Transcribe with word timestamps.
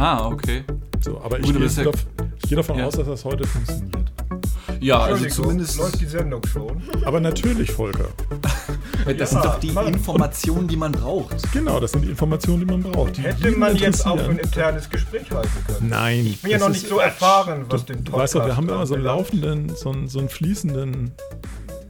Ah, 0.00 0.28
okay. 0.28 0.64
So, 1.04 1.20
aber 1.20 1.38
ich, 1.40 1.44
gehe, 1.44 1.60
ja, 1.60 1.84
davon, 1.84 1.92
ich 2.38 2.48
gehe 2.48 2.56
davon 2.56 2.78
ja. 2.78 2.86
aus, 2.86 2.94
dass 2.94 3.06
das 3.06 3.22
heute 3.22 3.46
funktioniert. 3.46 4.10
Ja, 4.80 5.00
also 5.00 5.26
zumindest. 5.26 5.76
Läuft 5.76 6.00
die 6.00 6.06
Sendung 6.06 6.40
schon. 6.46 6.82
Aber 7.04 7.20
natürlich, 7.20 7.70
Volker. 7.70 8.08
Das 9.04 9.18
ja, 9.18 9.26
sind 9.26 9.44
doch 9.44 9.60
die 9.60 9.72
Mann. 9.72 9.88
Informationen, 9.88 10.68
die 10.68 10.76
man 10.76 10.92
braucht. 10.92 11.52
Genau, 11.52 11.80
das 11.80 11.92
sind 11.92 12.02
die 12.02 12.08
Informationen, 12.08 12.60
die 12.60 12.66
man 12.66 12.82
braucht. 12.82 13.18
Die 13.18 13.22
Hätte 13.22 13.50
man 13.52 13.76
jetzt 13.76 14.06
auch 14.06 14.18
ein 14.18 14.38
internes 14.38 14.88
Gespräch 14.88 15.30
halten 15.30 15.50
können. 15.66 15.88
Nein. 15.90 16.26
Ich 16.26 16.40
bin 16.40 16.50
ja 16.50 16.58
noch 16.58 16.70
nicht 16.70 16.86
so 16.86 16.98
erfahren, 16.98 17.66
was 17.68 17.84
du, 17.84 17.92
den 17.92 18.04
Podcast 18.04 18.22
Weißt 18.22 18.34
du, 18.36 18.48
wir 18.48 18.56
haben 18.56 18.68
immer 18.70 18.86
so 18.86 18.94
einen 18.94 19.04
laufenden, 19.04 19.74
so 19.74 19.90
einen, 19.90 20.08
so 20.08 20.18
einen 20.18 20.30
fließenden 20.30 21.12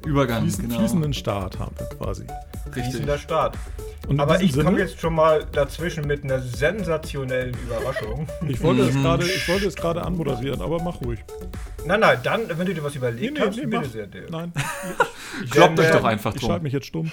Übergang, 0.06 0.42
fließen, 0.42 0.68
genau. 0.68 0.80
fließenden 0.80 1.14
Start 1.14 1.58
haben 1.58 1.74
wir 1.78 1.86
quasi. 1.86 2.24
Richtig. 2.66 2.84
Fließender 2.84 3.18
Start. 3.18 3.56
Aber 4.18 4.40
ich 4.40 4.58
komme 4.58 4.78
jetzt 4.78 5.00
schon 5.00 5.14
mal 5.14 5.46
dazwischen 5.52 6.06
mit 6.06 6.24
einer 6.24 6.40
sensationellen 6.40 7.54
Überraschung. 7.54 8.26
Ich 8.48 8.60
wollte 8.60 8.82
es 8.82 8.94
gerade, 8.94 9.24
ich 9.24 9.48
wollte 9.48 9.66
es 9.66 9.76
gerade 9.76 10.02
anmoderieren, 10.02 10.60
aber 10.62 10.82
mach 10.82 11.00
ruhig. 11.00 11.20
Nein, 11.86 12.00
nein, 12.00 12.18
dann, 12.22 12.48
wenn 12.48 12.66
du 12.66 12.74
dir 12.74 12.82
was 12.82 12.96
überlegt 12.96 13.34
nee, 13.34 13.40
nee, 13.40 13.46
hast, 13.46 13.56
nee, 13.56 13.66
bitte 13.66 13.88
sehr, 13.88 14.06
Dave. 14.06 14.26
Nein. 14.30 14.52
Kloppt 15.50 15.78
euch 15.78 15.90
doch 15.90 16.04
einfach 16.04 16.32
drum. 16.32 16.40
Ich 16.40 16.46
schalte 16.46 16.62
mich 16.64 16.72
jetzt 16.72 16.86
stumm. 16.86 17.12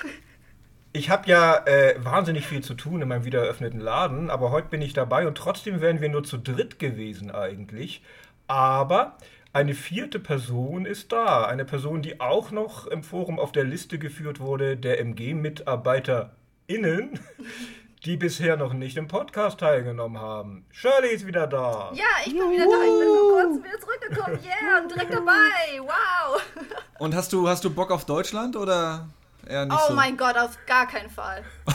Ich 0.93 1.09
habe 1.09 1.29
ja 1.29 1.65
äh, 1.65 1.95
wahnsinnig 1.99 2.47
viel 2.47 2.63
zu 2.63 2.73
tun 2.73 3.01
in 3.01 3.07
meinem 3.07 3.25
wieder 3.25 3.43
eröffneten 3.43 3.79
Laden, 3.79 4.29
aber 4.31 4.51
heute 4.51 4.69
bin 4.69 4.81
ich 4.81 4.93
dabei 4.93 5.27
und 5.27 5.37
trotzdem 5.37 5.81
wären 5.81 6.01
wir 6.01 6.09
nur 6.09 6.23
zu 6.23 6.37
dritt 6.37 6.79
gewesen 6.79 7.29
eigentlich. 7.29 8.01
Aber 8.47 9.17
eine 9.53 9.73
vierte 9.73 10.19
Person 10.19 10.85
ist 10.85 11.11
da. 11.11 11.45
Eine 11.45 11.65
Person, 11.65 12.01
die 12.01 12.19
auch 12.19 12.51
noch 12.51 12.85
im 12.87 13.03
Forum 13.03 13.39
auf 13.39 13.51
der 13.51 13.63
Liste 13.63 13.97
geführt 13.99 14.39
wurde, 14.39 14.77
der 14.77 14.99
MG-MitarbeiterInnen, 14.99 17.19
die 18.05 18.17
bisher 18.17 18.57
noch 18.57 18.73
nicht 18.73 18.97
im 18.97 19.07
Podcast 19.07 19.59
teilgenommen 19.59 20.19
haben. 20.21 20.65
Shirley 20.71 21.09
ist 21.09 21.25
wieder 21.25 21.47
da. 21.47 21.91
Ja, 21.93 22.03
ich 22.25 22.33
bin 22.33 22.51
wieder 22.51 22.65
da. 22.65 22.83
Ich 22.83 22.99
bin 22.99 23.07
vor 23.17 23.41
kurzem 23.41 23.63
wieder 23.63 23.79
zurückgekommen. 23.79 24.39
Yeah, 24.43 24.81
und 24.81 24.91
direkt 24.91 25.13
dabei. 25.13 25.79
Wow. 25.79 26.41
Und 26.99 27.13
hast 27.15 27.31
du, 27.31 27.47
hast 27.47 27.63
du 27.63 27.69
Bock 27.69 27.91
auf 27.91 28.05
Deutschland 28.05 28.55
oder 28.55 29.07
eher 29.47 29.65
nicht 29.65 29.75
Oh 29.75 29.89
so? 29.89 29.93
mein 29.93 30.17
Gott, 30.17 30.35
auf 30.35 30.57
gar 30.65 30.87
keinen 30.87 31.11
Fall. 31.11 31.43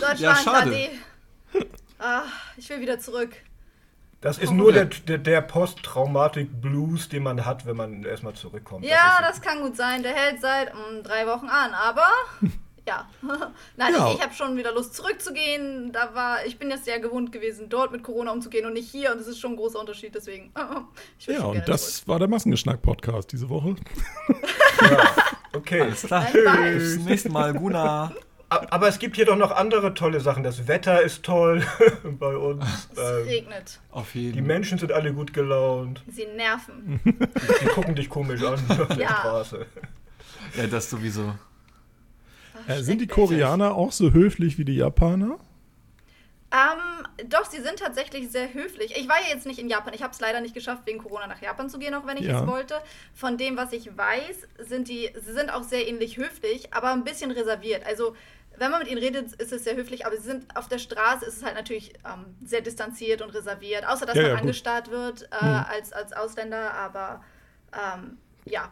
Deutschland, 0.00 0.18
ja, 0.20 0.34
schade. 0.34 0.90
Ah, 2.00 2.22
ich 2.56 2.68
will 2.68 2.80
wieder 2.80 2.98
zurück. 2.98 3.30
Das 4.20 4.38
ist 4.38 4.50
nur 4.50 4.72
der, 4.72 4.86
der, 4.86 5.18
der 5.18 5.40
Posttraumatik-Blues, 5.42 7.08
den 7.08 7.22
man 7.22 7.46
hat, 7.46 7.66
wenn 7.66 7.76
man 7.76 8.02
erstmal 8.02 8.34
zurückkommt. 8.34 8.84
Ja, 8.84 9.18
das, 9.20 9.36
das 9.36 9.42
kann 9.42 9.62
gut 9.62 9.76
sein. 9.76 10.02
Der 10.02 10.12
hält 10.12 10.40
seit 10.40 10.72
um, 10.74 11.04
drei 11.04 11.26
Wochen 11.26 11.46
an, 11.46 11.72
aber 11.72 12.08
ja. 12.88 13.08
Nein, 13.76 13.94
ja. 13.94 14.08
ich, 14.08 14.16
ich 14.16 14.22
habe 14.22 14.34
schon 14.34 14.56
wieder 14.56 14.72
Lust 14.72 14.94
zurückzugehen. 14.94 15.92
Da 15.92 16.14
war, 16.14 16.44
ich 16.46 16.58
bin 16.58 16.68
jetzt 16.70 16.84
sehr 16.84 16.98
gewohnt 16.98 17.30
gewesen, 17.30 17.68
dort 17.68 17.92
mit 17.92 18.02
Corona 18.02 18.32
umzugehen 18.32 18.66
und 18.66 18.72
nicht 18.72 18.90
hier. 18.90 19.12
Und 19.12 19.20
das 19.20 19.28
ist 19.28 19.38
schon 19.38 19.52
ein 19.52 19.56
großer 19.56 19.78
Unterschied, 19.78 20.14
deswegen. 20.14 20.52
ja, 21.20 21.44
und 21.44 21.68
das 21.68 21.96
zurück. 21.98 22.08
war 22.08 22.18
der 22.18 22.28
Massengeschnack-Podcast 22.28 23.30
diese 23.30 23.48
Woche. 23.48 23.76
ja, 24.80 25.14
okay. 25.54 25.82
Alles 25.82 26.02
klar. 26.02 26.26
Tschüss. 26.28 26.96
Bis 26.96 27.04
nächsten 27.04 27.32
Mal, 27.32 27.54
Guna. 27.54 28.12
Aber 28.50 28.88
es 28.88 28.98
gibt 28.98 29.16
hier 29.16 29.26
doch 29.26 29.36
noch 29.36 29.50
andere 29.50 29.92
tolle 29.92 30.20
Sachen. 30.20 30.42
Das 30.42 30.66
Wetter 30.68 31.02
ist 31.02 31.22
toll 31.22 31.62
bei 32.04 32.34
uns. 32.34 32.64
Es 32.92 32.98
ähm, 32.98 33.26
regnet. 33.26 33.80
Auf 33.90 34.14
jeden. 34.14 34.32
Die 34.32 34.42
Menschen 34.42 34.78
sind 34.78 34.90
alle 34.90 35.12
gut 35.12 35.34
gelaunt. 35.34 36.02
Sie 36.08 36.26
nerven. 36.26 37.00
Die, 37.04 37.66
gucken 37.66 37.94
dich 37.94 38.08
komisch 38.08 38.42
an 38.42 38.54
auf 38.68 38.88
der 38.88 38.96
ja. 38.96 39.08
Straße. 39.08 39.66
Ja, 40.56 40.66
das 40.66 40.88
sowieso. 40.88 41.34
Ach, 42.54 42.68
äh, 42.70 42.82
sind 42.82 43.02
die 43.02 43.06
Koreaner 43.06 43.74
auch 43.74 43.92
so 43.92 44.12
höflich 44.12 44.58
wie 44.58 44.64
die 44.64 44.76
Japaner? 44.76 45.38
Ähm, 46.50 47.28
doch, 47.28 47.44
sie 47.44 47.60
sind 47.60 47.78
tatsächlich 47.78 48.30
sehr 48.30 48.54
höflich. 48.54 48.96
Ich 48.96 49.06
war 49.06 49.16
ja 49.20 49.34
jetzt 49.34 49.44
nicht 49.44 49.58
in 49.58 49.68
Japan. 49.68 49.92
Ich 49.92 50.02
habe 50.02 50.14
es 50.14 50.20
leider 50.20 50.40
nicht 50.40 50.54
geschafft, 50.54 50.82
wegen 50.86 50.98
Corona 50.98 51.26
nach 51.26 51.42
Japan 51.42 51.68
zu 51.68 51.78
gehen, 51.78 51.94
auch 51.94 52.06
wenn 52.06 52.16
ich 52.16 52.24
ja. 52.24 52.40
es 52.40 52.46
wollte. 52.46 52.80
Von 53.12 53.36
dem, 53.36 53.58
was 53.58 53.74
ich 53.74 53.94
weiß, 53.94 54.66
sind 54.66 54.88
die, 54.88 55.10
sie 55.14 55.32
sind 55.34 55.50
auch 55.52 55.62
sehr 55.62 55.86
ähnlich 55.86 56.16
höflich, 56.16 56.72
aber 56.72 56.92
ein 56.92 57.04
bisschen 57.04 57.30
reserviert. 57.30 57.84
Also 57.84 58.16
wenn 58.58 58.70
man 58.70 58.80
mit 58.80 58.90
ihnen 58.90 58.98
redet, 59.00 59.32
ist 59.34 59.52
es 59.52 59.64
sehr 59.64 59.76
höflich, 59.76 60.06
aber 60.06 60.16
sie 60.16 60.22
sind 60.22 60.44
auf 60.56 60.68
der 60.68 60.78
Straße, 60.78 61.24
ist 61.24 61.38
es 61.38 61.44
halt 61.44 61.54
natürlich 61.54 61.92
ähm, 62.04 62.24
sehr 62.44 62.60
distanziert 62.60 63.22
und 63.22 63.30
reserviert, 63.30 63.86
außer 63.86 64.06
dass 64.06 64.16
ja, 64.16 64.22
man 64.22 64.30
ja, 64.32 64.38
angestarrt 64.38 64.90
wird 64.90 65.28
äh, 65.32 65.44
mhm. 65.44 65.64
als, 65.68 65.92
als 65.92 66.12
Ausländer, 66.12 66.74
aber 66.74 67.22
ähm, 67.72 68.18
ja, 68.44 68.70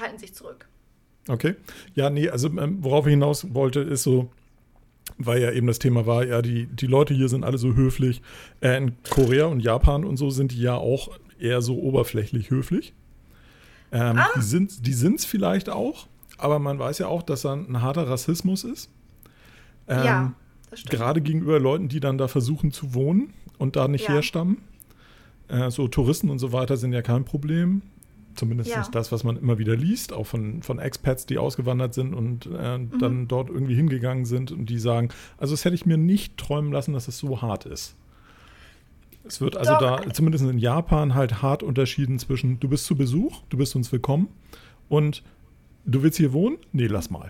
halten 0.00 0.18
sich 0.18 0.34
zurück. 0.34 0.68
Okay. 1.28 1.54
Ja, 1.94 2.10
nee, 2.10 2.28
also 2.28 2.48
ähm, 2.48 2.78
worauf 2.82 3.06
ich 3.06 3.12
hinaus 3.12 3.54
wollte, 3.54 3.80
ist 3.80 4.02
so, 4.02 4.30
weil 5.18 5.40
ja 5.40 5.52
eben 5.52 5.66
das 5.66 5.78
Thema 5.78 6.06
war, 6.06 6.24
ja, 6.24 6.42
die, 6.42 6.66
die 6.66 6.86
Leute 6.86 7.14
hier 7.14 7.28
sind 7.28 7.44
alle 7.44 7.58
so 7.58 7.74
höflich. 7.74 8.22
Äh, 8.60 8.76
in 8.76 8.96
Korea 9.08 9.46
und 9.46 9.60
Japan 9.60 10.04
und 10.04 10.16
so 10.16 10.30
sind 10.30 10.52
die 10.52 10.60
ja 10.60 10.74
auch 10.74 11.16
eher 11.38 11.62
so 11.62 11.78
oberflächlich 11.78 12.50
höflich. 12.50 12.94
Ähm, 13.92 14.18
ah. 14.18 14.28
Die 14.36 14.92
sind 14.92 15.18
es 15.18 15.24
vielleicht 15.24 15.68
auch, 15.68 16.08
aber 16.38 16.58
man 16.58 16.78
weiß 16.78 16.98
ja 16.98 17.08
auch, 17.08 17.22
dass 17.22 17.42
da 17.42 17.52
ein 17.52 17.82
harter 17.82 18.08
Rassismus 18.08 18.64
ist. 18.64 18.90
Ähm, 19.92 20.04
ja, 20.04 20.32
Gerade 20.88 21.20
gegenüber 21.20 21.60
Leuten, 21.60 21.88
die 21.88 22.00
dann 22.00 22.18
da 22.18 22.28
versuchen 22.28 22.72
zu 22.72 22.94
wohnen 22.94 23.34
und 23.58 23.76
da 23.76 23.88
nicht 23.88 24.08
ja. 24.08 24.14
herstammen. 24.14 24.58
Äh, 25.48 25.70
so 25.70 25.88
Touristen 25.88 26.30
und 26.30 26.38
so 26.38 26.52
weiter 26.52 26.76
sind 26.76 26.92
ja 26.92 27.02
kein 27.02 27.24
Problem. 27.24 27.82
Zumindest 28.34 28.70
ja. 28.70 28.80
ist 28.80 28.94
das, 28.94 29.12
was 29.12 29.24
man 29.24 29.36
immer 29.36 29.58
wieder 29.58 29.76
liest, 29.76 30.14
auch 30.14 30.26
von, 30.26 30.62
von 30.62 30.78
Expats, 30.78 31.26
die 31.26 31.36
ausgewandert 31.36 31.92
sind 31.92 32.14
und 32.14 32.46
äh, 32.46 32.78
mhm. 32.78 32.98
dann 32.98 33.28
dort 33.28 33.50
irgendwie 33.50 33.74
hingegangen 33.74 34.24
sind 34.24 34.50
und 34.50 34.66
die 34.70 34.78
sagen, 34.78 35.10
also 35.36 35.52
das 35.52 35.66
hätte 35.66 35.74
ich 35.74 35.84
mir 35.84 35.98
nicht 35.98 36.38
träumen 36.38 36.72
lassen, 36.72 36.94
dass 36.94 37.08
es 37.08 37.18
so 37.18 37.42
hart 37.42 37.66
ist. 37.66 37.94
Es 39.24 39.42
wird 39.42 39.56
also 39.56 39.72
Doch. 39.72 40.00
da, 40.00 40.12
zumindest 40.14 40.44
in 40.44 40.58
Japan, 40.58 41.14
halt 41.14 41.42
hart 41.42 41.62
unterschieden 41.62 42.18
zwischen, 42.18 42.58
du 42.58 42.68
bist 42.68 42.86
zu 42.86 42.96
Besuch, 42.96 43.42
du 43.50 43.58
bist 43.58 43.76
uns 43.76 43.92
willkommen 43.92 44.28
und 44.88 45.22
du 45.84 46.02
willst 46.02 46.16
hier 46.16 46.32
wohnen? 46.32 46.56
Nee, 46.72 46.86
lass 46.86 47.10
mal. 47.10 47.28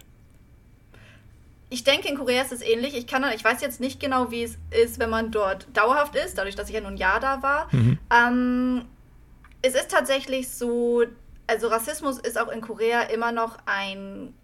Ich 1.72 1.84
denke, 1.84 2.06
in 2.06 2.19
Korea 2.19 2.43
ist 2.43 2.53
es 2.53 2.60
ähnlich. 2.60 2.94
Ich, 2.94 3.06
kann, 3.06 3.25
ich 3.34 3.43
weiß 3.43 3.62
jetzt 3.62 3.81
nicht 3.81 3.99
genau, 3.99 4.31
wie 4.31 4.43
es 4.43 4.59
ist, 4.71 4.99
wenn 4.99 5.09
man 5.09 5.31
dort 5.31 5.66
dauerhaft 5.72 6.15
ist, 6.15 6.37
dadurch, 6.37 6.55
dass 6.55 6.69
ich 6.69 6.75
ja 6.75 6.83
nur 6.83 6.91
ein 6.91 6.99
Jahr 6.99 7.19
da 7.19 7.43
war. 7.43 7.69
Mhm. 7.72 7.99
Ähm, 8.15 8.84
es 9.62 9.75
ist 9.75 9.91
tatsächlich 9.91 10.50
so, 10.50 11.05
also 11.47 11.69
Rassismus 11.69 12.19
ist 12.19 12.38
auch 12.38 12.49
in 12.49 12.60
Korea 12.60 13.00
immer 13.05 13.33
noch 13.33 13.56
ein, 13.65 14.34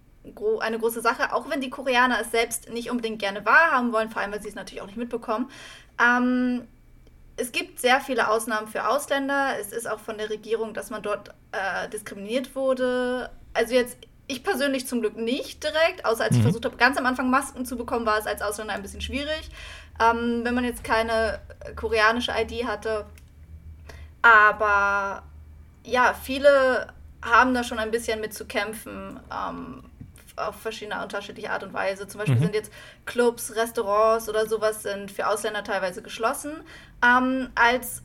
eine 0.61 0.78
große 0.78 1.03
Sache, 1.03 1.34
auch 1.34 1.50
wenn 1.50 1.61
die 1.61 1.69
Koreaner 1.69 2.19
es 2.19 2.31
selbst 2.31 2.71
nicht 2.71 2.91
unbedingt 2.91 3.19
gerne 3.19 3.45
wahrhaben 3.45 3.93
wollen, 3.93 4.09
vor 4.09 4.22
allem, 4.22 4.33
weil 4.33 4.41
sie 4.41 4.49
es 4.49 4.55
natürlich 4.55 4.81
auch 4.81 4.87
nicht 4.87 4.97
mitbekommen. 4.97 5.50
Ähm, 6.03 6.66
es 7.37 7.53
gibt 7.53 7.78
sehr 7.78 8.00
viele 8.00 8.28
Ausnahmen 8.31 8.69
für 8.69 8.89
Ausländer. 8.89 9.59
Es 9.60 9.72
ist 9.72 9.87
auch 9.87 10.00
von 10.00 10.16
der 10.16 10.31
Regierung, 10.31 10.72
dass 10.72 10.89
man 10.89 11.03
dort 11.03 11.28
äh, 11.53 11.91
diskriminiert 11.91 12.56
wurde. 12.56 13.28
Also 13.53 13.75
jetzt 13.75 13.99
ich 14.28 14.44
persönlich 14.44 14.87
zum 14.87 15.00
Glück 15.00 15.16
nicht 15.16 15.65
direkt, 15.65 16.05
außer 16.05 16.25
als 16.25 16.33
mhm. 16.33 16.39
ich 16.39 16.43
versucht 16.44 16.65
habe, 16.66 16.77
ganz 16.77 16.97
am 16.97 17.06
Anfang 17.06 17.31
Masken 17.31 17.65
zu 17.65 17.77
bekommen, 17.77 18.06
war 18.06 18.19
es 18.19 18.27
als 18.27 18.43
Ausländer 18.43 18.75
ein 18.75 18.83
bisschen 18.83 19.00
schwierig. 19.00 19.50
Ähm, 20.00 20.43
wenn 20.44 20.55
man 20.55 20.65
jetzt 20.65 20.84
keine 20.84 21.41
koreanische 21.75 22.33
ID 22.33 22.66
hatte. 22.66 23.06
Aber 24.22 25.22
ja, 25.83 26.15
viele 26.15 26.93
haben 27.22 27.55
da 27.55 27.65
schon 27.65 27.78
ein 27.78 27.91
bisschen 27.91 28.21
mit 28.21 28.33
zu 28.33 28.47
kämpfen. 28.47 29.19
Ähm, 29.33 29.83
auf 30.37 30.55
verschiedene 30.56 31.03
unterschiedliche 31.03 31.50
Art 31.50 31.65
und 31.65 31.72
Weise. 31.72 32.06
Zum 32.06 32.19
Beispiel 32.19 32.37
mhm. 32.37 32.45
sind 32.45 32.55
jetzt 32.55 32.72
Clubs, 33.06 33.56
Restaurants 33.56 34.28
oder 34.28 34.47
sowas 34.47 34.83
sind 34.83 35.10
für 35.10 35.27
Ausländer 35.27 35.65
teilweise 35.65 36.03
geschlossen. 36.03 36.53
Ähm, 37.05 37.50
als 37.55 38.03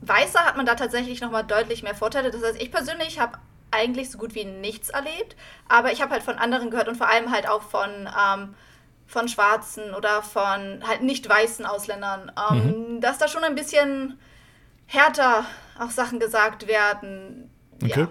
Weißer 0.00 0.40
hat 0.40 0.56
man 0.56 0.66
da 0.66 0.74
tatsächlich 0.74 1.20
nochmal 1.20 1.44
deutlich 1.44 1.82
mehr 1.82 1.94
Vorteile. 1.94 2.30
Das 2.30 2.42
heißt, 2.42 2.60
ich 2.60 2.70
persönlich 2.70 3.20
habe 3.20 3.38
eigentlich 3.74 4.10
so 4.10 4.18
gut 4.18 4.34
wie 4.34 4.44
nichts 4.44 4.90
erlebt, 4.90 5.36
aber 5.68 5.92
ich 5.92 6.00
habe 6.00 6.12
halt 6.12 6.22
von 6.22 6.36
anderen 6.36 6.70
gehört 6.70 6.88
und 6.88 6.96
vor 6.96 7.08
allem 7.08 7.30
halt 7.30 7.48
auch 7.48 7.62
von, 7.62 7.90
ähm, 7.90 8.54
von 9.06 9.28
Schwarzen 9.28 9.94
oder 9.94 10.22
von 10.22 10.86
halt 10.86 11.02
nicht 11.02 11.28
weißen 11.28 11.66
Ausländern, 11.66 12.32
ähm, 12.50 12.94
mhm. 12.94 13.00
dass 13.00 13.18
da 13.18 13.28
schon 13.28 13.44
ein 13.44 13.54
bisschen 13.54 14.18
härter 14.86 15.44
auch 15.78 15.90
Sachen 15.90 16.20
gesagt 16.20 16.66
werden. 16.68 17.50
Okay. 17.82 18.00
Ja. 18.00 18.10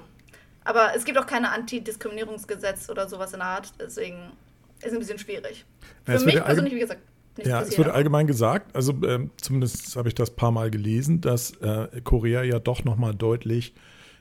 Aber 0.65 0.95
es 0.95 1.03
gibt 1.05 1.17
auch 1.17 1.27
keine 1.27 1.51
Antidiskriminierungsgesetz 1.51 2.89
oder 2.89 3.09
sowas 3.09 3.33
in 3.33 3.39
der 3.39 3.47
Art, 3.47 3.73
deswegen 3.79 4.31
ist 4.79 4.87
es 4.87 4.93
ein 4.93 4.99
bisschen 4.99 5.19
schwierig. 5.19 5.65
Für 6.05 6.13
ja, 6.13 6.19
mich 6.21 6.43
persönlich, 6.43 6.73
wie 6.73 6.79
gesagt, 6.79 7.01
ja, 7.43 7.61
es 7.61 7.77
wurde 7.77 7.93
allgemein 7.93 8.27
gesagt, 8.27 8.75
also 8.75 8.93
äh, 9.03 9.27
zumindest 9.37 9.95
habe 9.95 10.07
ich 10.07 10.15
das 10.15 10.31
ein 10.31 10.35
paar 10.35 10.51
Mal 10.51 10.69
gelesen, 10.69 11.21
dass 11.21 11.51
äh, 11.57 11.87
Korea 12.03 12.43
ja 12.43 12.59
doch 12.59 12.83
nochmal 12.83 13.15
deutlich 13.15 13.73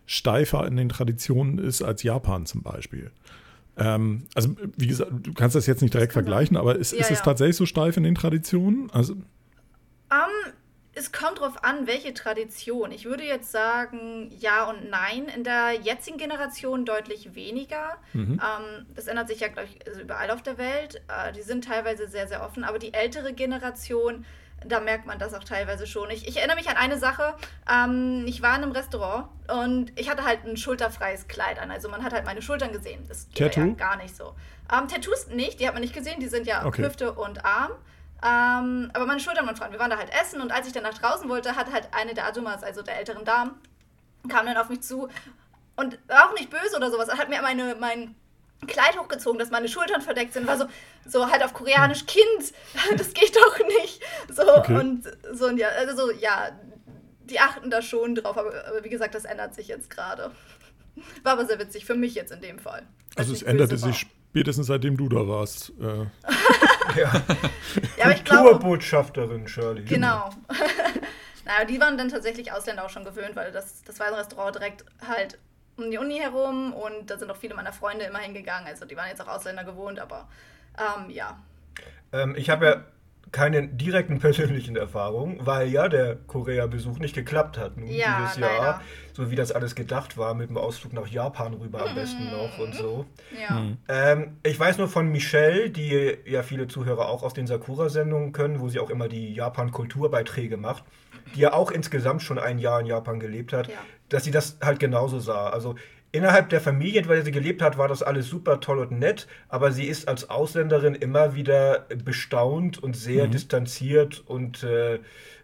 steifer 0.06 0.66
in 0.66 0.76
den 0.76 0.88
Traditionen 0.88 1.58
ist 1.58 1.82
als 1.82 2.02
Japan 2.02 2.46
zum 2.46 2.62
Beispiel. 2.62 3.10
Ähm, 3.76 4.26
also, 4.34 4.54
wie 4.76 4.86
gesagt, 4.86 5.10
du 5.22 5.32
kannst 5.32 5.56
das 5.56 5.66
jetzt 5.66 5.80
nicht 5.80 5.94
direkt 5.94 6.12
vergleichen, 6.12 6.56
aber 6.56 6.76
ist, 6.76 6.92
ja, 6.92 7.00
ist 7.00 7.10
es 7.10 7.18
ja. 7.18 7.24
tatsächlich 7.24 7.56
so 7.56 7.66
steif 7.66 7.96
in 7.96 8.02
den 8.02 8.14
Traditionen? 8.14 8.90
Also, 8.90 9.14
um, 9.14 10.52
es 10.94 11.10
kommt 11.10 11.38
darauf 11.38 11.64
an, 11.64 11.86
welche 11.86 12.12
Tradition. 12.12 12.92
Ich 12.92 13.06
würde 13.06 13.24
jetzt 13.24 13.50
sagen, 13.50 14.30
ja 14.38 14.68
und 14.68 14.90
nein. 14.90 15.26
In 15.34 15.42
der 15.42 15.72
jetzigen 15.72 16.18
Generation 16.18 16.84
deutlich 16.84 17.34
weniger. 17.34 17.96
Mhm. 18.12 18.32
Ähm, 18.32 18.86
das 18.94 19.06
ändert 19.06 19.28
sich 19.28 19.40
ja, 19.40 19.48
glaube 19.48 19.68
ich, 19.70 19.86
also 19.86 20.02
überall 20.02 20.30
auf 20.30 20.42
der 20.42 20.58
Welt. 20.58 20.96
Äh, 21.08 21.32
die 21.32 21.40
sind 21.40 21.64
teilweise 21.64 22.08
sehr, 22.08 22.28
sehr 22.28 22.44
offen. 22.44 22.62
Aber 22.62 22.78
die 22.78 22.92
ältere 22.92 23.32
Generation 23.32 24.26
da 24.66 24.80
merkt 24.80 25.06
man 25.06 25.18
das 25.18 25.34
auch 25.34 25.44
teilweise 25.44 25.86
schon. 25.86 26.10
Ich, 26.10 26.26
ich 26.26 26.36
erinnere 26.36 26.56
mich 26.56 26.68
an 26.68 26.76
eine 26.76 26.98
Sache. 26.98 27.34
Ähm, 27.70 28.24
ich 28.26 28.42
war 28.42 28.56
in 28.56 28.62
einem 28.62 28.72
Restaurant 28.72 29.28
und 29.48 29.98
ich 29.98 30.10
hatte 30.10 30.24
halt 30.24 30.44
ein 30.44 30.56
schulterfreies 30.56 31.28
Kleid 31.28 31.60
an. 31.60 31.70
Also 31.70 31.88
man 31.88 32.02
hat 32.02 32.12
halt 32.12 32.24
meine 32.24 32.42
Schultern 32.42 32.72
gesehen. 32.72 33.04
Das 33.08 33.28
geht 33.34 33.56
ja 33.56 33.66
gar 33.66 33.96
nicht 33.96 34.16
so. 34.16 34.34
Ähm, 34.72 34.88
Tattoos 34.88 35.28
nicht, 35.28 35.60
die 35.60 35.66
hat 35.66 35.74
man 35.74 35.82
nicht 35.82 35.94
gesehen. 35.94 36.20
Die 36.20 36.28
sind 36.28 36.46
ja 36.46 36.64
okay. 36.64 36.84
Hüfte 36.84 37.12
und 37.12 37.44
Arm. 37.44 37.72
Ähm, 38.24 38.90
aber 38.94 39.06
meine 39.06 39.20
Schultern 39.20 39.46
waren 39.46 39.56
frei. 39.56 39.72
Wir 39.72 39.78
waren 39.78 39.90
da 39.90 39.98
halt 39.98 40.10
essen 40.20 40.40
und 40.40 40.52
als 40.52 40.66
ich 40.66 40.72
dann 40.72 40.84
nach 40.84 40.94
draußen 40.94 41.28
wollte, 41.28 41.56
hat 41.56 41.72
halt 41.72 41.88
eine 41.92 42.14
der 42.14 42.26
Adumas, 42.26 42.62
also 42.62 42.82
der 42.82 42.98
älteren 42.98 43.24
Damen, 43.24 43.52
kam 44.28 44.46
dann 44.46 44.56
auf 44.56 44.68
mich 44.68 44.82
zu 44.82 45.08
und 45.74 45.98
war 46.06 46.28
auch 46.28 46.34
nicht 46.34 46.50
böse 46.50 46.76
oder 46.76 46.90
sowas. 46.90 47.08
Er 47.08 47.18
hat 47.18 47.28
mir 47.28 47.42
meine, 47.42 47.74
mein 47.80 48.14
Kleid 48.66 48.98
hochgezogen, 48.98 49.38
dass 49.38 49.50
meine 49.50 49.68
Schultern 49.68 50.02
verdeckt 50.02 50.34
sind, 50.34 50.46
war 50.46 50.56
so, 50.56 50.66
so 51.06 51.30
halt 51.30 51.42
auf 51.42 51.52
Koreanisch 51.52 52.06
Kind, 52.06 52.52
das 52.96 53.12
geht 53.12 53.34
doch 53.36 53.58
nicht. 53.82 54.00
So 54.32 54.56
okay. 54.56 54.74
und 54.74 55.04
so 55.32 55.46
und 55.46 55.58
ja, 55.58 55.68
also 55.68 55.96
so, 55.96 56.12
ja, 56.12 56.50
die 57.24 57.40
achten 57.40 57.70
da 57.70 57.82
schon 57.82 58.14
drauf, 58.14 58.36
aber, 58.36 58.52
aber 58.68 58.84
wie 58.84 58.88
gesagt, 58.88 59.14
das 59.14 59.24
ändert 59.24 59.54
sich 59.54 59.68
jetzt 59.68 59.90
gerade. 59.90 60.30
War 61.22 61.32
aber 61.32 61.46
sehr 61.46 61.58
witzig, 61.58 61.84
für 61.84 61.94
mich 61.94 62.14
jetzt 62.14 62.32
in 62.32 62.40
dem 62.40 62.58
Fall. 62.58 62.82
Also 63.16 63.32
es 63.32 63.42
änderte 63.42 63.76
sich 63.76 64.06
spätestens 64.32 64.66
seitdem 64.66 64.96
du 64.96 65.08
da 65.08 65.26
warst. 65.26 65.72
Äh. 65.80 65.84
ja. 67.00 67.12
ja, 67.96 68.04
aber 68.04 68.14
ich 68.14 68.24
glaube. 68.24 68.50
Kulturbotschafterin 68.50 69.48
Shirley. 69.48 69.84
Genau. 69.84 70.30
naja, 71.44 71.64
die 71.68 71.80
waren 71.80 71.96
dann 71.96 72.08
tatsächlich 72.08 72.52
Ausländer 72.52 72.84
auch 72.84 72.90
schon 72.90 73.04
gewöhnt, 73.04 73.36
weil 73.36 73.52
das, 73.52 73.82
das 73.84 73.98
war 73.98 74.08
ein 74.08 74.14
Restaurant 74.14 74.54
direkt 74.54 74.84
halt 75.06 75.38
um 75.82 75.90
die 75.90 75.98
Uni 75.98 76.18
herum 76.18 76.72
und 76.72 77.10
da 77.10 77.18
sind 77.18 77.30
auch 77.30 77.36
viele 77.36 77.54
meiner 77.54 77.72
Freunde 77.72 78.04
immer 78.04 78.18
hingegangen. 78.20 78.66
Also 78.66 78.84
die 78.84 78.96
waren 78.96 79.08
jetzt 79.08 79.20
auch 79.20 79.28
Ausländer 79.28 79.64
gewohnt, 79.64 79.98
aber 79.98 80.28
ähm, 80.78 81.10
ja. 81.10 81.38
Ähm, 82.12 82.34
ich 82.36 82.50
habe 82.50 82.66
ja 82.66 82.84
keine 83.32 83.66
direkten 83.66 84.18
persönlichen 84.20 84.76
Erfahrungen, 84.76 85.38
weil 85.40 85.68
ja 85.68 85.88
der 85.88 86.16
Korea-Besuch 86.26 86.98
nicht 86.98 87.14
geklappt 87.14 87.56
hat 87.56 87.78
nun 87.78 87.88
ja, 87.88 88.18
dieses 88.18 88.36
Jahr. 88.36 88.50
Leider. 88.58 88.80
So 89.14 89.30
wie 89.30 89.36
das 89.36 89.52
alles 89.52 89.74
gedacht 89.74 90.18
war, 90.18 90.34
mit 90.34 90.50
dem 90.50 90.58
Ausflug 90.58 90.92
nach 90.92 91.06
Japan 91.06 91.54
rüber 91.54 91.86
am 91.86 91.94
besten 91.94 92.30
noch 92.30 92.58
und 92.58 92.74
so. 92.74 93.06
Ja. 93.38 93.60
Mhm. 93.60 93.78
Ähm, 93.88 94.36
ich 94.42 94.58
weiß 94.60 94.78
nur 94.78 94.88
von 94.88 95.10
Michelle, 95.10 95.70
die 95.70 96.18
ja 96.26 96.42
viele 96.42 96.68
Zuhörer 96.68 97.08
auch 97.08 97.22
aus 97.22 97.32
den 97.32 97.46
Sakura-Sendungen 97.46 98.32
können, 98.32 98.60
wo 98.60 98.68
sie 98.68 98.80
auch 98.80 98.90
immer 98.90 99.08
die 99.08 99.34
Japan-Kulturbeiträge 99.34 100.58
macht, 100.58 100.84
die 101.34 101.40
ja 101.40 101.54
auch 101.54 101.70
insgesamt 101.70 102.22
schon 102.22 102.38
ein 102.38 102.58
Jahr 102.58 102.80
in 102.80 102.86
Japan 102.86 103.18
gelebt 103.18 103.52
hat, 103.52 103.68
ja. 103.68 103.74
Dass 104.12 104.24
sie 104.24 104.30
das 104.30 104.58
halt 104.62 104.78
genauso 104.78 105.18
sah. 105.20 105.48
Also 105.48 105.74
innerhalb 106.12 106.50
der 106.50 106.60
Familie, 106.60 107.00
in 107.00 107.08
der 107.08 107.22
sie 107.22 107.32
gelebt 107.32 107.62
hat, 107.62 107.78
war 107.78 107.88
das 107.88 108.02
alles 108.02 108.28
super 108.28 108.60
toll 108.60 108.78
und 108.78 108.92
nett, 108.92 109.26
aber 109.48 109.72
sie 109.72 109.84
ist 109.84 110.06
als 110.06 110.28
Ausländerin 110.28 110.94
immer 110.94 111.34
wieder 111.34 111.86
bestaunt 112.04 112.82
und 112.82 112.94
sehr 112.94 113.26
mhm. 113.26 113.30
distanziert 113.30 114.22
und 114.26 114.62
äh, 114.64 114.98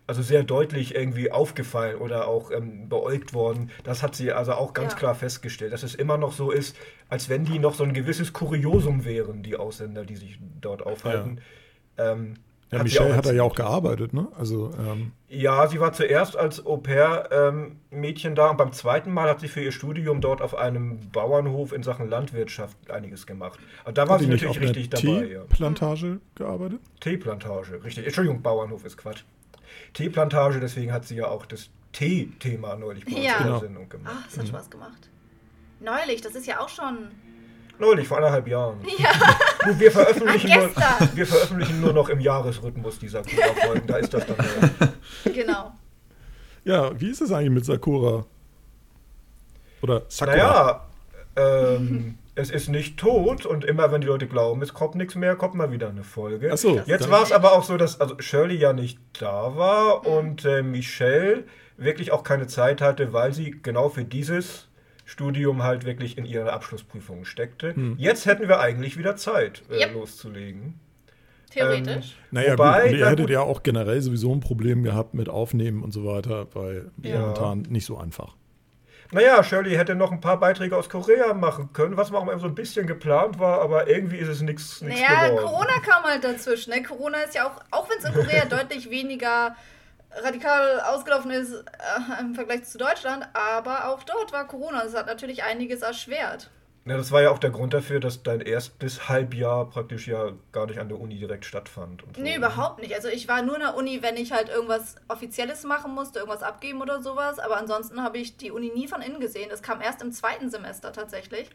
also 0.07 0.23
sehr 0.23 0.43
deutlich 0.43 0.95
irgendwie 0.95 1.31
aufgefallen 1.31 1.97
oder 1.97 2.29
auch 2.29 2.51
ähm, 2.51 2.89
beäugt 2.89 3.33
worden. 3.33 3.71
Das 3.85 4.03
hat 4.03 4.15
sie 4.15 4.33
also 4.33 4.53
auch 4.53 4.75
ganz 4.75 4.93
ja. 4.93 4.99
klar 4.99 5.15
festgestellt, 5.15 5.73
dass 5.73 5.83
es 5.83 5.95
immer 5.95 6.19
noch 6.19 6.33
so 6.33 6.51
ist, 6.51 6.77
als 7.09 7.29
wenn 7.31 7.45
die 7.45 7.59
noch 7.59 7.75
so 7.75 7.85
ein 7.85 7.95
gewisses 7.95 8.33
Kuriosum 8.33 9.05
wären, 9.05 9.43
die 9.43 9.57
Ausländer, 9.57 10.05
die 10.05 10.17
sich 10.17 10.39
dort 10.61 10.85
aufhalten. 10.85 11.41
Ja. 11.99 12.13
Ähm, 12.13 12.35
ja, 12.71 12.83
Michelle 12.83 13.17
hat 13.17 13.25
da 13.25 13.33
ja 13.33 13.43
auch 13.43 13.55
gearbeitet, 13.55 14.13
ne? 14.13 14.29
Also, 14.39 14.71
ähm 14.79 15.13
ja, 15.29 15.67
sie 15.69 15.81
war 15.81 15.93
zuerst 15.93 16.37
als 16.37 16.65
Au-pair-Mädchen 16.65 18.31
ähm, 18.31 18.35
da 18.35 18.51
und 18.51 18.57
beim 18.57 18.73
zweiten 18.73 19.13
Mal 19.13 19.29
hat 19.29 19.41
sie 19.41 19.49
für 19.49 19.61
ihr 19.61 19.73
Studium 19.73 20.21
dort 20.21 20.41
auf 20.41 20.55
einem 20.55 21.11
Bauernhof 21.11 21.73
in 21.73 21.83
Sachen 21.83 22.09
Landwirtschaft 22.09 22.91
einiges 22.91 23.27
gemacht. 23.27 23.59
Und 23.85 23.99
da 23.99 24.09
war 24.09 24.19
sie 24.19 24.27
natürlich 24.27 24.61
richtig 24.61 24.91
dabei. 24.91 25.45
Teeplantage 25.49 26.07
ja. 26.07 26.19
gearbeitet? 26.35 26.81
Teeplantage, 27.01 27.85
richtig. 27.85 28.07
Entschuldigung, 28.07 28.43
Bauernhof 28.43 28.85
ist 28.85 28.97
Quatsch. 28.97 29.25
Teeplantage, 29.93 30.61
deswegen 30.61 30.93
hat 30.93 31.05
sie 31.05 31.17
ja 31.17 31.29
auch 31.29 31.47
das 31.47 31.71
Tee-Thema 31.93 32.77
neulich 32.77 33.05
bei 33.05 33.21
ja. 33.21 33.43
der 33.43 33.61
Sendung 33.61 33.89
gemacht. 33.89 34.15
Ach, 34.19 34.27
das 34.27 34.39
hat 34.39 34.45
mhm. 34.45 34.49
Spaß 34.49 34.71
gemacht. 34.71 35.11
Neulich, 35.81 36.21
das 36.23 36.35
ist 36.35 36.47
ja 36.47 36.61
auch 36.61 36.69
schon 36.69 37.11
Neulich, 37.79 38.09
vor 38.09 38.17
anderthalb 38.19 38.49
Jahren. 38.49 38.79
Ja. 38.99 39.11
Gut, 39.65 39.81
wir, 39.81 39.93
veröffentlichen 39.93 40.51
nur, 40.51 40.71
wir 41.15 41.27
veröffentlichen 41.27 41.81
nur 41.81 41.93
noch 41.93 42.09
im 42.09 42.21
Jahresrhythmus 42.21 42.99
dieser 42.99 43.23
Sakura-Folgen. 43.25 43.87
Da 43.87 43.97
ist 43.97 44.15
das 44.15 44.27
dann. 44.27 44.37
Mehr. 44.37 44.93
Genau. 45.35 45.73
Ja, 46.65 46.99
wie 47.01 47.11
ist 47.11 47.21
es 47.21 47.33
eigentlich 47.33 47.51
mit 47.51 47.65
Sakura? 47.65 48.25
Oder 49.83 50.03
Sakura? 50.09 50.37
Naja, 50.37 51.77
ähm, 51.77 52.19
es 52.35 52.51
ist 52.51 52.69
nicht 52.69 52.99
tot 52.99 53.47
und 53.47 53.65
immer 53.65 53.91
wenn 53.91 54.01
die 54.01 54.07
Leute 54.07 54.27
glauben, 54.27 54.63
es 54.63 54.75
kommt 54.75 54.95
nichts 54.95 55.15
mehr, 55.15 55.35
kommt 55.35 55.55
mal 55.55 55.73
wieder 55.73 55.89
eine 55.89 56.05
Folge. 56.05 56.51
Ach 56.53 56.59
so, 56.59 56.81
Jetzt 56.87 57.11
war 57.11 57.23
es 57.23 57.33
aber 57.33 57.53
auch 57.53 57.65
so, 57.65 57.77
dass 57.77 58.01
also 58.01 58.17
Shirley 58.21 58.57
ja 58.57 58.73
nicht 58.73 58.99
da 59.19 59.57
war 59.57 60.07
und 60.07 60.45
äh, 60.45 60.63
Michelle 60.63 61.45
wirklich 61.77 62.13
auch 62.13 62.23
keine 62.23 62.47
Zeit 62.47 62.81
hatte, 62.81 63.13
weil 63.13 63.33
sie 63.33 63.59
genau 63.63 63.89
für 63.89 64.05
dieses 64.05 64.68
Studium 65.09 65.63
halt 65.63 65.87
wirklich 65.87 66.19
in 66.19 66.27
ihre 66.27 66.53
Abschlussprüfungen 66.53 67.25
steckte. 67.25 67.75
Hm. 67.75 67.95
Jetzt 67.97 68.27
hätten 68.27 68.47
wir 68.47 68.61
eigentlich 68.61 68.99
wieder 68.99 69.17
Zeit, 69.17 69.63
äh, 69.71 69.81
yep. 69.81 69.95
loszulegen. 69.95 70.79
Theoretisch. 71.51 72.15
Ähm, 72.19 72.29
naja, 72.31 72.53
wobei, 72.53 72.91
gut, 72.91 72.99
ihr 72.99 73.09
hättet 73.09 73.31
ja 73.31 73.41
auch 73.41 73.63
generell 73.63 74.03
sowieso 74.03 74.35
ein 74.35 74.41
Problem 74.41 74.83
gehabt 74.83 75.15
mit 75.15 75.31
Aufnehmen 75.31 75.83
und 75.83 75.93
so 75.93 76.05
weiter, 76.05 76.55
weil 76.55 76.91
ja. 77.03 77.21
momentan 77.21 77.63
nicht 77.71 77.87
so 77.87 77.97
einfach. 77.97 78.37
Naja, 79.11 79.43
Shirley 79.43 79.77
hätte 79.77 79.95
noch 79.95 80.13
ein 80.13 80.21
paar 80.21 80.39
Beiträge 80.39 80.77
aus 80.77 80.91
Korea 80.91 81.33
machen 81.33 81.73
können, 81.73 81.97
was 81.97 82.13
auch 82.13 82.25
mal 82.27 82.39
so 82.39 82.47
ein 82.47 82.55
bisschen 82.55 82.87
geplant 82.87 83.39
war, 83.39 83.63
aber 83.63 83.89
irgendwie 83.89 84.19
ist 84.19 84.29
es 84.29 84.43
nichts 84.43 84.83
naja, 84.83 85.29
geworden. 85.29 85.47
Corona 85.47 85.79
kam 85.81 86.03
halt 86.03 86.23
dazwischen. 86.23 86.75
Ne? 86.75 86.83
Corona 86.83 87.23
ist 87.23 87.35
ja 87.35 87.47
auch, 87.49 87.63
auch 87.71 87.89
wenn 87.89 87.97
es 87.97 88.05
in 88.05 88.13
Korea 88.13 88.45
deutlich 88.51 88.91
weniger 88.91 89.57
radikal 90.11 90.81
ausgelaufen 90.81 91.31
ist 91.31 91.53
äh, 91.53 92.21
im 92.21 92.35
Vergleich 92.35 92.65
zu 92.65 92.79
Deutschland, 92.79 93.27
aber 93.35 93.89
auch 93.89 94.03
dort 94.03 94.33
war 94.33 94.47
Corona. 94.47 94.83
Das 94.83 94.95
hat 94.95 95.07
natürlich 95.07 95.45
einiges 95.45 95.83
erschwert. 95.83 96.51
Ja, 96.89 96.97
das 96.97 97.13
war 97.13 97.21
ja 97.21 97.31
auch 97.31 97.39
der 97.39 97.51
Grund 97.51 97.75
dafür, 97.75 98.01
dass 98.01 98.23
dein 98.23 98.41
erstes 98.41 99.11
Halbjahr 99.11 99.69
praktisch 99.69 100.09
ja 100.09 100.33
gar 100.53 100.67
nicht 100.67 100.79
an 100.79 100.89
der 100.89 100.99
Uni 100.99 101.19
direkt 101.19 101.45
stattfand. 101.45 102.03
Und 102.03 102.17
so. 102.17 102.23
Nee, 102.23 102.37
überhaupt 102.37 102.81
nicht. 102.81 102.95
Also 102.95 103.09
ich 103.09 103.29
war 103.29 103.43
nur 103.43 103.57
in 103.57 103.61
der 103.61 103.77
Uni, 103.77 104.01
wenn 104.01 104.17
ich 104.17 104.33
halt 104.33 104.49
irgendwas 104.49 104.97
Offizielles 105.07 105.65
machen 105.65 105.95
musste, 105.95 106.21
irgendwas 106.21 106.43
abgeben 106.43 106.81
oder 106.81 107.03
sowas. 107.03 107.39
Aber 107.39 107.59
ansonsten 107.59 108.03
habe 108.03 108.17
ich 108.17 108.39
die 108.39 108.51
Uni 108.51 108.73
nie 108.75 108.89
von 108.89 109.03
innen 109.03 109.21
gesehen. 109.21 109.51
Das 109.51 109.61
kam 109.61 109.83
erst 109.83 110.01
im 110.01 110.13
zweiten 110.13 110.49
Semester 110.49 110.91
tatsächlich. 110.91 111.51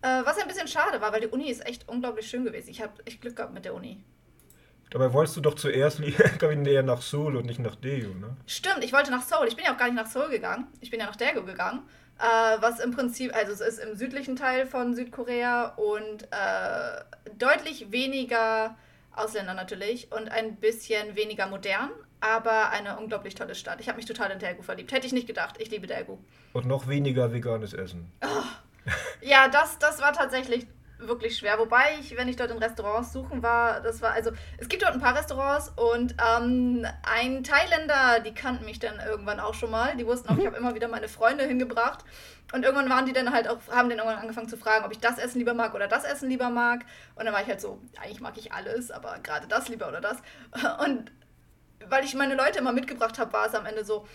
Äh, 0.00 0.22
was 0.24 0.38
ein 0.38 0.48
bisschen 0.48 0.66
schade 0.68 1.02
war, 1.02 1.12
weil 1.12 1.20
die 1.20 1.26
Uni 1.26 1.50
ist 1.50 1.66
echt 1.66 1.86
unglaublich 1.86 2.26
schön 2.26 2.44
gewesen. 2.44 2.70
Ich 2.70 2.80
habe 2.80 2.92
echt 3.04 3.20
Glück 3.20 3.36
gehabt 3.36 3.52
mit 3.52 3.66
der 3.66 3.74
Uni. 3.74 4.02
Dabei 4.90 5.12
wolltest 5.12 5.36
du 5.36 5.40
doch 5.40 5.54
zuerst 5.54 6.00
näher 6.40 6.82
nach 6.82 7.00
Seoul 7.00 7.36
und 7.36 7.46
nicht 7.46 7.60
nach 7.60 7.76
Daegu, 7.76 8.12
ne? 8.14 8.36
Stimmt, 8.46 8.82
ich 8.82 8.92
wollte 8.92 9.10
nach 9.10 9.22
Seoul. 9.22 9.46
Ich 9.46 9.56
bin 9.56 9.64
ja 9.64 9.72
auch 9.72 9.78
gar 9.78 9.86
nicht 9.86 9.96
nach 9.96 10.06
Seoul 10.06 10.28
gegangen. 10.30 10.66
Ich 10.80 10.90
bin 10.90 11.00
ja 11.00 11.06
nach 11.06 11.16
Daegu 11.16 11.44
gegangen. 11.44 11.82
Äh, 12.18 12.60
was 12.60 12.80
im 12.80 12.90
Prinzip, 12.90 13.34
also 13.34 13.52
es 13.52 13.60
ist 13.60 13.78
im 13.78 13.96
südlichen 13.96 14.36
Teil 14.36 14.66
von 14.66 14.94
Südkorea 14.94 15.74
und 15.76 16.24
äh, 16.24 17.30
deutlich 17.38 17.92
weniger 17.92 18.76
Ausländer 19.14 19.54
natürlich 19.54 20.12
und 20.12 20.30
ein 20.30 20.56
bisschen 20.56 21.16
weniger 21.16 21.46
modern, 21.46 21.90
aber 22.20 22.70
eine 22.70 22.98
unglaublich 22.98 23.34
tolle 23.34 23.54
Stadt. 23.54 23.80
Ich 23.80 23.88
habe 23.88 23.96
mich 23.96 24.06
total 24.06 24.30
in 24.32 24.38
Daegu 24.38 24.62
verliebt. 24.62 24.92
Hätte 24.92 25.06
ich 25.06 25.12
nicht 25.12 25.26
gedacht. 25.26 25.56
Ich 25.58 25.70
liebe 25.70 25.86
Daegu. 25.86 26.18
Und 26.52 26.66
noch 26.66 26.88
weniger 26.88 27.32
veganes 27.32 27.72
Essen. 27.72 28.10
Oh. 28.22 28.26
Ja, 29.22 29.48
das, 29.48 29.78
das 29.78 30.00
war 30.00 30.12
tatsächlich 30.12 30.66
wirklich 31.00 31.36
schwer. 31.36 31.58
Wobei 31.58 31.96
ich, 32.00 32.16
wenn 32.16 32.28
ich 32.28 32.36
dort 32.36 32.50
in 32.50 32.58
Restaurants 32.58 33.12
suchen 33.12 33.42
war, 33.42 33.80
das 33.80 34.02
war, 34.02 34.12
also 34.12 34.30
es 34.58 34.68
gibt 34.68 34.82
dort 34.82 34.92
ein 34.92 35.00
paar 35.00 35.16
Restaurants 35.16 35.72
und 35.76 36.14
ähm, 36.36 36.86
ein 37.02 37.44
Thailänder, 37.44 38.20
die 38.20 38.34
kannten 38.34 38.64
mich 38.64 38.78
dann 38.78 38.98
irgendwann 39.04 39.40
auch 39.40 39.54
schon 39.54 39.70
mal. 39.70 39.96
Die 39.96 40.06
wussten 40.06 40.28
auch, 40.28 40.38
ich 40.38 40.46
habe 40.46 40.56
immer 40.56 40.74
wieder 40.74 40.88
meine 40.88 41.08
Freunde 41.08 41.44
hingebracht. 41.44 42.04
Und 42.52 42.64
irgendwann 42.64 42.90
waren 42.90 43.06
die 43.06 43.12
dann 43.12 43.32
halt 43.32 43.48
auch, 43.48 43.58
haben 43.70 43.88
dann 43.88 43.98
irgendwann 43.98 44.18
angefangen 44.18 44.48
zu 44.48 44.56
fragen, 44.56 44.84
ob 44.84 44.92
ich 44.92 44.98
das 44.98 45.18
Essen 45.18 45.38
lieber 45.38 45.54
mag 45.54 45.74
oder 45.74 45.86
das 45.86 46.04
Essen 46.04 46.28
lieber 46.28 46.50
mag. 46.50 46.84
Und 47.14 47.24
dann 47.24 47.34
war 47.34 47.42
ich 47.42 47.48
halt 47.48 47.60
so, 47.60 47.80
eigentlich 48.00 48.20
mag 48.20 48.36
ich 48.36 48.52
alles, 48.52 48.90
aber 48.90 49.18
gerade 49.22 49.46
das 49.46 49.68
lieber 49.68 49.88
oder 49.88 50.00
das. 50.00 50.18
Und 50.84 51.12
weil 51.88 52.04
ich 52.04 52.14
meine 52.14 52.34
Leute 52.34 52.58
immer 52.58 52.72
mitgebracht 52.72 53.18
habe, 53.18 53.32
war 53.32 53.46
es 53.46 53.54
am 53.54 53.66
Ende 53.66 53.84
so, 53.84 54.06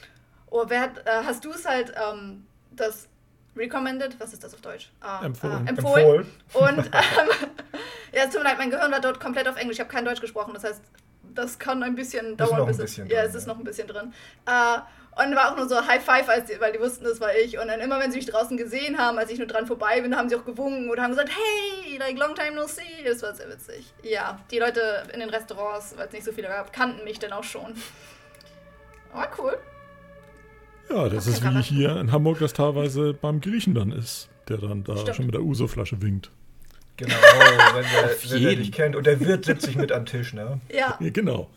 oh, 0.50 0.66
wer 0.68 0.82
hat, 0.82 1.00
äh, 1.06 1.24
hast 1.26 1.46
du 1.46 1.52
es 1.52 1.66
halt 1.66 1.94
ähm, 1.96 2.46
das 2.72 3.08
recommended, 3.56 4.20
was 4.20 4.34
ist 4.34 4.44
das 4.44 4.54
auf 4.54 4.62
Deutsch? 4.62 4.92
Uh, 5.04 5.26
empfohlen. 5.26 5.64
Uh, 5.64 5.70
empfohlen. 5.70 6.28
Und 6.54 6.78
ähm, 6.86 7.30
ja, 8.14 8.24
es 8.24 8.30
tut 8.32 8.44
mir 8.44 8.50
leid, 8.50 8.58
mein 8.58 8.70
Gehirn 8.70 8.92
war 8.92 9.02
dort 9.02 9.20
komplett 9.20 9.48
auf 9.48 9.58
Englisch. 9.58 9.76
Ich 9.76 9.80
habe 9.80 9.90
kein 9.90 10.06
Deutsch 10.06 10.22
gesprochen, 10.22 10.54
das 10.54 10.64
heißt, 10.64 10.82
das 11.34 11.60
kann 11.60 11.84
ein 11.84 11.96
bisschen 11.96 12.38
dauern. 12.38 12.52
Ist 12.52 12.58
noch 12.58 12.68
ein 12.68 12.78
bisschen 12.78 13.08
ja, 13.08 13.22
drin, 13.22 13.30
es 13.30 13.36
ist 13.36 13.48
noch 13.48 13.58
ein 13.58 13.64
bisschen 13.64 13.88
drin. 13.88 14.14
Uh, 14.48 14.82
und 15.18 15.34
war 15.34 15.52
auch 15.52 15.56
nur 15.56 15.68
so 15.68 15.88
High 15.88 16.04
Five, 16.04 16.28
die, 16.46 16.60
weil 16.60 16.74
die 16.74 16.80
wussten, 16.80 17.06
das 17.06 17.22
war 17.22 17.34
ich. 17.34 17.58
Und 17.58 17.68
dann 17.68 17.80
immer, 17.80 18.00
wenn 18.00 18.12
sie 18.12 18.18
mich 18.18 18.26
draußen 18.26 18.58
gesehen 18.58 18.98
haben, 18.98 19.18
als 19.18 19.32
ich 19.32 19.38
nur 19.38 19.48
dran 19.48 19.66
vorbei 19.66 20.02
bin, 20.02 20.16
haben 20.18 20.28
sie 20.28 20.36
auch 20.36 20.44
gewunken 20.44 20.90
oder 20.90 21.04
haben 21.04 21.12
gesagt, 21.12 21.30
hey, 21.30 21.98
like 21.98 22.18
long 22.18 22.36
time 22.36 22.52
no 22.52 22.68
see. 22.68 22.84
Das 23.06 23.22
war 23.22 23.34
sehr 23.34 23.50
witzig. 23.50 23.94
Ja, 24.04 24.40
die 24.52 24.60
Leute 24.60 25.04
in 25.14 25.22
den 25.22 25.30
Restaurants, 25.30 25.98
weil 25.98 26.08
es 26.08 26.14
nicht 26.14 26.26
so 26.26 26.34
viele 26.34 26.50
gab, 26.50 26.74
kannten 26.74 27.06
mich 27.06 27.20
dann 27.20 27.32
auch 27.32 27.46
schon. 27.46 27.76
War 29.14 29.30
cool. 29.40 29.58
Ja, 30.90 31.10
das 31.10 31.28
ist 31.28 31.44
wie 31.44 31.62
hier 31.62 32.00
in 32.00 32.12
Hamburg 32.12 32.40
das 32.40 32.54
teilweise 32.54 33.14
beim 33.14 33.42
Griechen 33.42 33.74
dann 33.74 33.92
ist, 33.92 34.30
der 34.48 34.58
dann 34.58 34.84
da 34.84 34.98
Stimmt. 34.98 35.16
schon 35.16 35.26
mit 35.26 35.36
der 35.36 35.42
Uso-Flasche 35.42 36.02
winkt. 36.02 36.32
Genau, 36.98 37.14
wenn 37.74 37.84
der, 37.84 38.16
wenn 38.30 38.42
der 38.42 38.56
dich 38.56 38.72
kennt. 38.72 38.96
Und 38.96 39.06
der 39.06 39.20
Wirt 39.20 39.46
sitzt 39.46 39.66
sich 39.66 39.76
mit 39.76 39.92
am 39.92 40.06
Tisch, 40.06 40.34
ne? 40.34 40.62
Ja. 40.74 40.98
ja 41.00 41.10
genau. 41.10 41.50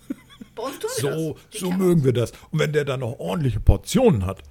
Bei 0.54 0.64
uns 0.64 0.78
tun 0.78 0.90
so, 0.96 1.36
das. 1.52 1.60
so 1.60 1.70
mögen 1.70 2.02
wir 2.04 2.12
das. 2.12 2.32
Und 2.50 2.58
wenn 2.58 2.72
der 2.72 2.84
dann 2.84 3.00
noch 3.00 3.18
ordentliche 3.18 3.60
Portionen 3.60 4.26
hat. 4.26 4.42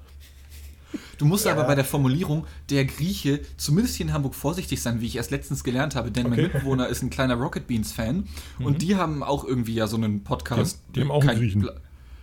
Du 1.17 1.25
musst 1.25 1.45
ja. 1.45 1.51
aber 1.51 1.65
bei 1.65 1.75
der 1.75 1.83
Formulierung 1.83 2.45
der 2.69 2.85
Grieche 2.85 3.41
zumindest 3.57 3.97
hier 3.97 4.05
in 4.05 4.13
Hamburg 4.13 4.35
vorsichtig 4.35 4.81
sein, 4.81 5.01
wie 5.01 5.07
ich 5.07 5.17
erst 5.17 5.31
letztens 5.31 5.63
gelernt 5.63 5.95
habe, 5.95 6.11
denn 6.11 6.27
okay. 6.27 6.35
mein 6.35 6.43
Mitbewohner 6.43 6.87
ist 6.87 7.01
ein 7.01 7.09
kleiner 7.09 7.35
Rocket 7.35 7.67
Beans 7.67 7.91
Fan 7.91 8.27
mhm. 8.59 8.65
und 8.65 8.81
die 8.81 8.95
haben 8.95 9.23
auch 9.23 9.43
irgendwie 9.43 9.73
ja 9.73 9.87
so 9.87 9.97
einen 9.97 10.23
Podcast. 10.23 10.79
Die, 10.89 10.93
die 10.93 11.01
haben 11.01 11.11
auch 11.11 11.25
einen 11.25 11.39
Griechen. 11.39 11.67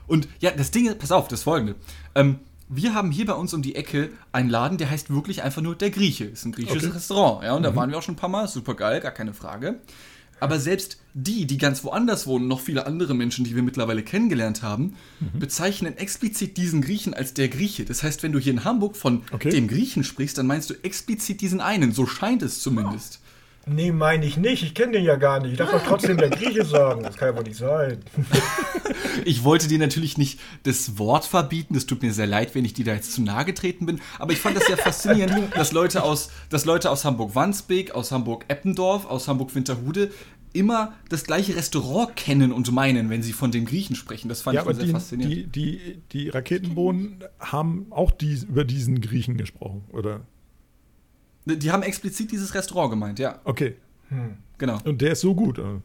Und 0.06 0.28
ja, 0.40 0.50
das 0.50 0.70
Ding, 0.70 0.92
pass 0.98 1.12
auf, 1.12 1.28
das 1.28 1.42
folgende. 1.42 1.74
Ähm, 2.14 2.38
wir 2.68 2.94
haben 2.94 3.10
hier 3.10 3.26
bei 3.26 3.34
uns 3.34 3.52
um 3.54 3.62
die 3.62 3.74
Ecke 3.74 4.10
einen 4.32 4.48
Laden, 4.48 4.78
der 4.78 4.90
heißt 4.90 5.10
wirklich 5.10 5.42
einfach 5.42 5.62
nur 5.62 5.74
der 5.74 5.90
Grieche. 5.90 6.24
Ist 6.24 6.44
ein 6.44 6.52
griechisches 6.52 6.84
okay. 6.84 6.94
Restaurant, 6.94 7.44
ja, 7.44 7.54
und 7.54 7.60
mhm. 7.60 7.64
da 7.64 7.76
waren 7.76 7.90
wir 7.90 7.98
auch 7.98 8.02
schon 8.02 8.14
ein 8.14 8.18
paar 8.18 8.30
Mal, 8.30 8.48
super 8.48 8.74
geil, 8.74 9.00
gar 9.00 9.12
keine 9.12 9.34
Frage. 9.34 9.80
Aber 10.40 10.58
selbst 10.58 10.98
die, 11.14 11.46
die 11.46 11.58
ganz 11.58 11.84
woanders 11.84 12.26
wohnen, 12.26 12.48
noch 12.48 12.60
viele 12.60 12.86
andere 12.86 13.14
Menschen, 13.14 13.44
die 13.44 13.54
wir 13.54 13.62
mittlerweile 13.62 14.02
kennengelernt 14.02 14.62
haben, 14.62 14.96
mhm. 15.20 15.38
bezeichnen 15.38 15.96
explizit 15.96 16.56
diesen 16.56 16.82
Griechen 16.82 17.14
als 17.14 17.34
der 17.34 17.48
Grieche. 17.48 17.84
Das 17.84 18.02
heißt, 18.02 18.22
wenn 18.22 18.32
du 18.32 18.38
hier 18.38 18.52
in 18.52 18.64
Hamburg 18.64 18.96
von 18.96 19.22
okay. 19.32 19.50
dem 19.50 19.68
Griechen 19.68 20.04
sprichst, 20.04 20.36
dann 20.36 20.46
meinst 20.46 20.70
du 20.70 20.74
explizit 20.82 21.40
diesen 21.40 21.60
einen. 21.60 21.92
So 21.92 22.06
scheint 22.06 22.42
es 22.42 22.60
zumindest. 22.60 23.20
Nee, 23.66 23.92
meine 23.92 24.26
ich 24.26 24.36
nicht. 24.36 24.62
Ich 24.62 24.74
kenne 24.74 24.92
den 24.92 25.04
ja 25.04 25.16
gar 25.16 25.40
nicht. 25.40 25.52
Ich 25.52 25.58
darf 25.58 25.70
doch 25.70 25.82
trotzdem 25.82 26.18
der 26.18 26.30
Grieche 26.30 26.64
sagen. 26.64 27.02
Das 27.02 27.16
kann 27.16 27.30
ja 27.30 27.36
wohl 27.36 27.44
nicht 27.44 27.56
sein. 27.56 27.98
ich 29.24 29.42
wollte 29.42 29.68
dir 29.68 29.78
natürlich 29.78 30.18
nicht 30.18 30.38
das 30.64 30.98
Wort 30.98 31.24
verbieten. 31.24 31.74
Es 31.74 31.86
tut 31.86 32.02
mir 32.02 32.12
sehr 32.12 32.26
leid, 32.26 32.54
wenn 32.54 32.64
ich 32.64 32.74
dir 32.74 32.84
da 32.84 32.94
jetzt 32.94 33.12
zu 33.12 33.22
nahe 33.22 33.44
getreten 33.44 33.86
bin. 33.86 34.00
Aber 34.18 34.32
ich 34.32 34.38
fand 34.38 34.56
das 34.56 34.66
sehr 34.66 34.76
faszinierend, 34.76 35.54
dass 35.56 35.72
Leute 35.72 36.02
aus, 36.02 36.30
dass 36.50 36.66
Leute 36.66 36.90
aus 36.90 37.04
Hamburg-Wandsbek, 37.04 37.94
aus 37.94 38.12
Hamburg-Eppendorf, 38.12 39.06
aus 39.06 39.28
Hamburg-Winterhude 39.28 40.10
immer 40.52 40.94
das 41.08 41.24
gleiche 41.24 41.56
Restaurant 41.56 42.16
kennen 42.16 42.52
und 42.52 42.70
meinen, 42.70 43.10
wenn 43.10 43.22
sie 43.22 43.32
von 43.32 43.50
den 43.50 43.64
Griechen 43.64 43.96
sprechen. 43.96 44.28
Das 44.28 44.42
fand 44.42 44.54
ja, 44.54 44.68
ich 44.68 44.76
sehr 44.76 44.84
die, 44.86 44.92
faszinierend. 44.92 45.34
Die, 45.34 45.46
die, 45.46 46.02
die 46.12 46.28
Raketenbohnen 46.28 47.24
haben 47.40 47.86
auch 47.90 48.10
die, 48.12 48.38
über 48.48 48.64
diesen 48.64 49.00
Griechen 49.00 49.36
gesprochen, 49.36 49.84
oder? 49.90 50.20
Die 51.44 51.70
haben 51.70 51.82
explizit 51.82 52.32
dieses 52.32 52.54
Restaurant 52.54 52.90
gemeint, 52.90 53.18
ja. 53.18 53.40
Okay. 53.44 53.76
Hm. 54.08 54.36
Genau. 54.58 54.78
Und 54.84 55.00
der 55.02 55.12
ist 55.12 55.20
so 55.20 55.34
gut. 55.34 55.58
Oder? 55.58 55.82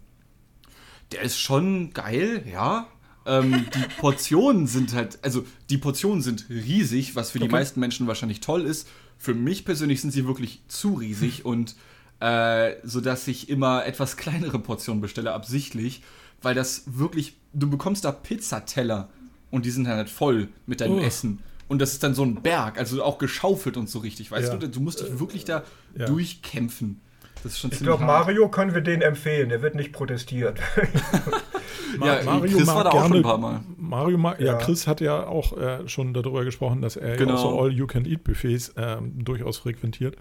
Der 1.11 1.21
ist 1.21 1.39
schon 1.39 1.91
geil, 1.93 2.43
ja. 2.51 2.87
Ähm, 3.25 3.65
die 3.73 3.95
Portionen 3.99 4.67
sind 4.67 4.93
halt, 4.93 5.19
also 5.23 5.45
die 5.69 5.77
Portionen 5.77 6.21
sind 6.21 6.45
riesig, 6.49 7.15
was 7.15 7.31
für 7.31 7.39
die 7.39 7.49
meisten 7.49 7.79
Menschen 7.79 8.07
wahrscheinlich 8.07 8.39
toll 8.39 8.61
ist. 8.61 8.87
Für 9.17 9.33
mich 9.33 9.65
persönlich 9.65 10.01
sind 10.01 10.11
sie 10.11 10.25
wirklich 10.25 10.61
zu 10.67 10.93
riesig 10.93 11.43
und 11.45 11.75
äh, 12.19 12.75
sodass 12.83 13.27
ich 13.27 13.49
immer 13.49 13.85
etwas 13.85 14.17
kleinere 14.17 14.59
Portionen 14.59 15.01
bestelle, 15.01 15.33
absichtlich, 15.33 16.03
weil 16.41 16.55
das 16.55 16.83
wirklich, 16.85 17.35
du 17.53 17.69
bekommst 17.69 18.05
da 18.05 18.11
Pizzateller 18.11 19.09
und 19.51 19.65
die 19.65 19.71
sind 19.71 19.87
halt 19.87 20.09
voll 20.09 20.49
mit 20.65 20.81
deinem 20.81 20.99
oh. 20.99 21.01
Essen. 21.01 21.39
Und 21.69 21.79
das 21.79 21.93
ist 21.93 22.03
dann 22.03 22.13
so 22.13 22.23
ein 22.23 22.41
Berg, 22.41 22.77
also 22.77 23.01
auch 23.03 23.19
geschaufelt 23.19 23.77
und 23.77 23.89
so 23.89 23.99
richtig, 23.99 24.31
weißt 24.31 24.51
ja. 24.51 24.57
du? 24.57 24.67
Du 24.67 24.81
musst 24.81 24.99
dich 24.99 25.19
wirklich 25.19 25.45
da 25.45 25.63
ja. 25.95 26.07
durchkämpfen. 26.07 26.99
Das 27.43 27.53
ist 27.53 27.59
schon 27.59 27.71
ich 27.71 27.79
glaube, 27.79 28.03
Mario 28.03 28.49
können 28.49 28.73
wir 28.73 28.81
den 28.81 29.01
empfehlen, 29.01 29.49
der 29.49 29.61
wird 29.61 29.75
nicht 29.75 29.93
protestiert. 29.93 30.59
ja, 32.03 32.21
Mario 32.23 32.57
Chris 32.57 32.67
war 32.67 32.83
da 32.83 32.89
auch 32.89 33.07
schon 33.07 33.17
ein 33.17 33.23
paar 33.23 33.37
Mal. 33.37 33.61
Mario 33.77 34.17
mag, 34.17 34.41
ja. 34.41 34.47
ja. 34.47 34.57
Chris 34.57 34.87
hat 34.87 34.99
ja 34.99 35.25
auch 35.25 35.57
äh, 35.57 35.87
schon 35.87 36.13
darüber 36.13 36.43
gesprochen, 36.43 36.81
dass 36.81 36.97
er 36.97 37.15
genau. 37.15 37.33
ja 37.33 37.37
auch 37.37 37.51
so 37.51 37.61
All-You-Can-Eat-Buffets 37.61 38.73
ähm, 38.75 39.23
durchaus 39.23 39.59
frequentiert. 39.59 40.17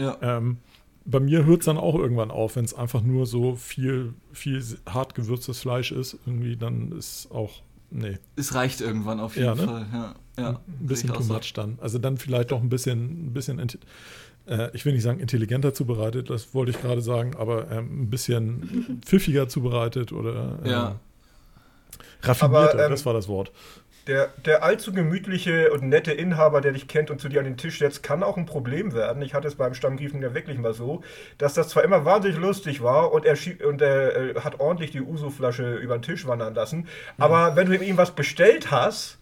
Ja. 0.00 0.16
Ähm, 0.20 0.58
bei 1.04 1.20
mir 1.20 1.44
hört 1.44 1.60
es 1.60 1.66
dann 1.66 1.78
auch 1.78 1.94
irgendwann 1.94 2.32
auf, 2.32 2.56
wenn 2.56 2.64
es 2.64 2.74
einfach 2.74 3.02
nur 3.02 3.26
so 3.26 3.54
viel, 3.54 4.14
viel 4.32 4.62
hart 4.88 5.14
gewürztes 5.14 5.60
Fleisch 5.60 5.92
ist. 5.92 6.18
Irgendwie 6.26 6.56
dann 6.56 6.90
ist 6.92 7.30
auch, 7.30 7.62
nee. 7.90 8.18
Es 8.34 8.54
reicht 8.54 8.80
irgendwann 8.80 9.20
auf 9.20 9.36
jeden 9.36 9.46
ja, 9.46 9.54
ne? 9.54 9.64
Fall, 9.64 9.86
ja. 9.92 10.14
Ja 10.36 10.50
ein 10.50 10.86
bisschen 10.86 11.12
too 11.12 11.24
much 11.24 11.52
dann. 11.54 11.78
Also 11.80 11.98
dann 11.98 12.16
vielleicht 12.16 12.50
doch 12.50 12.60
ein 12.60 12.68
bisschen, 12.68 13.28
ein 13.28 13.32
bisschen 13.32 13.58
äh, 14.46 14.70
ich 14.72 14.84
will 14.84 14.92
nicht 14.92 15.02
sagen 15.02 15.20
intelligenter 15.20 15.74
zubereitet, 15.74 16.30
das 16.30 16.54
wollte 16.54 16.70
ich 16.70 16.80
gerade 16.80 17.00
sagen, 17.00 17.34
aber 17.36 17.70
ähm, 17.70 18.02
ein 18.02 18.10
bisschen 18.10 19.00
pfiffiger 19.04 19.48
zubereitet 19.48 20.12
oder 20.12 20.58
äh, 20.64 20.70
ja. 20.70 21.00
raffinierter, 22.22 22.74
aber, 22.74 22.84
ähm, 22.84 22.90
das 22.90 23.04
war 23.06 23.12
das 23.12 23.28
Wort. 23.28 23.52
Der, 24.06 24.28
der 24.44 24.62
allzu 24.62 24.92
gemütliche 24.92 25.72
und 25.72 25.82
nette 25.82 26.12
Inhaber, 26.12 26.60
der 26.60 26.70
dich 26.70 26.86
kennt 26.86 27.10
und 27.10 27.20
zu 27.20 27.28
dir 27.28 27.40
an 27.40 27.44
den 27.44 27.56
Tisch 27.56 27.80
setzt, 27.80 28.04
kann 28.04 28.22
auch 28.22 28.36
ein 28.36 28.46
Problem 28.46 28.94
werden. 28.94 29.20
Ich 29.20 29.34
hatte 29.34 29.48
es 29.48 29.56
beim 29.56 29.74
Stammgriefen 29.74 30.22
ja 30.22 30.32
wirklich 30.32 30.58
mal 30.58 30.74
so, 30.74 31.02
dass 31.38 31.54
das 31.54 31.70
zwar 31.70 31.82
immer 31.82 32.04
wahnsinnig 32.04 32.38
lustig 32.38 32.82
war 32.82 33.10
und 33.10 33.24
er, 33.24 33.36
und 33.66 33.82
er 33.82 34.36
äh, 34.36 34.40
hat 34.42 34.60
ordentlich 34.60 34.92
die 34.92 35.00
Uso-Flasche 35.00 35.74
über 35.74 35.98
den 35.98 36.02
Tisch 36.02 36.24
wandern 36.24 36.54
lassen, 36.54 36.78
mhm. 36.80 36.86
aber 37.18 37.56
wenn 37.56 37.66
du 37.66 37.76
ihm 37.76 37.96
was 37.96 38.12
bestellt 38.12 38.70
hast, 38.70 39.18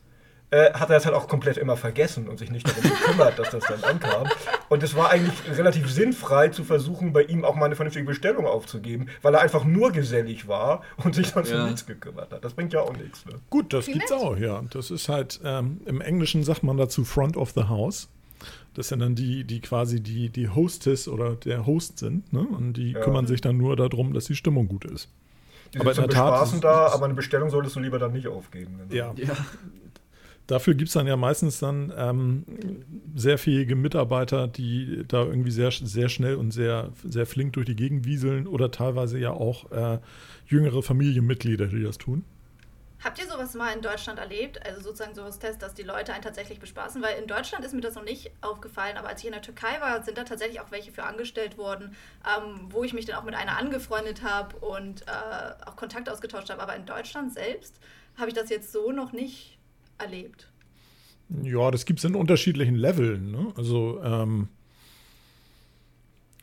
äh, 0.54 0.72
hat 0.72 0.88
er 0.88 0.96
das 0.96 1.04
halt 1.04 1.16
auch 1.16 1.26
komplett 1.26 1.56
immer 1.56 1.76
vergessen 1.76 2.28
und 2.28 2.38
sich 2.38 2.50
nicht 2.50 2.68
darum 2.68 2.82
gekümmert, 2.82 3.38
dass 3.38 3.50
das 3.50 3.64
dann 3.64 3.82
ankam. 3.82 4.28
Und 4.68 4.84
es 4.84 4.94
war 4.94 5.10
eigentlich 5.10 5.34
relativ 5.58 5.90
sinnfrei 5.90 6.48
zu 6.48 6.62
versuchen, 6.62 7.12
bei 7.12 7.24
ihm 7.24 7.44
auch 7.44 7.56
mal 7.56 7.66
eine 7.66 7.74
vernünftige 7.74 8.06
Bestellung 8.06 8.46
aufzugeben, 8.46 9.08
weil 9.22 9.34
er 9.34 9.40
einfach 9.40 9.64
nur 9.64 9.90
gesellig 9.90 10.46
war 10.46 10.82
und 11.02 11.14
sich 11.16 11.28
sonst 11.28 11.50
ja. 11.50 11.62
um 11.62 11.66
nichts 11.66 11.86
gekümmert 11.86 12.30
hat. 12.32 12.44
Das 12.44 12.54
bringt 12.54 12.72
ja 12.72 12.82
auch 12.82 12.96
nichts. 12.96 13.26
Ne? 13.26 13.32
Gut, 13.50 13.72
das 13.72 13.86
gibt's 13.86 14.12
auch, 14.12 14.36
ja. 14.36 14.62
Das 14.70 14.92
ist 14.92 15.08
halt, 15.08 15.40
ähm, 15.44 15.80
im 15.86 16.00
Englischen 16.00 16.44
sagt 16.44 16.62
man 16.62 16.76
dazu 16.76 17.04
Front 17.04 17.36
of 17.36 17.50
the 17.56 17.64
House. 17.64 18.08
Das 18.74 18.88
sind 18.88 19.00
dann 19.00 19.16
die, 19.16 19.42
die 19.42 19.60
quasi 19.60 20.00
die, 20.00 20.28
die 20.28 20.48
Hostess 20.48 21.08
oder 21.08 21.34
der 21.34 21.66
Host 21.66 21.98
sind. 21.98 22.32
Ne? 22.32 22.46
Und 22.46 22.74
die 22.74 22.92
ja. 22.92 23.00
kümmern 23.00 23.26
sich 23.26 23.40
dann 23.40 23.56
nur 23.56 23.74
darum, 23.74 24.12
dass 24.12 24.26
die 24.26 24.36
Stimmung 24.36 24.68
gut 24.68 24.84
ist. 24.84 25.08
Die 25.72 25.80
aber 25.80 25.94
sind 25.94 26.04
in 26.04 26.10
der 26.10 26.18
Tat, 26.18 26.62
da, 26.62 26.86
aber 26.92 27.06
eine 27.06 27.14
Bestellung 27.14 27.50
solltest 27.50 27.74
du 27.74 27.80
lieber 27.80 27.98
dann 27.98 28.12
nicht 28.12 28.28
aufgeben. 28.28 28.78
Genau. 28.88 28.94
Ja. 28.94 29.12
ja. 29.16 29.36
Dafür 30.46 30.74
gibt 30.74 30.88
es 30.88 30.94
dann 30.94 31.06
ja 31.06 31.16
meistens 31.16 31.58
dann 31.58 31.92
ähm, 31.96 32.44
sehr 33.14 33.38
fähige 33.38 33.76
Mitarbeiter, 33.76 34.46
die 34.46 35.04
da 35.08 35.24
irgendwie 35.24 35.50
sehr, 35.50 35.70
sehr 35.70 36.10
schnell 36.10 36.36
und 36.36 36.50
sehr, 36.50 36.92
sehr 37.02 37.24
flink 37.24 37.54
durch 37.54 37.66
die 37.66 37.76
Gegend 37.76 38.04
wieseln 38.04 38.46
oder 38.46 38.70
teilweise 38.70 39.18
ja 39.18 39.30
auch 39.30 39.72
äh, 39.72 39.98
jüngere 40.46 40.82
Familienmitglieder, 40.82 41.68
die 41.68 41.82
das 41.82 41.96
tun. 41.96 42.24
Habt 43.02 43.18
ihr 43.18 43.26
sowas 43.26 43.54
mal 43.54 43.70
in 43.74 43.82
Deutschland 43.82 44.18
erlebt? 44.18 44.64
Also 44.64 44.80
sozusagen 44.80 45.14
sowas 45.14 45.38
Test, 45.38 45.60
dass 45.62 45.74
die 45.74 45.82
Leute 45.82 46.14
einen 46.14 46.22
tatsächlich 46.22 46.58
bespaßen? 46.58 47.02
Weil 47.02 47.18
in 47.18 47.26
Deutschland 47.26 47.62
ist 47.62 47.74
mir 47.74 47.82
das 47.82 47.96
noch 47.96 48.04
nicht 48.04 48.30
aufgefallen, 48.40 48.96
aber 48.96 49.08
als 49.08 49.20
ich 49.20 49.26
in 49.26 49.32
der 49.32 49.42
Türkei 49.42 49.78
war, 49.80 50.02
sind 50.02 50.16
da 50.16 50.24
tatsächlich 50.24 50.60
auch 50.60 50.70
welche 50.70 50.90
für 50.90 51.02
angestellt 51.04 51.58
worden, 51.58 51.94
ähm, 52.24 52.68
wo 52.70 52.82
ich 52.82 52.94
mich 52.94 53.04
dann 53.04 53.16
auch 53.16 53.24
mit 53.24 53.34
einer 53.34 53.58
angefreundet 53.58 54.22
habe 54.22 54.56
und 54.56 55.02
äh, 55.02 55.66
auch 55.66 55.76
Kontakt 55.76 56.08
ausgetauscht 56.08 56.48
habe. 56.48 56.62
Aber 56.62 56.76
in 56.76 56.86
Deutschland 56.86 57.34
selbst 57.34 57.78
habe 58.16 58.28
ich 58.28 58.34
das 58.34 58.48
jetzt 58.48 58.72
so 58.72 58.90
noch 58.90 59.12
nicht 59.12 59.53
erlebt? 59.98 60.50
Ja, 61.42 61.70
das 61.70 61.86
gibt 61.86 62.00
es 62.00 62.04
in 62.04 62.14
unterschiedlichen 62.14 62.74
Leveln. 62.74 63.30
Ne? 63.30 63.52
Also, 63.56 64.00
ähm, 64.02 64.48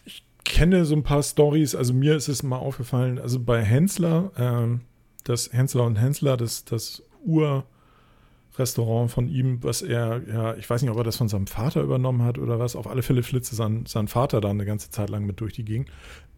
ich 0.05 0.23
kenne 0.43 0.85
so 0.85 0.95
ein 0.95 1.03
paar 1.03 1.23
Stories. 1.23 1.75
Also, 1.75 1.93
mir 1.93 2.15
ist 2.15 2.27
es 2.27 2.43
mal 2.43 2.57
aufgefallen, 2.57 3.19
also 3.19 3.39
bei 3.39 3.63
Hensler, 3.63 4.31
ähm, 4.37 4.81
das 5.23 5.53
Hensler 5.53 5.85
und 5.85 5.97
Hensler, 5.97 6.35
das, 6.35 6.65
das 6.65 7.03
Ur-Restaurant 7.23 9.11
von 9.11 9.29
ihm, 9.29 9.63
was 9.63 9.83
er, 9.83 10.21
ja, 10.27 10.55
ich 10.55 10.67
weiß 10.67 10.81
nicht, 10.81 10.91
ob 10.91 10.97
er 10.97 11.03
das 11.03 11.17
von 11.17 11.29
seinem 11.29 11.47
Vater 11.47 11.81
übernommen 11.81 12.23
hat 12.23 12.39
oder 12.39 12.57
was. 12.57 12.75
Auf 12.75 12.87
alle 12.87 13.03
Fälle 13.03 13.21
flitze 13.21 13.55
sein, 13.55 13.85
sein 13.85 14.07
Vater 14.07 14.41
da 14.41 14.49
eine 14.49 14.65
ganze 14.65 14.89
Zeit 14.89 15.09
lang 15.09 15.25
mit 15.25 15.39
durch 15.39 15.53
die 15.53 15.65
Gegend. 15.65 15.89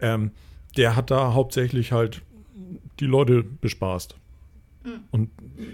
Ähm, 0.01 0.31
der 0.75 0.95
hat 0.95 1.11
da 1.11 1.33
hauptsächlich 1.33 1.91
halt 1.93 2.21
die 2.99 3.05
Leute 3.05 3.43
bespaßt. 3.43 4.17
Und 5.11 5.29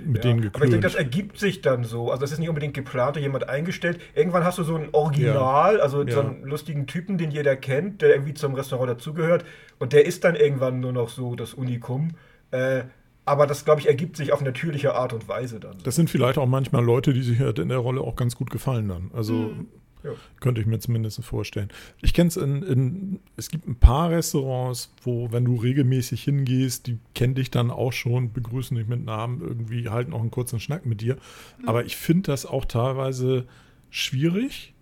mit 0.05 0.17
ja, 0.17 0.29
denen 0.29 0.41
geklönt. 0.41 0.55
Aber 0.55 0.65
ich 0.65 0.71
denke, 0.71 0.85
das 0.85 0.95
ergibt 0.95 1.39
sich 1.39 1.61
dann 1.61 1.83
so. 1.83 2.11
Also 2.11 2.21
das 2.21 2.31
ist 2.31 2.39
nicht 2.39 2.49
unbedingt 2.49 2.73
geplant, 2.73 3.17
jemand 3.17 3.49
eingestellt. 3.49 3.99
Irgendwann 4.13 4.43
hast 4.43 4.57
du 4.57 4.63
so 4.63 4.75
ein 4.75 4.89
Original, 4.91 5.77
ja. 5.77 5.81
also 5.81 6.03
ja. 6.03 6.13
so 6.13 6.19
einen 6.21 6.43
lustigen 6.43 6.85
Typen, 6.85 7.17
den 7.17 7.31
jeder 7.31 7.55
kennt, 7.55 8.01
der 8.01 8.11
irgendwie 8.11 8.33
zum 8.33 8.53
Restaurant 8.53 8.91
dazugehört. 8.91 9.45
Und 9.79 9.93
der 9.93 10.05
ist 10.05 10.23
dann 10.23 10.35
irgendwann 10.35 10.79
nur 10.79 10.91
noch 10.91 11.09
so 11.09 11.35
das 11.35 11.53
Unikum. 11.53 12.11
Äh, 12.51 12.83
aber 13.25 13.45
das, 13.45 13.65
glaube 13.65 13.81
ich, 13.81 13.87
ergibt 13.87 14.17
sich 14.17 14.33
auf 14.33 14.41
natürliche 14.41 14.95
Art 14.95 15.13
und 15.13 15.27
Weise 15.27 15.59
dann. 15.59 15.77
Das 15.83 15.95
sind 15.95 16.09
vielleicht 16.09 16.37
auch 16.37 16.47
manchmal 16.47 16.83
Leute, 16.83 17.13
die 17.13 17.21
sich 17.21 17.39
halt 17.39 17.59
in 17.59 17.69
der 17.69 17.77
Rolle 17.77 18.01
auch 18.01 18.15
ganz 18.15 18.35
gut 18.35 18.49
gefallen 18.49 18.87
dann. 18.87 19.11
Also 19.13 19.33
mhm. 19.33 19.67
Ja. 20.03 20.12
Könnte 20.39 20.62
ich 20.62 20.68
mir 20.68 20.79
zumindest 20.79 21.24
vorstellen. 21.24 21.70
Ich 22.01 22.13
kenne 22.13 22.29
es 22.29 22.38
in, 22.38 22.63
in, 22.63 23.20
es 23.36 23.50
gibt 23.50 23.68
ein 23.68 23.75
paar 23.75 24.10
Restaurants, 24.10 24.94
wo, 25.03 25.32
wenn 25.32 25.44
du 25.46 25.56
regelmäßig 25.56 26.24
hingehst, 26.24 26.88
die 26.88 27.00
kennen 27.13 27.36
dich 27.36 27.51
dann 27.51 27.70
auch 27.70 27.91
schon, 27.91 28.32
begrüßen 28.32 28.77
dich 28.77 28.88
mit 28.88 29.03
Namen, 29.03 29.41
irgendwie 29.41 29.89
halten 29.89 30.13
auch 30.13 30.22
einen 30.22 30.32
kurzen 30.32 30.60
Schnack 30.60 30.86
mit 30.86 31.01
dir. 31.01 31.15
Mhm. 31.60 31.68
Aber 31.68 31.86
ich 31.86 31.98
finde 31.98 32.32
das 32.32 32.46
auch 32.46 32.65
teilweise 32.65 33.46
schwierig. 33.89 34.74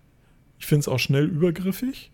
Ich 0.58 0.66
finde 0.66 0.80
es 0.80 0.88
auch 0.88 0.98
schnell 0.98 1.26
übergriffig. 1.26 2.12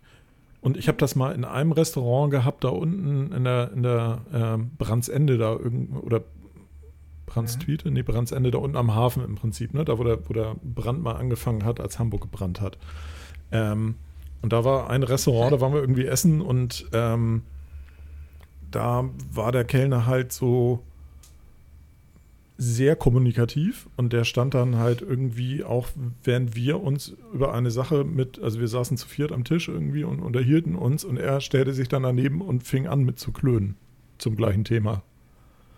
Und 0.63 0.79
ich 0.79 0.89
habe 0.89 0.97
das 0.97 1.15
mal 1.15 1.35
in 1.35 1.45
einem 1.45 1.73
Restaurant 1.73 2.31
gehabt, 2.31 2.65
da 2.65 2.69
unten 2.71 3.33
in 3.33 3.45
der, 3.45 3.71
in 3.73 3.83
der 3.83 4.23
äh, 4.33 4.65
Brandsende 4.79 5.37
da 5.37 5.53
irgend, 5.53 5.95
oder 6.03 6.25
Brandstwiete? 7.27 7.91
Nee, 7.91 8.03
Brandsende 8.03 8.51
da 8.51 8.59
unten 8.59 8.77
am 8.77 8.95
Hafen 8.95 9.25
im 9.25 9.35
Prinzip, 9.37 9.75
ne? 9.75 9.85
Da, 9.85 9.99
wo 9.99 10.05
der, 10.05 10.29
wo 10.29 10.33
der 10.33 10.57
Brand 10.63 11.03
mal 11.03 11.17
angefangen 11.17 11.65
hat, 11.65 11.81
als 11.81 11.99
Hamburg 11.99 12.23
gebrannt 12.23 12.61
hat. 12.61 12.79
Ähm, 13.53 13.97
und 14.43 14.53
da 14.53 14.65
war 14.65 14.91
ein 14.91 15.03
Restaurant, 15.03 15.53
da 15.53 15.61
waren 15.61 15.73
wir 15.73 15.81
irgendwie 15.81 16.07
essen 16.07 16.41
und 16.41 16.87
ähm, 16.93 17.43
da 18.71 19.09
war 19.33 19.53
der 19.53 19.65
Kellner 19.65 20.07
halt 20.07 20.33
so, 20.33 20.83
sehr 22.57 22.95
kommunikativ 22.95 23.89
und 23.97 24.13
der 24.13 24.25
stand 24.25 24.55
dann 24.55 24.77
halt 24.77 25.03
irgendwie 25.03 25.65
auch, 25.65 25.89
während 26.23 26.55
wir 26.55 26.81
uns 26.81 27.15
über 27.33 27.53
eine 27.53 27.71
Sache 27.71 28.05
mit, 28.05 28.41
also 28.41 28.61
wir 28.61 28.69
saßen 28.69 28.97
zu 28.97 29.09
viert 29.09 29.33
am 29.33 29.45
Tisch 29.45 29.69
irgendwie 29.69 30.05
und 30.05 30.21
unterhielten 30.21 30.77
uns 30.77 31.05
und 31.05 31.17
er 31.17 31.41
stellte 31.41 31.73
sich 31.73 31.89
dann 31.89 32.05
daneben 32.05 32.41
und 32.41 32.63
fing 32.63 32.87
an 32.87 33.03
mit 33.03 33.19
zu 33.19 33.33
klönen 33.33 33.77
zum 34.19 34.37
gleichen 34.37 34.65
Thema. 34.65 35.03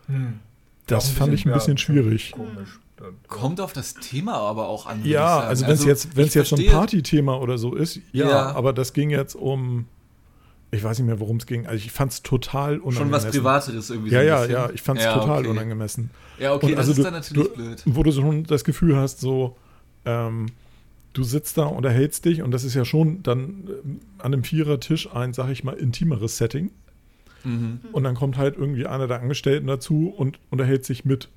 Hm. 0.06 0.40
Das 0.86 1.08
fand 1.10 1.34
ich 1.34 1.46
ein 1.46 1.52
bisschen 1.52 1.78
schwierig. 1.78 2.32
Komisch. 2.32 2.80
Kommt 3.28 3.60
auf 3.60 3.72
das 3.72 3.94
Thema 3.94 4.34
aber 4.34 4.68
auch 4.68 4.86
an. 4.86 5.04
Ja, 5.04 5.40
also 5.40 5.66
wenn 5.66 5.72
es 5.72 5.80
also, 5.80 5.88
jetzt, 5.88 6.16
wenn's 6.16 6.34
jetzt 6.34 6.48
so 6.48 6.56
ein 6.56 6.66
Partythema 6.66 7.36
oder 7.36 7.58
so 7.58 7.74
ist, 7.74 8.00
ja, 8.12 8.28
ja, 8.28 8.56
aber 8.56 8.72
das 8.72 8.94
ging 8.94 9.10
jetzt 9.10 9.34
um 9.34 9.86
ich 10.70 10.82
weiß 10.82 10.98
nicht 10.98 11.06
mehr, 11.06 11.20
worum 11.20 11.36
es 11.36 11.46
ging. 11.46 11.66
Also 11.66 11.84
ich 11.84 11.92
fand 11.92 12.12
es 12.12 12.22
total 12.22 12.78
unangemessen. 12.78 13.02
Schon 13.02 13.12
was 13.12 13.26
Privateres 13.26 13.90
irgendwie. 13.90 14.10
Ja, 14.10 14.20
so 14.20 14.26
ja, 14.26 14.66
ja, 14.66 14.70
ich 14.70 14.82
fand 14.82 14.98
es 14.98 15.04
ja, 15.04 15.14
total 15.14 15.40
okay. 15.40 15.48
unangemessen. 15.48 16.10
Ja, 16.38 16.54
okay, 16.54 16.66
Und 16.66 16.72
das 16.72 16.80
also 16.80 16.92
ist 16.92 16.98
du, 16.98 17.02
dann 17.02 17.12
natürlich 17.14 17.48
du, 17.48 17.54
blöd. 17.54 17.82
Wo 17.86 18.02
du 18.02 18.12
schon 18.12 18.44
das 18.44 18.64
Gefühl 18.64 18.96
hast, 18.96 19.20
so, 19.20 19.56
ähm, 20.04 20.46
du 21.12 21.22
sitzt 21.22 21.56
da, 21.58 21.64
unterhältst 21.64 22.24
dich 22.24 22.42
und 22.42 22.50
das 22.50 22.64
ist 22.64 22.74
ja 22.74 22.84
schon 22.84 23.22
dann 23.22 23.68
äh, 23.68 24.22
an 24.22 24.34
einem 24.34 24.44
Vierertisch 24.44 25.12
ein, 25.14 25.32
sag 25.32 25.50
ich 25.50 25.62
mal, 25.62 25.74
intimeres 25.74 26.36
Setting. 26.36 26.70
Mhm. 27.46 27.80
Und 27.92 28.04
dann 28.04 28.14
kommt 28.14 28.36
halt 28.36 28.56
irgendwie 28.56 28.86
einer 28.86 29.06
der 29.06 29.20
Angestellten 29.20 29.66
dazu 29.66 30.12
und 30.16 30.38
unterhält 30.50 30.84
sich 30.84 31.04
mit. 31.04 31.28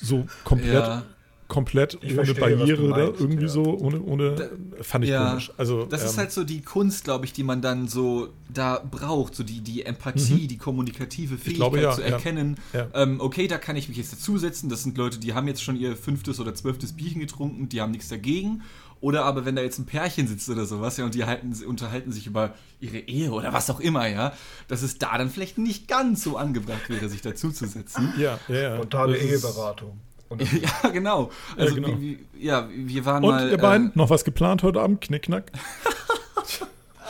So 0.00 0.26
komplett 0.44 0.72
ja 0.72 1.02
komplett 1.50 1.98
ich 2.00 2.16
ohne 2.16 2.24
verstehe, 2.24 2.56
Barriere 2.56 2.88
da 2.88 2.98
irgendwie 2.98 3.42
ja. 3.42 3.48
so, 3.48 3.62
ohne, 3.78 4.00
ohne 4.00 4.34
da, 4.36 4.44
fand 4.80 5.04
ich 5.04 5.10
ja, 5.10 5.30
komisch. 5.30 5.52
Also, 5.58 5.84
das 5.84 6.00
ähm, 6.02 6.06
ist 6.08 6.18
halt 6.18 6.32
so 6.32 6.44
die 6.44 6.62
Kunst, 6.62 7.04
glaube 7.04 7.26
ich, 7.26 7.34
die 7.34 7.42
man 7.42 7.60
dann 7.60 7.88
so 7.88 8.28
da 8.48 8.78
braucht, 8.78 9.34
so 9.34 9.42
die, 9.42 9.60
die 9.60 9.84
Empathie, 9.84 10.44
mhm. 10.44 10.48
die 10.48 10.56
kommunikative 10.56 11.36
Fähigkeit 11.36 11.56
glaube, 11.56 11.82
ja, 11.82 11.92
zu 11.92 12.02
erkennen, 12.02 12.56
ähm, 12.94 13.20
okay, 13.20 13.48
da 13.48 13.58
kann 13.58 13.76
ich 13.76 13.88
mich 13.88 13.98
jetzt 13.98 14.12
dazusetzen, 14.12 14.70
das 14.70 14.84
sind 14.84 14.96
Leute, 14.96 15.18
die 15.18 15.34
haben 15.34 15.46
jetzt 15.48 15.62
schon 15.62 15.76
ihr 15.76 15.96
fünftes 15.96 16.40
oder 16.40 16.54
zwölftes 16.54 16.94
Bierchen 16.94 17.20
getrunken, 17.20 17.68
die 17.68 17.82
haben 17.82 17.90
nichts 17.90 18.08
dagegen. 18.08 18.62
Oder 19.00 19.24
aber 19.24 19.46
wenn 19.46 19.56
da 19.56 19.62
jetzt 19.62 19.78
ein 19.78 19.86
Pärchen 19.86 20.26
sitzt 20.26 20.48
oder 20.50 20.66
sowas, 20.66 20.96
ja, 20.98 21.04
und 21.04 21.14
die 21.14 21.24
halten, 21.24 21.54
unterhalten 21.66 22.12
sich 22.12 22.26
über 22.26 22.54
ihre 22.80 22.98
Ehe 22.98 23.30
oder 23.30 23.52
was 23.52 23.70
auch 23.70 23.80
immer, 23.80 24.06
ja, 24.06 24.32
dass 24.68 24.82
es 24.82 24.98
da 24.98 25.16
dann 25.16 25.30
vielleicht 25.30 25.56
nicht 25.56 25.88
ganz 25.88 26.22
so 26.22 26.36
angebracht 26.36 26.88
wäre, 26.88 27.08
sich 27.08 27.22
dazuzusetzen. 27.22 28.12
Ja, 28.18 28.38
ja, 28.48 28.54
ja. 28.54 28.74
Spontane 28.76 29.16
Eheberatung. 29.16 30.00
ja, 30.82 30.90
genau. 30.90 31.30
Also, 31.56 31.76
ja, 31.76 31.82
genau. 31.82 32.00
Wie, 32.00 32.26
wie, 32.32 32.46
ja, 32.46 32.68
wir 32.72 33.04
waren 33.04 33.24
Und 33.24 33.30
mal. 33.30 33.50
ihr 33.50 33.58
beiden, 33.58 33.88
äh, 33.88 33.92
noch 33.94 34.10
was 34.10 34.24
geplant 34.24 34.62
heute 34.62 34.80
Abend? 34.80 35.00
Knickknack? 35.00 35.50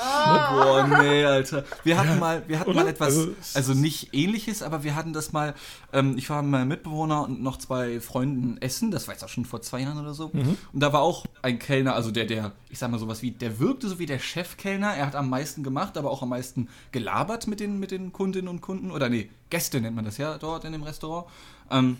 Ah. 0.00 0.52
Boah, 0.52 1.02
nee, 1.02 1.24
Alter. 1.24 1.64
Wir 1.84 1.98
hatten 1.98 2.18
mal, 2.18 2.42
wir 2.46 2.58
hatten 2.58 2.74
mal 2.74 2.88
etwas, 2.88 3.16
also, 3.16 3.34
also, 3.54 3.74
nicht 3.74 4.14
ähnliches, 4.14 4.62
aber 4.62 4.82
wir 4.82 4.94
hatten 4.94 5.12
das 5.12 5.32
mal, 5.32 5.54
ähm, 5.92 6.16
ich 6.16 6.30
war 6.30 6.42
mit 6.42 6.50
meinem 6.52 6.68
Mitbewohner 6.68 7.24
und 7.24 7.42
noch 7.42 7.58
zwei 7.58 8.00
Freunden 8.00 8.56
essen, 8.58 8.90
das 8.90 9.06
war 9.06 9.14
jetzt 9.14 9.24
auch 9.24 9.28
schon 9.28 9.44
vor 9.44 9.60
zwei 9.62 9.80
Jahren 9.80 9.98
oder 9.98 10.14
so. 10.14 10.30
Mhm. 10.32 10.56
Und 10.72 10.80
da 10.80 10.92
war 10.92 11.02
auch 11.02 11.26
ein 11.42 11.58
Kellner, 11.58 11.94
also 11.94 12.10
der, 12.10 12.24
der, 12.24 12.52
ich 12.70 12.78
sag 12.78 12.90
mal 12.90 12.98
sowas 12.98 13.22
wie, 13.22 13.30
der 13.30 13.58
wirkte 13.58 13.88
so 13.88 13.98
wie 13.98 14.06
der 14.06 14.18
Chefkellner, 14.18 14.94
er 14.94 15.06
hat 15.06 15.16
am 15.16 15.28
meisten 15.28 15.62
gemacht, 15.62 15.98
aber 15.98 16.10
auch 16.10 16.22
am 16.22 16.30
meisten 16.30 16.68
gelabert 16.92 17.46
mit 17.46 17.60
den, 17.60 17.78
mit 17.78 17.90
den 17.90 18.12
Kundinnen 18.12 18.48
und 18.48 18.60
Kunden. 18.60 18.90
Oder 18.90 19.08
nee, 19.08 19.28
Gäste 19.50 19.80
nennt 19.80 19.96
man 19.96 20.04
das 20.04 20.16
ja 20.16 20.38
dort 20.38 20.64
in 20.64 20.72
dem 20.72 20.82
Restaurant. 20.82 21.26
Ähm, 21.70 21.98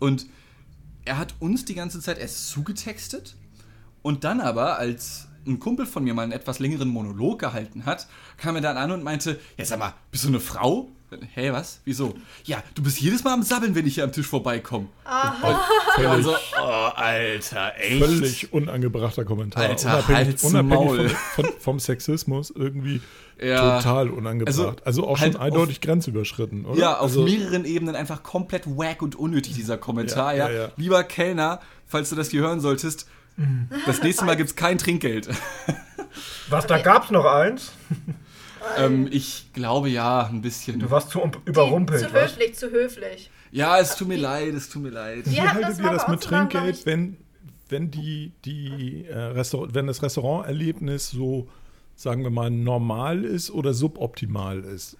und 0.00 0.26
er 1.04 1.18
hat 1.18 1.34
uns 1.40 1.64
die 1.64 1.74
ganze 1.74 2.00
Zeit 2.00 2.18
erst 2.18 2.48
zugetextet 2.48 3.36
und 4.02 4.24
dann 4.24 4.40
aber, 4.40 4.78
als 4.78 5.28
ein 5.46 5.58
Kumpel 5.58 5.86
von 5.86 6.04
mir 6.04 6.14
mal 6.14 6.22
einen 6.22 6.32
etwas 6.32 6.58
längeren 6.58 6.88
Monolog 6.88 7.38
gehalten 7.38 7.86
hat, 7.86 8.06
kam 8.36 8.56
er 8.56 8.62
dann 8.62 8.76
an 8.76 8.90
und 8.90 9.02
meinte, 9.02 9.38
ja 9.56 9.64
sag 9.64 9.78
mal, 9.78 9.94
bist 10.10 10.24
du 10.24 10.28
eine 10.28 10.40
Frau? 10.40 10.88
Hä, 11.10 11.18
hey, 11.34 11.52
was? 11.52 11.80
Wieso? 11.84 12.14
Ja, 12.44 12.62
du 12.74 12.82
bist 12.82 13.00
jedes 13.00 13.22
Mal 13.22 13.32
am 13.32 13.42
Sabbeln, 13.44 13.76
wenn 13.76 13.86
ich 13.86 13.94
hier 13.94 14.02
am 14.02 14.10
Tisch 14.10 14.26
vorbeikomme. 14.26 14.88
Völlig, 15.94 16.10
also, 16.10 16.34
oh, 16.60 16.90
Alter, 16.96 17.74
echt? 17.78 18.04
Völlig 18.04 18.52
unangebrachter 18.52 19.24
Kommentar. 19.24 19.62
Alter, 19.62 19.98
unabhängig, 19.98 20.42
unabhängig 20.42 21.12
von, 21.12 21.44
von, 21.44 21.54
vom 21.60 21.78
Sexismus 21.78 22.50
irgendwie 22.50 23.00
ja. 23.40 23.78
total 23.78 24.10
unangebracht. 24.10 24.48
Also, 24.48 24.74
also 24.84 25.06
auch 25.06 25.20
halt 25.20 25.34
schon 25.34 25.42
eindeutig 25.42 25.76
auf, 25.76 25.82
grenzüberschritten, 25.82 26.66
oder? 26.66 26.78
Ja, 26.80 26.94
auf 26.96 27.02
also, 27.02 27.22
mehreren 27.22 27.64
Ebenen 27.64 27.94
einfach 27.94 28.24
komplett 28.24 28.66
wack 28.66 29.00
und 29.00 29.14
unnötig, 29.14 29.54
dieser 29.54 29.78
Kommentar. 29.78 30.34
Ja, 30.34 30.50
ja, 30.50 30.62
ja. 30.62 30.72
Lieber 30.76 31.04
Kellner, 31.04 31.60
falls 31.86 32.10
du 32.10 32.16
das 32.16 32.30
hier 32.30 32.42
hören 32.42 32.60
solltest, 32.60 33.06
das 33.86 34.02
nächste 34.02 34.24
Mal 34.24 34.36
gibt 34.36 34.50
es 34.50 34.56
kein 34.56 34.78
Trinkgeld. 34.78 35.28
Was, 36.48 36.66
da 36.66 36.78
gab 36.78 37.04
es 37.04 37.10
noch 37.10 37.24
eins? 37.24 37.72
ähm, 38.78 39.08
ich 39.10 39.50
glaube 39.52 39.88
ja, 39.88 40.26
ein 40.26 40.42
bisschen. 40.42 40.78
Du 40.78 40.90
warst 40.90 41.10
zu 41.10 41.20
überrumpelt. 41.44 42.00
Zu 42.00 42.12
höflich, 42.12 42.54
zu 42.54 42.70
höflich. 42.70 43.30
Ja, 43.50 43.78
es 43.78 43.96
tut 43.96 44.08
mir 44.08 44.16
leid, 44.16 44.54
es 44.54 44.68
tut 44.68 44.82
mir 44.82 44.90
leid. 44.90 45.22
Wie 45.26 45.40
haltet 45.40 45.78
ihr 45.78 45.90
das 45.90 46.08
mit 46.08 46.22
Trinkgeld, 46.22 46.86
wenn, 46.86 47.16
wenn, 47.68 47.90
die, 47.90 48.32
die, 48.44 49.06
äh, 49.06 49.18
Restaurant, 49.18 49.74
wenn 49.74 49.86
das 49.86 50.02
Restauranterlebnis 50.02 51.10
so 51.10 51.48
sagen 51.96 52.22
wir 52.22 52.30
mal, 52.30 52.50
normal 52.50 53.24
ist 53.24 53.50
oder 53.50 53.74
suboptimal 53.74 54.60
ist. 54.60 54.98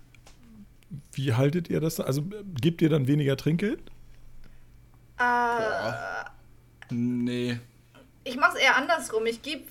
Wie 1.12 1.35
haltet 1.35 1.68
ihr 1.68 1.81
das? 1.81 2.01
Also 2.01 2.25
gebt 2.61 2.81
ihr 2.81 2.88
dann 2.88 3.07
weniger 3.07 3.37
Trinkgeld? 3.37 3.81
Äh, 5.18 5.92
nee. 6.90 7.59
Ich 8.27 8.37
mache 8.37 8.57
es 8.57 8.62
eher 8.62 8.77
andersrum. 8.77 9.25
Ich 9.27 9.41
gebe, 9.43 9.65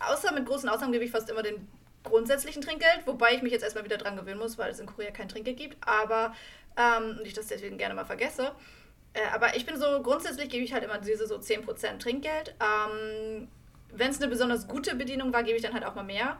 außer 0.00 0.32
mit 0.32 0.44
großen 0.44 0.68
Ausnahmen 0.68 0.92
gebe 0.92 1.04
ich 1.04 1.12
fast 1.12 1.30
immer 1.30 1.42
den 1.42 1.68
grundsätzlichen 2.02 2.60
Trinkgeld, 2.62 3.06
wobei 3.06 3.32
ich 3.34 3.42
mich 3.42 3.52
jetzt 3.52 3.62
erstmal 3.62 3.84
wieder 3.84 3.96
dran 3.96 4.16
gewöhnen 4.16 4.40
muss, 4.40 4.58
weil 4.58 4.72
es 4.72 4.80
in 4.80 4.86
Korea 4.86 5.12
kein 5.12 5.28
Trinkgeld 5.28 5.56
gibt, 5.56 5.76
aber 5.86 6.34
ähm, 6.76 7.20
ich 7.22 7.32
das 7.32 7.46
deswegen 7.46 7.78
gerne 7.78 7.94
mal 7.94 8.04
vergesse. 8.04 8.50
Äh, 9.12 9.20
aber 9.32 9.56
ich 9.56 9.64
bin 9.64 9.78
so, 9.78 10.02
grundsätzlich 10.02 10.48
gebe 10.48 10.64
ich 10.64 10.72
halt 10.72 10.82
immer 10.82 10.98
diese 10.98 11.28
so 11.28 11.36
10% 11.36 11.98
Trinkgeld. 12.00 12.54
Ähm, 12.60 13.48
wenn 13.92 14.10
es 14.10 14.20
eine 14.20 14.28
besonders 14.28 14.66
gute 14.66 14.96
Bedienung 14.96 15.32
war, 15.32 15.44
gebe 15.44 15.56
ich 15.56 15.62
dann 15.62 15.74
halt 15.74 15.84
auch 15.84 15.94
mal 15.94 16.02
mehr. 16.02 16.36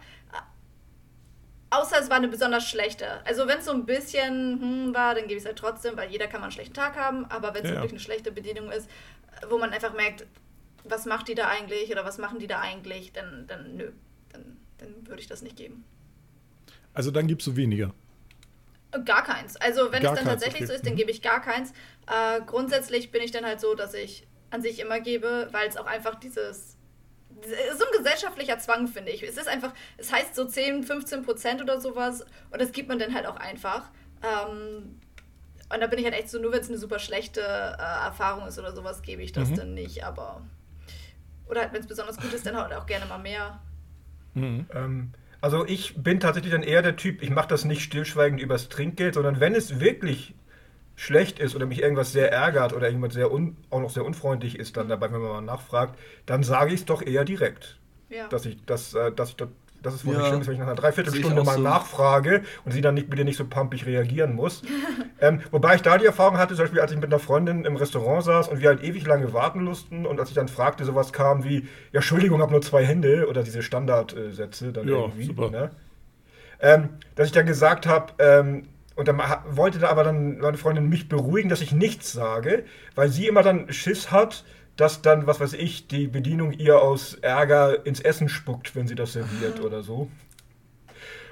Außer 1.70 1.98
es 2.00 2.10
war 2.10 2.16
eine 2.16 2.28
besonders 2.28 2.68
schlechte. 2.68 3.24
Also 3.24 3.46
wenn 3.46 3.58
es 3.58 3.64
so 3.64 3.72
ein 3.72 3.86
bisschen 3.86 4.60
hm, 4.60 4.94
war, 4.94 5.14
dann 5.14 5.24
gebe 5.24 5.34
ich 5.34 5.40
es 5.40 5.46
halt 5.46 5.58
trotzdem, 5.58 5.96
weil 5.96 6.10
jeder 6.10 6.26
kann 6.26 6.40
mal 6.40 6.46
einen 6.46 6.52
schlechten 6.52 6.74
Tag 6.74 6.96
haben. 6.96 7.24
Aber 7.26 7.54
wenn 7.54 7.64
es 7.64 7.70
ja, 7.70 7.76
wirklich 7.76 7.92
eine 7.92 8.00
schlechte 8.00 8.32
Bedienung 8.32 8.70
ist, 8.70 8.90
wo 9.48 9.58
man 9.58 9.72
einfach 9.72 9.92
merkt, 9.92 10.26
was 10.84 11.06
macht 11.06 11.28
die 11.28 11.34
da 11.34 11.48
eigentlich 11.48 11.90
oder 11.90 12.04
was 12.04 12.18
machen 12.18 12.38
die 12.38 12.46
da 12.46 12.60
eigentlich, 12.60 13.12
dann, 13.12 13.46
dann 13.46 13.76
nö, 13.76 13.92
dann, 14.32 14.56
dann 14.78 15.06
würde 15.06 15.20
ich 15.20 15.26
das 15.26 15.42
nicht 15.42 15.56
geben. 15.56 15.84
Also 16.92 17.10
dann 17.10 17.26
gibst 17.26 17.46
du 17.46 17.56
weniger. 17.56 17.92
Gar 19.04 19.24
keins. 19.24 19.56
Also 19.56 19.90
wenn 19.90 20.02
gar 20.02 20.12
es 20.12 20.20
dann 20.20 20.28
tatsächlich 20.28 20.62
okay. 20.62 20.66
so 20.66 20.72
ist, 20.74 20.86
dann 20.86 20.92
mhm. 20.92 20.98
gebe 20.98 21.10
ich 21.10 21.22
gar 21.22 21.40
keins. 21.40 21.72
Äh, 22.06 22.40
grundsätzlich 22.46 23.10
bin 23.10 23.22
ich 23.22 23.32
dann 23.32 23.44
halt 23.44 23.60
so, 23.60 23.74
dass 23.74 23.94
ich 23.94 24.26
an 24.50 24.62
sich 24.62 24.78
immer 24.78 25.00
gebe, 25.00 25.48
weil 25.50 25.68
es 25.68 25.76
auch 25.76 25.86
einfach 25.86 26.14
dieses 26.14 26.76
so 27.76 27.84
ein 27.84 27.98
gesellschaftlicher 27.98 28.58
Zwang, 28.58 28.86
finde 28.86 29.10
ich. 29.10 29.22
Es 29.22 29.36
ist 29.36 29.48
einfach, 29.48 29.72
es 29.96 30.12
heißt 30.12 30.34
so 30.34 30.44
10, 30.44 30.84
15 30.84 31.24
Prozent 31.24 31.60
oder 31.60 31.80
sowas 31.80 32.24
und 32.50 32.60
das 32.60 32.72
gibt 32.72 32.88
man 32.88 32.98
dann 32.98 33.14
halt 33.14 33.26
auch 33.26 33.36
einfach. 33.36 33.90
Ähm, 34.22 35.00
und 35.72 35.80
da 35.80 35.86
bin 35.86 35.98
ich 35.98 36.04
halt 36.04 36.14
echt 36.14 36.30
so, 36.30 36.38
nur 36.38 36.52
wenn 36.52 36.60
es 36.60 36.68
eine 36.68 36.78
super 36.78 36.98
schlechte 36.98 37.40
äh, 37.40 38.06
Erfahrung 38.06 38.46
ist 38.46 38.58
oder 38.58 38.74
sowas, 38.74 39.02
gebe 39.02 39.22
ich 39.22 39.32
das 39.32 39.50
mhm. 39.50 39.56
dann 39.56 39.74
nicht, 39.74 40.04
aber. 40.04 40.42
Oder 41.46 41.62
halt, 41.62 41.72
wenn 41.72 41.80
es 41.80 41.86
besonders 41.86 42.16
gut 42.16 42.32
ist, 42.32 42.46
dann 42.46 42.56
halt 42.56 42.72
auch 42.72 42.86
gerne 42.86 43.06
mal 43.06 43.18
mehr. 43.18 43.60
Mhm. 44.34 44.66
Ähm, 44.72 45.12
also 45.40 45.66
ich 45.66 45.94
bin 45.96 46.20
tatsächlich 46.20 46.52
dann 46.52 46.62
eher 46.62 46.82
der 46.82 46.96
Typ, 46.96 47.22
ich 47.22 47.30
mache 47.30 47.48
das 47.48 47.64
nicht 47.64 47.82
stillschweigend 47.82 48.40
übers 48.40 48.68
Trinkgeld, 48.68 49.14
sondern 49.14 49.40
wenn 49.40 49.54
es 49.54 49.78
wirklich 49.78 50.34
schlecht 50.96 51.38
ist 51.38 51.54
oder 51.54 51.66
mich 51.66 51.82
irgendwas 51.82 52.12
sehr 52.12 52.32
ärgert 52.32 52.72
oder 52.72 52.88
jemand 52.88 53.12
sehr 53.12 53.32
un, 53.32 53.56
auch 53.70 53.80
noch 53.80 53.90
sehr 53.90 54.04
unfreundlich 54.04 54.58
ist 54.58 54.76
dann 54.76 54.88
dabei, 54.88 55.12
wenn 55.12 55.20
man 55.20 55.30
mal 55.30 55.40
nachfragt, 55.42 55.98
dann 56.26 56.42
sage 56.42 56.72
ich 56.72 56.80
es 56.80 56.86
doch 56.86 57.02
eher 57.02 57.24
direkt. 57.24 57.78
Ja. 58.08 58.28
Dass 58.28 58.46
ich, 58.46 58.64
dass, 58.64 58.94
äh, 58.94 59.12
dass 59.12 59.30
ich 59.30 59.36
das, 59.36 59.48
dass 59.84 59.94
es 59.94 60.04
wohl 60.04 60.14
ja. 60.14 60.20
nicht 60.20 60.28
schlimm 60.28 60.40
ist, 60.40 60.46
wenn 60.46 60.54
ich 60.54 60.60
nach 60.60 60.66
einer 60.66 60.76
Dreiviertelstunde 60.76 61.44
mal 61.44 61.56
so. 61.56 61.60
nachfrage 61.60 62.42
und 62.64 62.72
sie 62.72 62.80
dann 62.80 62.94
nicht, 62.94 63.08
bitte 63.10 63.24
nicht 63.24 63.36
so 63.36 63.44
pumpig 63.44 63.86
reagieren 63.86 64.34
muss. 64.34 64.62
ähm, 65.20 65.40
wobei 65.50 65.76
ich 65.76 65.82
da 65.82 65.98
die 65.98 66.06
Erfahrung 66.06 66.38
hatte, 66.38 66.54
zum 66.54 66.64
Beispiel 66.64 66.80
als 66.80 66.90
ich 66.90 66.98
mit 66.98 67.06
einer 67.06 67.18
Freundin 67.18 67.64
im 67.64 67.76
Restaurant 67.76 68.24
saß 68.24 68.48
und 68.48 68.60
wir 68.60 68.68
halt 68.68 68.82
ewig 68.82 69.06
lange 69.06 69.32
warten 69.32 69.62
mussten 69.62 70.06
und 70.06 70.18
als 70.18 70.30
ich 70.30 70.34
dann 70.34 70.48
fragte, 70.48 70.84
sowas 70.84 71.12
kam 71.12 71.44
wie, 71.44 71.68
ja, 71.92 72.00
Entschuldigung, 72.00 72.40
habe 72.40 72.52
nur 72.52 72.62
zwei 72.62 72.84
Hände 72.84 73.28
oder 73.28 73.42
diese 73.42 73.62
Standardsätze 73.62 74.72
dann 74.72 74.88
ja, 74.88 74.94
irgendwie. 74.94 75.24
Super. 75.24 75.50
Ne? 75.50 75.70
Ähm, 76.60 76.88
dass 77.14 77.26
ich 77.26 77.32
dann 77.32 77.46
gesagt 77.46 77.86
habe, 77.86 78.12
ähm, 78.18 78.68
und 78.96 79.08
dann 79.08 79.20
wollte 79.50 79.80
da 79.80 79.88
aber 79.88 80.04
dann 80.04 80.38
meine 80.38 80.56
Freundin 80.56 80.88
mich 80.88 81.08
beruhigen, 81.08 81.48
dass 81.48 81.60
ich 81.60 81.72
nichts 81.72 82.12
sage, 82.12 82.64
weil 82.94 83.08
sie 83.08 83.26
immer 83.26 83.42
dann 83.42 83.72
Schiss 83.72 84.12
hat, 84.12 84.44
dass 84.76 85.02
dann, 85.02 85.26
was 85.26 85.40
weiß 85.40 85.52
ich, 85.54 85.86
die 85.86 86.06
Bedienung 86.06 86.52
ihr 86.52 86.80
aus 86.80 87.14
Ärger 87.14 87.86
ins 87.86 88.00
Essen 88.00 88.28
spuckt, 88.28 88.74
wenn 88.74 88.86
sie 88.86 88.94
das 88.94 89.12
serviert 89.12 89.60
oder 89.60 89.82
so. 89.82 90.10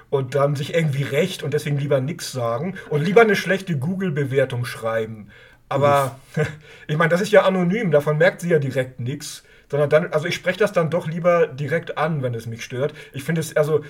Und 0.09 0.35
dann 0.35 0.55
sich 0.55 0.73
irgendwie 0.75 1.03
recht 1.03 1.43
und 1.43 1.53
deswegen 1.53 1.77
lieber 1.77 1.99
nichts 1.99 2.31
sagen 2.31 2.75
und 2.89 3.03
lieber 3.03 3.21
eine 3.21 3.35
schlechte 3.35 3.77
Google-Bewertung 3.77 4.63
schreiben. 4.63 5.29
Aber 5.69 6.19
ich 6.87 6.97
meine, 6.97 7.09
das 7.09 7.21
ist 7.21 7.31
ja 7.31 7.43
anonym, 7.43 7.91
davon 7.91 8.17
merkt 8.17 8.41
sie 8.41 8.49
ja 8.49 8.59
direkt 8.59 8.99
nichts. 8.99 9.43
Sondern 9.69 9.89
dann, 9.89 10.13
also 10.13 10.27
ich 10.27 10.35
spreche 10.35 10.59
das 10.59 10.71
dann 10.71 10.91
doch 10.91 11.07
lieber 11.07 11.47
direkt 11.47 11.97
an, 11.97 12.21
wenn 12.21 12.35
es 12.35 12.45
mich 12.45 12.63
stört. 12.63 12.93
Ich 13.11 13.23
finde 13.23 13.41
es, 13.41 13.55
also 13.57 13.81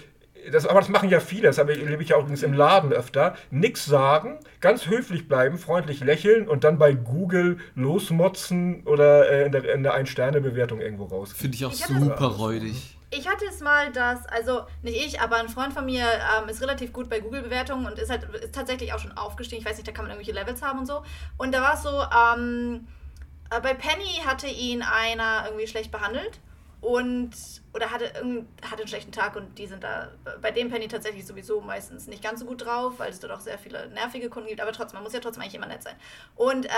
das, 0.51 0.65
aber 0.65 0.79
das 0.79 0.89
machen 0.89 1.09
ja 1.09 1.19
viele, 1.19 1.47
das 1.47 1.57
erlebe 1.57 2.01
ich 2.01 2.09
ja 2.09 2.19
übrigens 2.19 2.43
im 2.43 2.53
Laden 2.53 2.91
öfter. 2.91 3.35
Nix 3.51 3.85
sagen, 3.85 4.39
ganz 4.59 4.87
höflich 4.87 5.27
bleiben, 5.27 5.57
freundlich 5.57 6.01
lächeln 6.01 6.47
und 6.47 6.63
dann 6.63 6.77
bei 6.77 6.93
Google 6.93 7.59
losmotzen 7.75 8.83
oder 8.85 9.29
äh, 9.29 9.45
in 9.45 9.51
der, 9.51 9.73
in 9.73 9.83
der 9.83 9.93
Ein-Sterne-Bewertung 9.93 10.81
irgendwo 10.81 11.05
raus. 11.05 11.33
Finde 11.33 11.55
ich 11.55 11.65
auch 11.65 11.71
ich 11.71 11.85
super 11.85 12.25
räudig. 12.25 12.97
Ich 13.15 13.29
hatte 13.29 13.45
es 13.47 13.59
mal, 13.59 13.91
dass, 13.91 14.25
also 14.25 14.61
nicht 14.81 14.97
ich, 14.97 15.21
aber 15.21 15.35
ein 15.37 15.47
Freund 15.47 15.71
von 15.73 15.85
mir 15.85 16.03
ähm, 16.03 16.49
ist 16.49 16.61
relativ 16.61 16.91
gut 16.91 17.09
bei 17.09 17.19
Google-Bewertungen 17.19 17.85
und 17.85 17.99
ist 17.99 18.09
halt 18.09 18.23
ist 18.33 18.55
tatsächlich 18.55 18.91
auch 18.93 18.99
schon 18.99 19.11
aufgestiegen. 19.11 19.61
Ich 19.61 19.67
weiß 19.67 19.77
nicht, 19.77 19.87
da 19.87 19.91
kann 19.91 20.05
man 20.05 20.11
irgendwelche 20.11 20.37
Levels 20.37 20.63
haben 20.63 20.79
und 20.79 20.87
so. 20.87 21.03
Und 21.37 21.53
da 21.53 21.61
war 21.61 21.75
es 21.75 21.83
so, 21.83 21.89
ähm, 21.89 22.87
äh, 23.51 23.61
bei 23.61 23.75
Penny 23.75 24.21
hatte 24.25 24.47
ihn 24.47 24.81
einer 24.81 25.43
irgendwie 25.45 25.67
schlecht 25.67 25.91
behandelt 25.91 26.39
und 26.83 27.31
oder 27.73 27.91
hatte, 27.91 28.05
hatte 28.61 28.81
einen 28.81 28.87
schlechten 28.87 29.13
Tag 29.13 29.37
und 29.37 29.57
die 29.57 29.67
sind 29.67 29.83
da 29.83 30.11
bei 30.41 30.51
dem 30.51 30.69
Penny 30.69 30.89
tatsächlich 30.89 31.25
sowieso 31.25 31.61
meistens 31.61 32.07
nicht 32.07 32.21
ganz 32.21 32.41
so 32.41 32.45
gut 32.45 32.65
drauf, 32.65 32.95
weil 32.97 33.09
es 33.09 33.21
dort 33.21 33.31
auch 33.31 33.39
sehr 33.39 33.57
viele 33.57 33.87
nervige 33.89 34.29
Kunden 34.29 34.49
gibt, 34.49 34.59
aber 34.59 34.73
trotzdem, 34.73 34.97
man 34.97 35.03
muss 35.03 35.13
ja 35.13 35.21
trotzdem 35.21 35.41
eigentlich 35.43 35.55
immer 35.55 35.67
nett 35.67 35.81
sein. 35.81 35.95
Und 36.35 36.65
äh, 36.65 36.69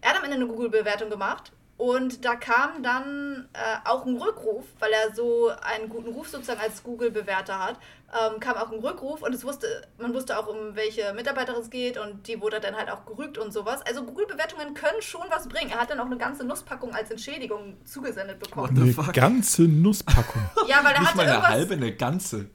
er 0.00 0.10
hat 0.10 0.16
am 0.16 0.24
Ende 0.24 0.36
eine 0.36 0.46
Google-Bewertung 0.46 1.10
gemacht 1.10 1.52
und 1.76 2.24
da 2.24 2.36
kam 2.36 2.82
dann 2.82 3.48
äh, 3.52 3.88
auch 3.88 4.06
ein 4.06 4.16
Rückruf, 4.16 4.64
weil 4.78 4.90
er 4.92 5.14
so 5.14 5.50
einen 5.60 5.88
guten 5.88 6.12
Ruf 6.12 6.28
sozusagen 6.28 6.60
als 6.60 6.84
Google-Bewerter 6.84 7.58
hat, 7.58 7.78
ähm, 8.12 8.38
kam 8.38 8.56
auch 8.56 8.70
ein 8.70 8.78
Rückruf 8.78 9.22
und 9.22 9.34
es 9.34 9.44
wusste, 9.44 9.66
man 9.98 10.14
wusste 10.14 10.38
auch, 10.38 10.46
um 10.46 10.76
welche 10.76 11.12
Mitarbeiter 11.14 11.56
es 11.58 11.70
geht 11.70 11.98
und 11.98 12.28
die 12.28 12.40
wurde 12.40 12.60
dann 12.60 12.76
halt 12.76 12.90
auch 12.90 13.04
gerügt 13.04 13.38
und 13.38 13.52
sowas. 13.52 13.82
Also 13.84 14.04
Google-Bewertungen 14.04 14.74
können 14.74 15.02
schon 15.02 15.22
was 15.30 15.48
bringen. 15.48 15.72
Er 15.72 15.80
hat 15.80 15.90
dann 15.90 15.98
auch 15.98 16.06
eine 16.06 16.16
ganze 16.16 16.44
Nusspackung 16.44 16.94
als 16.94 17.10
Entschädigung 17.10 17.76
zugesendet 17.84 18.38
bekommen. 18.38 18.76
Eine 18.80 19.12
ganze 19.12 19.62
Nusspackung? 19.62 20.42
ja, 20.68 20.84
weil 20.84 20.92
er 20.92 21.00
Nicht 21.00 21.08
hatte 21.08 21.16
mal 21.16 21.22
eine 21.24 21.32
irgendwas... 21.32 21.50
halbe, 21.50 21.74
eine 21.74 21.92
ganze. 21.92 22.46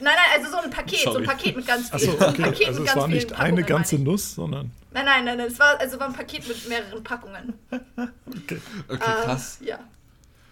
Nein, 0.00 0.14
nein, 0.14 0.40
also 0.40 0.50
so 0.50 0.62
ein 0.62 0.70
Paket, 0.70 1.00
Sorry. 1.00 1.12
so 1.12 1.18
ein 1.18 1.24
Paket 1.24 1.56
mit 1.56 1.66
ganz 1.66 1.90
vielen. 1.90 2.18
So, 2.18 2.26
okay. 2.26 2.54
so 2.60 2.66
also 2.66 2.84
es 2.84 2.96
war 2.96 3.08
nicht 3.08 3.32
eine 3.32 3.62
ganze 3.64 3.98
Nuss, 3.98 4.34
sondern. 4.34 4.70
Nein, 4.92 5.04
nein, 5.04 5.24
nein, 5.24 5.38
nein, 5.38 5.46
es 5.48 5.58
war 5.58 5.78
also 5.78 5.98
war 5.98 6.06
ein 6.06 6.12
Paket 6.12 6.46
mit 6.46 6.68
mehreren 6.68 7.02
Packungen. 7.02 7.54
okay. 7.70 8.60
Okay, 8.88 8.98
krass. 8.98 9.58
Äh, 9.60 9.68
ja. 9.68 9.80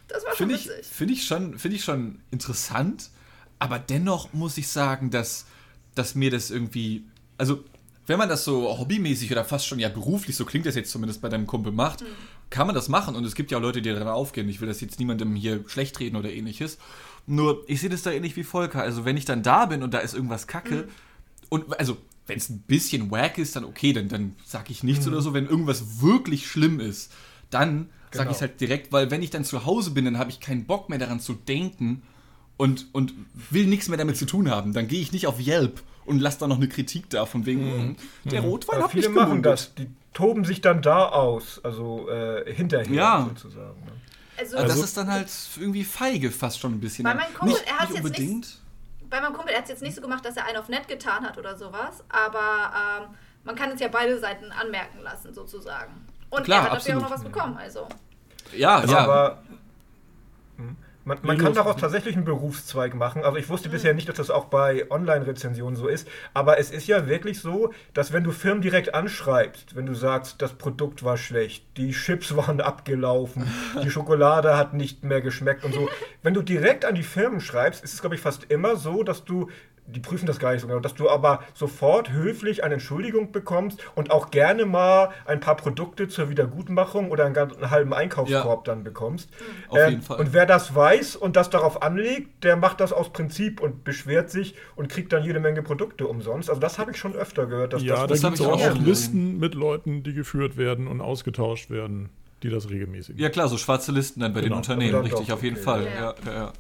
Das 0.09 0.25
war 0.25 0.33
find 0.35 0.53
schon 0.53 0.61
witzig. 0.61 0.87
Finde 0.87 1.15
ich, 1.15 1.25
schon, 1.25 1.59
find 1.59 1.75
ich 1.75 1.85
schon 1.85 2.21
interessant, 2.31 3.11
aber 3.59 3.79
dennoch 3.79 4.33
muss 4.33 4.57
ich 4.59 4.69
sagen, 4.69 5.11
dass, 5.11 5.47
dass 5.95 6.15
mir 6.15 6.31
das 6.31 6.51
irgendwie. 6.51 7.05
Also, 7.39 7.65
wenn 8.07 8.19
man 8.19 8.29
das 8.29 8.45
so 8.45 8.79
hobbymäßig 8.79 9.33
oder 9.33 9.45
fast 9.45 9.67
schon 9.67 9.81
ja 9.81 9.89
beruflich, 9.89 10.37
so 10.37 10.45
klingt 10.45 10.65
das 10.65 10.77
jetzt 10.77 10.93
zumindest 10.93 11.21
bei 11.23 11.29
deinem 11.29 11.47
Kumpel 11.47 11.73
macht, 11.73 12.03
mhm. 12.03 12.07
kann 12.51 12.67
man 12.67 12.75
das 12.75 12.89
machen. 12.89 13.17
Und 13.17 13.25
es 13.25 13.35
gibt 13.35 13.51
ja 13.51 13.59
auch 13.59 13.63
Leute, 13.63 13.83
die 13.83 13.93
daran 13.93 14.09
aufgehen. 14.09 14.49
Ich 14.49 14.61
will 14.61 14.69
das 14.69 14.81
jetzt 14.81 15.01
niemandem 15.01 15.35
hier 15.35 15.65
schlecht 15.69 15.99
reden 15.99 16.15
oder 16.15 16.31
ähnliches. 16.31 16.79
Nur, 17.27 17.65
ich 17.67 17.81
sehe 17.81 17.91
das 17.91 18.03
da 18.03 18.13
ähnlich 18.13 18.37
wie 18.37 18.45
Volker. 18.45 18.83
Also, 18.83 19.05
wenn 19.05 19.17
ich 19.17 19.25
dann 19.25 19.43
da 19.43 19.67
bin 19.67 19.83
und 19.83 19.93
da 19.95 19.99
ist 19.99 20.15
irgendwas 20.15 20.47
kacke, 20.47 20.75
mhm. 20.75 20.89
und 21.49 21.79
also, 21.79 21.97
wenn 22.27 22.39
es 22.39 22.49
ein 22.49 22.61
bisschen 22.61 23.11
wack 23.11 23.39
ist, 23.39 23.57
dann 23.57 23.65
okay, 23.65 23.93
dann, 23.93 24.09
dann 24.09 24.37
sag 24.45 24.71
ich 24.71 24.83
nichts 24.83 25.07
mhm. 25.07 25.13
oder 25.13 25.23
so. 25.23 25.35
Wenn 25.35 25.47
irgendwas 25.47 26.01
wirklich 26.01 26.47
schlimm 26.47 26.81
ist, 26.81 27.13
dann 27.51 27.69
genau. 27.71 27.89
sage 28.13 28.31
ich 28.31 28.37
es 28.37 28.41
halt 28.41 28.61
direkt, 28.61 28.93
weil 28.93 29.11
wenn 29.11 29.23
ich 29.23 29.31
dann 29.31 29.45
zu 29.45 29.65
Hause 29.65 29.93
bin, 29.93 30.05
dann 30.05 30.19
habe 30.19 30.31
ich 30.31 30.41
keinen 30.41 30.67
Bock 30.67 30.89
mehr 30.89 30.99
daran 30.99 31.21
zu 31.21 31.35
denken 31.35 32.03
und, 32.57 32.87
und 32.93 33.15
will 33.51 33.67
nichts 33.67 33.89
mehr 33.89 33.99
damit 33.99 34.17
zu 34.17 34.27
tun 34.27 34.51
haben. 34.51 34.73
Dann 34.73 34.89
gehe 34.89 35.01
ich 35.01 35.13
nicht 35.13 35.27
auf 35.27 35.41
Yelp 35.41 35.83
und 36.05 36.21
lasse 36.21 36.41
da 36.41 36.47
noch 36.47 36.57
eine 36.57 36.69
Kritik 36.69 37.11
da, 37.11 37.27
von 37.27 37.47
wegen, 37.47 37.89
mhm. 37.89 37.97
der 38.25 38.43
mhm. 38.43 38.49
Rotwein 38.49 38.83
hat 38.83 38.93
Viele 38.93 39.09
machen 39.09 39.43
das, 39.43 39.75
die 39.75 39.89
toben 40.15 40.45
sich 40.45 40.61
dann 40.61 40.81
da 40.83 41.09
aus, 41.09 41.61
also 41.63 42.09
äh, 42.09 42.53
hinterher 42.53 42.95
ja. 42.95 43.27
sozusagen. 43.29 43.81
Ne? 43.85 43.93
Also, 44.39 44.57
also, 44.57 44.69
das 44.69 44.85
ist 44.85 44.97
dann 44.97 45.11
halt 45.11 45.31
irgendwie 45.57 45.85
feige 45.85 46.31
fast 46.31 46.61
schon 46.61 46.73
ein 46.73 46.81
bisschen. 46.81 47.05
Bei 47.05 47.15
meinem 47.15 47.35
Kumpel, 47.35 47.55
nicht, 47.55 47.67
er 47.67 47.79
hat 47.79 47.89
jetzt 47.89 47.99
unbedingt. 47.99 48.37
Nicht, 48.37 48.61
bei 49.09 49.21
meinem 49.21 49.35
Kumpel, 49.35 49.53
er 49.53 49.59
hat 49.59 49.65
es 49.65 49.71
jetzt 49.71 49.83
nicht 49.83 49.95
so 49.95 50.01
gemacht, 50.01 50.25
dass 50.25 50.37
er 50.37 50.47
einen 50.47 50.59
auf 50.59 50.69
nett 50.69 50.89
getan 50.89 51.25
hat 51.25 51.39
oder 51.39 51.57
sowas, 51.57 52.03
aber 52.09 52.73
ähm, 53.01 53.15
man 53.45 53.55
kann 53.55 53.71
es 53.71 53.81
ja 53.81 53.89
beide 53.89 54.19
Seiten 54.19 54.51
anmerken 54.53 55.01
lassen, 55.03 55.33
sozusagen. 55.33 56.07
Und 56.31 56.45
Klar, 56.45 56.65
er 56.67 56.73
hat 56.73 56.79
dafür 56.79 56.99
auch 56.99 57.03
noch 57.03 57.11
was 57.11 57.23
bekommen, 57.23 57.57
also. 57.57 57.87
Ja, 58.53 58.85
ja. 58.85 58.99
Aber. 58.99 59.43
Man, 61.07 61.19
man 61.23 61.39
kann 61.39 61.55
daraus 61.55 61.77
tatsächlich 61.77 62.17
einen 62.17 62.25
Berufszweig 62.25 62.97
machen. 62.97 63.23
Also 63.23 63.39
ich 63.39 63.49
wusste 63.49 63.69
mhm. 63.69 63.75
bisher 63.75 63.95
nicht, 63.95 64.09
dass 64.09 64.17
das 64.17 64.29
auch 64.29 64.47
bei 64.47 64.91
Online-Rezensionen 64.91 65.77
so 65.77 65.87
ist. 65.87 66.09
Aber 66.35 66.59
es 66.59 66.73
ist 66.73 66.89
ja 66.89 67.07
wirklich 67.07 67.39
so, 67.39 67.73
dass 67.95 68.13
wenn 68.13 68.25
du 68.25 68.33
Firmen 68.33 68.61
direkt 68.61 68.93
anschreibst, 68.93 69.77
wenn 69.77 69.87
du 69.87 69.95
sagst, 69.95 70.43
das 70.43 70.55
Produkt 70.55 71.05
war 71.05 71.17
schlecht, 71.17 71.65
die 71.77 71.93
Chips 71.93 72.35
waren 72.37 72.61
abgelaufen, 72.61 73.47
die 73.85 73.91
Schokolade 73.91 74.57
hat 74.57 74.75
nicht 74.75 75.05
mehr 75.05 75.21
geschmeckt 75.21 75.65
und 75.65 75.73
so. 75.73 75.89
Wenn 76.25 76.35
du 76.35 76.43
direkt 76.43 76.85
an 76.85 76.97
die 76.97 77.05
Firmen 77.05 77.41
schreibst, 77.41 77.85
ist 77.85 77.95
es, 77.95 78.01
glaube 78.01 78.17
ich, 78.17 78.21
fast 78.21 78.51
immer 78.51 78.75
so, 78.75 79.05
dass 79.05 79.25
du 79.25 79.49
die 79.87 80.01
prüfen 80.01 80.27
das 80.27 80.39
gar 80.39 80.53
nicht 80.53 80.63
so 80.63 80.67
genau, 80.67 80.81
dass 80.81 80.95
du 80.95 81.09
aber 81.09 81.43
sofort 81.55 82.11
höflich 82.11 82.65
eine 82.65 82.75
Entschuldigung 82.75 83.33
bekommst 83.33 83.81
und 83.95 84.11
auch 84.11 84.31
gerne 84.31 84.67
mal 84.67 85.11
ein 85.25 85.41
paar 85.41 85.57
Produkte 85.57 86.09
zur 86.09 86.29
Wiedergutmachung 86.29 87.11
oder 87.11 87.25
einen, 87.25 87.37
einen 87.37 87.71
halben 87.71 87.95
Einkaufskorb 87.95 88.67
ja. 88.67 88.75
dann 88.75 88.85
bekommst. 88.85 89.31
Auf 89.69 89.79
ähm, 89.79 89.91
jeden 89.91 90.03
Fall. 90.03 90.19
Und 90.19 90.33
wer 90.33 90.47
das 90.47 90.75
weiß 90.75 91.17
und 91.17 91.37
das 91.37 91.51
darauf 91.51 91.83
anlegt, 91.83 92.45
der 92.45 92.57
macht 92.57 92.81
das 92.81 92.93
aus 92.93 93.13
Prinzip 93.13 93.61
und 93.61 93.85
beschwert 93.85 94.31
sich 94.31 94.55
und 94.75 94.89
kriegt 94.89 95.13
dann 95.13 95.25
jede 95.25 95.41
Menge 95.41 95.63
Produkte 95.63 96.07
umsonst. 96.07 96.49
Also 96.49 96.61
das 96.61 96.79
habe 96.79 96.91
ich 96.91 96.97
schon 96.97 97.15
öfter 97.15 97.47
gehört. 97.47 97.73
Dass 97.73 97.83
ja, 97.83 98.07
das, 98.07 98.21
da 98.21 98.29
gibt 98.29 98.41
es 98.41 98.47
auch, 98.47 98.61
auch 98.61 98.79
Listen 98.79 99.39
mit 99.39 99.55
Leuten, 99.55 100.03
die 100.03 100.15
geführt 100.15 100.57
werden 100.57 100.89
und 100.89 101.01
ausgetauscht 101.01 101.71
werden, 101.71 102.11
die 102.43 102.51
das 102.51 102.71
regelmäßig 102.71 103.19
Ja 103.19 103.29
klar, 103.29 103.49
so 103.49 103.57
schwarze 103.57 103.93
Listen 103.93 104.21
dann 104.21 104.33
bei 104.33 104.41
genau. 104.41 104.55
den 104.55 104.59
Unternehmen, 104.59 105.01
richtig, 105.03 105.33
auf 105.33 105.43
jeden 105.43 105.57
okay. 105.57 105.65
Fall. 105.65 105.85
Ja. 105.85 106.15
Ja, 106.25 106.33
ja. 106.33 106.53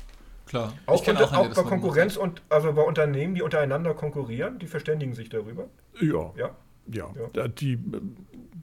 Klar. 0.47 0.73
Auch, 0.87 1.07
unter, 1.07 1.25
auch, 1.25 1.33
auch 1.33 1.55
bei 1.55 1.63
Konkurrenz 1.63 2.17
und 2.17 2.41
also 2.49 2.73
bei 2.73 2.83
Unternehmen, 2.83 3.35
die 3.35 3.43
untereinander 3.43 3.95
konkurrieren, 3.95 4.59
die 4.61 4.67
verständigen 4.67 5.13
sich 5.13 5.29
darüber. 5.29 5.69
Ja. 6.01 6.33
Ja. 6.37 6.51
Ja. 6.87 7.11
ja. 7.35 7.49
Die, 7.49 7.79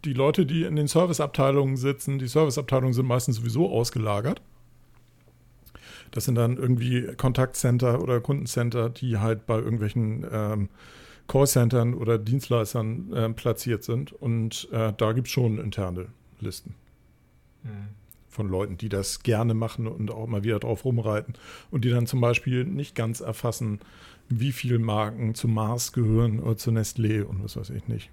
die 0.05 0.13
Leute, 0.13 0.45
die 0.45 0.63
in 0.63 0.77
den 0.77 0.87
Serviceabteilungen 0.87 1.75
sitzen, 1.75 2.19
die 2.19 2.27
Serviceabteilungen 2.27 2.93
sind 2.93 3.05
meistens 3.05 3.35
sowieso 3.35 3.69
ausgelagert. 3.69 4.41
Das 6.11 6.25
sind 6.25 6.35
dann 6.35 6.57
irgendwie 6.57 7.15
Kontaktcenter 7.17 8.01
oder 8.01 8.21
Kundencenter, 8.21 8.89
die 8.89 9.17
halt 9.17 9.45
bei 9.45 9.57
irgendwelchen 9.57 10.25
ähm, 10.31 10.69
Callcentern 11.27 11.95
oder 11.95 12.17
Dienstleistern 12.17 13.11
äh, 13.13 13.29
platziert 13.29 13.83
sind. 13.83 14.13
Und 14.13 14.69
äh, 14.71 14.93
da 14.95 15.11
gibt 15.11 15.27
es 15.27 15.33
schon 15.33 15.59
interne 15.59 16.07
Listen. 16.39 16.75
Mhm 17.63 18.02
von 18.33 18.49
Leuten, 18.49 18.77
die 18.77 18.89
das 18.89 19.23
gerne 19.23 19.53
machen 19.53 19.87
und 19.87 20.11
auch 20.11 20.27
mal 20.27 20.43
wieder 20.43 20.59
drauf 20.59 20.83
rumreiten 20.85 21.35
und 21.71 21.85
die 21.85 21.89
dann 21.89 22.07
zum 22.07 22.19
Beispiel 22.19 22.65
nicht 22.65 22.95
ganz 22.95 23.21
erfassen, 23.21 23.79
wie 24.29 24.51
viele 24.51 24.79
Marken 24.79 25.35
zu 25.35 25.47
Mars 25.47 25.93
gehören 25.93 26.39
oder 26.39 26.57
zu 26.57 26.71
Nestlé 26.71 27.23
und 27.23 27.43
was 27.43 27.55
weiß 27.55 27.69
ich 27.69 27.87
nicht. 27.87 28.09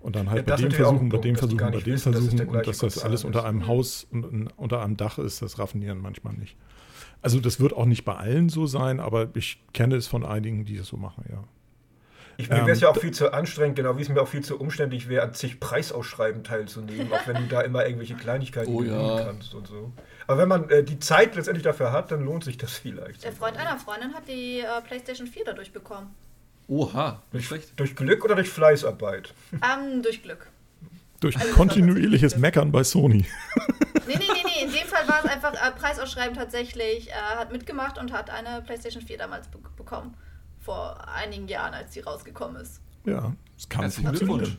Und 0.00 0.16
dann 0.16 0.30
halt 0.30 0.48
ja, 0.48 0.56
bei 0.56 0.62
dem 0.62 0.70
versuchen, 0.70 1.08
bei 1.08 1.18
dem 1.18 1.36
versuchen, 1.36 1.58
bei 1.58 1.70
dem 1.80 1.86
wissen, 1.86 2.12
versuchen 2.12 2.48
und 2.48 2.66
dass 2.66 2.78
das 2.78 2.98
alles 2.98 3.24
unter 3.24 3.44
einem 3.44 3.66
Haus 3.66 4.06
und 4.10 4.48
unter 4.56 4.82
einem 4.82 4.96
Dach 4.96 5.18
ist, 5.18 5.42
das 5.42 5.58
raffinieren 5.58 6.00
manchmal 6.00 6.34
nicht. 6.34 6.56
Also 7.20 7.40
das 7.40 7.58
wird 7.58 7.72
auch 7.72 7.86
nicht 7.86 8.04
bei 8.04 8.14
allen 8.14 8.48
so 8.48 8.66
sein, 8.66 9.00
aber 9.00 9.34
ich 9.34 9.60
kenne 9.72 9.96
es 9.96 10.06
von 10.06 10.24
einigen, 10.24 10.64
die 10.64 10.76
es 10.76 10.86
so 10.86 10.96
machen, 10.96 11.24
ja. 11.28 11.42
Ich, 12.40 12.48
mir 12.48 12.58
wäre 12.58 12.70
es 12.70 12.78
ähm, 12.78 12.82
ja 12.82 12.90
auch 12.90 12.96
viel 12.96 13.10
zu 13.10 13.32
anstrengend, 13.32 13.74
genau 13.74 13.98
wie 13.98 14.02
es 14.02 14.08
mir 14.08 14.22
auch 14.22 14.28
viel 14.28 14.44
zu 14.44 14.60
umständlich 14.60 15.08
wäre, 15.08 15.24
an 15.24 15.34
zig 15.34 15.58
Preisausschreiben 15.58 16.44
teilzunehmen, 16.44 17.12
auch 17.12 17.26
wenn 17.26 17.34
du 17.34 17.48
da 17.48 17.62
immer 17.62 17.84
irgendwelche 17.84 18.14
Kleinigkeiten 18.14 18.72
oh, 18.72 18.80
ja. 18.80 19.24
kannst 19.24 19.54
und 19.54 19.66
so. 19.66 19.92
Aber 20.28 20.42
wenn 20.42 20.48
man 20.48 20.70
äh, 20.70 20.84
die 20.84 21.00
Zeit 21.00 21.34
letztendlich 21.34 21.64
dafür 21.64 21.90
hat, 21.90 22.12
dann 22.12 22.24
lohnt 22.24 22.44
sich 22.44 22.56
das 22.56 22.74
vielleicht. 22.74 23.24
Der 23.24 23.32
Freund 23.32 23.56
einer 23.56 23.76
Freundin 23.76 24.14
hat 24.14 24.28
die 24.28 24.60
äh, 24.60 24.80
PlayStation 24.86 25.26
4 25.26 25.46
dadurch 25.46 25.72
bekommen. 25.72 26.14
Oha, 26.68 27.22
nicht 27.32 27.48
schlecht. 27.48 27.72
Durch 27.74 27.96
Glück 27.96 28.24
oder 28.24 28.36
durch 28.36 28.50
Fleißarbeit? 28.50 29.34
Ähm, 29.52 30.02
durch 30.04 30.22
Glück. 30.22 30.46
Durch 31.18 31.36
also 31.36 31.52
kontinuierliches 31.54 32.36
Meckern 32.36 32.70
bei 32.70 32.84
Sony. 32.84 33.26
Nee, 34.06 34.14
nee, 34.16 34.24
nee, 34.32 34.42
nee. 34.42 34.64
In 34.64 34.72
dem 34.72 34.86
Fall 34.86 35.06
war 35.06 35.22
es 35.22 35.30
einfach 35.30 35.52
äh, 35.52 35.70
Preisausschreiben 35.72 36.34
tatsächlich. 36.34 37.10
Er 37.10 37.38
hat 37.38 37.52
mitgemacht 37.52 37.98
und 37.98 38.10
hat 38.10 38.30
eine 38.30 38.62
PlayStation 38.62 39.02
4 39.02 39.18
damals 39.18 39.48
be 39.48 39.58
bekommen 39.76 40.14
vor 40.68 41.08
einigen 41.08 41.48
Jahren, 41.48 41.72
als 41.72 41.94
sie 41.94 42.00
rausgekommen 42.00 42.60
ist. 42.60 42.82
Ja, 43.06 43.32
das 43.56 43.70
kann 43.70 43.90
funktionieren. 43.90 44.58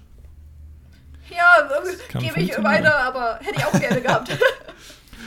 Ja, 1.30 2.19
gebe 2.19 2.39
ich 2.41 2.63
weiter, 2.63 2.98
aber 2.98 3.38
hätte 3.43 3.58
ich 3.58 3.65
auch 3.65 3.80
gerne 3.80 4.02
gehabt. 4.02 4.36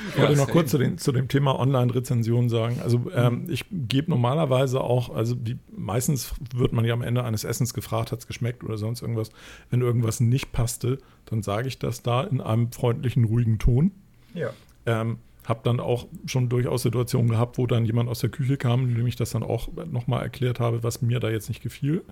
Ich 0.08 0.18
wollte 0.18 0.34
noch 0.36 0.48
kurz 0.48 0.72
zu, 0.72 0.78
den, 0.78 0.98
zu 0.98 1.12
dem 1.12 1.28
Thema 1.28 1.56
Online-Rezension 1.60 2.48
sagen. 2.48 2.80
Also 2.82 3.08
ähm, 3.14 3.46
ich 3.48 3.64
gebe 3.70 4.10
normalerweise 4.10 4.80
auch, 4.80 5.14
also 5.14 5.36
die, 5.36 5.60
meistens 5.70 6.34
wird 6.52 6.72
man 6.72 6.84
ja 6.84 6.94
am 6.94 7.02
Ende 7.02 7.22
eines 7.22 7.44
Essens 7.44 7.72
gefragt, 7.72 8.10
hat 8.10 8.18
es 8.18 8.26
geschmeckt 8.26 8.64
oder 8.64 8.78
sonst 8.78 9.00
irgendwas. 9.00 9.30
Wenn 9.70 9.80
irgendwas 9.80 10.18
nicht 10.18 10.50
passte, 10.50 10.98
dann 11.26 11.44
sage 11.44 11.68
ich 11.68 11.78
das 11.78 12.02
da 12.02 12.24
in 12.24 12.40
einem 12.40 12.72
freundlichen, 12.72 13.22
ruhigen 13.26 13.60
Ton. 13.60 13.92
Ja. 14.34 14.50
Ähm, 14.86 15.18
habe 15.44 15.60
dann 15.64 15.80
auch 15.80 16.06
schon 16.26 16.48
durchaus 16.48 16.82
Situationen 16.82 17.30
gehabt, 17.30 17.58
wo 17.58 17.66
dann 17.66 17.84
jemand 17.84 18.08
aus 18.08 18.20
der 18.20 18.30
Küche 18.30 18.56
kam, 18.56 18.94
dem 18.94 19.06
ich 19.06 19.16
das 19.16 19.30
dann 19.30 19.42
auch 19.42 19.68
nochmal 19.90 20.22
erklärt 20.22 20.60
habe, 20.60 20.82
was 20.82 21.02
mir 21.02 21.20
da 21.20 21.30
jetzt 21.30 21.48
nicht 21.48 21.62
gefiel. 21.62 22.02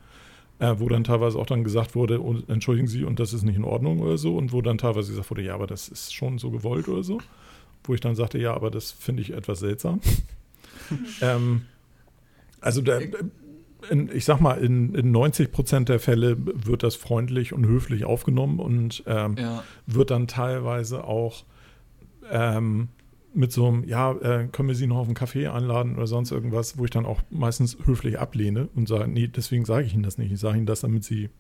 Äh, 0.59 0.79
wo 0.79 0.91
dann 0.91 1.05
teilweise 1.05 1.39
auch 1.39 1.47
dann 1.47 1.65
gesagt 1.65 1.95
wurde, 1.95 2.23
oh, 2.23 2.37
entschuldigen 2.49 2.87
Sie, 2.87 3.05
und 3.05 3.19
das 3.19 3.33
ist 3.33 3.45
nicht 3.45 3.57
in 3.57 3.65
Ordnung 3.65 4.01
oder 4.01 4.19
so. 4.19 4.37
Und 4.37 4.53
wo 4.53 4.61
dann 4.61 4.77
teilweise 4.77 5.09
gesagt 5.09 5.31
wurde, 5.31 5.41
ja, 5.41 5.55
aber 5.55 5.67
das 5.67 5.89
ist 5.89 6.13
schon 6.13 6.37
so 6.37 6.51
gewollt 6.51 6.87
oder 6.87 7.03
so. 7.03 7.19
Wo 7.85 7.95
ich 7.95 8.01
dann 8.01 8.15
sagte, 8.15 8.39
ja, 8.39 8.53
aber 8.53 8.71
das 8.71 8.93
finde 8.93 9.23
ich 9.23 9.33
etwas 9.33 9.61
seltsam. 9.61 10.01
ähm, 11.23 11.63
Also 12.61 12.83
der, 12.83 13.01
in, 13.89 14.11
ich 14.15 14.27
sag 14.27 14.41
mal, 14.41 14.63
in, 14.63 14.95
in 14.95 15.11
90 15.11 15.51
Prozent 15.51 15.89
der 15.89 15.99
Fälle 15.99 16.37
wird 16.39 16.83
das 16.83 16.95
freundlich 16.95 17.53
und 17.55 17.67
höflich 17.67 18.05
aufgenommen 18.05 18.59
und 18.59 19.03
ähm, 19.07 19.37
ja. 19.39 19.65
wird 19.87 20.11
dann 20.11 20.27
teilweise 20.27 21.05
auch 21.05 21.45
ähm, 22.31 22.89
mit 23.35 23.53
so 23.53 23.69
einem, 23.69 23.85
ja, 23.85 24.13
äh, 24.13 24.49
können 24.49 24.69
wir 24.69 24.75
Sie 24.75 24.87
noch 24.87 24.99
auf 24.99 25.07
einen 25.07 25.15
Kaffee 25.15 25.47
einladen 25.47 25.97
oder 25.97 26.07
sonst 26.07 26.31
irgendwas, 26.31 26.79
wo 26.79 26.85
ich 26.85 26.91
dann 26.91 27.07
auch 27.07 27.21
meistens 27.31 27.79
höflich 27.85 28.19
ablehne 28.19 28.69
und 28.75 28.89
sage, 28.89 29.09
nee, 29.09 29.29
deswegen 29.29 29.65
sage 29.65 29.87
ich 29.87 29.95
Ihnen 29.95 30.03
das 30.03 30.19
nicht. 30.19 30.33
Ich 30.33 30.41
sage 30.41 30.57
Ihnen 30.57 30.67
das, 30.67 30.81
damit 30.81 31.05
Sie 31.05 31.31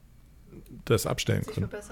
das 0.84 1.06
abstellen 1.06 1.44
können. 1.44 1.68
können. 1.68 1.82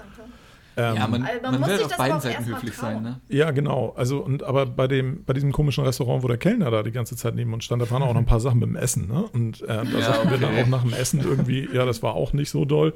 Ähm, 0.77 0.95
ja, 0.95 1.07
man, 1.07 1.23
also 1.23 1.41
man, 1.41 1.59
man 1.59 1.69
will 1.69 1.83
auf 1.83 1.97
beiden 1.97 2.21
Seiten 2.21 2.45
höflich 2.45 2.73
sein, 2.73 3.03
ne? 3.03 3.19
Ja, 3.27 3.51
genau. 3.51 3.93
Also, 3.97 4.19
und 4.19 4.43
aber 4.43 4.65
bei 4.65 4.87
dem, 4.87 5.23
bei 5.25 5.33
diesem 5.33 5.51
komischen 5.51 5.83
Restaurant, 5.83 6.23
wo 6.23 6.27
der 6.27 6.37
Kellner 6.37 6.71
da 6.71 6.83
die 6.83 6.91
ganze 6.91 7.17
Zeit 7.17 7.35
neben 7.35 7.53
uns 7.53 7.65
stand, 7.65 7.81
da 7.81 7.91
waren 7.91 8.01
auch 8.01 8.13
noch 8.13 8.19
ein 8.19 8.25
paar 8.25 8.39
Sachen 8.39 8.59
mit 8.59 8.69
dem 8.69 8.77
Essen, 8.77 9.07
ne? 9.07 9.25
Und 9.33 9.61
äh, 9.63 9.67
da 9.67 9.83
ja, 9.83 10.01
sagten 10.01 10.27
okay. 10.27 10.39
wir 10.39 10.47
dann 10.47 10.57
auch 10.57 10.67
nach 10.67 10.83
dem 10.83 10.93
Essen 10.93 11.19
irgendwie, 11.21 11.67
ja, 11.73 11.85
das 11.85 12.01
war 12.01 12.13
auch 12.13 12.31
nicht 12.31 12.49
so 12.49 12.63
doll. 12.63 12.93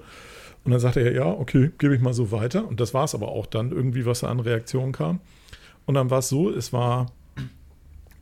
Und 0.63 0.71
dann 0.71 0.79
sagte 0.79 1.01
er, 1.01 1.13
ja, 1.13 1.25
okay, 1.25 1.71
gebe 1.77 1.93
ich 1.93 2.01
mal 2.01 2.13
so 2.13 2.31
weiter. 2.31 2.65
Und 2.65 2.79
das 2.79 2.93
war 2.93 3.03
es 3.03 3.15
aber 3.15 3.27
auch 3.27 3.45
dann 3.45 3.71
irgendwie, 3.71 4.05
was 4.05 4.21
da 4.21 4.27
an 4.27 4.39
Reaktionen 4.39 4.93
kam. 4.93 5.19
Und 5.85 5.95
dann 5.95 6.09
war 6.09 6.19
es 6.19 6.29
so, 6.29 6.49
es 6.49 6.73
war 6.73 7.07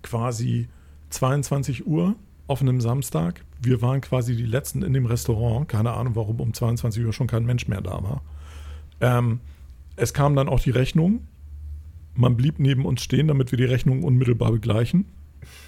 quasi 0.01 0.67
22 1.09 1.85
Uhr 1.85 2.15
auf 2.47 2.61
einem 2.61 2.81
Samstag. 2.81 3.43
Wir 3.61 3.81
waren 3.81 4.01
quasi 4.01 4.35
die 4.35 4.45
Letzten 4.45 4.81
in 4.81 4.93
dem 4.93 5.05
Restaurant. 5.05 5.67
Keine 5.67 5.93
Ahnung, 5.93 6.15
warum 6.15 6.39
um 6.39 6.53
22 6.53 7.05
Uhr 7.05 7.13
schon 7.13 7.27
kein 7.27 7.45
Mensch 7.45 7.67
mehr 7.67 7.81
da 7.81 8.03
war. 8.03 8.21
Ähm, 8.99 9.39
es 9.95 10.13
kam 10.13 10.35
dann 10.35 10.49
auch 10.49 10.59
die 10.59 10.71
Rechnung. 10.71 11.27
Man 12.15 12.35
blieb 12.35 12.59
neben 12.59 12.85
uns 12.85 13.01
stehen, 13.01 13.27
damit 13.27 13.51
wir 13.51 13.57
die 13.57 13.65
Rechnung 13.65 14.03
unmittelbar 14.03 14.51
begleichen. 14.51 15.05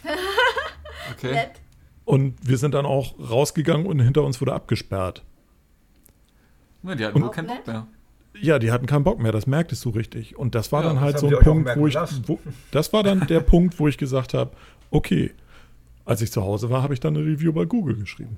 okay. 1.12 1.34
Nett. 1.34 1.62
Und 2.06 2.36
wir 2.46 2.58
sind 2.58 2.74
dann 2.74 2.86
auch 2.86 3.16
rausgegangen 3.18 3.86
und 3.86 4.00
hinter 4.00 4.24
uns 4.24 4.42
wurde 4.42 4.54
abgesperrt. 4.54 5.24
Ja, 6.84 6.96
die 6.96 7.06
hatten 7.06 7.24
und, 7.24 7.32
keinen 7.32 7.48
Bock 7.48 7.66
mehr. 7.66 7.88
Ja, 8.40 8.60
die 8.60 8.72
hatten 8.72 8.86
keinen 8.86 9.04
Bock 9.04 9.20
mehr, 9.20 9.32
das 9.32 9.48
merktest 9.48 9.86
du 9.86 9.90
richtig. 9.90 10.38
Und 10.38 10.56
das 10.56 10.72
war 10.72 10.82
ja, 10.82 10.90
dann 10.90 11.02
halt 11.02 11.20
so 11.20 11.28
ein 11.28 11.40
Punkt, 11.40 11.70
wo 11.76 11.88
ich. 11.88 11.96
Wo, 12.26 12.40
das 12.72 12.92
war 12.92 13.04
dann 13.04 13.28
der 13.28 13.40
Punkt, 13.42 13.80
wo 13.80 13.88
ich 13.88 13.98
gesagt 13.98 14.34
habe: 14.34 14.52
Okay, 14.90 15.32
als 16.06 16.22
ich 16.22 16.32
zu 16.32 16.44
Hause 16.44 16.70
war, 16.70 16.84
habe 16.84 16.94
ich 16.94 17.00
dann 17.00 17.16
eine 17.16 17.26
Review 17.26 17.54
bei 17.54 17.66
Google 17.66 17.96
geschrieben. 17.96 18.38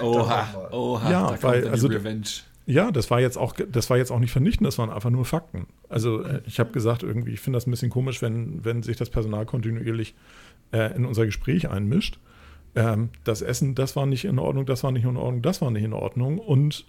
Oha, 0.00 0.68
oha, 0.72 1.10
ja, 1.10 1.42
weil, 1.42 1.68
also, 1.68 1.88
Revenge. 1.88 2.26
Ja, 2.66 2.90
das 2.90 3.10
war 3.10 3.20
jetzt 3.20 3.38
auch, 3.38 3.54
das 3.54 3.90
war 3.90 3.96
jetzt 3.96 4.10
auch 4.10 4.18
nicht 4.18 4.32
vernichtend, 4.32 4.66
das 4.66 4.76
waren 4.78 4.90
einfach 4.90 5.10
nur 5.10 5.24
Fakten. 5.24 5.66
Also 5.88 6.22
äh, 6.22 6.40
ich 6.46 6.58
habe 6.58 6.72
gesagt, 6.72 7.04
irgendwie, 7.04 7.30
ich 7.30 7.40
finde 7.40 7.58
das 7.58 7.66
ein 7.66 7.70
bisschen 7.70 7.90
komisch, 7.90 8.22
wenn, 8.22 8.64
wenn 8.64 8.82
sich 8.82 8.96
das 8.96 9.08
Personal 9.08 9.46
kontinuierlich 9.46 10.16
äh, 10.72 10.96
in 10.96 11.04
unser 11.04 11.26
Gespräch 11.26 11.70
einmischt. 11.70 12.18
Ähm, 12.74 13.10
das 13.22 13.40
Essen, 13.40 13.76
das 13.76 13.94
war 13.94 14.06
nicht 14.06 14.24
in 14.24 14.40
Ordnung, 14.40 14.66
das 14.66 14.82
war 14.82 14.90
nicht 14.90 15.04
in 15.04 15.16
Ordnung, 15.16 15.42
das 15.42 15.62
war 15.62 15.70
nicht 15.70 15.84
in 15.84 15.92
Ordnung. 15.92 16.38
Und 16.38 16.84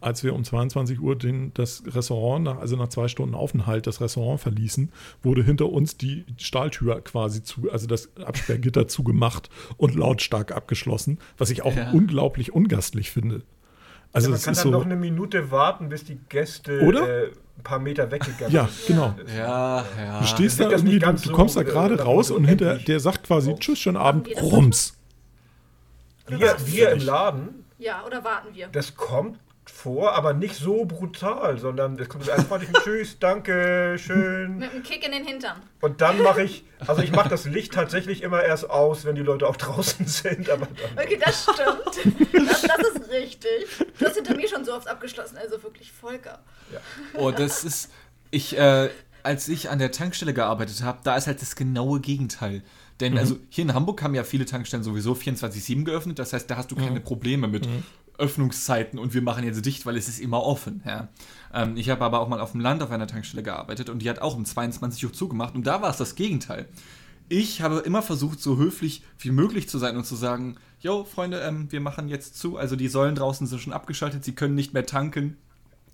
als 0.00 0.22
wir 0.22 0.34
um 0.34 0.44
22 0.44 1.00
Uhr 1.00 1.16
den, 1.16 1.52
das 1.54 1.82
Restaurant, 1.86 2.44
nach, 2.44 2.58
also 2.58 2.76
nach 2.76 2.88
zwei 2.88 3.08
Stunden 3.08 3.34
Aufenthalt, 3.34 3.86
das 3.86 4.00
Restaurant 4.00 4.40
verließen, 4.40 4.92
wurde 5.22 5.42
hinter 5.42 5.70
uns 5.70 5.96
die 5.96 6.24
Stahltür 6.38 7.00
quasi 7.02 7.42
zu, 7.42 7.70
also 7.70 7.86
das 7.86 8.10
Absperrgitter 8.16 8.88
zugemacht 8.88 9.50
und 9.76 9.94
lautstark 9.94 10.52
abgeschlossen, 10.52 11.18
was 11.38 11.50
ich 11.50 11.62
auch 11.62 11.74
ja. 11.74 11.90
unglaublich 11.90 12.52
ungastlich 12.52 13.10
finde. 13.10 13.42
Also 14.12 14.28
ja, 14.28 14.32
man 14.32 14.42
kann 14.42 14.54
dann 14.54 14.62
so 14.62 14.70
noch 14.70 14.84
eine 14.84 14.96
Minute 14.96 15.50
warten, 15.50 15.88
bis 15.88 16.04
die 16.04 16.18
Gäste 16.28 16.80
Oder? 16.82 17.24
Äh, 17.24 17.30
ein 17.58 17.62
paar 17.62 17.78
Meter 17.78 18.10
weggegangen 18.10 18.54
ja, 18.54 18.68
sind. 18.68 18.88
Genau. 18.88 19.14
Ja, 19.36 19.84
ja. 19.98 20.20
Du 20.20 20.26
stehst 20.26 20.60
da 20.60 20.70
irgendwie, 20.70 20.98
du, 20.98 21.12
du, 21.12 21.32
kommst 21.32 21.54
so, 21.54 21.60
da 21.60 21.68
gerade 21.68 22.00
raus 22.00 22.30
und 22.30 22.44
hinter 22.44 22.76
der 22.76 23.00
sagt 23.00 23.26
quasi 23.26 23.50
oh. 23.50 23.56
Tschüss, 23.58 23.78
schönen 23.78 23.96
Abend, 23.96 24.28
Rums. 24.40 24.98
Wir, 26.28 26.56
wir 26.64 26.90
im 26.90 27.00
Laden. 27.00 27.64
Ja, 27.78 28.04
oder 28.06 28.24
warten 28.24 28.48
wir? 28.54 28.68
Das 28.68 28.94
kommt 28.96 29.38
vor, 29.70 30.14
aber 30.14 30.32
nicht 30.32 30.54
so 30.54 30.84
brutal, 30.84 31.58
sondern 31.58 31.98
es 31.98 32.08
kommt 32.08 32.28
einfach 32.30 32.60
ein 32.60 32.72
Tschüss, 32.84 33.18
danke, 33.18 33.96
schön. 33.98 34.58
Mit 34.58 34.70
einem 34.70 34.82
Kick 34.82 35.04
in 35.04 35.12
den 35.12 35.26
Hintern. 35.26 35.60
Und 35.80 36.00
dann 36.00 36.22
mache 36.22 36.42
ich, 36.42 36.64
also 36.86 37.02
ich 37.02 37.12
mache 37.12 37.28
das 37.28 37.44
Licht 37.44 37.72
tatsächlich 37.72 38.22
immer 38.22 38.42
erst 38.42 38.70
aus, 38.70 39.04
wenn 39.04 39.14
die 39.14 39.22
Leute 39.22 39.46
auch 39.46 39.56
draußen 39.56 40.06
sind. 40.06 40.48
Aber 40.50 40.68
okay, 40.96 41.18
das 41.22 41.42
stimmt. 41.42 42.48
Das, 42.48 42.62
das, 42.62 42.88
ist 42.94 43.10
richtig. 43.10 43.66
Du 43.98 44.06
hast 44.06 44.14
hinter 44.14 44.36
mir 44.36 44.48
schon 44.48 44.64
so 44.64 44.74
oft 44.74 44.88
abgeschlossen, 44.88 45.36
also 45.36 45.62
wirklich 45.62 45.92
Volker. 45.92 46.38
Ja. 46.72 46.80
Oh, 47.14 47.30
das 47.30 47.64
ist, 47.64 47.90
ich, 48.30 48.56
äh, 48.56 48.90
als 49.22 49.48
ich 49.48 49.70
an 49.70 49.78
der 49.78 49.90
Tankstelle 49.90 50.32
gearbeitet 50.32 50.82
habe, 50.82 51.00
da 51.02 51.16
ist 51.16 51.26
halt 51.26 51.42
das 51.42 51.56
genaue 51.56 52.00
Gegenteil. 52.00 52.62
Denn 53.00 53.12
mhm. 53.12 53.18
also 53.18 53.38
hier 53.50 53.62
in 53.62 53.74
Hamburg 53.74 54.02
haben 54.02 54.14
ja 54.14 54.24
viele 54.24 54.46
Tankstellen 54.46 54.82
sowieso 54.82 55.12
24-7 55.12 55.84
geöffnet, 55.84 56.18
das 56.18 56.32
heißt, 56.32 56.50
da 56.50 56.56
hast 56.56 56.70
du 56.70 56.76
keine 56.76 57.00
mhm. 57.00 57.04
Probleme 57.04 57.48
mit 57.48 57.66
mhm. 57.66 57.82
Öffnungszeiten 58.18 58.98
und 58.98 59.14
wir 59.14 59.22
machen 59.22 59.44
jetzt 59.44 59.64
dicht, 59.64 59.86
weil 59.86 59.96
es 59.96 60.08
ist 60.08 60.20
immer 60.20 60.42
offen. 60.42 60.82
Ja. 60.86 61.08
Ähm, 61.52 61.76
ich 61.76 61.90
habe 61.90 62.04
aber 62.04 62.20
auch 62.20 62.28
mal 62.28 62.40
auf 62.40 62.52
dem 62.52 62.60
Land 62.60 62.82
auf 62.82 62.90
einer 62.90 63.06
Tankstelle 63.06 63.42
gearbeitet 63.42 63.88
und 63.88 64.00
die 64.00 64.10
hat 64.10 64.20
auch 64.20 64.36
um 64.36 64.44
22 64.44 65.04
Uhr 65.04 65.12
zugemacht 65.12 65.54
und 65.54 65.66
da 65.66 65.82
war 65.82 65.90
es 65.90 65.96
das 65.96 66.14
Gegenteil. 66.14 66.66
Ich 67.28 67.60
habe 67.60 67.78
immer 67.78 68.02
versucht, 68.02 68.40
so 68.40 68.56
höflich 68.56 69.02
wie 69.18 69.30
möglich 69.30 69.68
zu 69.68 69.78
sein 69.78 69.96
und 69.96 70.06
zu 70.06 70.14
sagen, 70.14 70.56
Jo, 70.80 71.04
Freunde, 71.04 71.40
ähm, 71.40 71.72
wir 71.72 71.80
machen 71.80 72.08
jetzt 72.08 72.38
zu. 72.38 72.58
Also 72.58 72.76
die 72.76 72.88
Säulen 72.88 73.14
draußen 73.14 73.46
sind 73.46 73.60
schon 73.60 73.72
abgeschaltet, 73.72 74.24
sie 74.24 74.34
können 74.34 74.54
nicht 74.54 74.74
mehr 74.74 74.86
tanken. 74.86 75.36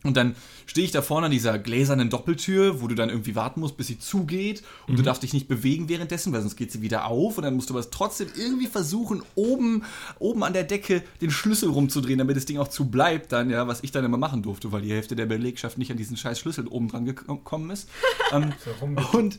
Und 0.05 0.17
dann 0.17 0.35
stehe 0.67 0.85
ich 0.85 0.91
da 0.91 1.03
vorne 1.03 1.27
an 1.27 1.33
dieser 1.33 1.59
gläsernen 1.59 2.11
Doppeltür, 2.11 2.81
wo 2.81 2.89
du 2.89 2.95
dann 2.95 3.09
irgendwie 3.09 3.35
warten 3.35 3.61
musst, 3.61 3.77
bis 3.77 3.87
sie 3.87 3.99
zugeht. 3.99 4.63
Und 4.87 4.95
mhm. 4.95 4.97
du 4.97 5.03
darfst 5.03 5.23
dich 5.23 5.33
nicht 5.33 5.49
bewegen 5.49 5.89
währenddessen, 5.89 6.33
weil 6.33 6.41
sonst 6.41 6.57
geht 6.57 6.73
sie 6.73 6.83
wieder 6.83 7.07
auf. 7.07 7.39
Und 7.39 7.45
dann 7.45 7.55
musst 7.55 7.71
du 7.71 7.75
aber 7.75 7.89
trotzdem 7.91 8.29
irgendwie 8.37 8.67
versuchen, 8.67 9.23
oben, 9.35 9.85
oben 10.19 10.43
an 10.43 10.53
der 10.53 10.65
Decke 10.65 11.03
den 11.21 11.31
Schlüssel 11.31 11.71
rumzudrehen, 11.71 12.19
damit 12.19 12.37
das 12.37 12.47
Ding 12.47 12.59
auch 12.59 12.69
zu 12.69 12.87
bleibt 12.87 13.33
dann, 13.33 13.51
ja, 13.51 13.67
was 13.67 13.83
ich 13.83 13.93
dann 13.93 14.05
immer 14.05 14.19
machen 14.19 14.43
durfte, 14.43 14.73
weil 14.73 14.83
die 14.83 14.93
Hälfte 14.93 15.17
der 15.17 15.27
Belegschaft 15.27 15.79
nicht 15.79 15.91
an 15.91 15.97
diesen 15.97 16.17
scheiß 16.17 16.39
Schlüssel 16.39 16.67
oben 16.67 16.89
dran 16.89 17.05
gekommen 17.05 17.71
ist. 17.71 17.89
ähm, 18.33 18.53
und 19.13 19.39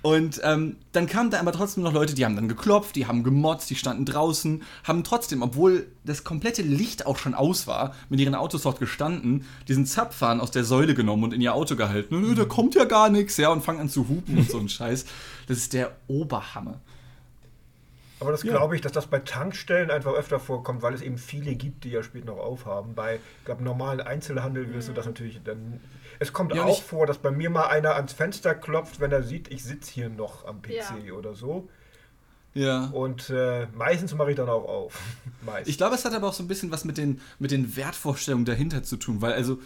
und 0.00 0.40
ähm, 0.44 0.76
dann 0.92 1.06
kamen 1.06 1.30
da 1.30 1.40
aber 1.40 1.52
trotzdem 1.52 1.82
noch 1.82 1.92
Leute, 1.92 2.14
die 2.14 2.24
haben 2.24 2.36
dann 2.36 2.48
geklopft, 2.48 2.94
die 2.94 3.06
haben 3.06 3.24
gemotzt, 3.24 3.68
die 3.68 3.74
standen 3.74 4.04
draußen, 4.04 4.62
haben 4.84 5.02
trotzdem, 5.02 5.42
obwohl 5.42 5.88
das 6.04 6.22
komplette 6.22 6.62
Licht 6.62 7.04
auch 7.06 7.18
schon 7.18 7.34
aus 7.34 7.66
war, 7.66 7.94
mit 8.08 8.20
ihren 8.20 8.36
Autos 8.36 8.62
dort 8.62 8.78
gestanden, 8.78 9.44
diesen 9.66 9.86
Zapfhahn 9.86 10.40
aus 10.40 10.52
der 10.52 10.62
Säule 10.62 10.94
genommen 10.94 11.24
und 11.24 11.34
in 11.34 11.40
ihr 11.40 11.52
Auto 11.52 11.74
gehalten. 11.74 12.20
Nö, 12.20 12.34
da 12.34 12.44
kommt 12.44 12.76
ja 12.76 12.84
gar 12.84 13.10
nichts, 13.10 13.36
ja, 13.38 13.50
und 13.50 13.64
fangen 13.64 13.80
an 13.80 13.88
zu 13.88 14.08
hupen 14.08 14.38
und 14.38 14.48
so 14.48 14.58
ein 14.58 14.68
Scheiß. 14.68 15.04
Das 15.48 15.58
ist 15.58 15.72
der 15.72 15.96
Oberhammer. 16.06 16.80
Aber 18.20 18.32
das 18.32 18.42
ja. 18.42 18.52
glaube 18.52 18.74
ich, 18.74 18.80
dass 18.80 18.92
das 18.92 19.06
bei 19.06 19.20
Tankstellen 19.20 19.90
einfach 19.90 20.12
öfter 20.12 20.40
vorkommt, 20.40 20.82
weil 20.82 20.94
es 20.94 21.02
eben 21.02 21.18
viele 21.18 21.54
gibt, 21.54 21.84
die 21.84 21.90
ja 21.90 22.02
spät 22.02 22.24
noch 22.24 22.38
aufhaben. 22.38 22.94
Bei 22.94 23.20
glaub, 23.44 23.60
normalen 23.60 24.00
Einzelhandel 24.00 24.72
wirst 24.74 24.88
du 24.88 24.92
das 24.92 25.06
natürlich 25.06 25.40
dann 25.44 25.80
es 26.18 26.32
kommt 26.32 26.54
ja, 26.54 26.64
auch 26.64 26.82
vor, 26.82 27.06
dass 27.06 27.18
bei 27.18 27.30
mir 27.30 27.50
mal 27.50 27.66
einer 27.66 27.94
ans 27.94 28.12
Fenster 28.12 28.54
klopft, 28.54 29.00
wenn 29.00 29.12
er 29.12 29.22
sieht, 29.22 29.48
ich 29.48 29.62
sitze 29.64 29.92
hier 29.92 30.08
noch 30.08 30.46
am 30.46 30.62
PC 30.62 31.06
ja. 31.06 31.12
oder 31.12 31.34
so. 31.34 31.68
Ja. 32.54 32.86
Und 32.86 33.30
äh, 33.30 33.66
meistens 33.74 34.14
mache 34.14 34.30
ich 34.30 34.36
dann 34.36 34.48
auch 34.48 34.64
auf. 34.64 35.00
ich 35.64 35.76
glaube, 35.76 35.94
es 35.94 36.04
hat 36.04 36.14
aber 36.14 36.28
auch 36.28 36.32
so 36.32 36.42
ein 36.42 36.48
bisschen 36.48 36.70
was 36.70 36.84
mit 36.84 36.98
den, 36.98 37.20
mit 37.38 37.50
den 37.50 37.76
Wertvorstellungen 37.76 38.44
dahinter 38.44 38.82
zu 38.82 38.96
tun, 38.96 39.20
weil 39.20 39.32
also 39.32 39.60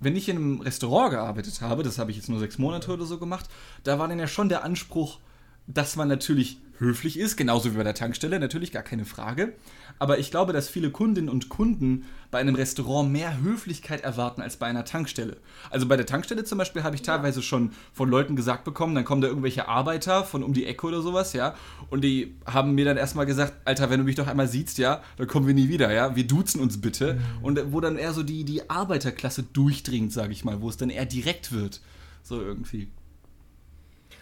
wenn 0.00 0.16
ich 0.16 0.28
in 0.28 0.36
einem 0.36 0.60
Restaurant 0.60 1.12
gearbeitet 1.12 1.60
habe, 1.60 1.82
das 1.82 1.98
habe 1.98 2.10
ich 2.10 2.16
jetzt 2.16 2.28
nur 2.28 2.38
sechs 2.38 2.58
Monate 2.58 2.92
oder 2.92 3.06
so 3.06 3.18
gemacht, 3.18 3.48
da 3.84 3.98
war 3.98 4.08
dann 4.08 4.18
ja 4.18 4.26
schon 4.26 4.48
der 4.48 4.64
Anspruch, 4.64 5.18
dass 5.66 5.96
man 5.96 6.08
natürlich 6.08 6.58
höflich 6.78 7.18
ist, 7.18 7.36
genauso 7.36 7.72
wie 7.72 7.76
bei 7.76 7.84
der 7.84 7.94
Tankstelle, 7.94 8.38
natürlich 8.38 8.72
gar 8.72 8.82
keine 8.82 9.04
Frage. 9.04 9.54
Aber 9.98 10.18
ich 10.18 10.30
glaube, 10.30 10.52
dass 10.52 10.68
viele 10.68 10.90
Kundinnen 10.90 11.30
und 11.30 11.48
Kunden 11.48 12.04
bei 12.30 12.40
einem 12.40 12.56
Restaurant 12.56 13.12
mehr 13.12 13.40
Höflichkeit 13.40 14.02
erwarten 14.02 14.42
als 14.42 14.56
bei 14.56 14.66
einer 14.66 14.84
Tankstelle. 14.84 15.36
Also 15.70 15.86
bei 15.86 15.96
der 15.96 16.04
Tankstelle 16.04 16.42
zum 16.44 16.58
Beispiel 16.58 16.82
habe 16.82 16.96
ich 16.96 17.02
teilweise 17.02 17.42
schon 17.42 17.70
von 17.92 18.08
Leuten 18.08 18.34
gesagt 18.34 18.64
bekommen, 18.64 18.94
dann 18.96 19.04
kommen 19.04 19.20
da 19.20 19.28
irgendwelche 19.28 19.68
Arbeiter 19.68 20.24
von 20.24 20.42
um 20.42 20.52
die 20.52 20.66
Ecke 20.66 20.86
oder 20.86 21.00
sowas, 21.00 21.32
ja, 21.32 21.54
und 21.90 22.02
die 22.02 22.34
haben 22.44 22.74
mir 22.74 22.84
dann 22.84 22.96
erstmal 22.96 23.24
gesagt, 23.24 23.54
Alter, 23.64 23.88
wenn 23.88 24.00
du 24.00 24.04
mich 24.04 24.16
doch 24.16 24.26
einmal 24.26 24.48
siehst, 24.48 24.78
ja, 24.78 25.00
dann 25.16 25.28
kommen 25.28 25.46
wir 25.46 25.54
nie 25.54 25.68
wieder, 25.68 25.92
ja, 25.92 26.16
wir 26.16 26.26
duzen 26.26 26.60
uns 26.60 26.80
bitte. 26.80 27.14
Mhm. 27.14 27.44
Und 27.44 27.72
wo 27.72 27.80
dann 27.80 27.96
eher 27.96 28.12
so 28.12 28.24
die, 28.24 28.44
die 28.44 28.68
Arbeiterklasse 28.68 29.44
durchdringt, 29.44 30.12
sage 30.12 30.32
ich 30.32 30.44
mal, 30.44 30.60
wo 30.60 30.68
es 30.68 30.76
dann 30.76 30.90
eher 30.90 31.06
direkt 31.06 31.52
wird. 31.52 31.80
So 32.24 32.40
irgendwie. 32.40 32.88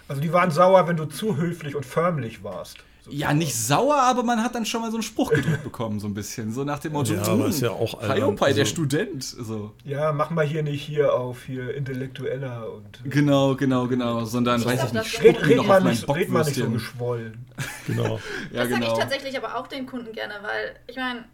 Also 0.09 0.21
die 0.21 0.33
waren 0.33 0.51
sauer, 0.51 0.87
wenn 0.87 0.97
du 0.97 1.07
zu 1.07 1.39
höflich 1.39 1.77
und 1.77 1.87
förmlich 1.87 2.45
warst. 2.45 2.79
Ja, 3.11 3.35
nicht 3.35 3.55
sauer, 3.57 3.97
aber 3.97 4.23
man 4.23 4.43
hat 4.43 4.55
dann 4.55 4.65
schon 4.65 4.81
mal 4.81 4.91
so 4.91 4.97
einen 4.97 5.03
Spruch 5.03 5.31
gedrückt 5.31 5.65
bekommen, 5.65 5.99
so 5.99 6.07
ein 6.07 6.15
bisschen. 6.15 6.53
So 6.53 6.63
nach 6.63 6.79
dem 6.79 6.93
Motto, 6.93 7.15
ja, 7.15 7.23
aber 7.23 7.47
ist 7.47 7.61
ja 7.61 7.71
auch 7.71 8.01
Hayopai, 8.01 8.47
also, 8.47 8.59
der 8.59 8.65
Student. 8.67 9.25
So. 9.25 9.73
Ja, 9.85 10.13
mach 10.13 10.31
mal 10.31 10.47
hier 10.47 10.63
nicht 10.63 10.83
hier 10.83 11.13
auf 11.13 11.45
hier 11.45 11.75
Intellektueller 11.75 12.73
und. 12.73 13.01
Genau, 13.05 13.57
genau, 13.57 13.89
genau. 13.89 14.25
Sondern, 14.25 14.61
so, 14.61 14.67
weiß 14.67 14.85
ich 14.85 14.93
nicht, 14.93 15.23
red, 15.23 15.47
red, 15.47 15.67
mal 15.67 15.83
nicht, 15.83 16.09
red 16.09 16.29
mal 16.29 16.45
nicht 16.45 16.55
so 16.55 16.71
geschwollen. 16.71 17.45
genau. 17.87 18.21
ja, 18.53 18.65
das 18.65 18.69
genau. 18.69 18.81
sage 18.81 18.93
ich 18.93 18.99
tatsächlich 18.99 19.37
aber 19.37 19.57
auch 19.57 19.67
den 19.67 19.87
Kunden 19.87 20.13
gerne, 20.13 20.35
weil 20.43 20.77
ich 20.87 20.97
meine, 20.97 21.25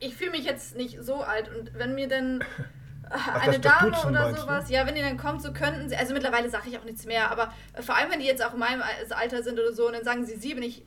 ich 0.00 0.14
fühle 0.14 0.30
mich 0.30 0.44
jetzt 0.44 0.76
nicht 0.76 1.02
so 1.02 1.16
alt 1.16 1.50
und 1.54 1.72
wenn 1.74 1.94
mir 1.94 2.08
denn 2.08 2.42
Ach, 3.10 3.46
eine 3.46 3.60
Dame 3.60 3.96
oder 4.06 4.34
sowas, 4.34 4.70
ja, 4.70 4.86
wenn 4.86 4.94
die 4.94 5.02
dann 5.02 5.18
kommt, 5.18 5.42
so 5.42 5.52
könnten 5.52 5.88
sie, 5.88 5.96
also 5.96 6.14
mittlerweile 6.14 6.48
sage 6.48 6.70
ich 6.70 6.78
auch 6.78 6.84
nichts 6.84 7.04
mehr, 7.04 7.30
aber 7.30 7.52
vor 7.80 7.96
allem, 7.96 8.10
wenn 8.10 8.20
die 8.20 8.26
jetzt 8.26 8.44
auch 8.44 8.54
in 8.54 8.60
meinem 8.60 8.82
Alter 9.10 9.42
sind 9.42 9.58
oder 9.58 9.72
so 9.72 9.86
und 9.86 9.92
dann 9.92 10.04
sagen 10.04 10.24
sie 10.24 10.36
sie, 10.36 10.54
bin 10.54 10.62
ich 10.62 10.82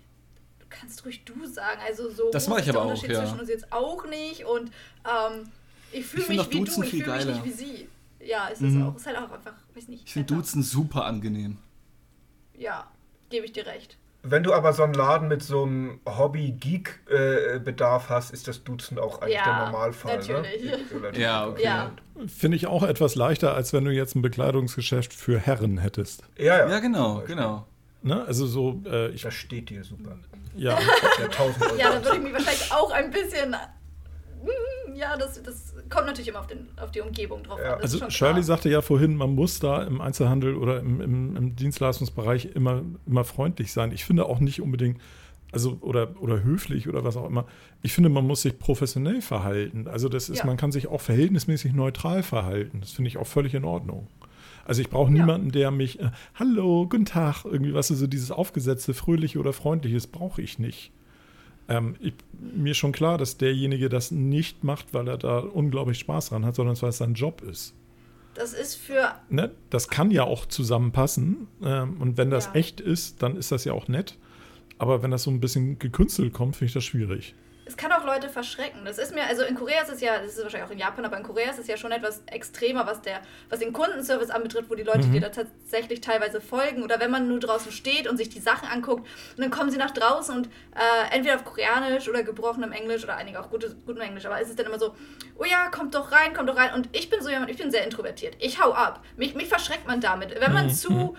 kannst 0.69 1.05
ruhig 1.05 1.23
du 1.25 1.45
sagen. 1.45 1.79
Also 1.85 2.09
so 2.09 2.31
das 2.31 2.47
mache 2.47 2.61
ich 2.61 2.69
aber 2.69 2.83
auch, 2.83 3.03
ja. 3.03 3.21
zwischen 3.21 3.39
uns 3.39 3.49
jetzt 3.49 3.71
auch 3.71 4.05
nicht 4.07 4.45
und 4.45 4.71
ähm, 5.05 5.49
ich 5.91 6.05
fühle 6.05 6.27
mich 6.27 6.51
wie 6.51 6.65
du, 6.65 6.83
ich 6.83 6.89
fühle 6.89 7.15
mich 7.15 7.25
nicht 7.25 7.45
wie 7.45 7.51
sie. 7.51 7.89
Ja, 8.19 8.49
es 8.51 8.61
ist 8.61 8.73
mhm. 8.73 8.87
auch, 8.87 8.95
ist 8.95 9.05
halt 9.05 9.17
auch 9.17 9.31
einfach, 9.31 9.53
weiß 9.73 9.87
nicht. 9.87 10.05
Ich 10.05 10.13
finde 10.13 10.33
Duzen 10.33 10.63
super 10.63 11.05
angenehm. 11.05 11.57
Ja, 12.57 12.87
gebe 13.29 13.45
ich 13.45 13.53
dir 13.53 13.65
recht. 13.65 13.97
Wenn 14.23 14.43
du 14.43 14.53
aber 14.53 14.73
so 14.73 14.83
einen 14.83 14.93
Laden 14.93 15.29
mit 15.29 15.41
so 15.41 15.63
einem 15.63 16.01
Hobby-Geek-Bedarf 16.05 18.09
hast, 18.09 18.31
ist 18.31 18.49
das 18.49 18.63
Duzen 18.63 18.99
auch 18.99 19.21
eigentlich 19.21 19.35
ja, 19.35 19.45
der 19.45 19.65
Normalfall. 19.67 20.17
Ne? 20.17 20.33
Natürlich. 20.33 20.91
Ne? 20.91 21.17
Ja, 21.17 21.47
okay. 21.47 21.63
Ja. 21.63 21.91
Finde 22.27 22.57
ich 22.57 22.67
auch 22.67 22.83
etwas 22.83 23.15
leichter, 23.15 23.53
als 23.53 23.71
wenn 23.71 23.85
du 23.85 23.91
jetzt 23.91 24.15
ein 24.15 24.21
Bekleidungsgeschäft 24.21 25.13
für 25.13 25.39
Herren 25.39 25.77
hättest. 25.77 26.23
Ja, 26.37 26.57
ja. 26.57 26.69
ja 26.69 26.79
genau, 26.79 27.23
genau. 27.25 27.65
Ne? 28.01 28.25
Also 28.25 28.47
so, 28.47 28.81
äh, 28.85 29.11
ich, 29.11 29.21
das 29.21 29.33
steht 29.33 29.69
dir 29.69 29.85
super. 29.85 30.17
Ja. 30.57 30.79
ja, 31.77 31.91
dann 31.91 32.03
würde 32.03 32.17
ich 32.17 32.23
mich 32.23 32.33
wahrscheinlich 32.33 32.71
auch 32.71 32.91
ein 32.91 33.11
bisschen 33.11 33.55
ja, 34.97 35.15
das, 35.15 35.41
das 35.43 35.75
kommt 35.89 36.07
natürlich 36.07 36.27
immer 36.27 36.39
auf, 36.39 36.47
den, 36.47 36.67
auf 36.77 36.91
die 36.91 37.01
Umgebung 37.01 37.43
drauf 37.43 37.59
ja. 37.61 37.75
an. 37.75 37.81
Also 37.81 38.09
Shirley 38.09 38.43
sagte 38.43 38.69
ja 38.69 38.81
vorhin, 38.81 39.15
man 39.15 39.35
muss 39.35 39.59
da 39.59 39.83
im 39.83 40.01
Einzelhandel 40.01 40.55
oder 40.55 40.79
im, 40.79 41.01
im, 41.01 41.35
im, 41.35 41.55
Dienstleistungsbereich 41.55 42.49
immer, 42.55 42.81
immer 43.05 43.23
freundlich 43.23 43.71
sein. 43.71 43.91
Ich 43.91 44.05
finde 44.05 44.25
auch 44.25 44.39
nicht 44.39 44.61
unbedingt, 44.61 44.99
also 45.51 45.77
oder, 45.81 46.19
oder 46.19 46.43
höflich 46.43 46.89
oder 46.89 47.03
was 47.03 47.15
auch 47.15 47.25
immer. 47.25 47.45
Ich 47.83 47.93
finde, 47.93 48.09
man 48.09 48.25
muss 48.25 48.41
sich 48.41 48.57
professionell 48.57 49.21
verhalten. 49.21 49.87
Also 49.87 50.09
das 50.09 50.29
ist, 50.29 50.39
ja. 50.39 50.45
man 50.45 50.57
kann 50.57 50.71
sich 50.71 50.87
auch 50.87 51.01
verhältnismäßig 51.01 51.73
neutral 51.73 52.23
verhalten. 52.23 52.81
Das 52.81 52.91
finde 52.91 53.09
ich 53.09 53.17
auch 53.17 53.27
völlig 53.27 53.53
in 53.53 53.65
Ordnung. 53.65 54.07
Also 54.65 54.81
ich 54.81 54.89
brauche 54.89 55.11
niemanden, 55.11 55.51
der 55.51 55.71
mich, 55.71 55.99
äh, 55.99 56.11
hallo, 56.35 56.87
guten 56.89 57.05
Tag, 57.05 57.45
irgendwie, 57.45 57.73
was 57.73 57.91
ist 57.91 57.99
so 57.99 58.07
dieses 58.07 58.31
aufgesetzte, 58.31 58.93
fröhliche 58.93 59.39
oder 59.39 59.53
freundliches 59.53 60.07
brauche 60.07 60.41
ich 60.41 60.59
nicht. 60.59 60.91
Ähm, 61.69 61.95
ich, 61.99 62.13
mir 62.55 62.71
ist 62.71 62.77
schon 62.77 62.91
klar, 62.91 63.17
dass 63.17 63.37
derjenige 63.37 63.89
das 63.89 64.11
nicht 64.11 64.63
macht, 64.63 64.93
weil 64.93 65.07
er 65.07 65.17
da 65.17 65.39
unglaublich 65.39 65.99
Spaß 65.99 66.29
dran 66.29 66.45
hat, 66.45 66.55
sondern 66.55 66.81
weil 66.81 66.89
es 66.89 66.97
sein 66.97 67.13
Job 67.13 67.41
ist. 67.41 67.73
Das 68.33 68.53
ist 68.53 68.75
für. 68.75 69.15
Ne? 69.29 69.51
Das 69.69 69.87
kann 69.87 70.11
ja 70.11 70.23
auch 70.23 70.45
zusammenpassen. 70.45 71.47
Ähm, 71.63 71.99
und 71.99 72.17
wenn 72.17 72.29
das 72.29 72.45
ja. 72.47 72.55
echt 72.55 72.79
ist, 72.79 73.23
dann 73.23 73.35
ist 73.35 73.51
das 73.51 73.65
ja 73.65 73.73
auch 73.73 73.87
nett. 73.87 74.17
Aber 74.77 75.01
wenn 75.01 75.11
das 75.11 75.23
so 75.23 75.31
ein 75.31 75.39
bisschen 75.39 75.79
gekünstelt 75.79 76.33
kommt, 76.33 76.55
finde 76.55 76.67
ich 76.67 76.73
das 76.73 76.83
schwierig 76.83 77.33
es 77.67 77.75
kann 77.75 77.91
auch 77.91 78.05
Leute 78.05 78.29
verschrecken. 78.29 78.85
Das 78.85 78.97
ist 78.97 79.13
mir, 79.13 79.25
also 79.25 79.43
in 79.43 79.55
Korea 79.55 79.81
ist 79.81 79.91
es 79.91 80.01
ja, 80.01 80.19
das 80.19 80.37
ist 80.37 80.43
wahrscheinlich 80.43 80.67
auch 80.67 80.71
in 80.71 80.79
Japan, 80.79 81.05
aber 81.05 81.17
in 81.17 81.23
Korea 81.23 81.49
ist 81.49 81.59
es 81.59 81.67
ja 81.67 81.75
schon 81.75 81.91
etwas 81.91 82.23
extremer, 82.27 82.87
was 82.87 83.01
der, 83.01 83.21
was 83.49 83.59
den 83.59 83.73
Kundenservice 83.73 84.29
anbetrifft, 84.29 84.69
wo 84.69 84.75
die 84.75 84.83
Leute 84.83 85.07
mhm. 85.07 85.11
dir 85.11 85.21
da 85.21 85.29
tatsächlich 85.29 86.01
teilweise 86.01 86.39
folgen. 86.39 86.83
Oder 86.83 86.99
wenn 86.99 87.11
man 87.11 87.27
nur 87.27 87.39
draußen 87.39 87.71
steht 87.71 88.07
und 88.07 88.17
sich 88.17 88.29
die 88.29 88.39
Sachen 88.39 88.69
anguckt 88.69 89.05
und 89.35 89.41
dann 89.41 89.51
kommen 89.51 89.69
sie 89.69 89.77
nach 89.77 89.91
draußen 89.91 90.35
und 90.35 90.47
äh, 90.47 91.15
entweder 91.15 91.35
auf 91.35 91.43
Koreanisch 91.43 92.07
oder 92.07 92.23
gebrochenem 92.23 92.71
Englisch 92.71 93.03
oder 93.03 93.17
einige 93.17 93.39
auch 93.39 93.49
gutes, 93.49 93.75
gutem 93.85 94.01
Englisch, 94.01 94.25
aber 94.25 94.39
es 94.39 94.49
ist 94.49 94.57
dann 94.57 94.65
immer 94.65 94.79
so, 94.79 94.95
oh 95.37 95.45
ja, 95.45 95.69
kommt 95.69 95.93
doch 95.93 96.11
rein, 96.11 96.33
kommt 96.33 96.49
doch 96.49 96.57
rein. 96.57 96.73
Und 96.73 96.89
ich 96.93 97.09
bin 97.09 97.21
so 97.21 97.29
jemand, 97.29 97.51
ich 97.51 97.57
bin 97.57 97.71
sehr 97.71 97.83
introvertiert. 97.83 98.35
Ich 98.39 98.61
hau 98.61 98.71
ab. 98.71 99.03
Mich, 99.17 99.35
mich 99.35 99.49
verschreckt 99.49 99.87
man 99.87 99.99
damit. 99.99 100.39
Wenn 100.39 100.53
man 100.53 100.67
mhm. 100.67 100.71
zu 100.71 100.91
mhm. 100.91 101.17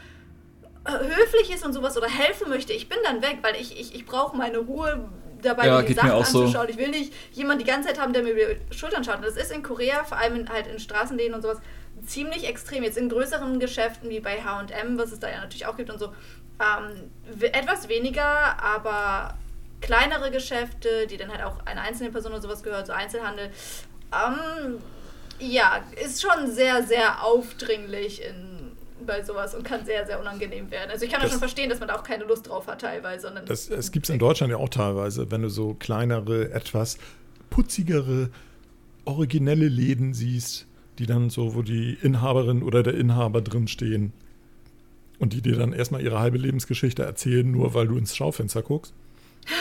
äh, 0.84 0.92
höflich 0.92 1.54
ist 1.54 1.64
und 1.64 1.74
sowas 1.74 1.96
oder 1.96 2.08
helfen 2.08 2.48
möchte, 2.48 2.72
ich 2.72 2.88
bin 2.88 2.98
dann 3.04 3.22
weg, 3.22 3.38
weil 3.42 3.56
ich, 3.56 3.78
ich, 3.78 3.94
ich 3.94 4.06
brauche 4.06 4.36
meine 4.36 4.58
Ruhe 4.58 5.08
dabei, 5.42 5.66
ja, 5.66 5.82
die 5.82 5.94
Sachen 5.94 6.10
anzuschauen. 6.10 6.66
So. 6.66 6.68
Ich 6.68 6.78
will 6.78 6.88
nicht 6.88 7.12
jemanden 7.32 7.64
die 7.64 7.70
ganze 7.70 7.88
Zeit 7.88 8.00
haben, 8.00 8.12
der 8.12 8.22
mir 8.22 8.30
über 8.30 8.54
die 8.54 8.76
Schultern 8.76 9.04
schaut. 9.04 9.22
das 9.22 9.36
ist 9.36 9.52
in 9.52 9.62
Korea, 9.62 10.04
vor 10.04 10.18
allem 10.18 10.36
in, 10.36 10.48
halt 10.48 10.66
in 10.66 10.78
Straßenläden 10.78 11.34
und 11.34 11.42
sowas, 11.42 11.58
ziemlich 12.06 12.46
extrem. 12.46 12.82
Jetzt 12.82 12.98
in 12.98 13.08
größeren 13.08 13.58
Geschäften 13.60 14.10
wie 14.10 14.20
bei 14.20 14.42
H&M, 14.42 14.98
was 14.98 15.12
es 15.12 15.20
da 15.20 15.28
ja 15.28 15.40
natürlich 15.40 15.66
auch 15.66 15.76
gibt 15.76 15.90
und 15.90 15.98
so, 15.98 16.12
ähm, 16.60 17.10
etwas 17.52 17.88
weniger, 17.88 18.62
aber 18.62 19.36
kleinere 19.80 20.30
Geschäfte, 20.30 21.06
die 21.06 21.16
dann 21.16 21.30
halt 21.30 21.42
auch 21.44 21.64
eine 21.64 21.82
einzelne 21.82 22.10
Person 22.10 22.32
oder 22.32 22.42
sowas 22.42 22.62
gehört, 22.62 22.86
so 22.86 22.92
Einzelhandel, 22.92 23.50
ähm, 24.12 24.78
ja, 25.38 25.84
ist 26.04 26.20
schon 26.20 26.50
sehr, 26.50 26.82
sehr 26.82 27.22
aufdringlich 27.22 28.22
in 28.24 28.47
bei 29.08 29.24
sowas 29.24 29.54
und 29.54 29.64
kann 29.64 29.84
sehr, 29.84 30.06
sehr 30.06 30.20
unangenehm 30.20 30.70
werden. 30.70 30.90
Also 30.90 31.04
ich 31.04 31.10
kann 31.10 31.20
das, 31.20 31.30
schon 31.30 31.40
verstehen, 31.40 31.68
dass 31.68 31.80
man 31.80 31.88
da 31.88 31.96
auch 31.96 32.04
keine 32.04 32.24
Lust 32.24 32.48
drauf 32.48 32.68
hat 32.68 32.82
teilweise. 32.82 33.32
Das, 33.46 33.68
es 33.68 33.90
gibt 33.90 34.06
es 34.06 34.10
in 34.10 34.20
Deutschland 34.20 34.52
ja 34.52 34.58
auch 34.58 34.68
teilweise, 34.68 35.32
wenn 35.32 35.42
du 35.42 35.48
so 35.48 35.74
kleinere, 35.74 36.52
etwas 36.52 36.98
putzigere, 37.50 38.30
originelle 39.04 39.66
Läden 39.66 40.14
siehst, 40.14 40.66
die 40.98 41.06
dann 41.06 41.30
so, 41.30 41.56
wo 41.56 41.62
die 41.62 41.98
Inhaberin 42.00 42.62
oder 42.62 42.84
der 42.84 42.94
Inhaber 42.94 43.40
drin 43.40 43.66
stehen 43.66 44.12
und 45.18 45.32
die 45.32 45.42
dir 45.42 45.56
dann 45.56 45.72
erstmal 45.72 46.02
ihre 46.02 46.20
halbe 46.20 46.38
Lebensgeschichte 46.38 47.02
erzählen, 47.02 47.50
nur 47.50 47.74
weil 47.74 47.88
du 47.88 47.96
ins 47.96 48.14
Schaufenster 48.14 48.62
guckst. 48.62 48.92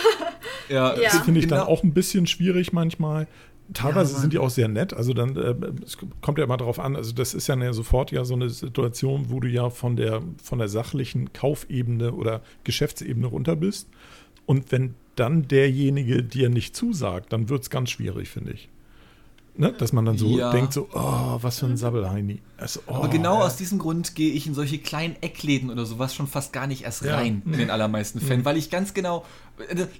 ja, 0.70 0.96
das 0.96 1.20
finde 1.22 1.40
ich 1.40 1.48
genau. 1.48 1.62
dann 1.62 1.68
auch 1.68 1.84
ein 1.84 1.94
bisschen 1.94 2.28
schwierig 2.28 2.74
manchmal. 2.74 3.28
Teilweise 3.74 4.14
ja, 4.14 4.20
sind 4.20 4.34
die 4.34 4.40
auch 4.40 4.50
sehr 4.50 4.68
nett. 4.68 4.94
Also 4.94 5.14
dann, 5.14 5.36
äh, 5.36 5.56
es 5.86 5.98
kommt 6.22 6.38
ja 6.38 6.44
immer 6.44 6.58
darauf 6.58 6.80
an, 6.80 6.96
also 6.96 7.14
das 7.14 7.34
ist 7.34 7.48
ja 7.48 7.54
eine, 7.54 7.74
sofort 7.74 8.12
ja 8.12 8.24
so 8.24 8.34
eine 8.34 8.50
Situation, 8.50 9.30
wo 9.30 9.40
du 9.40 9.48
ja 9.48 9.70
von 9.70 9.96
der, 9.96 10.22
von 10.42 10.60
der 10.60 10.70
sachlichen 10.70 11.34
Kaufebene 11.34 12.14
oder 12.14 12.42
Geschäftsebene 12.64 13.28
runter 13.28 13.56
bist. 13.56 13.90
Und 14.46 14.72
wenn 14.72 14.96
dann 15.16 15.48
derjenige 15.48 16.24
dir 16.24 16.50
nicht 16.50 16.76
zusagt, 16.76 17.34
dann 17.34 17.50
wird 17.50 17.64
es 17.64 17.70
ganz 17.70 17.90
schwierig, 17.90 18.30
finde 18.30 18.54
ich. 18.54 18.70
Ne? 19.58 19.74
Dass 19.74 19.92
man 19.92 20.06
dann 20.06 20.20
so 20.20 20.38
ja. 20.38 20.52
denkt, 20.52 20.72
so, 20.74 20.88
oh, 20.94 21.40
was 21.42 21.60
für 21.60 21.66
ein 21.66 21.78
Sabbelheini. 21.78 22.42
Also, 22.58 22.82
oh, 22.86 22.94
Aber 22.94 23.08
genau 23.08 23.40
aus 23.42 23.56
diesem 23.56 23.80
Grund 23.80 24.14
gehe 24.14 24.32
ich 24.32 24.46
in 24.46 24.54
solche 24.54 24.78
kleinen 24.78 25.16
Eckläden 25.22 25.72
oder 25.72 25.86
sowas 25.88 26.14
schon 26.14 26.28
fast 26.28 26.54
gar 26.54 26.68
nicht 26.68 26.84
erst 26.84 27.04
rein, 27.06 27.42
ja. 27.44 27.54
in 27.54 27.58
den 27.58 27.70
allermeisten 27.72 28.20
Fällen, 28.22 28.42
mhm. 28.42 28.46
weil 28.46 28.58
ich 28.58 28.70
ganz 28.70 28.94
genau 28.94 29.26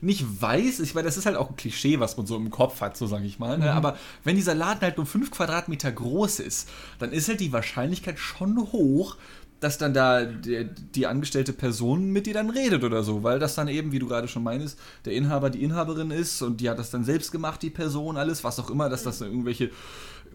nicht 0.02 0.42
weiß, 0.42 0.80
ich 0.82 0.94
meine, 0.94 1.06
das 1.06 1.18
ist 1.18 1.26
halt 1.26 1.36
auch 1.36 1.50
ein 1.50 1.56
Klischee, 1.56 2.00
was 2.00 2.18
man 2.18 2.28
so 2.28 2.36
im 2.36 2.52
Kopf 2.52 2.82
hat, 2.82 2.96
so 2.96 3.08
sage 3.08 3.26
ich 3.26 3.40
mal. 3.40 3.58
Ne? 3.58 3.66
Mhm. 3.66 3.72
Aber 3.72 3.98
wenn 4.24 4.36
dieser 4.36 4.56
Laden 4.56 4.82
halt 4.82 4.98
nur 4.98 5.06
5 5.06 5.32
Quadratmeter 5.32 5.92
groß 5.92 6.40
ist, 6.40 6.70
dann 7.00 7.12
ist 7.12 7.28
halt 7.28 7.40
die 7.40 7.52
Wahrscheinlichkeit 7.52 8.20
schon 8.20 8.58
hoch, 8.72 9.18
dass 9.60 9.78
dann 9.78 9.94
da 9.94 10.26
die, 10.26 10.70
die, 10.94 11.08
angestellte 11.08 11.52
Person 11.52 12.12
mit 12.12 12.28
dir 12.28 12.36
dann 12.36 12.52
redet 12.52 12.84
oder 12.84 13.04
so, 13.04 13.24
weil 13.24 13.40
das 13.40 13.56
dann 13.56 13.68
eben, 13.68 13.92
wie 13.92 14.00
du 14.00 14.08
gerade 14.08 14.28
schon 14.28 14.44
meinst, 14.44 14.78
der 15.06 15.14
Inhaber 15.14 15.50
die 15.50 15.64
Inhaberin 15.64 16.12
ist 16.12 16.42
und 16.44 16.62
die 16.62 16.70
hat 16.70 16.78
das 16.78 16.92
dann 16.92 17.04
selbst 17.04 17.32
gemacht, 17.32 17.64
die 17.64 17.72
Person, 17.72 18.18
alles, 18.18 18.44
was 18.44 18.60
auch 18.60 18.70
immer, 18.70 18.88
dass 18.90 19.02
das 19.02 19.20
irgendwelche, 19.22 19.72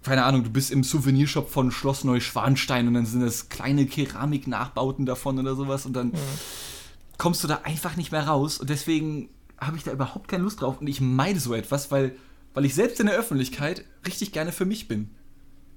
keine 0.03 0.25
Ahnung, 0.25 0.43
du 0.43 0.51
bist 0.51 0.73
im 0.73 0.83
Souvenirshop 0.83 1.51
von 1.51 1.71
Schloss 1.71 2.03
Neuschwanstein 2.03 2.89
und 2.89 2.95
dann 2.95 3.07
sind 3.07 3.21
das 3.21 3.49
kleine 3.49 3.87
Keramik-Nachbauten 3.87 5.07
davon 5.07 5.39
oder 5.39 5.55
sowas 5.55 5.87
und 5.87 5.93
dann 5.93 6.09
mhm. 6.09 6.19
Kommst 7.23 7.45
du 7.45 7.47
da 7.47 7.61
einfach 7.63 7.97
nicht 7.97 8.11
mehr 8.11 8.27
raus 8.27 8.59
und 8.59 8.69
deswegen 8.69 9.29
habe 9.57 9.77
ich 9.77 9.85
da 9.85 9.93
überhaupt 9.93 10.27
keine 10.27 10.43
Lust 10.43 10.61
drauf 10.61 10.81
und 10.81 10.89
ich 10.89 11.01
meide 11.01 11.39
so 11.39 11.55
etwas, 11.55 11.93
weil, 11.93 12.17
weil 12.53 12.65
ich 12.65 12.75
selbst 12.75 12.99
in 12.99 13.07
der 13.07 13.17
Öffentlichkeit 13.17 13.85
richtig 14.05 14.33
gerne 14.33 14.51
für 14.51 14.65
mich 14.65 14.89
bin. 14.89 15.11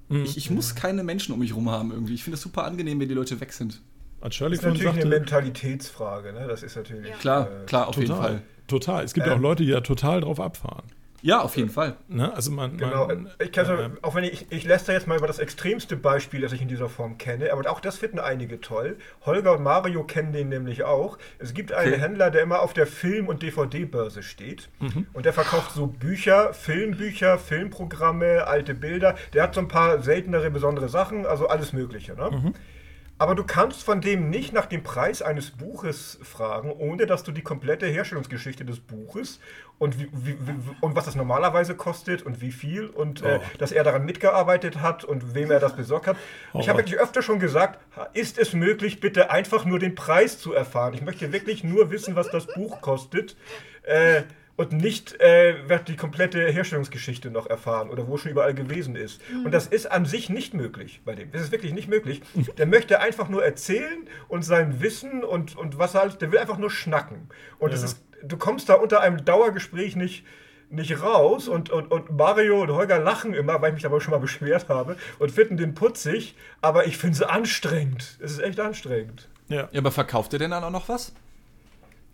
Mhm. 0.09 0.23
Ich, 0.23 0.37
ich, 0.37 0.49
muss 0.49 0.73
keine 0.73 1.03
Menschen 1.03 1.33
um 1.33 1.39
mich 1.39 1.51
herum 1.51 1.69
haben 1.69 1.91
irgendwie. 1.91 2.15
Ich 2.15 2.23
finde 2.23 2.33
es 2.37 2.41
super 2.41 2.63
angenehm, 2.63 2.99
wenn 2.99 3.09
die 3.09 3.13
Leute 3.13 3.39
weg 3.41 3.53
sind. 3.53 3.83
Das 4.21 4.33
ist 4.33 4.41
natürlich 4.41 4.59
sagte, 4.59 5.01
eine 5.01 5.05
Mentalitätsfrage, 5.05 6.33
ne? 6.33 6.47
Das 6.47 6.63
ist 6.63 6.75
natürlich. 6.77 7.11
Ja. 7.11 7.17
Klar, 7.17 7.47
äh, 7.47 7.65
klar, 7.67 7.89
auf 7.89 7.95
total, 7.95 8.07
jeden 8.07 8.21
Fall. 8.23 8.41
Total. 8.65 9.03
Es 9.03 9.13
gibt 9.13 9.27
ja 9.27 9.33
ähm, 9.33 9.37
auch 9.37 9.43
Leute, 9.43 9.65
die 9.65 9.69
da 9.69 9.81
total 9.81 10.21
drauf 10.21 10.39
abfahren. 10.39 10.85
Ja, 11.25 11.41
auf 11.41 11.57
jeden 11.57 11.71
Fall. 11.71 11.95
Ne? 12.07 12.31
Also 12.35 12.51
man, 12.51 12.77
genau. 12.77 13.07
Man, 13.07 13.31
ich 13.43 13.51
kann 13.51 13.65
äh, 13.65 13.89
auch 14.03 14.13
wenn 14.13 14.23
ich, 14.23 14.45
ich 14.51 14.63
lässt 14.63 14.87
da 14.87 14.93
jetzt 14.93 15.07
mal 15.07 15.17
über 15.17 15.25
das 15.25 15.39
extremste 15.39 15.95
Beispiel, 15.95 16.41
das 16.41 16.53
ich 16.53 16.61
in 16.61 16.67
dieser 16.67 16.87
Form 16.87 17.17
kenne, 17.17 17.51
aber 17.51 17.67
auch 17.71 17.79
das 17.79 17.97
finden 17.97 18.19
einige 18.19 18.61
toll. 18.61 18.97
Holger 19.25 19.53
und 19.53 19.63
Mario 19.63 20.03
kennen 20.03 20.33
den 20.33 20.49
nämlich 20.49 20.83
auch. 20.83 21.17
Es 21.39 21.55
gibt 21.55 21.73
einen 21.73 21.93
okay. 21.93 22.01
Händler, 22.01 22.29
der 22.29 22.43
immer 22.43 22.61
auf 22.61 22.73
der 22.73 22.85
Film- 22.85 23.27
und 23.27 23.41
DVD-Börse 23.41 24.21
steht. 24.21 24.69
Mhm. 24.79 25.07
Und 25.13 25.25
der 25.25 25.33
verkauft 25.33 25.71
so 25.71 25.87
Bücher, 25.87 26.53
Filmbücher, 26.53 27.39
Filmprogramme, 27.39 28.45
alte 28.45 28.75
Bilder. 28.75 29.15
Der 29.33 29.41
hat 29.41 29.55
so 29.55 29.61
ein 29.61 29.67
paar 29.67 30.03
seltenere, 30.03 30.51
besondere 30.51 30.89
Sachen, 30.89 31.25
also 31.25 31.47
alles 31.47 31.73
Mögliche. 31.73 32.13
Ne? 32.13 32.29
Mhm. 32.29 32.53
Aber 33.17 33.33
du 33.33 33.45
kannst 33.45 33.83
von 33.83 34.01
dem 34.01 34.29
nicht 34.29 34.51
nach 34.51 34.65
dem 34.65 34.83
Preis 34.83 35.21
eines 35.21 35.51
Buches 35.51 36.19
fragen, 36.21 36.71
ohne 36.71 37.05
dass 37.05 37.23
du 37.23 37.31
die 37.31 37.43
komplette 37.43 37.85
Herstellungsgeschichte 37.87 38.65
des 38.65 38.81
Buches 38.81 39.39
und, 39.77 39.99
wie, 39.99 40.09
wie, 40.13 40.35
und 40.81 40.95
was 40.97 41.05
das 41.05 41.15
normalerweise 41.15 41.75
kostet 41.75 42.23
und 42.23 42.41
wie 42.41 42.51
viel 42.51 42.87
und 42.87 43.21
äh, 43.21 43.25
oh. 43.25 43.27
äh, 43.27 43.57
dass 43.57 43.71
er 43.71 43.85
daran 43.85 44.03
mitgearbeitet 44.03 44.81
hat 44.81 45.05
und 45.05 45.33
wem 45.33 45.49
er 45.49 45.61
das 45.61 45.77
besorgt 45.77 46.07
hat. 46.07 46.17
Oh. 46.51 46.59
Ich 46.59 46.67
habe 46.67 46.79
wirklich 46.79 46.99
öfter 46.99 47.21
schon 47.21 47.39
gesagt, 47.39 47.79
ist 48.13 48.37
es 48.37 48.51
möglich, 48.51 48.99
bitte 48.99 49.31
einfach 49.31 49.63
nur 49.63 49.79
den 49.79 49.95
Preis 49.95 50.37
zu 50.37 50.53
erfahren. 50.53 50.93
Ich 50.93 51.01
möchte 51.01 51.31
wirklich 51.31 51.63
nur 51.63 51.91
wissen, 51.91 52.17
was 52.17 52.29
das 52.29 52.47
Buch 52.47 52.81
kostet. 52.81 53.37
Äh, 53.83 54.23
und 54.57 54.71
nicht 54.71 55.19
äh, 55.19 55.67
wird 55.67 55.87
die 55.87 55.95
komplette 55.95 56.47
Herstellungsgeschichte 56.47 57.29
noch 57.29 57.47
erfahren 57.47 57.89
oder 57.89 58.07
wo 58.07 58.17
schon 58.17 58.31
überall 58.31 58.53
gewesen 58.53 58.95
ist. 58.95 59.21
Mhm. 59.29 59.45
Und 59.45 59.51
das 59.51 59.67
ist 59.67 59.91
an 59.91 60.05
sich 60.05 60.29
nicht 60.29 60.53
möglich 60.53 61.01
bei 61.03 61.13
dem. 61.15 61.31
Das 61.31 61.41
ist 61.41 61.51
wirklich 61.51 61.73
nicht 61.73 61.89
möglich. 61.89 62.21
Der 62.57 62.65
möchte 62.65 62.99
einfach 62.99 63.27
nur 63.27 63.43
erzählen 63.43 64.07
und 64.27 64.43
sein 64.43 64.81
Wissen 64.81 65.23
und, 65.23 65.57
und 65.57 65.77
was 65.77 65.93
halt, 65.93 66.21
der 66.21 66.31
will 66.31 66.39
einfach 66.39 66.57
nur 66.57 66.71
schnacken. 66.71 67.27
Und 67.59 67.71
ja. 67.71 67.83
ist, 67.83 68.01
du 68.23 68.37
kommst 68.37 68.69
da 68.69 68.75
unter 68.75 69.01
einem 69.01 69.25
Dauergespräch 69.25 69.95
nicht, 69.95 70.25
nicht 70.69 71.01
raus 71.01 71.47
und, 71.47 71.69
und, 71.69 71.91
und 71.91 72.11
Mario 72.15 72.61
und 72.61 72.71
Holger 72.71 72.99
lachen 72.99 73.33
immer, 73.33 73.61
weil 73.61 73.69
ich 73.69 73.75
mich 73.75 73.85
aber 73.85 73.99
schon 73.99 74.11
mal 74.11 74.19
beschwert 74.19 74.69
habe 74.69 74.95
und 75.19 75.31
finden 75.31 75.57
den 75.57 75.73
putzig, 75.73 76.35
aber 76.61 76.85
ich 76.87 76.97
finde 76.97 77.15
es 77.15 77.21
anstrengend. 77.21 78.17
Es 78.21 78.31
ist 78.31 78.39
echt 78.39 78.59
anstrengend. 78.59 79.27
Ja. 79.47 79.69
ja, 79.71 79.79
aber 79.79 79.91
verkauft 79.91 80.33
ihr 80.33 80.39
denn 80.39 80.51
dann 80.51 80.63
auch 80.63 80.71
noch 80.71 80.89
was? 80.89 81.13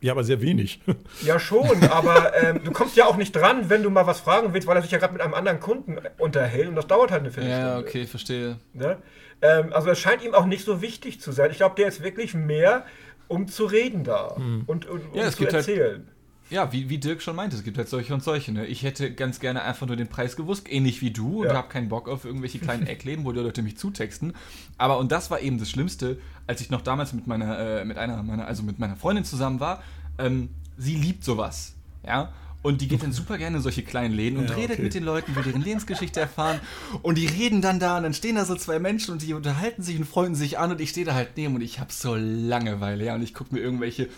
Ja, 0.01 0.13
aber 0.13 0.23
sehr 0.23 0.41
wenig. 0.41 0.81
Ja, 1.21 1.39
schon, 1.39 1.83
aber 1.83 2.33
ähm, 2.41 2.63
du 2.63 2.71
kommst 2.71 2.95
ja 2.95 3.05
auch 3.05 3.15
nicht 3.15 3.35
dran, 3.35 3.69
wenn 3.69 3.83
du 3.83 3.89
mal 3.91 4.07
was 4.07 4.19
fragen 4.19 4.53
willst, 4.53 4.67
weil 4.67 4.75
er 4.75 4.81
sich 4.81 4.91
ja 4.91 4.97
gerade 4.97 5.13
mit 5.13 5.21
einem 5.21 5.35
anderen 5.35 5.59
Kunden 5.59 5.99
unterhält 6.17 6.67
und 6.67 6.75
das 6.75 6.87
dauert 6.87 7.11
halt 7.11 7.21
eine 7.21 7.31
Viertelstunde. 7.31 7.71
Ja, 7.71 7.79
okay, 7.79 8.07
verstehe. 8.07 8.57
Ne? 8.73 8.97
Ähm, 9.41 9.71
also 9.71 9.89
es 9.91 9.99
scheint 9.99 10.23
ihm 10.23 10.33
auch 10.33 10.45
nicht 10.45 10.65
so 10.65 10.81
wichtig 10.81 11.21
zu 11.21 11.31
sein. 11.31 11.51
Ich 11.51 11.57
glaube, 11.57 11.75
der 11.75 11.87
ist 11.87 12.03
wirklich 12.03 12.33
mehr, 12.33 12.85
um 13.27 13.47
zu 13.47 13.65
reden 13.65 14.03
da 14.03 14.35
hm. 14.35 14.63
und, 14.65 14.87
und 14.87 15.03
ja, 15.13 15.25
um 15.25 15.31
zu 15.31 15.43
halt 15.43 15.53
erzählen. 15.53 16.07
Halt 16.07 16.10
ja, 16.51 16.73
wie, 16.73 16.89
wie 16.89 16.97
Dirk 16.97 17.21
schon 17.21 17.35
meinte, 17.35 17.55
es 17.55 17.63
gibt 17.63 17.77
halt 17.77 17.87
solche 17.87 18.13
und 18.13 18.23
solche. 18.23 18.51
Ne? 18.51 18.65
Ich 18.67 18.83
hätte 18.83 19.13
ganz 19.13 19.39
gerne 19.39 19.63
einfach 19.63 19.87
nur 19.87 19.95
den 19.95 20.09
Preis 20.09 20.35
gewusst, 20.35 20.71
ähnlich 20.71 21.01
wie 21.01 21.11
du, 21.11 21.41
und 21.41 21.47
ja. 21.47 21.55
habe 21.55 21.69
keinen 21.69 21.87
Bock 21.87 22.09
auf 22.09 22.25
irgendwelche 22.25 22.59
kleinen 22.59 22.85
Eckläden, 22.87 23.23
wo 23.23 23.31
die 23.31 23.39
Leute 23.39 23.61
mich 23.61 23.77
zutexten. 23.77 24.33
Aber, 24.77 24.97
und 24.99 25.11
das 25.13 25.31
war 25.31 25.39
eben 25.39 25.57
das 25.57 25.69
Schlimmste, 25.69 26.19
als 26.47 26.59
ich 26.59 26.69
noch 26.69 26.81
damals 26.81 27.13
mit 27.13 27.25
meiner, 27.25 27.57
äh, 27.57 27.85
mit 27.85 27.97
einer, 27.97 28.21
meiner, 28.21 28.45
also 28.45 28.63
mit 28.63 28.79
meiner 28.79 28.97
Freundin 28.97 29.23
zusammen 29.23 29.61
war, 29.61 29.81
ähm, 30.17 30.49
sie 30.77 30.95
liebt 30.95 31.23
sowas. 31.23 31.73
Ja. 32.05 32.33
Und 32.63 32.81
die 32.81 32.87
geht 32.87 33.01
dann 33.01 33.11
super 33.11 33.39
gerne 33.39 33.57
in 33.57 33.63
solche 33.63 33.81
kleinen 33.81 34.13
Läden 34.13 34.37
und 34.37 34.49
ja, 34.49 34.55
redet 34.55 34.73
okay. 34.73 34.83
mit 34.83 34.93
den 34.93 35.03
Leuten, 35.03 35.35
will 35.35 35.41
deren 35.41 35.63
Lebensgeschichte 35.63 36.19
erfahren. 36.19 36.59
Und 37.01 37.17
die 37.17 37.25
reden 37.25 37.61
dann 37.61 37.79
da 37.79 37.97
und 37.97 38.03
dann 38.03 38.13
stehen 38.13 38.35
da 38.35 38.45
so 38.45 38.55
zwei 38.55 38.77
Menschen 38.77 39.13
und 39.13 39.23
die 39.23 39.33
unterhalten 39.33 39.81
sich 39.81 39.97
und 39.97 40.05
freunden 40.05 40.35
sich 40.35 40.59
an 40.59 40.71
und 40.71 40.79
ich 40.79 40.91
stehe 40.91 41.05
da 41.05 41.15
halt 41.15 41.29
neben 41.37 41.55
und 41.55 41.61
ich 41.61 41.79
habe 41.79 41.91
so 41.91 42.15
Langeweile, 42.15 43.05
ja. 43.05 43.15
Und 43.15 43.23
ich 43.23 43.33
gucke 43.33 43.55
mir 43.55 43.61
irgendwelche 43.61 44.09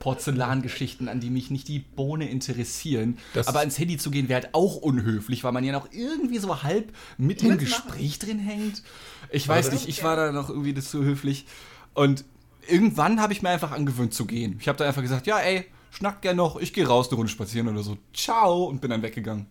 Porzellangeschichten 0.00 1.08
an, 1.08 1.20
die 1.20 1.30
mich 1.30 1.50
nicht 1.50 1.68
die 1.68 1.78
Bohne 1.78 2.28
interessieren. 2.28 3.18
Das 3.34 3.46
Aber 3.46 3.60
ans 3.60 3.78
Handy 3.78 3.98
zu 3.98 4.10
gehen 4.10 4.28
wäre 4.28 4.42
halt 4.42 4.54
auch 4.54 4.76
unhöflich, 4.76 5.44
weil 5.44 5.52
man 5.52 5.62
ja 5.62 5.72
noch 5.72 5.92
irgendwie 5.92 6.38
so 6.38 6.62
halb 6.62 6.92
mit 7.18 7.42
im 7.42 7.58
Gespräch 7.58 8.18
drin 8.18 8.40
hängt. 8.40 8.82
Ich 9.30 9.46
weiß 9.46 9.70
nicht, 9.70 9.88
ich 9.88 10.02
war 10.02 10.16
da 10.16 10.32
noch 10.32 10.48
irgendwie 10.48 10.72
das 10.72 10.90
zu 10.90 11.04
höflich. 11.04 11.46
Und 11.92 12.24
irgendwann 12.66 13.20
habe 13.20 13.34
ich 13.34 13.42
mir 13.42 13.50
einfach 13.50 13.72
angewöhnt 13.72 14.14
zu 14.14 14.24
gehen. 14.24 14.56
Ich 14.58 14.68
habe 14.68 14.78
da 14.78 14.86
einfach 14.86 15.02
gesagt, 15.02 15.26
ja, 15.26 15.38
ey, 15.38 15.66
schnackt 15.90 16.22
gern 16.22 16.36
noch, 16.36 16.56
ich 16.56 16.72
gehe 16.72 16.86
raus 16.86 17.08
eine 17.08 17.16
Runde 17.16 17.30
spazieren 17.30 17.68
oder 17.68 17.82
so. 17.82 17.98
Ciao 18.14 18.64
und 18.64 18.80
bin 18.80 18.90
dann 18.90 19.02
weggegangen. 19.02 19.46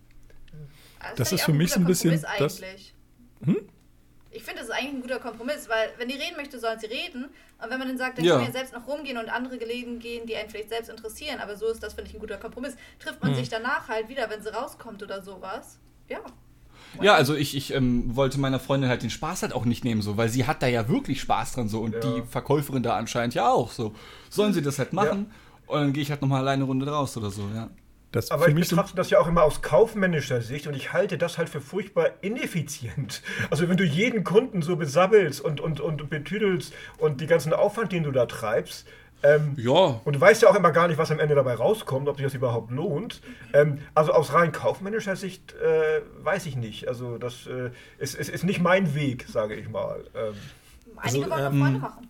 Also 0.99 1.15
das, 1.15 1.29
das 1.29 1.39
ist 1.39 1.45
für 1.45 1.53
mich 1.53 1.71
so 1.71 1.79
ein 1.79 1.85
bisschen 1.85 2.19
das. 2.39 2.59
Hm? 3.43 3.57
Ich 4.31 4.43
finde, 4.43 4.59
das 4.59 4.69
ist 4.69 4.75
eigentlich 4.75 4.93
ein 4.93 5.01
guter 5.01 5.19
Kompromiss, 5.19 5.67
weil 5.69 5.89
wenn 5.97 6.07
die 6.07 6.15
reden 6.15 6.35
möchte, 6.37 6.59
sollen 6.59 6.79
sie 6.79 6.85
reden. 6.85 7.25
Und 7.61 7.69
wenn 7.69 7.79
man 7.79 7.87
dann 7.87 7.97
sagt, 7.97 8.19
dann 8.19 8.25
ja. 8.25 8.33
kann 8.33 8.43
man 8.43 8.51
ja 8.51 8.57
selbst 8.57 8.73
noch 8.73 8.87
rumgehen 8.87 9.17
und 9.17 9.29
andere 9.29 9.57
Gelegen 9.57 9.99
gehen, 9.99 10.27
die 10.27 10.35
einen 10.35 10.49
vielleicht 10.49 10.69
selbst 10.69 10.89
interessieren. 10.89 11.39
Aber 11.39 11.55
so 11.55 11.67
ist 11.67 11.81
das, 11.81 11.93
finde 11.93 12.09
ich, 12.09 12.15
ein 12.15 12.19
guter 12.19 12.37
Kompromiss. 12.37 12.75
Trifft 12.99 13.21
man 13.21 13.31
hm. 13.31 13.37
sich 13.39 13.49
danach 13.49 13.87
halt 13.87 14.07
wieder, 14.07 14.29
wenn 14.29 14.41
sie 14.41 14.53
rauskommt 14.53 15.01
oder 15.01 15.21
sowas. 15.21 15.79
Ja. 16.07 16.19
Ja, 17.01 17.13
also 17.13 17.35
ich, 17.35 17.55
ich 17.55 17.73
ähm, 17.73 18.15
wollte 18.15 18.39
meiner 18.39 18.59
Freundin 18.59 18.89
halt 18.89 19.03
den 19.03 19.09
Spaß 19.09 19.43
halt 19.43 19.53
auch 19.53 19.65
nicht 19.65 19.83
nehmen, 19.83 20.01
so, 20.01 20.17
weil 20.17 20.29
sie 20.29 20.47
hat 20.47 20.63
da 20.63 20.67
ja 20.67 20.87
wirklich 20.89 21.21
Spaß 21.21 21.53
dran 21.53 21.69
so 21.69 21.81
und 21.81 21.93
ja. 21.93 21.99
die 21.99 22.23
Verkäuferin 22.23 22.81
da 22.81 22.95
anscheinend 22.95 23.35
ja 23.35 23.49
auch 23.49 23.71
so. 23.71 23.93
Sollen 24.29 24.53
sie 24.53 24.61
das 24.61 24.79
halt 24.79 24.93
machen? 24.93 25.27
Ja. 25.29 25.73
Und 25.73 25.81
dann 25.81 25.93
gehe 25.93 26.01
ich 26.01 26.09
halt 26.09 26.21
nochmal 26.21 26.41
alleine 26.41 26.63
eine 26.63 26.65
Runde 26.65 26.87
raus 26.89 27.15
oder 27.15 27.29
so, 27.29 27.43
ja. 27.53 27.69
Das 28.11 28.31
aber 28.31 28.47
ich 28.47 28.55
betrachte 28.55 28.95
das 28.95 29.11
ja 29.11 29.19
auch 29.19 29.27
immer 29.27 29.43
aus 29.43 29.61
kaufmännischer 29.61 30.41
Sicht 30.41 30.65
und 30.65 30.75
ich 30.75 30.93
halte 30.93 31.17
das 31.17 31.37
halt 31.37 31.47
für 31.47 31.61
furchtbar 31.61 32.09
ineffizient. 32.21 33.21
Also 33.51 33.69
wenn 33.69 33.77
du 33.77 33.83
jeden 33.83 34.23
Kunden 34.23 34.63
so 34.63 34.75
besabbelst 34.75 35.41
und, 35.41 35.61
und, 35.61 35.79
und 35.79 36.09
betüdelst 36.09 36.73
und 36.97 37.21
die 37.21 37.27
ganzen 37.27 37.53
Aufwand, 37.53 37.91
den 37.91 38.03
du 38.03 38.11
da 38.11 38.25
treibst, 38.25 38.87
ähm, 39.21 39.53
ja. 39.57 39.99
Und 40.05 40.15
du 40.15 40.21
weißt 40.21 40.41
ja 40.43 40.49
auch 40.49 40.55
immer 40.55 40.71
gar 40.71 40.87
nicht, 40.87 40.97
was 40.97 41.11
am 41.11 41.19
Ende 41.19 41.35
dabei 41.35 41.53
rauskommt, 41.55 42.07
ob 42.07 42.15
sich 42.15 42.23
das 42.23 42.33
überhaupt 42.33 42.71
lohnt. 42.71 43.21
Ähm, 43.51 43.79
also 43.93 44.13
aus 44.13 44.33
rein 44.33 44.53
kaufmännischer 44.53 45.17
Sicht 45.17 45.53
äh, 45.55 46.01
weiß 46.23 46.45
ich 46.45 46.55
nicht. 46.55 46.87
Also 46.87 47.17
das 47.17 47.45
äh, 47.45 47.71
ist, 47.97 48.15
ist, 48.15 48.29
ist, 48.29 48.45
nicht 48.45 48.61
mein 48.61 48.95
Weg, 48.95 49.25
sage 49.27 49.55
ich 49.55 49.67
mal. 49.67 50.05
Ähm, 50.15 50.33
Einige 50.95 51.31
also, 51.31 51.47
ähm, 51.47 51.59
machen 51.59 52.09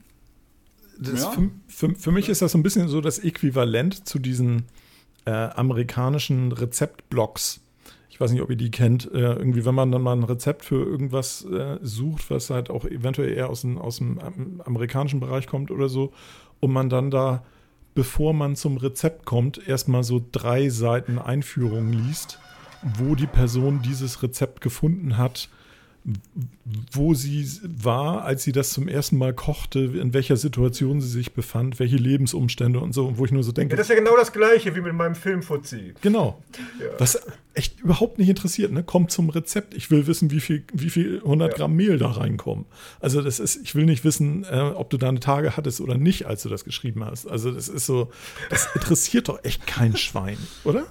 ja. 1.01 1.31
für, 1.31 1.49
für, 1.67 1.95
für, 1.95 2.11
mich 2.11 2.29
ist 2.29 2.41
das 2.41 2.51
so 2.51 2.57
ein 2.57 2.63
bisschen 2.63 2.87
so 2.87 3.01
das 3.01 3.19
Äquivalent 3.19 4.07
zu 4.07 4.19
diesen 4.19 4.65
äh, 5.29 5.49
amerikanischen 5.55 6.51
Rezeptblocks. 6.51 7.61
Ich 8.09 8.19
weiß 8.19 8.31
nicht, 8.31 8.41
ob 8.41 8.49
ihr 8.49 8.55
die 8.55 8.71
kennt. 8.71 9.05
Äh, 9.13 9.33
irgendwie, 9.33 9.63
wenn 9.63 9.75
man 9.75 9.91
dann 9.91 10.01
mal 10.01 10.15
ein 10.15 10.23
Rezept 10.23 10.65
für 10.65 10.83
irgendwas 10.83 11.45
äh, 11.45 11.77
sucht, 11.81 12.31
was 12.31 12.49
halt 12.49 12.69
auch 12.69 12.83
eventuell 12.85 13.31
eher 13.31 13.49
aus 13.49 13.61
dem, 13.61 13.77
aus 13.77 13.97
dem 13.97 14.19
amerikanischen 14.65 15.19
Bereich 15.19 15.47
kommt 15.47 15.71
oder 15.71 15.87
so, 15.87 16.11
und 16.59 16.73
man 16.73 16.89
dann 16.89 17.11
da, 17.11 17.43
bevor 17.93 18.33
man 18.33 18.55
zum 18.55 18.77
Rezept 18.77 19.25
kommt, 19.25 19.65
erstmal 19.67 20.03
so 20.03 20.21
drei 20.31 20.69
Seiten 20.69 21.19
Einführung 21.19 21.93
liest, 21.93 22.39
wo 22.97 23.15
die 23.15 23.27
Person 23.27 23.81
dieses 23.81 24.23
Rezept 24.23 24.61
gefunden 24.61 25.17
hat 25.17 25.49
wo 26.91 27.13
sie 27.13 27.47
war, 27.63 28.23
als 28.23 28.43
sie 28.43 28.51
das 28.51 28.69
zum 28.71 28.87
ersten 28.87 29.17
Mal 29.17 29.33
kochte, 29.33 29.79
in 29.79 30.13
welcher 30.13 30.37
Situation 30.37 31.01
sie 31.01 31.07
sich 31.07 31.33
befand, 31.33 31.79
welche 31.79 31.95
Lebensumstände 31.95 32.79
und 32.79 32.93
so, 32.93 33.07
und 33.07 33.17
wo 33.17 33.25
ich 33.25 33.31
nur 33.31 33.43
so 33.43 33.51
denke. 33.51 33.73
Ja, 33.73 33.77
das 33.77 33.89
ist 33.89 33.95
ja 33.95 33.99
genau 33.99 34.15
das 34.15 34.31
Gleiche 34.31 34.75
wie 34.75 34.81
mit 34.81 34.93
meinem 34.93 35.15
Film 35.15 35.41
Fuzzi. 35.41 35.93
Genau. 36.01 36.41
Ja. 36.79 36.87
Was 36.99 37.19
echt 37.53 37.79
überhaupt 37.79 38.19
nicht 38.19 38.29
interessiert, 38.29 38.71
ne? 38.71 38.83
Kommt 38.83 39.11
zum 39.11 39.29
Rezept. 39.29 39.73
Ich 39.73 39.91
will 39.91 40.07
wissen, 40.07 40.31
wie 40.31 40.39
viel, 40.39 40.63
wie 40.73 40.89
viel 40.89 41.17
100 41.17 41.51
ja. 41.51 41.57
Gramm 41.57 41.75
Mehl 41.75 41.97
da 41.97 42.11
reinkommen. 42.11 42.65
Also, 42.99 43.21
das 43.21 43.39
ist, 43.39 43.57
ich 43.63 43.75
will 43.75 43.85
nicht 43.85 44.03
wissen, 44.03 44.45
äh, 44.49 44.59
ob 44.59 44.89
du 44.89 44.97
deine 44.97 45.19
Tage 45.19 45.57
hattest 45.57 45.81
oder 45.81 45.97
nicht, 45.97 46.25
als 46.25 46.43
du 46.43 46.49
das 46.49 46.63
geschrieben 46.63 47.03
hast. 47.03 47.27
Also, 47.27 47.51
das 47.51 47.67
ist 47.67 47.85
so, 47.85 48.11
das 48.49 48.69
interessiert 48.75 49.27
doch 49.27 49.43
echt 49.43 49.65
kein 49.67 49.97
Schwein, 49.97 50.37
oder? 50.63 50.85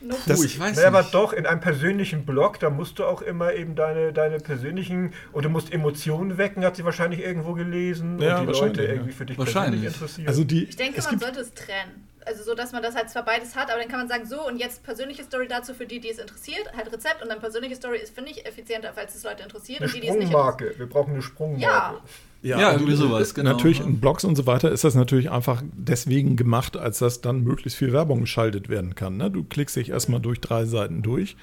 Das, 0.00 0.44
ich 0.44 0.58
weiß 0.58 0.76
naja, 0.76 0.88
aber 0.88 1.02
doch, 1.02 1.32
in 1.32 1.44
einem 1.44 1.60
persönlichen 1.60 2.24
Blog, 2.24 2.60
da 2.60 2.70
musst 2.70 2.98
du 2.98 3.04
auch 3.04 3.20
immer 3.20 3.54
eben 3.54 3.74
deine, 3.74 4.12
deine 4.12 4.38
persönlichen, 4.38 5.12
und 5.32 5.44
du 5.44 5.48
musst 5.48 5.72
Emotionen 5.72 6.38
wecken, 6.38 6.64
hat 6.64 6.76
sie 6.76 6.84
wahrscheinlich 6.84 7.20
irgendwo 7.20 7.54
gelesen, 7.54 8.18
ja, 8.20 8.38
und 8.38 8.46
die 8.46 8.52
Leute 8.52 8.84
ja. 8.84 8.92
irgendwie 8.92 9.12
für 9.12 9.26
dich 9.26 9.36
wahrscheinlich 9.36 9.84
interessieren. 9.84 10.28
Also 10.28 10.44
die, 10.44 10.64
ich 10.64 10.76
denke, 10.76 11.02
man 11.02 11.18
sollte 11.18 11.40
es 11.40 11.52
trennen. 11.52 12.06
Also 12.24 12.44
so, 12.44 12.54
dass 12.54 12.72
man 12.72 12.82
das 12.82 12.94
halt 12.94 13.08
zwar 13.08 13.24
beides 13.24 13.56
hat, 13.56 13.70
aber 13.70 13.80
dann 13.80 13.88
kann 13.88 14.00
man 14.00 14.08
sagen, 14.08 14.26
so, 14.26 14.46
und 14.46 14.58
jetzt 14.58 14.84
persönliche 14.84 15.24
Story 15.24 15.48
dazu 15.48 15.72
für 15.74 15.86
die, 15.86 15.98
die 15.98 16.10
es 16.10 16.18
interessiert, 16.18 16.72
halt 16.76 16.92
Rezept, 16.92 17.22
und 17.22 17.28
dann 17.28 17.40
persönliche 17.40 17.74
Story 17.74 17.98
ist, 17.98 18.14
finde 18.14 18.30
ich, 18.30 18.46
effizienter, 18.46 18.92
falls 18.94 19.14
es 19.14 19.24
Leute 19.24 19.42
interessiert. 19.42 19.80
Eine 19.80 19.88
und 19.88 19.96
die, 19.96 20.00
die 20.00 20.08
es 20.08 20.14
nicht 20.14 20.30
interessiert. 20.30 20.78
Wir 20.78 20.88
brauchen 20.88 21.14
eine 21.14 21.22
Sprungmarke. 21.22 21.96
Ja. 21.96 22.02
Ja, 22.42 22.60
ja 22.60 22.72
irgendwie 22.72 22.94
sowas, 22.94 23.34
genau. 23.34 23.50
Natürlich 23.50 23.80
in 23.80 23.98
Blogs 23.98 24.24
und 24.24 24.36
so 24.36 24.46
weiter 24.46 24.70
ist 24.70 24.84
das 24.84 24.94
natürlich 24.94 25.30
einfach 25.30 25.62
deswegen 25.72 26.36
gemacht, 26.36 26.76
als 26.76 26.98
dass 26.98 27.20
dann 27.20 27.42
möglichst 27.42 27.78
viel 27.78 27.92
Werbung 27.92 28.20
geschaltet 28.20 28.68
werden 28.68 28.94
kann. 28.94 29.16
Ne? 29.16 29.30
Du 29.30 29.44
klickst 29.44 29.76
dich 29.76 29.90
erstmal 29.90 30.20
durch 30.20 30.40
drei 30.40 30.64
Seiten 30.64 31.02
durch, 31.02 31.36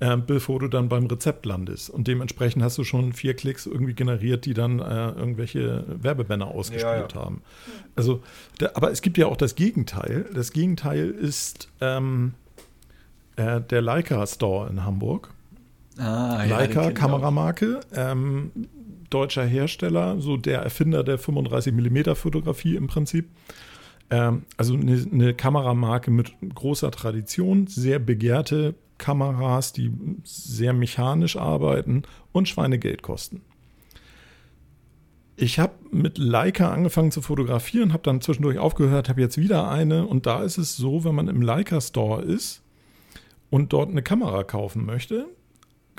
äh, 0.00 0.16
bevor 0.16 0.58
du 0.60 0.68
dann 0.68 0.88
beim 0.88 1.06
Rezept 1.06 1.44
landest. 1.44 1.90
Und 1.90 2.08
dementsprechend 2.08 2.62
hast 2.62 2.78
du 2.78 2.84
schon 2.84 3.12
vier 3.12 3.34
Klicks 3.34 3.66
irgendwie 3.66 3.92
generiert, 3.92 4.46
die 4.46 4.54
dann 4.54 4.78
äh, 4.78 5.10
irgendwelche 5.10 5.84
Werbebanner 5.88 6.46
ausgespielt 6.46 7.12
ja, 7.12 7.20
ja. 7.20 7.26
haben. 7.26 7.42
Also, 7.94 8.22
da, 8.58 8.70
aber 8.74 8.90
es 8.90 9.02
gibt 9.02 9.18
ja 9.18 9.26
auch 9.26 9.36
das 9.36 9.54
Gegenteil. 9.56 10.24
Das 10.34 10.52
Gegenteil 10.52 11.10
ist 11.10 11.68
ähm, 11.82 12.32
äh, 13.36 13.60
der 13.60 13.82
Leica 13.82 14.26
Store 14.26 14.70
in 14.70 14.84
Hamburg. 14.86 15.28
Ah, 15.98 16.44
Leica, 16.48 16.92
Kameramarke. 16.92 17.80
Ähm, 17.94 18.52
deutscher 19.10 19.44
Hersteller, 19.44 20.20
so 20.20 20.36
der 20.36 20.60
Erfinder 20.60 21.04
der 21.04 21.18
35 21.18 21.74
mm 21.74 22.14
Fotografie 22.14 22.76
im 22.76 22.86
Prinzip. 22.86 23.28
Ähm, 24.10 24.44
also 24.56 24.74
eine, 24.74 25.04
eine, 25.12 25.34
Kameramarke 25.34 26.10
mit 26.10 26.32
großer 26.54 26.90
Tradition, 26.90 27.66
sehr 27.66 27.98
begehrte 27.98 28.74
Kameras, 28.98 29.72
die 29.72 29.92
sehr 30.24 30.72
mechanisch 30.72 31.36
arbeiten 31.36 32.02
und 32.32 32.48
Schweinegeld 32.48 33.02
kosten. 33.02 33.42
Ich 35.36 35.58
habe 35.58 35.72
mit 35.90 36.18
Leica 36.18 36.70
angefangen 36.70 37.12
zu 37.12 37.22
fotografieren, 37.22 37.94
habe 37.94 38.02
dann 38.02 38.20
zwischendurch 38.20 38.58
aufgehört, 38.58 39.08
habe 39.08 39.22
jetzt 39.22 39.38
wieder 39.38 39.70
eine 39.70 40.06
und 40.06 40.26
da 40.26 40.42
ist 40.42 40.58
es 40.58 40.76
so, 40.76 41.04
wenn 41.04 41.14
man 41.14 41.28
im 41.28 41.40
Leica 41.40 41.80
Store 41.80 42.20
ist 42.20 42.62
und 43.48 43.72
dort 43.72 43.90
eine 43.90 44.02
Kamera 44.02 44.44
kaufen 44.44 44.84
möchte, 44.84 45.28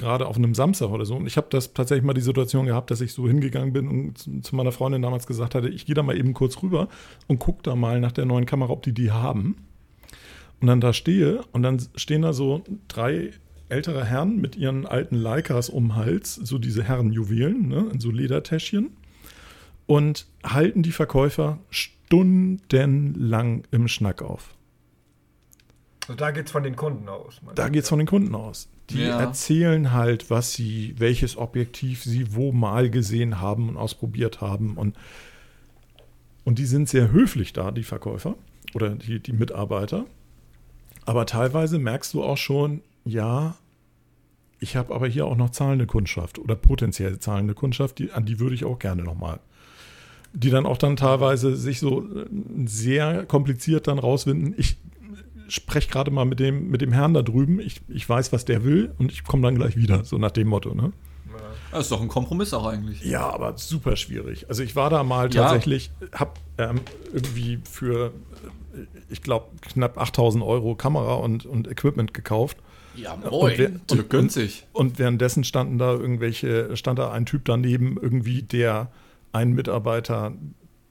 gerade 0.01 0.27
auf 0.27 0.35
einem 0.35 0.53
Samstag 0.53 0.89
oder 0.89 1.05
so. 1.05 1.15
Und 1.15 1.27
ich 1.27 1.37
habe 1.37 1.47
das 1.49 1.73
tatsächlich 1.73 2.03
mal 2.03 2.13
die 2.13 2.21
Situation 2.21 2.65
gehabt, 2.65 2.91
dass 2.91 2.99
ich 2.99 3.13
so 3.13 3.27
hingegangen 3.27 3.71
bin 3.71 3.87
und 3.87 4.43
zu 4.45 4.55
meiner 4.55 4.73
Freundin 4.73 5.01
damals 5.01 5.27
gesagt 5.27 5.55
hatte, 5.55 5.69
ich 5.69 5.85
gehe 5.85 5.95
da 5.95 6.03
mal 6.03 6.17
eben 6.17 6.33
kurz 6.33 6.61
rüber 6.61 6.89
und 7.27 7.39
gucke 7.39 7.63
da 7.63 7.75
mal 7.75 8.01
nach 8.01 8.11
der 8.11 8.25
neuen 8.25 8.45
Kamera, 8.45 8.71
ob 8.71 8.83
die 8.83 8.93
die 8.93 9.11
haben. 9.11 9.55
Und 10.59 10.67
dann 10.67 10.81
da 10.81 10.91
stehe 10.91 11.43
und 11.53 11.63
dann 11.63 11.81
stehen 11.95 12.21
da 12.21 12.33
so 12.33 12.63
drei 12.89 13.31
ältere 13.69 14.03
Herren 14.03 14.41
mit 14.41 14.57
ihren 14.57 14.85
alten 14.85 15.15
Leicas 15.15 15.69
um 15.69 15.89
den 15.89 15.95
Hals, 15.95 16.35
so 16.35 16.57
diese 16.57 16.83
Herrenjuwelen, 16.83 17.69
ne, 17.69 17.89
in 17.93 17.99
so 18.01 18.11
Ledertäschchen 18.11 18.91
und 19.87 20.27
halten 20.43 20.83
die 20.83 20.91
Verkäufer 20.91 21.59
stundenlang 21.69 23.63
im 23.71 23.87
Schnack 23.87 24.21
auf. 24.21 24.55
Also 26.07 26.15
da 26.15 26.31
geht 26.31 26.47
es 26.47 26.51
von 26.51 26.63
den 26.63 26.75
Kunden 26.75 27.07
aus. 27.07 27.41
Da 27.55 27.69
geht 27.69 27.83
es 27.83 27.89
von 27.89 27.99
den 27.99 28.07
Kunden 28.07 28.35
aus. 28.35 28.69
Die 28.91 29.01
ja. 29.01 29.19
erzählen 29.19 29.91
halt, 29.91 30.29
was 30.29 30.53
sie, 30.53 30.95
welches 30.97 31.37
Objektiv 31.37 32.03
sie 32.03 32.35
wo 32.35 32.51
mal 32.51 32.89
gesehen 32.89 33.39
haben 33.39 33.69
und 33.69 33.77
ausprobiert 33.77 34.41
haben. 34.41 34.77
Und, 34.77 34.95
und 36.43 36.59
die 36.59 36.65
sind 36.65 36.89
sehr 36.89 37.11
höflich 37.11 37.53
da, 37.53 37.71
die 37.71 37.83
Verkäufer 37.83 38.35
oder 38.73 38.89
die, 38.89 39.19
die 39.19 39.33
Mitarbeiter. 39.33 40.05
Aber 41.05 41.25
teilweise 41.25 41.79
merkst 41.79 42.13
du 42.13 42.23
auch 42.23 42.37
schon, 42.37 42.81
ja, 43.05 43.55
ich 44.59 44.75
habe 44.75 44.93
aber 44.93 45.07
hier 45.07 45.25
auch 45.25 45.37
noch 45.37 45.49
zahlende 45.49 45.87
Kundschaft 45.87 46.37
oder 46.37 46.55
potenziell 46.55 47.19
zahlende 47.19 47.55
Kundschaft, 47.55 47.97
die, 47.99 48.11
an 48.11 48.25
die 48.25 48.39
würde 48.39 48.55
ich 48.55 48.65
auch 48.65 48.77
gerne 48.77 49.03
nochmal 49.03 49.39
die 50.33 50.49
dann 50.49 50.65
auch 50.65 50.77
dann 50.77 50.95
teilweise 50.95 51.55
sich 51.55 51.79
so 51.79 52.03
äh, 52.03 52.25
sehr 52.65 53.25
kompliziert 53.25 53.87
dann 53.87 53.99
rauswinden. 53.99 54.53
Ich 54.57 54.77
spreche 55.55 55.89
gerade 55.89 56.11
mal 56.11 56.25
mit 56.25 56.39
dem, 56.39 56.69
mit 56.69 56.81
dem 56.81 56.91
Herrn 56.91 57.13
da 57.13 57.21
drüben, 57.21 57.59
ich, 57.59 57.81
ich 57.87 58.07
weiß, 58.07 58.31
was 58.31 58.45
der 58.45 58.63
will 58.63 58.93
und 58.97 59.11
ich 59.11 59.23
komme 59.23 59.43
dann 59.43 59.55
gleich 59.55 59.75
wieder, 59.75 60.03
so 60.03 60.17
nach 60.17 60.31
dem 60.31 60.47
Motto, 60.47 60.73
ne? 60.73 60.93
Das 61.71 61.81
ist 61.81 61.91
doch 61.91 62.01
ein 62.01 62.09
Kompromiss 62.09 62.53
auch 62.53 62.65
eigentlich. 62.65 63.01
Ja, 63.03 63.29
aber 63.29 63.57
super 63.57 63.95
schwierig. 63.95 64.49
Also 64.49 64.61
ich 64.61 64.75
war 64.75 64.89
da 64.89 65.03
mal 65.03 65.29
tatsächlich, 65.29 65.89
ja. 66.01 66.19
habe 66.19 66.31
ähm, 66.57 66.81
irgendwie 67.13 67.59
für, 67.63 68.07
äh, 68.73 68.85
ich 69.09 69.21
glaube, 69.21 69.47
knapp 69.61 69.97
8000 69.97 70.43
Euro 70.43 70.75
Kamera 70.75 71.15
und, 71.15 71.45
und 71.45 71.69
Equipment 71.69 72.13
gekauft. 72.13 72.57
Ja, 72.95 73.15
moin, 73.15 73.79
und, 73.89 73.91
und, 73.91 74.09
günstig. 74.09 74.67
Und, 74.73 74.87
und 74.87 74.99
währenddessen 74.99 75.45
standen 75.45 75.77
da 75.77 75.91
irgendwelche, 75.93 76.75
stand 76.75 76.99
da 76.99 77.11
ein 77.11 77.25
Typ 77.25 77.45
daneben, 77.45 77.97
irgendwie, 78.01 78.41
der 78.41 78.91
einen 79.31 79.53
Mitarbeiter 79.53 80.33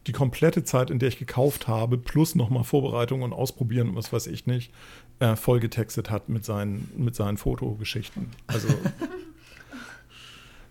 die 0.07 0.13
komplette 0.13 0.65
Zeit, 0.65 0.91
in 0.91 0.99
der 0.99 1.09
ich 1.09 1.19
gekauft 1.19 1.69
habe, 1.69 1.99
plus 1.99 2.35
nochmal 2.35 2.65
Vorbereitung 2.65 3.23
und 3.23 3.33
Ausprobieren 3.33 3.91
und 3.91 3.97
was 3.97 4.13
weiß 4.13 4.27
ich 4.29 4.47
nicht, 4.47 4.73
äh, 5.19 5.37
vollgetextet 5.37 6.11
hat 6.11 6.29
mit 6.29 6.45
seinen, 6.45 6.91
mit 6.97 7.15
seinen 7.15 7.37
Fotogeschichten. 7.37 8.29
Also 8.47 8.69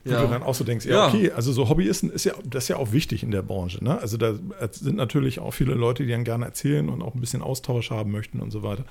Wo 0.06 0.12
ja. 0.12 0.22
du 0.22 0.28
dann 0.28 0.44
auch 0.44 0.56
so 0.56 0.64
denkst, 0.64 0.86
ja, 0.86 0.96
ja, 0.96 1.08
okay, 1.08 1.32
also 1.32 1.52
so 1.52 1.68
Hobbyisten 1.68 2.10
ist 2.10 2.24
ja, 2.24 2.34
das 2.46 2.66
ist 2.66 2.68
ja 2.70 2.78
auch 2.78 2.94
wichtig 2.94 3.22
in 3.22 3.32
der 3.32 3.42
Branche. 3.42 3.84
Ne? 3.84 4.00
Also 4.00 4.16
da 4.16 4.34
sind 4.72 4.96
natürlich 4.96 5.40
auch 5.40 5.52
viele 5.52 5.74
Leute, 5.74 6.06
die 6.06 6.12
dann 6.12 6.24
gerne 6.24 6.46
erzählen 6.46 6.88
und 6.88 7.02
auch 7.02 7.16
ein 7.16 7.20
bisschen 7.20 7.42
Austausch 7.42 7.92
haben 7.92 8.12
möchten 8.12 8.40
und 8.40 8.52
so 8.52 8.64
weiter. 8.64 8.86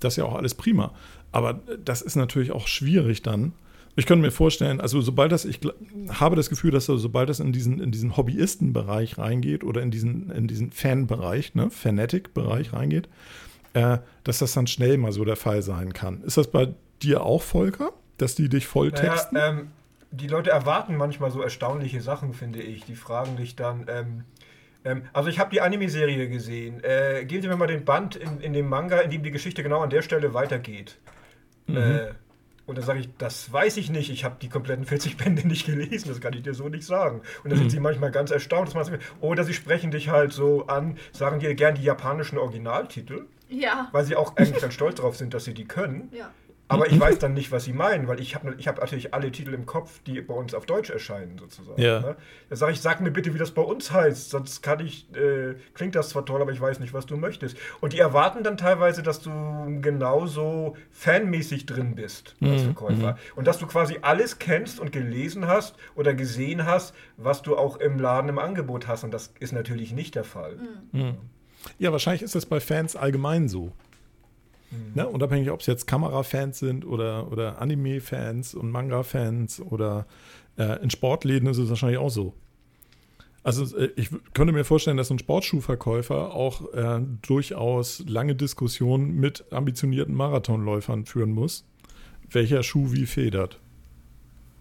Das 0.00 0.14
ist 0.14 0.16
ja 0.18 0.24
auch 0.24 0.34
alles 0.34 0.54
prima. 0.54 0.92
Aber 1.32 1.60
das 1.82 2.02
ist 2.02 2.16
natürlich 2.16 2.52
auch 2.52 2.66
schwierig 2.66 3.22
dann. 3.22 3.52
Ich 3.96 4.06
könnte 4.06 4.22
mir 4.22 4.30
vorstellen, 4.30 4.80
also 4.80 5.00
sobald 5.00 5.32
das, 5.32 5.44
ich 5.44 5.60
habe 6.10 6.36
das 6.36 6.48
Gefühl, 6.48 6.70
dass 6.70 6.86
sobald 6.86 7.28
das 7.28 7.40
in 7.40 7.52
diesen, 7.52 7.80
in 7.80 7.90
diesen 7.90 8.16
Hobbyistenbereich 8.16 9.18
reingeht 9.18 9.64
oder 9.64 9.82
in 9.82 9.90
diesen, 9.90 10.30
in 10.30 10.46
diesen 10.46 10.70
Fanbereich, 10.70 11.54
ne, 11.54 11.70
Fanatic-Bereich 11.70 12.72
reingeht, 12.72 13.08
äh, 13.74 13.98
dass 14.24 14.38
das 14.38 14.52
dann 14.52 14.66
schnell 14.66 14.96
mal 14.96 15.12
so 15.12 15.24
der 15.24 15.36
Fall 15.36 15.62
sein 15.62 15.92
kann. 15.92 16.22
Ist 16.22 16.36
das 16.36 16.50
bei 16.50 16.68
dir 17.02 17.22
auch, 17.22 17.42
Volker? 17.42 17.92
Dass 18.18 18.34
die 18.34 18.48
dich 18.48 18.66
voll 18.66 18.92
texten? 18.92 19.34
Naja, 19.34 19.50
ähm, 19.50 19.68
die 20.10 20.26
Leute 20.26 20.50
erwarten 20.50 20.96
manchmal 20.96 21.30
so 21.30 21.40
erstaunliche 21.40 22.00
Sachen, 22.00 22.32
finde 22.32 22.60
ich. 22.60 22.84
Die 22.84 22.96
fragen 22.96 23.36
dich 23.36 23.56
dann, 23.56 23.86
ähm, 23.88 24.24
ähm, 24.84 25.02
also 25.12 25.28
ich 25.28 25.38
habe 25.38 25.50
die 25.50 25.60
Anime-Serie 25.60 26.28
gesehen. 26.28 26.82
Äh, 26.82 27.24
geben 27.24 27.42
Sie 27.42 27.48
mir 27.48 27.56
mal 27.56 27.66
den 27.66 27.84
Band 27.84 28.16
in, 28.16 28.40
in 28.40 28.52
dem 28.52 28.68
Manga, 28.68 28.98
in 29.00 29.10
dem 29.10 29.22
die 29.22 29.30
Geschichte 29.30 29.62
genau 29.62 29.80
an 29.80 29.90
der 29.90 30.02
Stelle 30.02 30.34
weitergeht. 30.34 30.98
Mhm. 31.66 31.76
Äh, 31.76 32.08
und 32.70 32.78
dann 32.78 32.84
sage 32.84 33.00
ich, 33.00 33.08
das 33.18 33.52
weiß 33.52 33.76
ich 33.78 33.90
nicht. 33.90 34.10
Ich 34.10 34.24
habe 34.24 34.36
die 34.40 34.48
kompletten 34.48 34.84
40 34.84 35.16
Bände 35.18 35.46
nicht 35.46 35.66
gelesen. 35.66 36.08
Das 36.08 36.20
kann 36.20 36.32
ich 36.32 36.42
dir 36.42 36.54
so 36.54 36.68
nicht 36.68 36.86
sagen. 36.86 37.20
Und 37.42 37.50
dann 37.50 37.58
mhm. 37.58 37.62
sind 37.62 37.70
sie 37.70 37.80
manchmal 37.80 38.12
ganz 38.12 38.30
erstaunt. 38.30 38.74
Dass 38.74 38.90
man, 38.90 39.00
oder 39.20 39.44
sie 39.44 39.54
sprechen 39.54 39.90
dich 39.90 40.08
halt 40.08 40.32
so 40.32 40.66
an, 40.68 40.96
sagen 41.12 41.40
dir 41.40 41.54
gern 41.54 41.74
die 41.74 41.82
japanischen 41.82 42.38
Originaltitel. 42.38 43.26
Ja. 43.48 43.88
Weil 43.90 44.04
sie 44.04 44.14
auch 44.14 44.36
eigentlich 44.36 44.60
dann 44.60 44.70
stolz 44.70 44.96
darauf 44.96 45.16
sind, 45.16 45.34
dass 45.34 45.44
sie 45.44 45.54
die 45.54 45.64
können. 45.64 46.08
Ja. 46.12 46.30
Aber 46.70 46.86
ich 46.86 47.00
weiß 47.00 47.18
dann 47.18 47.34
nicht, 47.34 47.50
was 47.50 47.64
sie 47.64 47.72
meinen, 47.72 48.06
weil 48.06 48.20
ich 48.20 48.36
habe 48.36 48.54
ich 48.56 48.68
hab 48.68 48.78
natürlich 48.78 49.12
alle 49.12 49.32
Titel 49.32 49.54
im 49.54 49.66
Kopf, 49.66 50.00
die 50.06 50.20
bei 50.20 50.34
uns 50.34 50.54
auf 50.54 50.66
Deutsch 50.66 50.88
erscheinen, 50.88 51.36
sozusagen. 51.36 51.82
Ja. 51.82 52.00
Ne? 52.00 52.16
Da 52.48 52.56
sage 52.56 52.72
ich, 52.72 52.80
sag 52.80 53.00
mir 53.00 53.10
bitte, 53.10 53.34
wie 53.34 53.38
das 53.38 53.50
bei 53.50 53.62
uns 53.62 53.90
heißt, 53.90 54.30
sonst 54.30 54.62
kann 54.62 54.78
ich, 54.78 55.12
äh, 55.14 55.54
klingt 55.74 55.96
das 55.96 56.10
zwar 56.10 56.24
toll, 56.24 56.40
aber 56.40 56.52
ich 56.52 56.60
weiß 56.60 56.78
nicht, 56.78 56.94
was 56.94 57.06
du 57.06 57.16
möchtest. 57.16 57.56
Und 57.80 57.92
die 57.92 57.98
erwarten 57.98 58.44
dann 58.44 58.56
teilweise, 58.56 59.02
dass 59.02 59.20
du 59.20 59.30
genauso 59.80 60.76
fanmäßig 60.92 61.66
drin 61.66 61.96
bist 61.96 62.36
als 62.40 62.62
mhm. 62.62 62.64
Verkäufer. 62.66 63.12
Mhm. 63.12 63.18
Und 63.34 63.48
dass 63.48 63.58
du 63.58 63.66
quasi 63.66 63.98
alles 64.02 64.38
kennst 64.38 64.78
und 64.78 64.92
gelesen 64.92 65.48
hast 65.48 65.74
oder 65.96 66.14
gesehen 66.14 66.66
hast, 66.66 66.94
was 67.16 67.42
du 67.42 67.56
auch 67.56 67.78
im 67.78 67.98
Laden 67.98 68.28
im 68.28 68.38
Angebot 68.38 68.86
hast. 68.86 69.02
Und 69.02 69.12
das 69.12 69.34
ist 69.40 69.52
natürlich 69.52 69.92
nicht 69.92 70.14
der 70.14 70.24
Fall. 70.24 70.56
Mhm. 70.92 71.16
Ja, 71.80 71.90
wahrscheinlich 71.90 72.22
ist 72.22 72.36
das 72.36 72.46
bei 72.46 72.60
Fans 72.60 72.94
allgemein 72.94 73.48
so. 73.48 73.72
Mhm. 74.70 74.92
Ne? 74.94 75.08
Unabhängig, 75.08 75.50
ob 75.50 75.60
es 75.60 75.66
jetzt 75.66 75.86
Kamerafans 75.86 76.58
sind 76.58 76.84
oder, 76.84 77.30
oder 77.30 77.60
Anime-Fans 77.60 78.54
und 78.54 78.70
Manga-Fans 78.70 79.60
oder 79.60 80.06
äh, 80.56 80.82
in 80.82 80.90
Sportläden 80.90 81.48
ist 81.48 81.58
es 81.58 81.68
wahrscheinlich 81.68 81.98
auch 81.98 82.10
so. 82.10 82.34
Also 83.42 83.76
äh, 83.76 83.90
ich 83.96 84.10
könnte 84.34 84.52
mir 84.52 84.64
vorstellen, 84.64 84.96
dass 84.96 85.10
ein 85.10 85.18
Sportschuhverkäufer 85.18 86.34
auch 86.34 86.72
äh, 86.74 87.00
durchaus 87.22 88.04
lange 88.06 88.34
Diskussionen 88.34 89.14
mit 89.14 89.44
ambitionierten 89.52 90.14
Marathonläufern 90.14 91.06
führen 91.06 91.32
muss, 91.32 91.64
welcher 92.30 92.62
Schuh 92.62 92.92
wie 92.92 93.06
federt. 93.06 93.58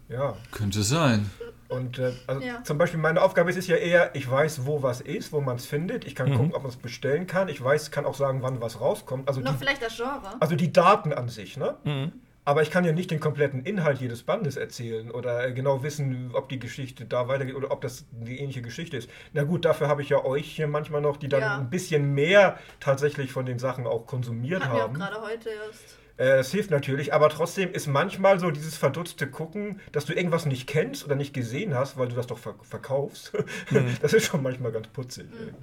Ja. 0.08 0.36
Könnte 0.52 0.82
sein. 0.84 1.30
Und 1.70 2.00
äh, 2.00 2.12
also 2.26 2.42
ja. 2.42 2.64
zum 2.64 2.78
Beispiel 2.78 3.00
meine 3.00 3.22
Aufgabe 3.22 3.50
ist 3.52 3.58
es 3.58 3.68
ja 3.68 3.76
eher, 3.76 4.16
ich 4.16 4.30
weiß, 4.30 4.66
wo 4.66 4.82
was 4.82 5.02
ist, 5.02 5.32
wo 5.32 5.40
man 5.40 5.56
es 5.56 5.68
findet. 5.68 6.04
Ich 6.04 6.16
kann 6.16 6.30
mhm. 6.30 6.36
gucken, 6.36 6.54
ob 6.56 6.64
man 6.64 6.72
es 6.72 6.78
bestellen 6.78 7.28
kann. 7.28 7.48
Ich 7.48 7.64
weiß, 7.64 7.92
kann 7.92 8.06
auch 8.06 8.16
sagen, 8.16 8.42
wann 8.42 8.60
was 8.60 8.82
rauskommt. 8.82 9.28
Also 9.28 9.40
Noch 9.42 9.54
die, 9.54 9.60
vielleicht 9.60 9.84
das 9.84 9.96
Genre. 9.96 10.36
Also 10.40 10.56
die 10.56 10.74
Daten 10.74 11.14
an 11.14 11.30
sich, 11.30 11.58
ne? 11.58 11.76
Mhm. 11.84 12.12
Aber 12.44 12.64
ich 12.64 12.72
kann 12.72 12.84
ja 12.84 12.92
nicht 12.92 13.12
den 13.12 13.20
kompletten 13.20 13.64
Inhalt 13.64 14.02
jedes 14.02 14.24
Bandes 14.24 14.58
erzählen 14.58 15.12
oder 15.12 15.52
genau 15.52 15.84
wissen, 15.84 16.32
ob 16.34 16.50
die 16.50 16.58
Geschichte 16.58 17.06
da 17.06 17.28
weitergeht 17.28 17.54
oder 17.54 17.70
ob 17.70 17.82
das 17.82 18.08
eine 18.20 18.32
ähnliche 18.32 18.64
Geschichte 18.64 18.98
ist. 18.98 19.08
Na 19.34 19.44
gut, 19.44 19.66
dafür 19.66 19.88
habe 19.88 20.02
ich 20.02 20.10
ja 20.10 20.26
euch 20.26 20.48
hier 20.48 20.68
manchmal 20.68 21.02
noch, 21.02 21.18
die 21.18 21.30
dann 21.30 21.42
ja. 21.42 21.58
ein 21.58 21.70
bisschen 21.70 22.16
mehr 22.16 22.58
tatsächlich 22.80 23.32
von 23.32 23.46
den 23.46 23.60
Sachen 23.60 23.86
auch 23.86 24.08
konsumiert 24.08 24.64
Hatten 24.64 24.74
haben. 24.74 24.98
Wir 24.98 25.06
auch 25.06 25.12
gerade 25.12 25.22
heute 25.22 25.50
erst. 25.50 26.00
Äh, 26.20 26.40
es 26.40 26.52
hilft 26.52 26.70
natürlich, 26.70 27.14
aber 27.14 27.30
trotzdem 27.30 27.72
ist 27.72 27.88
manchmal 27.88 28.40
so 28.40 28.52
dieses 28.52 28.76
verdutzte 28.76 29.26
Gucken, 29.26 29.80
dass 29.94 30.06
du 30.06 30.14
irgendwas 30.14 30.46
nicht 30.46 30.68
kennst 30.68 31.06
oder 31.06 31.16
nicht 31.16 31.34
gesehen 31.34 31.74
hast, 31.74 31.98
weil 31.98 32.10
du 32.10 32.16
das 32.16 32.28
doch 32.28 32.38
verkaufst. 32.38 33.34
Mhm. 33.72 33.98
Das 34.02 34.14
ist 34.14 34.26
schon 34.26 34.42
manchmal 34.42 34.72
ganz 34.72 34.88
putzig. 34.88 35.26
Mhm. 35.26 35.54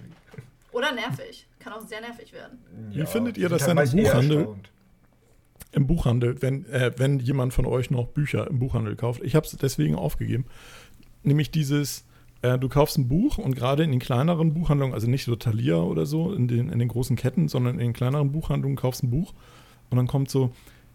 Oder 0.73 0.93
nervig. 0.93 1.47
Kann 1.59 1.73
auch 1.73 1.87
sehr 1.87 2.01
nervig 2.01 2.33
werden. 2.33 2.59
Ja, 2.91 3.03
Wie 3.03 3.07
findet 3.07 3.37
ihr 3.37 3.49
das 3.49 3.65
denn 3.65 3.77
im 3.77 3.91
Buchhandel? 3.91 4.49
Im 5.73 5.87
Buchhandel, 5.87 6.41
wenn, 6.41 6.67
äh, 6.67 6.93
wenn 6.97 7.19
jemand 7.19 7.53
von 7.53 7.67
euch 7.67 7.91
noch 7.91 8.07
Bücher 8.07 8.49
im 8.49 8.59
Buchhandel 8.59 8.97
kauft. 8.97 9.23
Ich 9.23 9.35
habe 9.35 9.45
es 9.45 9.57
deswegen 9.57 9.97
aufgegeben. 9.97 10.47
Nämlich 11.23 11.51
dieses, 11.51 12.05
äh, 12.43 12.59
du 12.59 12.69
kaufst 12.69 12.99
ein 12.99 13.09
Buch 13.09 13.39
und 13.39 13.57
gerade 13.57 13.83
in 13.83 13.91
den 13.91 14.01
kleineren 14.01 14.55
Buchhandlungen, 14.55 14.95
also 14.95 15.09
nicht 15.09 15.25
so 15.25 15.35
Thalia 15.37 15.79
oder 15.79 16.07
so, 16.07 16.33
in 16.33 16.49
den, 16.49 16.69
in 16.69 16.79
den 16.79 16.89
großen 16.89 17.17
Ketten, 17.17 17.49
sondern 17.49 17.75
in 17.75 17.87
den 17.87 17.93
kleineren 17.93 18.31
Buchhandlungen 18.33 18.77
kaufst 18.77 19.03
ein 19.03 19.11
Buch 19.11 19.35
und 19.91 19.97
dann 19.97 20.07
kommt 20.07 20.31
so, 20.31 20.53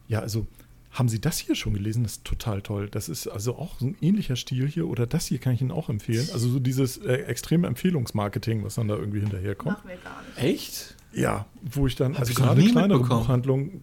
ja, 0.08 0.20
also 0.20 0.48
haben 0.92 1.08
Sie 1.08 1.22
das 1.22 1.38
hier 1.38 1.56
schon 1.56 1.74
gelesen? 1.74 2.04
Das 2.04 2.14
ist 2.14 2.26
total 2.26 2.62
toll. 2.62 2.90
Das 2.90 3.08
ist 3.08 3.28
also 3.28 3.56
auch 3.56 3.80
so 3.80 3.88
ein 3.88 3.98
ähnlicher 4.02 4.36
Stil 4.36 4.68
hier 4.68 4.88
oder 4.88 5.08
das 5.08 5.28
hier 5.28 5.40
kann 5.40 5.54
ich 5.54 5.62
Ihnen 5.62 5.72
auch 5.72 5.88
empfehlen. 5.90 6.28
Also 6.34 6.50
so 6.50 6.60
dieses 6.60 6.98
äh, 6.98 7.14
extreme 7.14 7.68
Empfehlungsmarketing, 7.68 8.64
was 8.66 8.76
dann 8.76 8.90
da 8.90 8.96
irgendwie 8.96 9.22
hinterherkommt. 9.22 9.78
Machen 9.78 9.90
wir 9.90 9.98
gar 9.98 10.22
nicht. 10.24 10.44
Echt? 10.44 10.96
Ja, 11.14 11.46
wo 11.62 11.88
ich 11.88 11.96
dann, 11.96 12.14
Hab 12.14 12.22
also 12.22 12.32
ich 12.32 12.38
gerade 12.38 12.62
kleinere 12.64 13.00
Buchhandlungen 13.00 13.82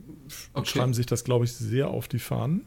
okay. 0.53 0.67
schreiben 0.67 0.93
sich 0.93 1.07
das, 1.07 1.25
glaube 1.25 1.47
ich, 1.47 1.55
sehr 1.55 1.89
auf 1.89 2.09
die 2.09 2.19
Fahnen. 2.19 2.65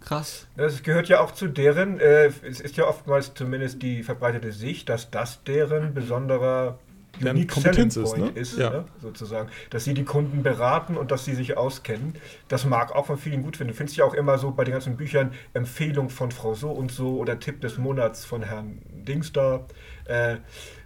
Krass. 0.00 0.46
Das 0.56 0.82
gehört 0.82 1.08
ja 1.08 1.20
auch 1.20 1.32
zu 1.32 1.48
deren, 1.48 2.00
äh, 2.00 2.32
es 2.42 2.60
ist 2.60 2.76
ja 2.76 2.86
oftmals 2.86 3.34
zumindest 3.34 3.82
die 3.82 4.02
verbreitete 4.02 4.52
Sicht, 4.52 4.88
dass 4.88 5.10
das 5.10 5.42
deren 5.44 5.94
besonderer 5.94 6.78
deren 7.18 7.46
Kompetenz 7.46 7.96
ist, 7.96 8.16
ne? 8.16 8.30
ist 8.34 8.58
ja. 8.58 8.70
ne? 8.70 8.84
sozusagen, 9.00 9.50
dass 9.70 9.84
sie 9.84 9.94
die 9.94 10.04
Kunden 10.04 10.42
beraten 10.42 10.96
und 10.96 11.10
dass 11.10 11.24
sie 11.24 11.34
sich 11.34 11.56
auskennen. 11.56 12.14
Das 12.48 12.64
mag 12.64 12.94
auch 12.94 13.06
von 13.06 13.18
vielen 13.18 13.42
gut 13.42 13.56
finden. 13.56 13.72
Du 13.72 13.76
findest 13.76 13.96
ja 13.96 14.04
auch 14.04 14.14
immer 14.14 14.38
so 14.38 14.52
bei 14.52 14.64
den 14.64 14.72
ganzen 14.72 14.96
Büchern 14.96 15.32
Empfehlung 15.52 16.10
von 16.10 16.30
Frau 16.30 16.54
so 16.54 16.70
und 16.70 16.92
so 16.92 17.18
oder 17.18 17.38
Tipp 17.38 17.60
des 17.60 17.78
Monats 17.78 18.24
von 18.24 18.42
Herrn 18.42 18.80
Dings 18.90 19.32
da, 19.32 19.66
äh, 20.04 20.36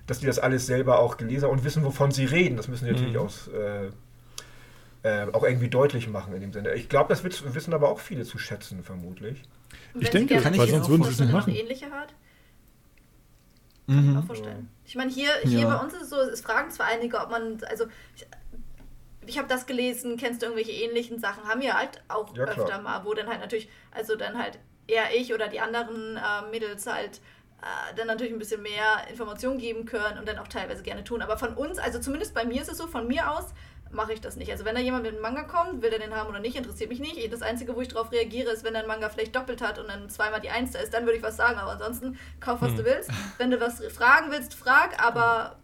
dass 0.07 0.21
die 0.21 0.27
das 0.27 0.39
alles 0.39 0.67
selber 0.67 0.99
auch 0.99 1.17
gelesen 1.17 1.45
haben 1.45 1.53
und 1.53 1.65
wissen, 1.65 1.85
wovon 1.85 2.11
sie 2.11 2.25
reden. 2.25 2.57
Das 2.57 2.69
müssen 2.69 2.85
sie 2.87 2.93
natürlich 2.93 3.15
mhm. 3.15 3.21
aus, 3.21 3.49
äh, 3.49 3.91
äh, 5.03 5.31
auch 5.33 5.45
irgendwie 5.45 5.69
deutlich 5.69 6.09
machen 6.09 6.35
in 6.35 6.41
dem 6.41 6.53
Sinne. 6.53 6.75
Ich 6.75 6.89
glaube, 6.89 7.09
das 7.09 7.25
wissen 7.25 7.75
aber 7.75 7.91
auch 7.91 8.01
viele 8.01 8.25
zu 8.25 8.39
schätzen, 8.39 8.83
vermutlich. 8.83 9.43
Ich 9.99 10.11
denke, 10.11 10.43
weil 10.43 10.69
sonst 10.69 10.89
würden 10.89 11.05
sie 11.05 11.11
es 11.11 11.21
nicht 11.21 11.33
machen. 11.33 11.55
Ähnliche 11.55 11.87
hat? 11.91 12.15
Kann 13.87 13.97
mhm. 13.97 14.09
ich 14.09 14.15
mir 14.15 14.19
auch 14.21 14.25
vorstellen. 14.25 14.69
Ich 14.85 14.97
meine, 14.97 15.11
hier, 15.11 15.31
hier 15.43 15.61
ja. 15.61 15.77
bei 15.77 15.83
uns 15.83 15.95
ist 15.95 16.03
es 16.03 16.11
so, 16.11 16.17
es 16.17 16.41
fragen 16.41 16.71
zwar 16.71 16.87
einige, 16.87 17.19
ob 17.19 17.31
man, 17.31 17.59
also 17.69 17.87
ich, 18.17 18.27
ich 19.27 19.39
habe 19.39 19.49
das 19.49 19.67
gelesen, 19.67 20.17
kennst 20.17 20.43
du 20.43 20.47
irgendwelche 20.47 20.73
ähnlichen 20.73 21.19
Sachen? 21.19 21.45
Haben 21.49 21.63
wir 21.63 21.77
halt 21.77 22.03
auch 22.09 22.37
ja, 22.37 22.45
öfter 22.45 22.81
mal, 22.83 23.05
wo 23.05 23.15
dann 23.15 23.29
halt 23.29 23.41
natürlich, 23.41 23.69
also 23.93 24.17
dann 24.17 24.39
halt 24.39 24.59
eher 24.87 25.15
ich 25.15 25.33
oder 25.33 25.49
die 25.49 25.61
anderen 25.61 26.17
äh, 26.17 26.51
Mädels 26.51 26.87
halt 26.87 27.21
äh, 27.63 27.95
dann 27.97 28.07
natürlich 28.07 28.33
ein 28.33 28.39
bisschen 28.39 28.63
mehr 28.63 29.09
Informationen 29.09 29.59
geben 29.59 29.87
können 29.87 30.19
und 30.19 30.29
dann 30.29 30.39
auch 30.39 30.49
teilweise 30.49 30.83
gerne 30.83 31.05
tun. 31.05 31.23
Aber 31.23 31.39
von 31.39 31.55
uns, 31.55 31.79
also 31.79 31.99
zumindest 31.99 32.35
bei 32.35 32.45
mir 32.45 32.61
ist 32.61 32.71
es 32.71 32.79
so, 32.79 32.87
von 32.87 33.07
mir 33.07 33.31
aus 33.31 33.55
mache 33.95 34.13
ich 34.13 34.21
das 34.21 34.37
nicht. 34.37 34.51
Also 34.51 34.65
wenn 34.65 34.75
da 34.75 34.81
jemand 34.81 35.05
mit 35.05 35.13
einem 35.13 35.23
Manga 35.23 35.43
kommt, 35.43 35.83
will 35.83 35.91
der 35.91 35.99
den 35.99 36.15
haben 36.15 36.29
oder 36.29 36.41
nicht, 36.41 36.57
interessiert 36.57 36.91
mich 36.91 37.01
nicht. 37.01 37.33
Das 37.33 37.43
Einzige, 37.43 37.75
wo 37.75 37.81
ich 37.81 37.89
darauf 37.89 38.13
reagiere, 38.13 38.51
ist, 38.51 38.65
wenn 38.65 38.75
dein 38.75 38.87
Manga 38.87 39.09
vielleicht 39.09 39.35
doppelt 39.35 39.63
hat 39.63 39.79
und 39.79 39.89
dann 39.89 40.09
zweimal 40.11 40.41
die 40.41 40.51
Eins 40.51 40.73
da 40.73 40.81
ist, 40.81 40.93
dann 40.93 41.05
würde 41.05 41.17
ich 41.17 41.23
was 41.23 41.37
sagen. 41.37 41.59
Aber 41.59 41.73
ansonsten, 41.73 42.19
kauf, 42.41 42.61
was 42.61 42.71
hm. 42.71 42.77
du 42.79 42.85
willst. 42.85 43.11
Wenn 43.39 43.51
du 43.51 43.61
was 43.61 43.83
fragen 43.87 44.31
willst, 44.31 44.55
frag, 44.55 45.03
aber 45.03 45.57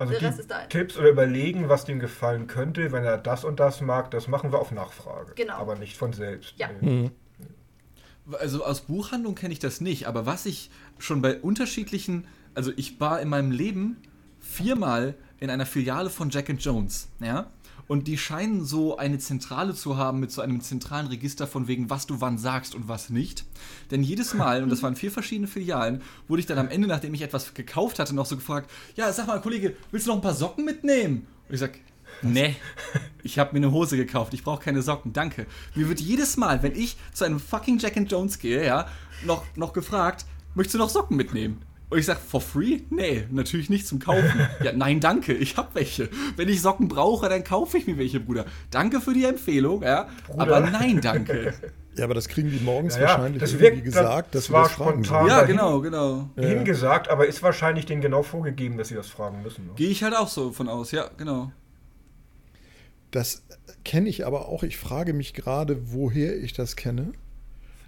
also 0.00 0.14
der 0.14 0.22
Rest 0.22 0.40
ist 0.40 0.50
dein. 0.50 0.66
Tipps 0.70 0.96
oder 0.96 1.10
überlegen, 1.10 1.68
was 1.68 1.84
dem 1.84 2.00
gefallen 2.00 2.46
könnte, 2.46 2.90
wenn 2.90 3.04
er 3.04 3.18
das 3.18 3.44
und 3.44 3.60
das 3.60 3.82
mag, 3.82 4.10
das 4.10 4.28
machen 4.28 4.50
wir 4.50 4.58
auf 4.58 4.72
Nachfrage. 4.72 5.34
Genau. 5.34 5.54
Aber 5.54 5.76
nicht 5.76 5.98
von 5.98 6.14
selbst. 6.14 6.54
Ja. 6.56 6.68
Mhm. 6.80 7.10
Also 8.38 8.64
aus 8.64 8.80
Buchhandlung 8.82 9.34
kenne 9.34 9.52
ich 9.52 9.58
das 9.58 9.82
nicht, 9.82 10.08
aber 10.08 10.24
was 10.24 10.46
ich 10.46 10.70
schon 10.98 11.20
bei 11.20 11.38
unterschiedlichen 11.38 12.26
Also 12.54 12.72
ich 12.76 12.98
war 12.98 13.20
in 13.20 13.28
meinem 13.28 13.50
Leben 13.50 13.98
viermal 14.40 15.14
in 15.38 15.50
einer 15.50 15.66
Filiale 15.66 16.08
von 16.08 16.30
Jack 16.30 16.48
Jones, 16.58 17.08
ja. 17.20 17.50
Und 17.90 18.06
die 18.06 18.18
scheinen 18.18 18.64
so 18.64 18.98
eine 18.98 19.18
Zentrale 19.18 19.74
zu 19.74 19.96
haben 19.96 20.20
mit 20.20 20.30
so 20.30 20.42
einem 20.42 20.60
zentralen 20.60 21.08
Register 21.08 21.48
von 21.48 21.66
wegen, 21.66 21.90
was 21.90 22.06
du 22.06 22.20
wann 22.20 22.38
sagst 22.38 22.76
und 22.76 22.86
was 22.86 23.10
nicht. 23.10 23.44
Denn 23.90 24.04
jedes 24.04 24.32
Mal, 24.32 24.62
und 24.62 24.70
das 24.70 24.84
waren 24.84 24.94
vier 24.94 25.10
verschiedene 25.10 25.48
Filialen, 25.48 26.00
wurde 26.28 26.38
ich 26.38 26.46
dann 26.46 26.58
am 26.58 26.68
Ende, 26.68 26.86
nachdem 26.86 27.14
ich 27.14 27.22
etwas 27.22 27.52
gekauft 27.52 27.98
hatte, 27.98 28.14
noch 28.14 28.26
so 28.26 28.36
gefragt, 28.36 28.70
ja, 28.94 29.12
sag 29.12 29.26
mal, 29.26 29.40
Kollege, 29.40 29.74
willst 29.90 30.06
du 30.06 30.12
noch 30.12 30.18
ein 30.18 30.22
paar 30.22 30.36
Socken 30.36 30.64
mitnehmen? 30.64 31.26
Und 31.48 31.54
ich 31.54 31.58
sag, 31.58 31.80
nee, 32.22 32.54
ich 33.24 33.40
habe 33.40 33.58
mir 33.58 33.66
eine 33.66 33.72
Hose 33.72 33.96
gekauft, 33.96 34.34
ich 34.34 34.44
brauche 34.44 34.62
keine 34.62 34.82
Socken, 34.82 35.12
danke. 35.12 35.48
Mir 35.74 35.88
wird 35.88 35.98
jedes 35.98 36.36
Mal, 36.36 36.62
wenn 36.62 36.76
ich 36.76 36.96
zu 37.12 37.24
einem 37.24 37.40
fucking 37.40 37.78
Jack 37.78 37.96
Jones 38.08 38.38
gehe, 38.38 38.64
ja, 38.64 38.86
noch, 39.26 39.42
noch 39.56 39.72
gefragt, 39.72 40.26
möchtest 40.54 40.76
du 40.76 40.78
noch 40.78 40.90
Socken 40.90 41.16
mitnehmen? 41.16 41.60
Und 41.90 41.98
ich 41.98 42.06
sage, 42.06 42.20
for 42.20 42.40
free? 42.40 42.80
Nee, 42.90 43.24
natürlich 43.30 43.68
nicht 43.68 43.86
zum 43.86 43.98
Kaufen. 43.98 44.48
Ja, 44.62 44.72
nein, 44.72 45.00
danke, 45.00 45.32
ich 45.32 45.56
habe 45.56 45.68
welche. 45.74 46.08
Wenn 46.36 46.48
ich 46.48 46.60
Socken 46.60 46.86
brauche, 46.88 47.28
dann 47.28 47.42
kaufe 47.42 47.78
ich 47.78 47.86
mir 47.86 47.98
welche, 47.98 48.20
Bruder. 48.20 48.44
Danke 48.70 49.00
für 49.00 49.14
die 49.14 49.24
Empfehlung, 49.24 49.82
ja. 49.82 50.08
Bruder. 50.26 50.42
Aber 50.42 50.60
nein, 50.60 51.00
danke. 51.00 51.54
Ja, 51.96 52.04
aber 52.04 52.14
das 52.14 52.28
kriegen 52.28 52.50
die 52.50 52.60
morgens 52.60 52.94
ja, 52.94 53.02
wahrscheinlich 53.02 53.40
das 53.40 53.52
irgendwie 53.52 53.82
gesagt, 53.82 54.32
das 54.34 54.44
dass 54.44 54.52
war 54.52 54.62
wir 54.62 54.68
das 54.68 54.72
spontan 54.74 55.26
Ja, 55.26 55.42
genau, 55.42 55.80
genau. 55.80 56.30
Hingesagt, 56.36 57.08
aber 57.08 57.26
ist 57.26 57.42
wahrscheinlich 57.42 57.84
denen 57.84 58.00
genau 58.00 58.22
vorgegeben, 58.22 58.78
dass 58.78 58.88
sie 58.88 58.94
das 58.94 59.08
fragen 59.08 59.42
müssen. 59.42 59.66
Ne? 59.66 59.72
Gehe 59.74 59.88
ich 59.88 60.04
halt 60.04 60.14
auch 60.16 60.28
so 60.28 60.52
von 60.52 60.68
aus, 60.68 60.92
ja, 60.92 61.10
genau. 61.18 61.50
Das 63.10 63.42
kenne 63.84 64.08
ich 64.08 64.24
aber 64.24 64.48
auch. 64.48 64.62
Ich 64.62 64.78
frage 64.78 65.12
mich 65.12 65.34
gerade, 65.34 65.92
woher 65.92 66.36
ich 66.36 66.52
das 66.52 66.76
kenne. 66.76 67.12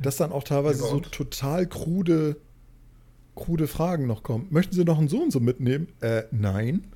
Dass 0.00 0.16
dann 0.16 0.32
auch 0.32 0.42
teilweise 0.42 0.82
so 0.82 0.98
total 0.98 1.66
krude 1.68 2.36
krude 3.34 3.66
Fragen 3.68 4.06
noch 4.06 4.22
kommen. 4.22 4.46
Möchten 4.50 4.74
Sie 4.74 4.84
noch 4.84 4.98
einen 4.98 5.08
so 5.08 5.18
und 5.18 5.30
so 5.30 5.40
mitnehmen? 5.40 5.88
Äh, 6.00 6.24
nein. 6.30 6.90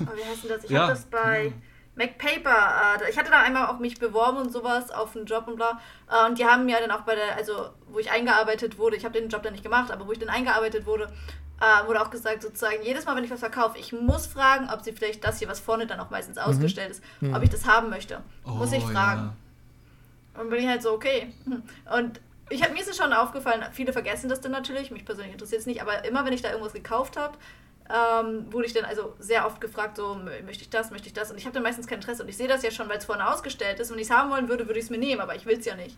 Aber 0.00 0.16
wie 0.16 0.24
heißt 0.24 0.44
denn 0.44 0.50
das? 0.50 0.64
Ich 0.64 0.70
ja. 0.70 0.82
habe 0.82 0.92
das 0.92 1.04
bei 1.04 1.52
MacPaper, 1.94 3.00
äh, 3.00 3.10
ich 3.10 3.18
hatte 3.18 3.30
da 3.30 3.42
einmal 3.42 3.66
auch 3.66 3.78
mich 3.78 3.98
beworben 3.98 4.38
und 4.38 4.52
sowas 4.52 4.90
auf 4.90 5.14
einen 5.14 5.26
Job 5.26 5.46
und 5.46 5.56
bla. 5.56 5.80
Äh, 6.10 6.28
und 6.28 6.38
die 6.38 6.44
haben 6.44 6.64
mir 6.64 6.78
dann 6.80 6.90
auch 6.90 7.02
bei 7.02 7.14
der, 7.14 7.36
also 7.36 7.70
wo 7.88 7.98
ich 7.98 8.10
eingearbeitet 8.10 8.78
wurde, 8.78 8.96
ich 8.96 9.04
habe 9.04 9.18
den 9.18 9.28
Job 9.28 9.42
dann 9.42 9.52
nicht 9.52 9.64
gemacht, 9.64 9.90
aber 9.90 10.06
wo 10.06 10.12
ich 10.12 10.18
dann 10.18 10.30
eingearbeitet 10.30 10.86
wurde, 10.86 11.12
äh, 11.60 11.86
wurde 11.86 12.00
auch 12.00 12.10
gesagt, 12.10 12.42
sozusagen, 12.42 12.82
jedes 12.82 13.04
Mal, 13.04 13.14
wenn 13.16 13.24
ich 13.24 13.30
was 13.30 13.40
verkaufe, 13.40 13.78
ich 13.78 13.92
muss 13.92 14.26
fragen, 14.26 14.68
ob 14.72 14.82
sie 14.82 14.92
vielleicht 14.92 15.22
das 15.24 15.38
hier, 15.38 15.48
was 15.48 15.60
vorne 15.60 15.86
dann 15.86 16.00
auch 16.00 16.10
meistens 16.10 16.36
mhm. 16.36 16.42
ausgestellt 16.42 16.90
ist, 16.90 17.04
mhm. 17.20 17.34
ob 17.34 17.42
ich 17.42 17.50
das 17.50 17.66
haben 17.66 17.90
möchte. 17.90 18.22
Oh, 18.44 18.50
muss 18.50 18.72
ich 18.72 18.82
fragen. 18.82 19.32
Ja. 20.34 20.40
Und 20.40 20.50
bin 20.50 20.60
ich 20.60 20.66
halt 20.66 20.82
so, 20.82 20.92
okay. 20.92 21.32
Und 21.94 22.20
ich 22.52 22.62
hab, 22.62 22.72
mir 22.72 22.80
ist 22.80 22.88
es 22.88 22.96
schon 22.96 23.12
aufgefallen, 23.12 23.64
viele 23.72 23.92
vergessen 23.92 24.28
das 24.28 24.40
dann 24.40 24.52
natürlich, 24.52 24.90
mich 24.90 25.04
persönlich 25.04 25.32
interessiert 25.32 25.60
es 25.60 25.66
nicht, 25.66 25.82
aber 25.82 26.04
immer 26.04 26.24
wenn 26.24 26.32
ich 26.32 26.42
da 26.42 26.50
irgendwas 26.50 26.72
gekauft 26.72 27.16
habe, 27.16 27.36
ähm, 27.88 28.52
wurde 28.52 28.66
ich 28.66 28.72
dann 28.72 28.84
also 28.84 29.14
sehr 29.18 29.46
oft 29.46 29.60
gefragt, 29.60 29.96
so, 29.96 30.18
möchte 30.44 30.62
ich 30.62 30.70
das, 30.70 30.90
möchte 30.90 31.08
ich 31.08 31.12
das? 31.12 31.30
Und 31.30 31.38
ich 31.38 31.44
habe 31.44 31.54
dann 31.54 31.62
meistens 31.62 31.86
kein 31.86 31.98
Interesse 31.98 32.22
und 32.22 32.28
ich 32.28 32.36
sehe 32.36 32.48
das 32.48 32.62
ja 32.62 32.70
schon, 32.70 32.88
weil 32.88 32.98
es 32.98 33.04
vorne 33.04 33.28
ausgestellt 33.28 33.80
ist. 33.80 33.90
Wenn 33.90 33.98
ich 33.98 34.08
es 34.08 34.10
haben 34.10 34.30
wollen 34.30 34.48
würde, 34.48 34.66
würde 34.66 34.78
ich 34.78 34.86
es 34.86 34.90
mir 34.90 34.98
nehmen, 34.98 35.20
aber 35.20 35.34
ich 35.34 35.46
will 35.46 35.58
es 35.58 35.64
ja 35.64 35.76
nicht. 35.76 35.96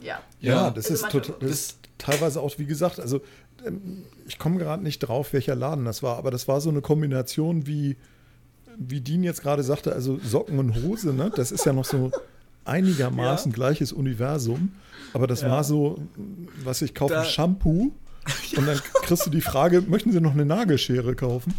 Ja. 0.00 0.20
Ja, 0.40 0.70
das, 0.70 0.90
also 0.90 1.06
ist 1.06 1.12
total, 1.12 1.36
das 1.40 1.50
ist 1.50 1.78
teilweise 1.96 2.40
auch, 2.40 2.58
wie 2.58 2.66
gesagt, 2.66 3.00
also 3.00 3.20
ähm, 3.66 4.04
ich 4.26 4.38
komme 4.38 4.58
gerade 4.58 4.82
nicht 4.82 5.00
drauf, 5.00 5.32
welcher 5.32 5.54
Laden 5.54 5.84
das 5.84 6.02
war, 6.02 6.18
aber 6.18 6.30
das 6.30 6.48
war 6.48 6.60
so 6.60 6.70
eine 6.70 6.80
Kombination 6.80 7.66
wie, 7.66 7.96
wie 8.76 9.00
Dean 9.00 9.24
jetzt 9.24 9.42
gerade 9.42 9.62
sagte, 9.62 9.92
also 9.92 10.18
Socken 10.22 10.58
und 10.58 10.74
Hose, 10.82 11.12
ne? 11.12 11.32
Das 11.34 11.50
ist 11.50 11.64
ja 11.64 11.72
noch 11.72 11.84
so 11.84 12.10
einigermaßen 12.64 13.52
ja. 13.52 13.54
gleiches 13.54 13.92
Universum. 13.92 14.72
Aber 15.12 15.26
das 15.26 15.42
ja. 15.42 15.50
war 15.50 15.64
so, 15.64 15.98
was 16.64 16.82
ich 16.82 16.94
kaufe, 16.94 17.14
da, 17.14 17.24
Shampoo. 17.24 17.92
Ja. 18.50 18.58
Und 18.58 18.66
dann 18.66 18.78
kriegst 19.02 19.24
du 19.24 19.30
die 19.30 19.40
Frage, 19.40 19.80
möchten 19.82 20.12
Sie 20.12 20.20
noch 20.20 20.32
eine 20.32 20.44
Nagelschere 20.44 21.14
kaufen? 21.14 21.54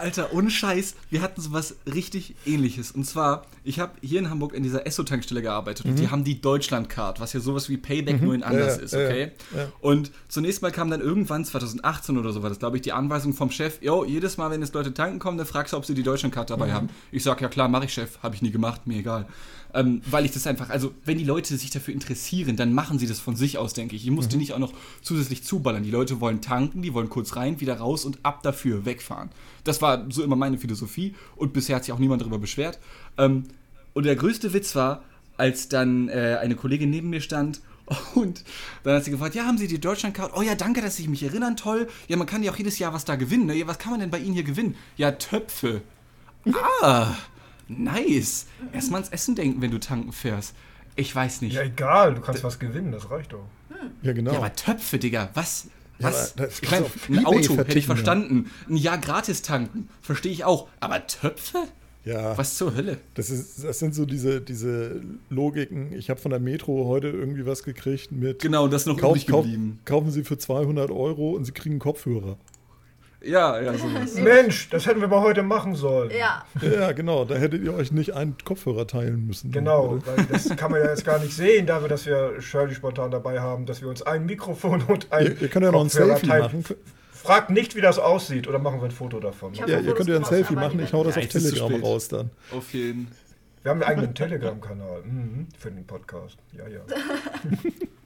Alter, 0.00 0.32
ohne 0.32 0.50
Scheiß, 0.50 0.94
wir 1.10 1.22
hatten 1.22 1.40
sowas 1.40 1.76
richtig 1.86 2.34
ähnliches. 2.46 2.90
Und 2.90 3.04
zwar, 3.04 3.46
ich 3.64 3.78
habe 3.78 3.92
hier 4.00 4.18
in 4.18 4.30
Hamburg 4.30 4.54
in 4.54 4.62
dieser 4.62 4.86
Esso-Tankstelle 4.86 5.42
gearbeitet 5.42 5.84
mhm. 5.84 5.92
und 5.92 5.98
die 5.98 6.08
haben 6.08 6.24
die 6.24 6.40
Deutschland-Card, 6.40 7.20
was 7.20 7.32
ja 7.32 7.40
sowas 7.40 7.68
wie 7.68 7.76
Payback 7.76 8.20
mhm. 8.20 8.26
nur 8.26 8.34
in 8.34 8.42
anders 8.42 8.78
ja, 8.78 8.82
ist, 8.82 8.94
okay? 8.94 9.32
Ja, 9.52 9.58
ja. 9.58 9.72
Und 9.80 10.10
zunächst 10.28 10.62
mal 10.62 10.72
kam 10.72 10.90
dann 10.90 11.00
irgendwann, 11.00 11.44
2018 11.44 12.16
oder 12.18 12.32
so 12.32 12.42
war 12.42 12.48
das, 12.48 12.58
glaube 12.58 12.76
ich, 12.76 12.82
die 12.82 12.92
Anweisung 12.92 13.34
vom 13.34 13.50
Chef, 13.50 13.80
yo, 13.82 14.04
jedes 14.04 14.36
Mal, 14.36 14.50
wenn 14.50 14.60
jetzt 14.60 14.74
Leute 14.74 14.94
tanken 14.94 15.18
kommen, 15.18 15.38
dann 15.38 15.46
fragst 15.46 15.72
du, 15.72 15.76
ob 15.76 15.84
sie 15.84 15.94
die 15.94 16.02
Deutschland-Card 16.02 16.50
dabei 16.50 16.68
mhm. 16.68 16.72
haben. 16.72 16.88
Ich 17.12 17.22
sag, 17.22 17.40
ja 17.40 17.48
klar, 17.48 17.68
mache 17.68 17.84
ich, 17.84 17.92
Chef, 17.92 18.18
habe 18.22 18.34
ich 18.34 18.42
nie 18.42 18.50
gemacht, 18.50 18.86
mir 18.86 18.98
egal. 18.98 19.26
Ähm, 19.74 20.02
weil 20.10 20.24
ich 20.24 20.32
das 20.32 20.46
einfach, 20.46 20.70
also 20.70 20.92
wenn 21.04 21.18
die 21.18 21.24
Leute 21.24 21.56
sich 21.56 21.70
dafür 21.70 21.94
interessieren, 21.94 22.56
dann 22.56 22.72
machen 22.72 22.98
sie 22.98 23.06
das 23.06 23.20
von 23.20 23.36
sich 23.36 23.58
aus, 23.58 23.72
denke 23.72 23.96
ich. 23.96 24.04
Ich 24.04 24.10
musste 24.10 24.36
mhm. 24.36 24.40
nicht 24.40 24.52
auch 24.52 24.58
noch 24.58 24.72
zusätzlich 25.02 25.44
zuballern. 25.44 25.82
Die 25.82 25.90
Leute 25.90 26.20
wollen 26.20 26.40
tanken, 26.40 26.82
die 26.82 26.94
wollen 26.94 27.08
kurz 27.08 27.36
rein, 27.36 27.60
wieder 27.60 27.78
raus 27.78 28.04
und 28.04 28.18
ab 28.22 28.42
dafür 28.42 28.84
wegfahren. 28.84 29.30
Das 29.64 29.82
war 29.82 30.10
so 30.10 30.22
immer 30.22 30.36
meine 30.36 30.58
Philosophie 30.58 31.14
und 31.36 31.52
bisher 31.52 31.76
hat 31.76 31.84
sich 31.84 31.92
auch 31.92 31.98
niemand 31.98 32.22
darüber 32.22 32.38
beschwert. 32.38 32.78
Ähm, 33.18 33.44
und 33.92 34.06
der 34.06 34.16
größte 34.16 34.52
Witz 34.52 34.74
war, 34.74 35.04
als 35.36 35.68
dann 35.68 36.08
äh, 36.08 36.38
eine 36.40 36.54
Kollegin 36.54 36.90
neben 36.90 37.10
mir 37.10 37.20
stand 37.20 37.60
und 38.14 38.44
dann 38.84 38.96
hat 38.96 39.04
sie 39.04 39.10
gefragt, 39.10 39.34
ja, 39.34 39.44
haben 39.44 39.58
Sie 39.58 39.66
die 39.66 39.80
Deutschlandcard? 39.80 40.32
Oh 40.36 40.42
ja, 40.42 40.54
danke, 40.54 40.80
dass 40.80 40.96
Sie 40.96 41.08
mich 41.08 41.22
erinnern, 41.22 41.56
toll. 41.56 41.88
Ja, 42.08 42.16
man 42.16 42.26
kann 42.26 42.42
ja 42.42 42.52
auch 42.52 42.56
jedes 42.56 42.78
Jahr 42.78 42.92
was 42.92 43.04
da 43.04 43.16
gewinnen. 43.16 43.46
Ne? 43.46 43.54
Ja, 43.54 43.66
was 43.66 43.78
kann 43.78 43.90
man 43.90 44.00
denn 44.00 44.10
bei 44.10 44.18
Ihnen 44.18 44.34
hier 44.34 44.44
gewinnen? 44.44 44.76
Ja, 44.96 45.12
Töpfe. 45.12 45.82
ah, 46.82 47.14
Nice. 47.78 48.46
Erstmal 48.72 49.00
ans 49.00 49.12
Essen 49.12 49.34
denken, 49.34 49.62
wenn 49.62 49.70
du 49.70 49.78
tanken 49.78 50.12
fährst. 50.12 50.54
Ich 50.96 51.14
weiß 51.14 51.42
nicht. 51.42 51.54
Ja, 51.54 51.62
egal, 51.62 52.14
du 52.14 52.20
kannst 52.20 52.40
D 52.40 52.44
was 52.44 52.58
gewinnen, 52.58 52.92
das 52.92 53.10
reicht 53.10 53.32
doch. 53.32 53.44
Ja, 54.02 54.12
genau. 54.12 54.32
Ja, 54.32 54.38
aber 54.38 54.52
Töpfe, 54.54 54.98
Digga, 54.98 55.30
was? 55.34 55.68
Was? 56.00 56.34
Ja, 56.36 56.46
ich 56.46 56.70
mein, 56.70 56.84
ein 57.18 57.26
Auto 57.26 57.56
hätte 57.56 57.78
ich 57.78 57.86
verstanden. 57.86 58.50
Ein 58.68 58.76
Jahr 58.76 58.98
gratis 58.98 59.42
tanken, 59.42 59.88
verstehe 60.02 60.32
ich 60.32 60.44
auch. 60.44 60.68
Aber 60.80 61.06
Töpfe? 61.06 61.68
Ja. 62.04 62.36
Was 62.36 62.56
zur 62.56 62.74
Hölle? 62.74 62.98
Das, 63.14 63.28
ist, 63.28 63.62
das 63.62 63.78
sind 63.78 63.94
so 63.94 64.06
diese, 64.06 64.40
diese 64.40 65.02
Logiken. 65.28 65.92
Ich 65.92 66.08
habe 66.08 66.18
von 66.18 66.30
der 66.30 66.40
Metro 66.40 66.86
heute 66.86 67.08
irgendwie 67.08 67.44
was 67.44 67.62
gekriegt 67.62 68.10
mit. 68.10 68.40
Genau, 68.40 68.68
das 68.68 68.82
ist 68.82 68.86
noch 68.86 68.96
kauf, 68.96 69.16
übrig 69.16 69.26
geblieben. 69.26 69.80
Kauf, 69.84 69.98
kaufen 69.98 70.10
Sie 70.10 70.24
für 70.24 70.38
200 70.38 70.90
Euro 70.90 71.32
und 71.32 71.44
Sie 71.44 71.52
kriegen 71.52 71.78
Kopfhörer. 71.78 72.38
Ja, 73.22 73.60
ja, 73.60 73.74
sowas. 73.74 74.14
Mensch, 74.16 74.68
das 74.70 74.86
hätten 74.86 75.00
wir 75.00 75.08
mal 75.08 75.20
heute 75.20 75.42
machen 75.42 75.74
sollen. 75.74 76.10
Ja. 76.10 76.44
Ja, 76.62 76.92
genau. 76.92 77.24
Da 77.24 77.34
hättet 77.34 77.62
ihr 77.62 77.74
euch 77.74 77.92
nicht 77.92 78.14
einen 78.14 78.36
Kopfhörer 78.44 78.86
teilen 78.86 79.26
müssen. 79.26 79.52
Genau, 79.52 79.98
weil 80.06 80.24
das 80.26 80.48
kann 80.56 80.70
man 80.70 80.80
ja 80.80 80.88
jetzt 80.88 81.04
gar 81.04 81.18
nicht 81.18 81.34
sehen, 81.34 81.66
dafür, 81.66 81.88
dass 81.88 82.06
wir 82.06 82.40
Shirley 82.40 82.74
spontan 82.74 83.10
dabei 83.10 83.40
haben, 83.40 83.66
dass 83.66 83.82
wir 83.82 83.88
uns 83.88 84.02
ein 84.02 84.26
Mikrofon 84.26 84.82
und 84.82 85.12
ein 85.12 85.26
Ihr, 85.26 85.42
ihr 85.42 85.48
könnt 85.48 85.64
ja 85.64 85.72
noch 85.72 85.82
ein 85.82 85.90
Selfie 85.90 86.26
teilen. 86.26 86.42
machen. 86.42 86.64
Fragt 87.12 87.50
nicht, 87.50 87.76
wie 87.76 87.82
das 87.82 87.98
aussieht, 87.98 88.48
oder 88.48 88.58
machen 88.58 88.80
wir 88.80 88.86
ein 88.86 88.90
Foto 88.90 89.20
davon. 89.20 89.52
Ja, 89.52 89.66
ihr 89.66 89.94
könnt 89.94 90.08
ja 90.08 90.16
ein 90.16 90.24
Selfie 90.24 90.54
machen, 90.54 90.80
ich 90.80 90.92
hau 90.94 91.04
das 91.04 91.16
ja, 91.16 91.22
auf 91.22 91.28
Telegram 91.28 91.74
raus 91.82 92.08
dann. 92.08 92.30
Auf 92.50 92.72
jeden. 92.72 93.08
Wir 93.62 93.70
haben 93.70 93.82
einen 93.82 93.90
eigenen 93.90 94.14
Telegram-Kanal 94.14 95.02
mhm, 95.02 95.48
für 95.58 95.70
den 95.70 95.84
Podcast. 95.84 96.38
Ja, 96.56 96.66
ja. 96.66 96.80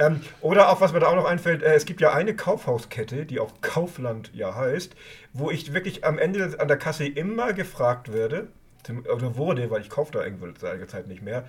Ähm, 0.00 0.22
oder 0.40 0.70
auch, 0.70 0.80
was 0.80 0.92
mir 0.92 1.00
da 1.00 1.08
auch 1.08 1.14
noch 1.14 1.26
einfällt, 1.26 1.62
äh, 1.62 1.74
es 1.74 1.84
gibt 1.84 2.00
ja 2.00 2.12
eine 2.12 2.34
Kaufhauskette, 2.34 3.26
die 3.26 3.38
auch 3.38 3.52
Kaufland 3.60 4.30
ja 4.34 4.54
heißt, 4.54 4.96
wo 5.34 5.50
ich 5.50 5.74
wirklich 5.74 6.04
am 6.04 6.18
Ende 6.18 6.58
an 6.58 6.68
der 6.68 6.78
Kasse 6.78 7.06
immer 7.06 7.52
gefragt 7.52 8.12
werde, 8.12 8.48
oder 8.88 9.36
wurde, 9.36 9.70
weil 9.70 9.82
ich 9.82 9.90
kaufe 9.90 10.10
da 10.10 10.24
irgendwo 10.24 10.46
seit 10.58 10.88
Zeit 10.90 11.06
nicht 11.06 11.22
mehr, 11.22 11.44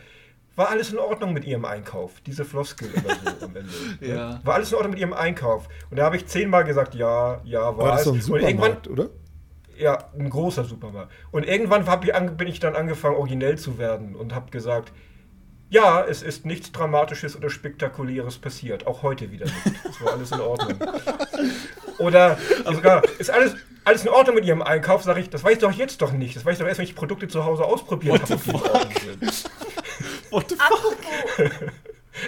war 0.58 0.70
alles 0.70 0.92
in 0.92 1.00
Ordnung 1.00 1.32
mit 1.32 1.46
ihrem 1.46 1.64
Einkauf? 1.64 2.20
Diese 2.26 2.44
Floskel 2.44 2.90
immer 2.94 3.16
so 3.40 3.46
am 3.46 3.56
Ende. 3.56 3.72
Ne? 4.02 4.08
ja. 4.08 4.42
War 4.44 4.56
alles 4.56 4.72
in 4.72 4.76
Ordnung 4.76 4.92
mit 4.92 5.00
ihrem 5.00 5.14
Einkauf? 5.14 5.70
Und 5.90 5.98
da 5.98 6.04
habe 6.04 6.18
ich 6.18 6.28
zehnmal 6.28 6.66
gesagt, 6.66 6.94
ja, 6.94 7.40
ja, 7.46 7.62
war, 7.62 7.78
war 7.78 7.92
das 7.92 8.02
es. 8.02 8.06
So 8.06 8.14
ein 8.14 8.42
Supermarkt, 8.42 8.90
oder? 8.90 9.10
Ja, 9.78 10.10
ein 10.14 10.30
großer 10.30 10.66
Supermarkt. 10.66 11.14
Und 11.32 11.48
irgendwann 11.48 11.86
ich 12.04 12.32
bin 12.38 12.48
ich 12.48 12.60
dann 12.60 12.76
angefangen, 12.76 13.16
originell 13.16 13.58
zu 13.58 13.78
werden 13.78 14.16
und 14.16 14.36
habe 14.36 14.52
gesagt, 14.52 14.92
ja, 15.72 16.04
es 16.04 16.22
ist 16.22 16.46
nichts 16.46 16.74
Dramatisches 16.74 17.38
oder 17.38 17.50
Spektakuläres 17.50 18.38
passiert. 18.38 18.86
Auch 18.86 19.04
heute 19.04 19.32
wieder 19.32 19.46
nicht. 19.46 19.86
Es 19.90 20.02
war 20.02 20.14
alles 20.14 20.32
in 20.32 20.42
Ordnung. 20.42 20.78
Oder 21.98 22.38
sogar, 22.66 23.04
ist 23.20 23.30
alles, 23.30 23.56
alles 23.86 24.04
in 24.04 24.10
Ordnung 24.10 24.36
mit 24.36 24.46
Ihrem 24.46 24.62
Einkauf? 24.62 25.04
Sag 25.04 25.18
ich, 25.18 25.30
das 25.30 25.46
weiß 25.46 25.54
ich 25.54 25.60
doch 25.60 25.72
jetzt 25.72 26.02
doch 26.02 26.12
nicht. 26.12 26.36
Das 26.36 26.44
weiß 26.44 26.54
ich 26.54 26.60
doch 26.60 26.68
erst, 26.68 26.80
wenn 26.80 26.86
ich 26.86 26.96
Produkte 26.96 27.30
zu 27.30 27.46
Hause 27.46 27.64
ausprobiert 27.64 28.22
habe. 28.22 28.46
What 30.30 30.50
the 30.50 30.56
fuck? 30.58 31.82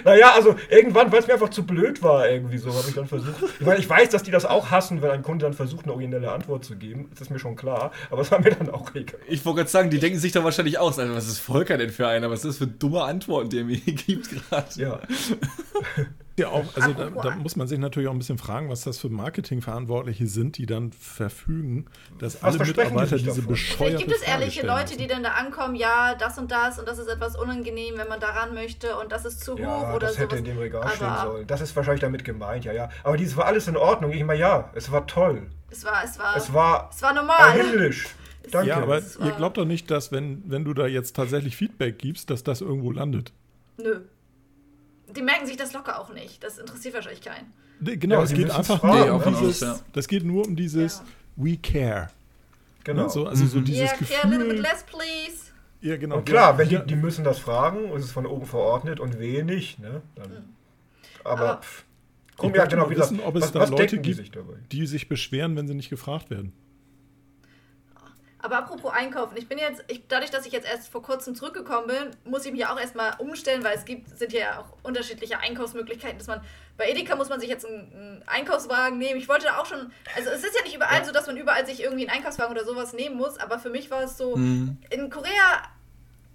Naja, 0.04 0.32
also 0.34 0.56
irgendwann, 0.70 1.12
weil 1.12 1.20
es 1.20 1.26
mir 1.26 1.34
einfach 1.34 1.50
zu 1.50 1.64
blöd 1.64 2.02
war, 2.02 2.28
irgendwie 2.28 2.58
so, 2.58 2.72
habe 2.72 2.88
ich 2.88 2.94
dann 2.94 3.06
versucht. 3.06 3.36
Ich 3.60 3.66
meine, 3.66 3.78
ich 3.78 3.88
weiß, 3.88 4.08
dass 4.10 4.22
die 4.22 4.30
das 4.30 4.44
auch 4.44 4.70
hassen, 4.70 5.02
wenn 5.02 5.10
ein 5.10 5.22
Kunde 5.22 5.44
dann 5.44 5.52
versucht, 5.52 5.84
eine 5.84 5.92
originelle 5.92 6.32
Antwort 6.32 6.64
zu 6.64 6.76
geben. 6.76 7.08
Das 7.10 7.22
ist 7.22 7.30
mir 7.30 7.38
schon 7.38 7.56
klar. 7.56 7.92
Aber 8.10 8.22
es 8.22 8.30
war 8.30 8.40
mir 8.40 8.50
dann 8.50 8.70
auch 8.70 8.94
egal. 8.94 9.20
Ich 9.28 9.44
wollte 9.44 9.58
gerade 9.58 9.70
sagen, 9.70 9.90
die 9.90 9.98
denken 9.98 10.18
sich 10.18 10.32
dann 10.32 10.44
wahrscheinlich 10.44 10.78
aus, 10.78 10.98
also, 10.98 11.14
was 11.14 11.28
ist 11.28 11.38
Volker 11.38 11.76
denn 11.76 11.90
für 11.90 12.08
einer? 12.08 12.30
Was 12.30 12.44
ist 12.44 12.48
das 12.48 12.58
für 12.58 12.66
dumme 12.66 13.02
Antworten, 13.02 13.50
die 13.50 13.58
er 13.58 13.64
mir 13.64 13.76
gibt 13.78 14.30
gerade? 14.30 14.68
Ja. 14.76 15.00
Ja, 16.36 16.48
auch, 16.48 16.64
also 16.74 16.92
da, 16.92 17.10
da, 17.10 17.36
muss 17.36 17.54
man 17.54 17.68
sich 17.68 17.78
natürlich 17.78 18.08
auch 18.08 18.12
ein 18.12 18.18
bisschen 18.18 18.38
fragen, 18.38 18.68
was 18.68 18.82
das 18.82 18.98
für 18.98 19.08
Marketingverantwortliche 19.08 20.26
sind, 20.26 20.58
die 20.58 20.66
dann 20.66 20.90
verfügen, 20.92 21.86
dass 22.18 22.42
was 22.42 22.58
alle 22.58 22.66
Mitarbeiter 22.66 23.16
die 23.16 23.22
diese 23.22 23.42
bescheuerte 23.42 23.98
Vielleicht 23.98 24.06
gibt 24.06 24.16
es 24.16 24.22
ehrliche 24.22 24.66
Leute, 24.66 24.96
die 24.96 25.06
dann 25.06 25.22
da 25.22 25.30
ankommen, 25.30 25.76
ja, 25.76 26.16
das 26.16 26.36
und 26.36 26.50
das 26.50 26.80
und 26.80 26.88
das 26.88 26.98
ist 26.98 27.08
etwas 27.08 27.36
unangenehm, 27.36 27.98
wenn 27.98 28.08
man 28.08 28.18
daran 28.18 28.52
möchte 28.52 28.96
und 28.96 29.12
das 29.12 29.24
ist 29.24 29.44
zu 29.44 29.56
ja, 29.56 29.66
hoch 29.68 29.94
oder 29.94 30.08
so. 30.08 30.14
Das 30.14 30.18
hätte 30.18 30.36
sowas. 30.36 30.38
in 30.38 30.44
dem 30.44 30.58
Regal 30.58 30.82
Aber 30.82 30.90
stehen 30.90 31.16
sollen. 31.22 31.46
Das 31.46 31.60
ist 31.60 31.76
wahrscheinlich 31.76 32.00
damit 32.00 32.24
gemeint, 32.24 32.64
ja, 32.64 32.72
ja. 32.72 32.88
Aber 33.04 33.16
dies 33.16 33.36
war 33.36 33.44
alles 33.46 33.68
in 33.68 33.76
Ordnung. 33.76 34.10
Ich 34.10 34.24
meine, 34.24 34.40
ja, 34.40 34.70
es 34.74 34.90
war 34.90 35.06
toll. 35.06 35.46
Es 35.70 35.84
war, 35.84 36.02
es 36.04 36.18
war, 36.18 36.36
es 36.36 36.52
war, 36.52 36.90
es 36.92 37.00
war 37.02 37.14
normal. 37.14 37.52
Himmlisch. 37.52 38.08
Danke. 38.50 38.68
Ja, 38.68 38.76
aber 38.78 38.98
ihr 38.98 39.32
glaubt 39.36 39.56
doch 39.56 39.64
nicht, 39.64 39.90
dass 39.90 40.12
wenn, 40.12 40.42
wenn 40.46 40.64
du 40.64 40.74
da 40.74 40.86
jetzt 40.86 41.14
tatsächlich 41.14 41.56
Feedback 41.56 41.98
gibst, 41.98 42.30
dass 42.30 42.42
das 42.42 42.60
irgendwo 42.60 42.90
landet. 42.90 43.32
Nö. 43.76 44.00
Die 45.16 45.22
merken 45.22 45.46
sich 45.46 45.56
das 45.56 45.72
locker 45.72 46.00
auch 46.00 46.12
nicht. 46.12 46.42
Das 46.42 46.58
interessiert 46.58 46.94
wahrscheinlich 46.94 47.22
keinen. 47.22 47.52
Genau, 47.80 48.16
ja, 48.16 48.22
es 48.22 48.32
geht 48.32 48.50
einfach 48.50 48.82
nur 48.82 49.14
um 49.14 49.22
dieses, 49.34 49.62
aus, 49.62 49.78
ja. 49.78 49.84
das 49.92 50.08
geht 50.08 50.24
nur 50.24 50.46
um 50.46 50.56
dieses 50.56 50.98
ja. 50.98 51.04
We 51.36 51.56
care. 51.56 52.08
Genau. 52.84 53.04
Ne, 53.04 53.10
so, 53.10 53.26
also 53.26 53.46
so 53.46 53.58
mhm. 53.58 53.64
dieses 53.64 53.82
yeah, 53.82 53.96
Gefühl. 53.96 54.16
Care 54.16 54.26
a 54.26 54.30
little 54.30 54.54
bit 54.54 54.62
less, 54.62 54.84
please. 54.84 55.52
Ja, 55.80 55.96
genau. 55.96 56.18
Und 56.18 56.26
klar, 56.26 56.56
wenn 56.56 56.68
die, 56.68 56.78
die 56.78 56.96
müssen 56.96 57.24
das 57.24 57.38
fragen 57.38 57.90
und 57.90 57.98
es 57.98 58.06
ist 58.06 58.12
von 58.12 58.26
oben 58.26 58.46
verordnet 58.46 59.00
und 59.00 59.18
wehe 59.18 59.44
nicht, 59.44 59.78
ne? 59.78 60.02
Dann, 60.14 60.30
mhm. 60.30 60.36
Aber, 61.24 61.40
aber 61.40 61.62
pff, 61.62 61.84
komm, 62.36 62.54
ja, 62.54 62.66
genau, 62.66 62.88
wissen, 62.90 63.20
ob 63.20 63.36
es 63.36 63.42
was, 63.42 63.52
da 63.52 63.60
was 63.60 63.70
Leute 63.70 63.98
gibt, 63.98 64.16
sich 64.16 64.32
die 64.72 64.86
sich 64.86 65.08
beschweren, 65.08 65.56
wenn 65.56 65.66
sie 65.66 65.74
nicht 65.74 65.90
gefragt 65.90 66.30
werden. 66.30 66.52
Aber 68.44 68.58
apropos 68.58 68.92
Einkaufen, 68.92 69.38
ich 69.38 69.48
bin 69.48 69.56
jetzt, 69.56 69.82
ich, 69.88 70.06
dadurch, 70.06 70.30
dass 70.30 70.44
ich 70.44 70.52
jetzt 70.52 70.68
erst 70.68 70.88
vor 70.88 71.02
kurzem 71.02 71.34
zurückgekommen 71.34 71.86
bin, 71.86 72.10
muss 72.30 72.44
ich 72.44 72.52
mich 72.52 72.66
auch 72.66 72.78
erstmal 72.78 73.14
umstellen, 73.16 73.64
weil 73.64 73.74
es 73.74 73.86
gibt, 73.86 74.18
sind 74.18 74.34
ja 74.34 74.60
auch 74.60 74.76
unterschiedliche 74.82 75.38
Einkaufsmöglichkeiten, 75.38 76.18
dass 76.18 76.26
man, 76.26 76.42
bei 76.76 76.90
Edeka 76.90 77.16
muss 77.16 77.30
man 77.30 77.40
sich 77.40 77.48
jetzt 77.48 77.64
einen, 77.64 77.90
einen 77.94 78.22
Einkaufswagen 78.26 78.98
nehmen. 78.98 79.18
Ich 79.18 79.30
wollte 79.30 79.58
auch 79.58 79.64
schon, 79.64 79.90
also 80.14 80.28
es 80.28 80.44
ist 80.44 80.54
ja 80.54 80.62
nicht 80.62 80.76
überall 80.76 80.98
ja. 80.98 81.04
so, 81.06 81.10
dass 81.10 81.26
man 81.26 81.38
überall 81.38 81.64
sich 81.64 81.82
irgendwie 81.82 82.06
einen 82.06 82.18
Einkaufswagen 82.18 82.54
oder 82.54 82.66
sowas 82.66 82.92
nehmen 82.92 83.16
muss, 83.16 83.38
aber 83.38 83.58
für 83.58 83.70
mich 83.70 83.90
war 83.90 84.02
es 84.02 84.18
so, 84.18 84.36
mhm. 84.36 84.76
in 84.90 85.08
Korea 85.08 85.62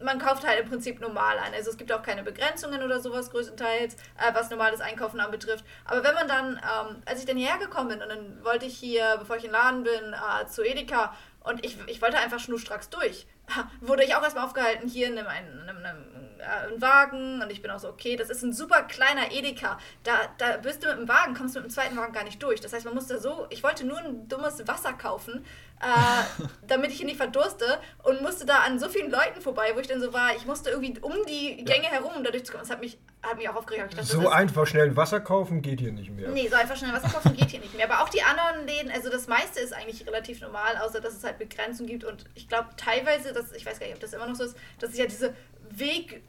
man 0.01 0.19
kauft 0.19 0.47
halt 0.47 0.59
im 0.61 0.69
Prinzip 0.69 1.01
normal 1.01 1.37
ein. 1.39 1.53
Also 1.53 1.71
es 1.71 1.77
gibt 1.77 1.91
auch 1.91 2.01
keine 2.01 2.23
Begrenzungen 2.23 2.81
oder 2.83 2.99
sowas 2.99 3.29
größtenteils, 3.31 3.95
äh, 3.95 4.33
was 4.33 4.49
normales 4.49 4.81
Einkaufen 4.81 5.19
anbetrifft. 5.19 5.65
Aber 5.85 6.03
wenn 6.03 6.13
man 6.13 6.27
dann, 6.27 6.53
ähm, 6.53 7.01
als 7.05 7.19
ich 7.19 7.25
dann 7.25 7.37
hierher 7.37 7.57
gekommen 7.57 7.89
bin 7.89 8.01
und 8.01 8.09
dann 8.09 8.43
wollte 8.43 8.65
ich 8.65 8.77
hier, 8.77 9.17
bevor 9.19 9.35
ich 9.37 9.43
in 9.43 9.49
den 9.49 9.53
Laden 9.53 9.83
bin, 9.83 10.13
äh, 10.13 10.47
zu 10.47 10.63
Edeka 10.63 11.13
und 11.41 11.65
ich, 11.65 11.77
ich 11.87 12.01
wollte 12.01 12.17
einfach 12.17 12.39
schnurstracks 12.39 12.89
durch. 12.89 13.25
Wurde 13.81 14.03
ich 14.03 14.15
auch 14.15 14.23
erstmal 14.23 14.45
aufgehalten, 14.45 14.87
hier 14.89 15.07
in 15.07 15.17
einem, 15.17 15.27
einem, 15.27 15.77
einem, 15.77 16.28
einem, 16.39 16.81
Wagen. 16.81 17.41
Und 17.41 17.51
ich 17.51 17.61
bin 17.61 17.71
auch 17.71 17.79
so, 17.79 17.89
okay, 17.89 18.15
das 18.15 18.29
ist 18.29 18.43
ein 18.43 18.53
super 18.53 18.83
kleiner 18.83 19.31
Edeka. 19.31 19.77
Da, 20.03 20.13
da 20.37 20.57
bist 20.57 20.83
du 20.83 20.87
mit 20.89 20.97
dem 20.97 21.07
Wagen, 21.07 21.33
kommst 21.33 21.55
du 21.55 21.59
mit 21.59 21.69
dem 21.69 21.73
zweiten 21.73 21.97
Wagen 21.97 22.13
gar 22.13 22.23
nicht 22.23 22.41
durch. 22.41 22.61
Das 22.61 22.73
heißt, 22.73 22.85
man 22.85 22.95
musste 22.95 23.19
so, 23.19 23.47
ich 23.49 23.63
wollte 23.63 23.85
nur 23.85 23.97
ein 23.97 24.27
dummes 24.27 24.67
Wasser 24.67 24.93
kaufen, 24.93 25.45
äh, 25.81 26.43
damit 26.67 26.91
ich 26.91 26.97
hier 26.97 27.05
nicht 27.05 27.17
verdurste 27.17 27.79
und 28.03 28.21
musste 28.21 28.45
da 28.45 28.59
an 28.59 28.79
so 28.79 28.89
vielen 28.89 29.11
Leuten 29.11 29.41
vorbei, 29.41 29.71
wo 29.75 29.79
ich 29.79 29.87
dann 29.87 30.01
so 30.01 30.13
war, 30.13 30.35
ich 30.35 30.45
musste 30.45 30.69
irgendwie 30.69 30.99
um 30.99 31.13
die 31.27 31.63
Gänge 31.63 31.85
ja. 31.85 31.91
herum, 31.91 32.11
um 32.17 32.23
dadurch 32.23 32.45
zu 32.45 32.51
kommen. 32.51 32.63
Das 32.63 32.71
hat 32.71 32.81
mich, 32.81 32.97
hat 33.21 33.37
mich 33.37 33.49
auch 33.49 33.55
aufgeregt. 33.55 33.93
Dachte, 33.93 34.05
so 34.05 34.29
einfach 34.29 34.67
schnell 34.67 34.95
Wasser 34.95 35.19
kaufen 35.19 35.61
geht 35.61 35.79
hier 35.79 35.91
nicht 35.91 36.11
mehr. 36.11 36.29
Nee, 36.29 36.47
so 36.47 36.55
einfach 36.55 36.75
schnell 36.75 36.93
Wasser 36.93 37.09
kaufen 37.09 37.35
geht 37.35 37.49
hier 37.49 37.59
nicht 37.59 37.75
mehr. 37.75 37.89
Aber 37.91 38.03
auch 38.03 38.09
die 38.09 38.21
anderen 38.21 38.65
Läden, 38.67 38.91
also 38.91 39.09
das 39.09 39.27
meiste 39.27 39.59
ist 39.59 39.73
eigentlich 39.73 40.05
relativ 40.05 40.41
normal, 40.41 40.77
außer 40.77 41.01
dass 41.01 41.13
es 41.13 41.23
halt 41.23 41.37
Begrenzungen 41.37 41.89
gibt 41.89 42.03
und 42.03 42.25
ich 42.35 42.47
glaube 42.47 42.69
teilweise, 42.77 43.33
das, 43.33 43.51
ich 43.51 43.65
weiß 43.65 43.79
gar 43.79 43.87
nicht, 43.87 43.95
ob 43.95 44.01
das 44.01 44.13
immer 44.13 44.27
noch 44.27 44.35
so 44.35 44.43
ist, 44.43 44.57
dass 44.79 44.91
es 44.91 44.97
ja 44.97 45.05
diese 45.05 45.33
Weg 45.71 46.21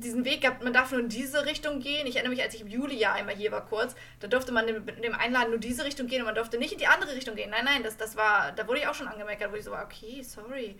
diesen 0.00 0.24
Weg 0.24 0.42
gehabt, 0.42 0.62
man 0.62 0.72
darf 0.72 0.90
nur 0.90 1.00
in 1.00 1.08
diese 1.08 1.44
Richtung 1.44 1.80
gehen. 1.80 2.06
Ich 2.06 2.16
erinnere 2.16 2.34
mich, 2.34 2.42
als 2.42 2.54
ich 2.54 2.62
im 2.62 2.68
Juli 2.68 2.96
ja 2.96 3.12
einmal 3.12 3.34
hier 3.34 3.52
war 3.52 3.64
kurz, 3.64 3.94
da 4.20 4.28
durfte 4.28 4.52
man 4.52 4.66
in 4.68 4.84
dem 5.02 5.14
Einladen 5.14 5.50
nur 5.50 5.58
diese 5.58 5.84
Richtung 5.84 6.06
gehen 6.06 6.20
und 6.20 6.26
man 6.26 6.34
durfte 6.34 6.58
nicht 6.58 6.72
in 6.72 6.78
die 6.78 6.86
andere 6.86 7.14
Richtung 7.14 7.36
gehen. 7.36 7.50
Nein, 7.50 7.64
nein, 7.64 7.82
das, 7.82 7.96
das 7.96 8.16
war, 8.16 8.52
da 8.52 8.66
wurde 8.66 8.80
ich 8.80 8.86
auch 8.86 8.94
schon 8.94 9.08
angemerkt, 9.08 9.44
wo 9.50 9.56
ich 9.56 9.64
so 9.64 9.70
war, 9.70 9.84
okay, 9.84 10.22
sorry. 10.22 10.76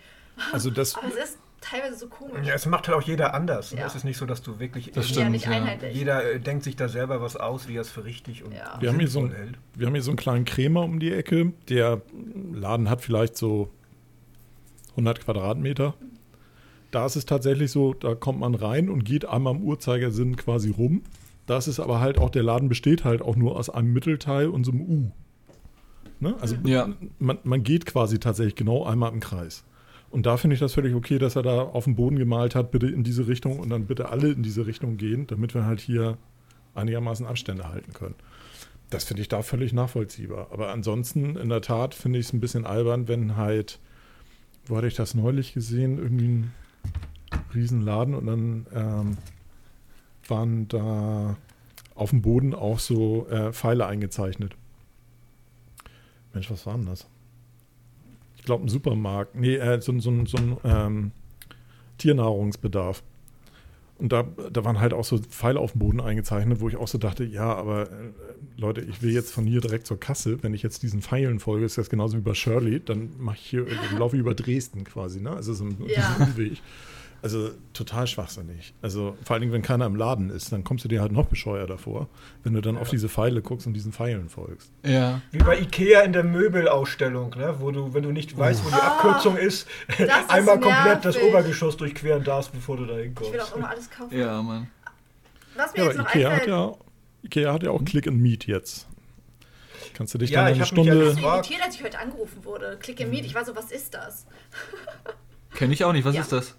Also 0.53 0.70
das 0.70 0.94
Aber 0.96 1.09
es 1.09 1.16
ist 1.16 1.38
teilweise 1.61 1.96
so 1.96 2.09
komisch. 2.09 2.46
Ja, 2.46 2.55
es 2.55 2.66
macht 2.66 2.88
halt 2.88 2.96
auch 2.96 3.03
jeder 3.03 3.34
anders. 3.34 3.72
Ne? 3.72 3.80
Ja. 3.80 3.86
Es 3.86 3.94
ist 3.94 4.05
nicht 4.05 4.16
so, 4.16 4.26
dass 4.26 4.42
du 4.42 4.59
wirklich. 4.59 4.90
Das 4.92 5.09
stimmt, 5.09 5.24
ja, 5.24 5.30
nicht 5.30 5.48
einheitlich. 5.48 5.94
Jeder 5.94 6.24
äh, 6.24 6.40
denkt 6.40 6.64
sich 6.64 6.76
da 6.76 6.88
selber 6.88 7.20
was 7.20 7.36
aus, 7.36 7.68
wie 7.68 7.76
er 7.76 7.82
es 7.82 7.90
für 7.90 8.05
richtig 8.05 8.42
und 8.42 8.53
ja. 8.53 8.76
wir 8.80 8.88
haben 8.88 8.98
hier 8.98 9.09
so 9.09 9.20
ein, 9.20 9.32
hält. 9.32 9.59
Wir 9.74 9.86
haben 9.86 9.94
hier 9.94 10.03
so 10.03 10.11
einen 10.11 10.18
kleinen 10.18 10.44
Krämer 10.44 10.82
um 10.82 10.98
die 10.98 11.12
Ecke. 11.12 11.53
Der 11.68 12.00
Laden 12.53 12.88
hat 12.88 13.03
vielleicht 13.03 13.36
so 13.36 13.70
100 14.92 15.20
Quadratmeter. 15.20 15.94
Da 16.93 17.07
ist 17.07 17.16
es 17.16 17.26
tatsächlich 17.26 17.72
so, 17.72 17.95
da 17.95 18.14
kommt 18.14 18.38
man 18.38 18.55
rein 18.55 18.88
und 18.88 19.05
geht 19.05 19.24
einmal 19.24 19.57
im 19.57 19.62
Uhrzeigersinn 19.62 20.36
quasi 20.36 20.70
rum. 20.70 21.03
Das 21.47 21.66
ist 21.66 21.80
aber 21.80 22.01
halt 22.01 22.18
auch, 22.18 22.30
der 22.30 22.45
Laden 22.45 22.68
besteht 22.68 23.05
halt 23.05 23.22
auch 23.22 23.34
nur 23.34 23.57
aus 23.57 23.68
einem 23.68 23.93
Mittelteil 23.93 24.49
und 24.49 24.64
so 24.64 24.72
einem 24.72 24.82
U. 24.82 25.11
Ne? 26.20 26.36
Also 26.40 26.57
ja. 26.64 26.88
man, 27.18 27.38
man 27.43 27.64
geht 27.64 27.84
quasi 27.86 28.20
tatsächlich 28.20 28.55
genau 28.55 28.84
einmal 28.84 29.12
im 29.12 29.18
Kreis. 29.18 29.64
Und 30.11 30.26
da 30.26 30.36
finde 30.36 30.55
ich 30.55 30.61
das 30.61 30.74
völlig 30.74 30.95
okay, 30.95 31.18
dass 31.18 31.34
er 31.34 31.43
da 31.43 31.62
auf 31.62 31.84
dem 31.84 31.97
Boden 31.97 32.16
gemalt 32.16 32.55
hat, 32.55 32.70
bitte 32.70 32.86
in 32.86 33.03
diese 33.03 33.26
Richtung 33.26 33.59
und 33.59 33.70
dann 33.70 33.86
bitte 33.86 34.11
alle 34.11 34.30
in 34.30 34.43
diese 34.43 34.66
Richtung 34.66 34.99
gehen, 34.99 35.26
damit 35.26 35.55
wir 35.55 35.64
halt 35.64 35.80
hier 35.80 36.18
einigermaßen 36.74 37.26
Abstände 37.26 37.68
halten 37.68 37.95
können. 37.95 38.14
Das 38.90 39.05
finde 39.05 39.22
ich 39.22 39.28
da 39.28 39.40
völlig 39.40 39.72
nachvollziehbar. 39.72 40.49
Aber 40.53 40.70
ansonsten, 40.70 41.36
in 41.36 41.49
der 41.49 41.62
Tat, 41.62 41.95
finde 41.95 42.18
ich 42.18 42.26
es 42.26 42.32
ein 42.34 42.40
bisschen 42.40 42.66
albern, 42.66 43.09
wenn 43.09 43.36
halt, 43.36 43.80
wo 44.66 44.76
hatte 44.76 44.86
ich 44.86 44.95
das 44.95 45.14
neulich 45.14 45.55
gesehen, 45.55 45.97
irgendwie 45.97 46.28
ein 46.28 46.53
Riesenladen 47.55 48.14
und 48.14 48.26
dann 48.26 48.66
ähm, 48.74 49.16
waren 50.28 50.68
da 50.68 51.37
auf 51.95 52.11
dem 52.11 52.22
Boden 52.22 52.55
auch 52.55 52.78
so 52.78 53.26
äh, 53.28 53.53
Pfeile 53.53 53.87
eingezeichnet. 53.87 54.57
Mensch, 56.33 56.51
was 56.51 56.66
war 56.66 56.74
denn 56.74 56.87
das? 56.87 57.07
Ich 58.37 58.45
glaube, 58.45 58.64
ein 58.64 58.68
Supermarkt. 58.68 59.35
Nee, 59.35 59.57
äh, 59.57 59.80
so, 59.80 59.99
so, 60.01 60.24
so 60.26 60.37
ein 60.37 60.57
ähm, 60.64 61.12
Tiernahrungsbedarf. 61.99 63.03
Und 63.99 64.12
da, 64.12 64.24
da 64.53 64.64
waren 64.64 64.80
halt 64.80 64.95
auch 64.95 65.05
so 65.05 65.18
Pfeile 65.18 65.61
auf 65.61 65.72
dem 65.72 65.78
Boden 65.78 66.01
eingezeichnet, 66.01 66.61
wo 66.61 66.68
ich 66.68 66.76
auch 66.76 66.88
so 66.88 66.99
dachte, 66.99 67.24
ja, 67.24 67.55
aber 67.55 67.90
äh, 67.90 68.12
Leute, 68.57 68.80
ich 68.80 69.03
will 69.03 69.12
jetzt 69.12 69.32
von 69.32 69.47
hier 69.47 69.61
direkt 69.61 69.86
zur 69.86 70.01
Kasse. 70.01 70.43
Wenn 70.43 70.55
ich 70.55 70.62
jetzt 70.62 70.82
diesen 70.82 71.03
Pfeilen 71.03 71.38
folge, 71.38 71.64
ist 71.64 71.78
das 71.78 71.88
genauso 71.88 72.16
wie 72.16 72.22
bei 72.22 72.34
Shirley, 72.34 72.80
dann 72.80 73.11
mache 73.18 73.36
ich 73.36 73.47
hier, 73.47 73.66
laufe 73.97 74.16
ich 74.16 74.20
über 74.20 74.34
Dresden 74.34 74.84
quasi, 74.84 75.20
ne? 75.20 75.30
Also 75.30 75.55
so 75.55 75.64
ein 75.64 75.76
ja. 75.86 76.16
Umweg. 76.18 76.61
Also 77.23 77.51
total 77.73 78.09
schwachsinnig. 78.09 78.75
Also 78.83 79.16
vor 79.23 79.35
allen 79.35 79.43
Dingen, 79.43 79.53
wenn 79.53 79.62
keiner 79.62 79.87
im 79.87 79.95
Laden 79.95 80.29
ist, 80.29 80.51
dann 80.51 80.64
kommst 80.64 80.85
du 80.85 80.89
dir 80.89 81.01
halt 81.01 81.12
noch 81.12 81.27
bescheuert 81.27 81.70
davor, 81.70 82.09
wenn 82.43 82.53
du 82.53 82.61
dann 82.61 82.75
ja. 82.75 82.81
auf 82.81 82.91
diese 82.91 83.09
Pfeile 83.09 83.43
guckst 83.43 83.68
und 83.68 83.75
diesen 83.75 83.93
Pfeilen 83.93 84.29
folgst. 84.29 84.73
Ja. 84.85 85.20
Wie 85.31 85.39
bei 85.39 85.61
Ikea 85.61 86.01
in 86.01 86.12
der 86.12 86.25
Möbelausstellung, 86.25 87.31
ne? 87.37 87.55
wo 87.61 87.70
du, 87.70 87.95
wenn 87.95 88.03
du 88.03 88.11
nicht 88.11 88.37
weißt, 88.37 88.64
wo 88.64 88.70
die 88.70 88.75
ah, 88.75 88.97
Abkürzung 88.97 89.37
ist, 89.39 89.68
einmal 90.27 90.57
ist 90.57 90.62
komplett 90.62 91.05
das 91.05 91.16
Obergeschoss 91.16 91.77
durchqueren 91.77 92.25
darfst, 92.25 92.53
bevor 92.53 92.77
du 92.77 92.87
da 92.87 92.97
hinkommst. 92.97 93.31
Ich 93.31 93.35
will 93.35 93.41
auch 93.41 93.57
immer 93.57 93.70
alles 93.70 93.89
kaufen. 93.89 94.18
Ja, 94.18 94.43
Mann. 94.43 94.66
Was 95.55 95.73
mir 95.75 95.79
ja, 95.79 95.85
jetzt 95.87 95.99
noch 95.99 96.09
Ikea 96.09 96.31
hat 96.33 96.47
ja, 96.49 96.75
Ikea 97.23 97.53
hat 97.53 97.62
ja 97.62 97.70
auch 97.70 97.85
Click 97.85 98.09
and 98.09 98.20
Meet 98.20 98.47
jetzt. 98.49 98.89
Kannst 99.95 100.12
du 100.14 100.18
dich 100.18 100.31
ja, 100.31 100.45
dann 100.45 100.55
eine 100.55 100.66
Stunde... 100.66 101.11
Ich 101.11 101.14
bin 101.14 101.25
irritiert, 101.25 101.61
als 101.62 101.77
ich 101.77 101.85
heute 101.85 102.01
angerufen 102.01 102.45
wurde. 102.45 102.79
Click 102.81 103.01
and 103.01 103.11
Meet, 103.11 103.27
ich 103.27 103.35
war 103.37 103.45
so, 103.45 103.55
was 103.55 103.70
ist 103.70 103.95
das? 103.95 104.27
Kenne 105.55 105.73
ich 105.73 105.85
auch 105.85 105.93
nicht, 105.93 106.05
was 106.05 106.16
ja. 106.16 106.23
ist 106.23 106.33
das? 106.33 106.57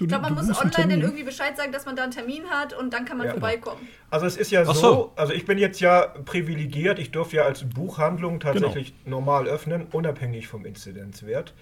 Du, 0.00 0.04
ich 0.04 0.08
glaube, 0.08 0.30
man 0.30 0.46
muss 0.46 0.58
online 0.58 0.94
dann 0.94 1.02
irgendwie 1.02 1.24
Bescheid 1.24 1.54
sagen, 1.58 1.72
dass 1.72 1.84
man 1.84 1.94
da 1.94 2.04
einen 2.04 2.12
Termin 2.12 2.48
hat 2.48 2.72
und 2.72 2.94
dann 2.94 3.04
kann 3.04 3.18
man 3.18 3.26
ja, 3.26 3.32
vorbeikommen. 3.32 3.86
Also 4.08 4.24
es 4.24 4.38
ist 4.38 4.50
ja 4.50 4.64
so, 4.64 4.72
so, 4.72 5.12
also 5.14 5.34
ich 5.34 5.44
bin 5.44 5.58
jetzt 5.58 5.78
ja 5.80 6.06
privilegiert, 6.24 6.98
ich 6.98 7.10
darf 7.10 7.34
ja 7.34 7.42
als 7.42 7.68
Buchhandlung 7.68 8.40
tatsächlich 8.40 8.94
genau. 9.04 9.18
normal 9.18 9.46
öffnen, 9.46 9.88
unabhängig 9.92 10.48
vom 10.48 10.64
Inzidenzwert. 10.64 11.52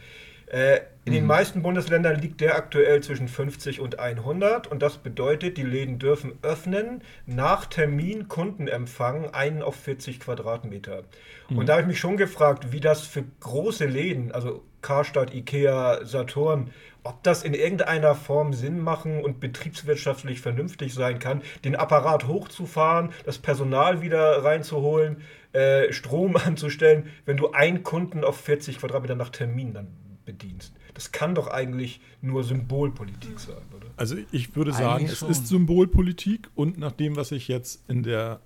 Äh, 0.50 0.80
in 1.04 1.12
mhm. 1.12 1.16
den 1.16 1.26
meisten 1.26 1.62
Bundesländern 1.62 2.18
liegt 2.20 2.40
der 2.40 2.56
aktuell 2.56 3.02
zwischen 3.02 3.28
50 3.28 3.80
und 3.80 3.98
100 3.98 4.66
und 4.66 4.82
das 4.82 4.98
bedeutet, 4.98 5.56
die 5.56 5.62
Läden 5.62 5.98
dürfen 5.98 6.38
öffnen 6.42 7.02
nach 7.26 7.66
Termin 7.66 8.28
Kundenempfang 8.28 9.32
einen 9.34 9.62
auf 9.62 9.76
40 9.76 10.20
Quadratmeter. 10.20 11.04
Mhm. 11.48 11.58
Und 11.58 11.68
da 11.68 11.74
habe 11.74 11.82
ich 11.82 11.88
mich 11.88 12.00
schon 12.00 12.16
gefragt, 12.16 12.72
wie 12.72 12.80
das 12.80 13.02
für 13.02 13.24
große 13.40 13.86
Läden, 13.86 14.32
also 14.32 14.64
Karstadt, 14.80 15.34
Ikea, 15.34 16.04
Saturn, 16.04 16.70
ob 17.02 17.22
das 17.22 17.42
in 17.42 17.54
irgendeiner 17.54 18.14
Form 18.14 18.52
Sinn 18.52 18.78
machen 18.78 19.22
und 19.22 19.40
betriebswirtschaftlich 19.40 20.40
vernünftig 20.40 20.94
sein 20.94 21.18
kann, 21.18 21.42
den 21.64 21.76
Apparat 21.76 22.26
hochzufahren, 22.26 23.10
das 23.24 23.38
Personal 23.38 24.02
wieder 24.02 24.44
reinzuholen, 24.44 25.22
äh, 25.52 25.92
Strom 25.92 26.36
anzustellen, 26.44 27.10
wenn 27.24 27.36
du 27.36 27.52
einen 27.52 27.82
Kunden 27.82 28.24
auf 28.24 28.40
40 28.40 28.78
Quadratmeter 28.78 29.14
nach 29.14 29.30
Termin 29.30 29.72
dann 29.74 30.07
bedienst. 30.32 30.72
Das 30.94 31.12
kann 31.12 31.34
doch 31.34 31.48
eigentlich 31.48 32.00
nur 32.22 32.44
Symbolpolitik 32.44 33.40
sein, 33.40 33.56
oder? 33.76 33.86
Also 33.96 34.16
ich 34.30 34.54
würde 34.54 34.72
sagen, 34.72 35.06
es 35.06 35.22
ist 35.22 35.48
Symbolpolitik 35.48 36.48
und 36.54 36.78
nach 36.78 36.92
dem, 36.92 37.16
was 37.16 37.32
ich 37.32 37.48
jetzt 37.48 37.82
in 37.88 38.02
der 38.02 38.40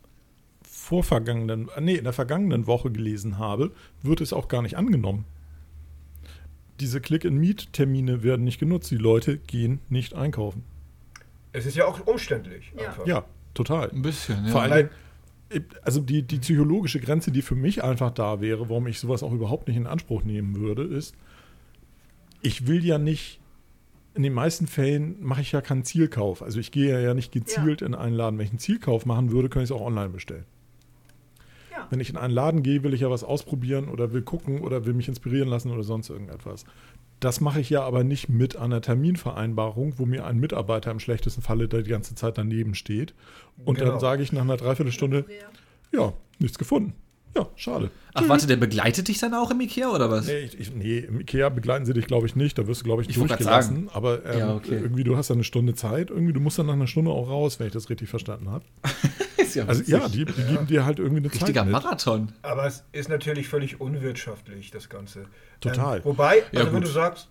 vorvergangenen, 0.62 1.68
nee, 1.80 1.94
in 1.94 2.04
der 2.04 2.12
vergangenen 2.12 2.66
Woche 2.66 2.90
gelesen 2.90 3.38
habe, 3.38 3.72
wird 4.02 4.20
es 4.20 4.32
auch 4.32 4.48
gar 4.48 4.62
nicht 4.62 4.76
angenommen 4.76 5.24
diese 6.82 7.00
Click-and-Meet-Termine 7.00 8.22
werden 8.24 8.44
nicht 8.44 8.58
genutzt. 8.58 8.90
Die 8.90 8.96
Leute 8.96 9.38
gehen 9.38 9.80
nicht 9.88 10.14
einkaufen. 10.14 10.64
Es 11.52 11.64
ist 11.64 11.76
ja 11.76 11.86
auch 11.86 12.04
umständlich. 12.06 12.72
Ja. 12.76 12.96
ja. 13.06 13.24
Total. 13.54 13.90
Ein 13.90 14.02
bisschen, 14.02 14.46
ja. 14.46 14.50
Vor 14.50 14.62
allem, 14.62 14.88
also 15.82 16.00
die, 16.00 16.22
die 16.22 16.38
psychologische 16.38 16.98
Grenze, 16.98 17.30
die 17.30 17.42
für 17.42 17.54
mich 17.54 17.84
einfach 17.84 18.10
da 18.10 18.40
wäre, 18.40 18.68
warum 18.68 18.86
ich 18.88 18.98
sowas 18.98 19.22
auch 19.22 19.32
überhaupt 19.32 19.68
nicht 19.68 19.76
in 19.76 19.86
Anspruch 19.86 20.24
nehmen 20.24 20.56
würde, 20.56 20.82
ist, 20.82 21.14
ich 22.42 22.66
will 22.66 22.84
ja 22.84 22.98
nicht, 22.98 23.40
in 24.14 24.22
den 24.22 24.34
meisten 24.34 24.66
Fällen 24.66 25.16
mache 25.22 25.40
ich 25.40 25.52
ja 25.52 25.60
keinen 25.60 25.84
Zielkauf. 25.84 26.42
Also 26.42 26.60
ich 26.60 26.70
gehe 26.70 27.02
ja 27.02 27.14
nicht 27.14 27.32
gezielt 27.32 27.80
ja. 27.80 27.86
in 27.86 27.94
einen 27.94 28.14
Laden. 28.14 28.38
Wenn 28.38 28.44
ich 28.44 28.52
einen 28.52 28.58
Zielkauf 28.58 29.06
machen 29.06 29.32
würde, 29.32 29.48
könnte 29.48 29.64
ich 29.64 29.70
es 29.70 29.76
auch 29.76 29.84
online 29.84 30.10
bestellen. 30.10 30.44
Ja. 31.70 31.86
Wenn 31.88 32.00
ich 32.00 32.10
in 32.10 32.16
einen 32.16 32.34
Laden 32.34 32.62
gehe, 32.62 32.82
will 32.82 32.92
ich 32.92 33.00
ja 33.00 33.10
was 33.10 33.24
ausprobieren 33.24 33.88
oder 33.88 34.12
will 34.12 34.22
gucken 34.22 34.60
oder 34.60 34.84
will 34.84 34.92
mich 34.92 35.08
inspirieren 35.08 35.48
lassen 35.48 35.70
oder 35.70 35.82
sonst 35.82 36.10
irgendetwas. 36.10 36.66
Das 37.20 37.40
mache 37.40 37.60
ich 37.60 37.70
ja 37.70 37.82
aber 37.84 38.02
nicht 38.02 38.28
mit 38.28 38.56
einer 38.56 38.80
Terminvereinbarung, 38.80 39.98
wo 39.98 40.06
mir 40.06 40.26
ein 40.26 40.38
Mitarbeiter 40.38 40.90
im 40.90 40.98
schlechtesten 40.98 41.40
Falle 41.40 41.68
da 41.68 41.80
die 41.80 41.88
ganze 41.88 42.16
Zeit 42.16 42.36
daneben 42.36 42.74
steht. 42.74 43.14
Und 43.64 43.78
genau. 43.78 43.92
dann 43.92 44.00
sage 44.00 44.24
ich 44.24 44.32
nach 44.32 44.42
einer 44.42 44.56
Dreiviertelstunde, 44.56 45.24
ja, 45.92 46.12
nichts 46.40 46.58
gefunden. 46.58 46.94
Ja, 47.34 47.48
schade. 47.56 47.90
Ach, 48.14 48.28
warte, 48.28 48.46
der 48.46 48.56
begleitet 48.56 49.08
dich 49.08 49.18
dann 49.18 49.32
auch 49.32 49.50
im 49.50 49.60
Ikea 49.60 49.88
oder 49.88 50.10
was? 50.10 50.26
Nee, 50.26 50.50
ich, 50.58 50.74
nee 50.74 50.98
im 50.98 51.20
Ikea 51.20 51.48
begleiten 51.48 51.86
sie 51.86 51.94
dich, 51.94 52.06
glaube 52.06 52.26
ich, 52.26 52.36
nicht. 52.36 52.58
Da 52.58 52.66
wirst 52.66 52.82
du, 52.82 52.84
glaube 52.84 53.02
ich, 53.02 53.08
ich 53.08 53.16
durchgelassen. 53.16 53.88
Aber 53.92 54.24
ähm, 54.26 54.38
ja, 54.38 54.54
okay. 54.54 54.74
irgendwie, 54.74 55.04
du 55.04 55.16
hast 55.16 55.28
ja 55.28 55.34
eine 55.34 55.44
Stunde 55.44 55.74
Zeit. 55.74 56.10
Irgendwie, 56.10 56.34
du 56.34 56.40
musst 56.40 56.58
dann 56.58 56.66
nach 56.66 56.74
einer 56.74 56.86
Stunde 56.86 57.10
auch 57.10 57.28
raus, 57.30 57.58
wenn 57.58 57.68
ich 57.68 57.72
das 57.72 57.88
richtig 57.88 58.10
verstanden 58.10 58.50
habe. 58.50 58.64
ja 59.54 59.64
also 59.66 59.82
ja, 59.86 60.08
die, 60.08 60.24
die 60.24 60.40
ja. 60.40 60.48
geben 60.48 60.66
dir 60.66 60.84
halt 60.84 60.98
irgendwie 60.98 61.18
eine 61.18 61.32
Richtiger 61.32 61.46
Zeit. 61.46 61.48
Richtiger 61.48 61.64
Marathon. 61.64 62.32
Aber 62.42 62.66
es 62.66 62.84
ist 62.92 63.08
natürlich 63.08 63.48
völlig 63.48 63.80
unwirtschaftlich, 63.80 64.70
das 64.70 64.88
Ganze. 64.88 65.24
Total. 65.60 65.98
Ähm, 65.98 66.04
wobei, 66.04 66.42
also 66.54 66.72
wenn 66.72 66.82
du 66.82 66.88
sagst, 66.88 67.28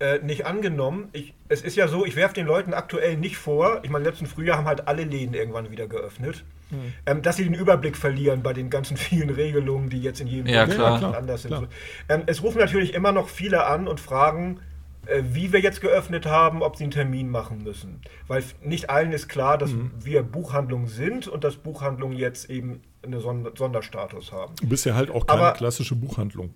äh, 0.00 0.18
nicht 0.20 0.46
angenommen. 0.46 1.10
Ich, 1.12 1.34
es 1.48 1.60
ist 1.60 1.76
ja 1.76 1.86
so, 1.86 2.06
ich 2.06 2.16
werfe 2.16 2.34
den 2.34 2.46
Leuten 2.46 2.72
aktuell 2.72 3.18
nicht 3.18 3.36
vor, 3.36 3.80
ich 3.82 3.90
meine, 3.90 4.06
letzten 4.06 4.26
Frühjahr 4.26 4.56
haben 4.56 4.66
halt 4.66 4.88
alle 4.88 5.04
Läden 5.04 5.34
irgendwann 5.34 5.70
wieder 5.70 5.86
geöffnet, 5.86 6.42
mhm. 6.70 6.92
ähm, 7.06 7.22
dass 7.22 7.36
sie 7.36 7.44
den 7.44 7.54
Überblick 7.54 7.96
verlieren 7.96 8.42
bei 8.42 8.52
den 8.52 8.70
ganzen 8.70 8.96
vielen 8.98 9.30
Regelungen, 9.30 9.90
die 9.90 10.00
jetzt 10.00 10.20
in 10.20 10.26
jedem 10.26 10.46
ja, 10.46 10.66
klar, 10.66 11.16
anders 11.16 11.42
sind. 11.42 11.68
Ähm, 12.08 12.22
es 12.26 12.42
rufen 12.42 12.58
natürlich 12.58 12.94
immer 12.94 13.12
noch 13.12 13.28
viele 13.28 13.66
an 13.66 13.88
und 13.88 14.00
fragen, 14.00 14.60
äh, 15.06 15.22
wie 15.32 15.52
wir 15.52 15.60
jetzt 15.60 15.80
geöffnet 15.80 16.26
haben, 16.26 16.62
ob 16.62 16.76
sie 16.76 16.84
einen 16.84 16.90
Termin 16.90 17.30
machen 17.30 17.62
müssen. 17.62 18.00
Weil 18.26 18.44
nicht 18.62 18.90
allen 18.90 19.12
ist 19.12 19.28
klar, 19.28 19.58
dass 19.58 19.72
mhm. 19.72 19.90
wir 19.98 20.22
Buchhandlung 20.22 20.86
sind 20.86 21.26
und 21.26 21.44
dass 21.44 21.56
Buchhandlungen 21.56 22.16
jetzt 22.16 22.50
eben 22.50 22.82
einen 23.02 23.20
Sonderstatus 23.20 24.32
haben. 24.32 24.54
Du 24.60 24.68
bist 24.68 24.84
ja 24.84 24.94
halt 24.94 25.10
auch 25.10 25.26
keine 25.26 25.40
Aber, 25.40 25.52
klassische 25.52 25.96
Buchhandlung. 25.96 26.54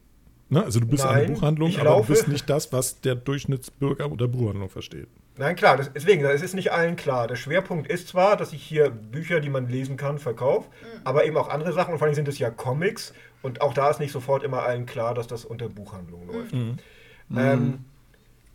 Ne? 0.51 0.63
Also 0.63 0.81
du 0.81 0.87
bist 0.87 1.05
Nein, 1.05 1.25
eine 1.25 1.33
Buchhandlung, 1.33 1.75
aber 1.77 1.85
laufe. 1.85 2.07
du 2.07 2.13
bist 2.13 2.29
nicht 2.29 2.51
das, 2.51 2.73
was 2.73 3.01
der 3.01 3.15
Durchschnittsbürger 3.15 4.11
unter 4.11 4.29
Buchhandlung 4.29 4.69
versteht. 4.69 5.09
Nein, 5.37 5.57
klar, 5.57 5.77
das, 5.77 5.93
deswegen, 5.93 6.25
es 6.25 6.43
ist 6.43 6.55
nicht 6.55 6.73
allen 6.73 6.97
klar. 6.97 7.27
Der 7.27 7.37
Schwerpunkt 7.37 7.91
ist 7.91 8.09
zwar, 8.09 8.37
dass 8.37 8.53
ich 8.53 8.63
hier 8.63 8.91
Bücher, 8.91 9.41
die 9.41 9.51
man 9.51 9.69
lesen 9.69 9.97
kann, 9.97 10.19
verkaufe, 10.19 10.69
mhm. 10.69 11.01
aber 11.05 11.25
eben 11.25 11.37
auch 11.37 11.49
andere 11.49 11.73
Sachen. 11.73 11.93
Und 11.93 11.99
vor 11.99 12.07
allem 12.07 12.15
sind 12.15 12.29
es 12.29 12.39
ja 12.39 12.51
Comics. 12.51 13.13
Und 13.43 13.61
auch 13.61 13.75
da 13.75 13.91
ist 13.91 14.01
nicht 14.01 14.13
sofort 14.13 14.43
immer 14.43 14.63
allen 14.63 14.87
klar, 14.87 15.13
dass 15.13 15.27
das 15.27 15.45
unter 15.45 15.69
Buchhandlung 15.69 16.27
läuft. 16.29 16.53
Mhm. 16.53 16.79
Ähm, 17.37 17.61
mhm. 17.61 17.85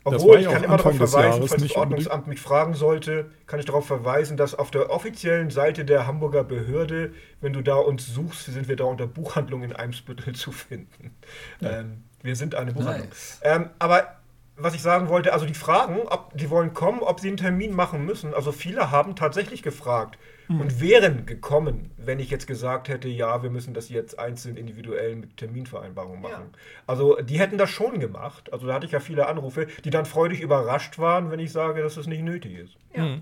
Obwohl, 0.05 0.39
ich 0.39 0.47
kann 0.47 0.63
immer 0.63 0.77
darauf 0.77 0.95
verweisen, 0.95 1.47
falls 1.47 1.61
das 1.61 1.75
Ordnungsamt 1.75 2.27
mich 2.27 2.39
fragen 2.39 2.73
sollte, 2.73 3.29
kann 3.47 3.59
ich 3.59 3.65
darauf 3.65 3.85
verweisen, 3.85 4.37
dass 4.37 4.55
auf 4.55 4.71
der 4.71 4.89
offiziellen 4.89 5.49
Seite 5.49 5.83
der 5.83 6.07
Hamburger 6.07 6.43
Behörde, 6.43 7.13
wenn 7.41 7.53
du 7.53 7.61
da 7.61 7.75
uns 7.75 8.07
suchst, 8.07 8.45
sind 8.45 8.69
wir 8.69 8.77
da 8.77 8.85
unter 8.85 9.07
Buchhandlung 9.07 9.63
in 9.63 9.75
Eimsbüttel 9.75 10.33
zu 10.35 10.51
finden. 10.51 11.11
Ja. 11.59 11.81
Ähm, 11.81 12.03
wir 12.21 12.35
sind 12.35 12.55
eine 12.55 12.71
Buchhandlung. 12.71 13.09
Nice. 13.09 13.39
Ähm, 13.43 13.69
aber 13.79 14.18
was 14.59 14.75
ich 14.75 14.81
sagen 14.81 15.09
wollte, 15.09 15.33
also 15.33 15.45
die 15.45 15.53
fragen, 15.53 16.01
ob 16.07 16.37
die 16.37 16.49
wollen 16.49 16.73
kommen, 16.73 17.01
ob 17.01 17.19
sie 17.19 17.29
einen 17.29 17.37
Termin 17.37 17.73
machen 17.73 18.05
müssen. 18.05 18.33
Also 18.33 18.51
viele 18.51 18.91
haben 18.91 19.15
tatsächlich 19.15 19.63
gefragt, 19.63 20.17
mhm. 20.49 20.61
und 20.61 20.81
wären 20.81 21.25
gekommen, 21.25 21.91
wenn 21.97 22.19
ich 22.19 22.29
jetzt 22.29 22.47
gesagt 22.47 22.89
hätte, 22.89 23.07
ja, 23.07 23.41
wir 23.41 23.49
müssen 23.49 23.73
das 23.73 23.89
jetzt 23.89 24.19
einzeln 24.19 24.57
individuell 24.57 25.15
mit 25.15 25.37
Terminvereinbarung 25.37 26.19
machen. 26.21 26.49
Ja. 26.51 26.59
Also 26.87 27.15
die 27.21 27.39
hätten 27.39 27.57
das 27.57 27.69
schon 27.69 27.99
gemacht. 27.99 28.51
Also 28.51 28.67
da 28.67 28.73
hatte 28.73 28.85
ich 28.85 28.91
ja 28.91 28.99
viele 28.99 29.27
Anrufe, 29.27 29.67
die 29.85 29.89
dann 29.89 30.05
freudig 30.05 30.41
überrascht 30.41 30.99
waren, 30.99 31.31
wenn 31.31 31.39
ich 31.39 31.51
sage, 31.51 31.81
dass 31.81 31.95
es 31.95 32.07
nicht 32.07 32.23
nötig 32.23 32.55
ist. 32.55 32.75
Ja. 32.93 33.05
Mhm. 33.05 33.21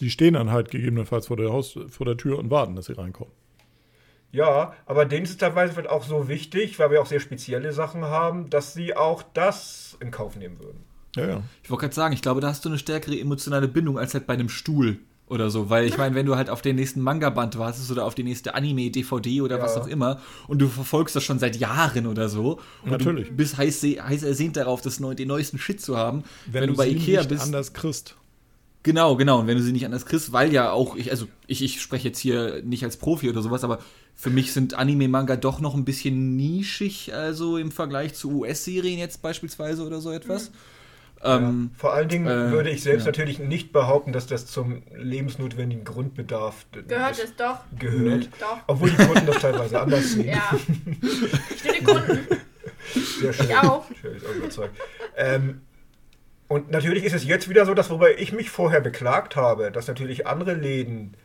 Die 0.00 0.10
stehen 0.10 0.34
dann 0.34 0.50
halt 0.50 0.70
gegebenenfalls 0.70 1.28
vor 1.28 1.38
der, 1.38 1.50
Haus, 1.50 1.78
vor 1.88 2.04
der 2.04 2.18
Tür 2.18 2.38
und 2.38 2.50
warten, 2.50 2.76
dass 2.76 2.86
sie 2.86 2.98
reinkommen. 2.98 3.32
Ja, 4.32 4.74
aber 4.84 5.04
denen 5.04 5.24
ist 5.24 5.30
es 5.30 5.36
teilweise 5.38 5.90
auch 5.90 6.04
so 6.04 6.28
wichtig, 6.28 6.78
weil 6.78 6.90
wir 6.90 7.00
auch 7.00 7.06
sehr 7.06 7.20
spezielle 7.20 7.72
Sachen 7.72 8.04
haben, 8.04 8.50
dass 8.50 8.74
sie 8.74 8.96
auch 8.96 9.22
das 9.22 9.96
in 10.00 10.10
Kauf 10.10 10.36
nehmen 10.36 10.58
würden. 10.60 10.84
Ja, 11.16 11.26
ja. 11.26 11.42
Ich 11.62 11.70
wollte 11.70 11.82
gerade 11.82 11.94
sagen, 11.94 12.14
ich 12.14 12.22
glaube, 12.22 12.40
da 12.40 12.48
hast 12.48 12.64
du 12.64 12.68
eine 12.68 12.78
stärkere 12.78 13.18
emotionale 13.18 13.68
Bindung 13.68 13.98
als 13.98 14.12
halt 14.12 14.26
bei 14.26 14.34
einem 14.34 14.50
Stuhl 14.50 14.98
oder 15.28 15.50
so, 15.50 15.70
weil 15.70 15.86
ich 15.86 15.98
meine, 15.98 16.14
wenn 16.14 16.26
du 16.26 16.36
halt 16.36 16.50
auf 16.50 16.62
den 16.62 16.76
nächsten 16.76 17.00
Manga-Band 17.00 17.58
wartest 17.58 17.90
oder 17.90 18.04
auf 18.04 18.14
die 18.14 18.22
nächste 18.22 18.54
Anime-DVD 18.54 19.40
oder 19.40 19.58
ja. 19.58 19.62
was 19.62 19.76
auch 19.76 19.88
immer 19.88 20.20
und 20.46 20.60
du 20.60 20.68
verfolgst 20.68 21.16
das 21.16 21.24
schon 21.24 21.40
seit 21.40 21.56
Jahren 21.56 22.06
oder 22.06 22.28
so 22.28 22.60
und 22.82 22.92
Natürlich. 22.92 23.28
du 23.28 23.34
bist 23.34 23.58
heiß, 23.58 23.82
heiß 23.82 24.22
ersehnt 24.22 24.56
darauf, 24.56 24.82
das 24.82 25.00
neu, 25.00 25.14
den 25.14 25.28
neuesten 25.28 25.58
Shit 25.58 25.80
zu 25.80 25.96
haben, 25.96 26.22
wenn, 26.46 26.62
wenn 26.62 26.70
du, 26.70 26.76
bei 26.76 26.86
Ikea 26.88 27.20
nicht 27.20 27.30
bist. 27.30 27.42
anders 27.42 27.72
kriegst. 27.72 28.14
Genau, 28.86 29.16
genau. 29.16 29.40
Und 29.40 29.48
wenn 29.48 29.56
du 29.56 29.64
sie 29.64 29.72
nicht 29.72 29.84
anders 29.84 30.06
kriegst, 30.06 30.32
weil 30.32 30.52
ja 30.52 30.70
auch, 30.70 30.94
ich, 30.94 31.10
also 31.10 31.26
ich, 31.48 31.60
ich 31.60 31.82
spreche 31.82 32.06
jetzt 32.06 32.20
hier 32.20 32.62
nicht 32.62 32.84
als 32.84 32.96
Profi 32.96 33.28
oder 33.28 33.42
sowas, 33.42 33.64
aber 33.64 33.80
für 34.14 34.30
mich 34.30 34.52
sind 34.52 34.74
Anime-Manga 34.74 35.34
doch 35.34 35.58
noch 35.58 35.74
ein 35.74 35.84
bisschen 35.84 36.36
nischig, 36.36 37.12
also 37.12 37.58
im 37.58 37.72
Vergleich 37.72 38.14
zu 38.14 38.30
US-Serien 38.30 39.00
jetzt 39.00 39.22
beispielsweise 39.22 39.84
oder 39.84 40.00
so 40.00 40.12
etwas. 40.12 40.50
Mhm. 40.50 40.54
Ähm, 41.24 41.70
ja, 41.72 41.78
vor 41.80 41.94
allen 41.94 42.08
Dingen 42.08 42.28
äh, 42.28 42.52
würde 42.52 42.70
ich 42.70 42.84
selbst 42.84 43.06
ja. 43.06 43.10
natürlich 43.10 43.40
nicht 43.40 43.72
behaupten, 43.72 44.12
dass 44.12 44.28
das 44.28 44.46
zum 44.46 44.84
lebensnotwendigen 44.94 45.82
Grundbedarf 45.82 46.64
gehört 46.70 47.18
es 47.18 47.34
doch. 47.34 47.58
Gehört. 47.76 48.28
Doch. 48.38 48.58
Obwohl 48.68 48.90
die 48.90 49.04
Kunden 49.04 49.26
das 49.26 49.38
teilweise 49.40 49.80
anders 49.80 50.12
sehen. 50.12 50.28
Ja. 50.28 50.52
Ich 51.50 51.58
stehe 51.58 51.74
die 51.80 51.84
Kunden. 51.84 52.18
Sehr 53.20 53.32
schön. 53.32 53.46
Ich 53.46 53.56
auch. 53.56 53.84
Schön, 54.00 54.16
ich 54.16 54.24
auch 54.24 54.34
überzeugt. 54.36 54.76
Ähm, 55.16 55.62
und 56.48 56.70
natürlich 56.70 57.04
ist 57.04 57.14
es 57.14 57.24
jetzt 57.24 57.48
wieder 57.48 57.66
so, 57.66 57.74
dass 57.74 57.90
wobei 57.90 58.14
ich 58.16 58.32
mich 58.32 58.50
vorher 58.50 58.80
beklagt 58.80 59.36
habe, 59.36 59.70
dass 59.70 59.88
natürlich 59.88 60.26
andere 60.26 60.54
Läden 60.54 61.16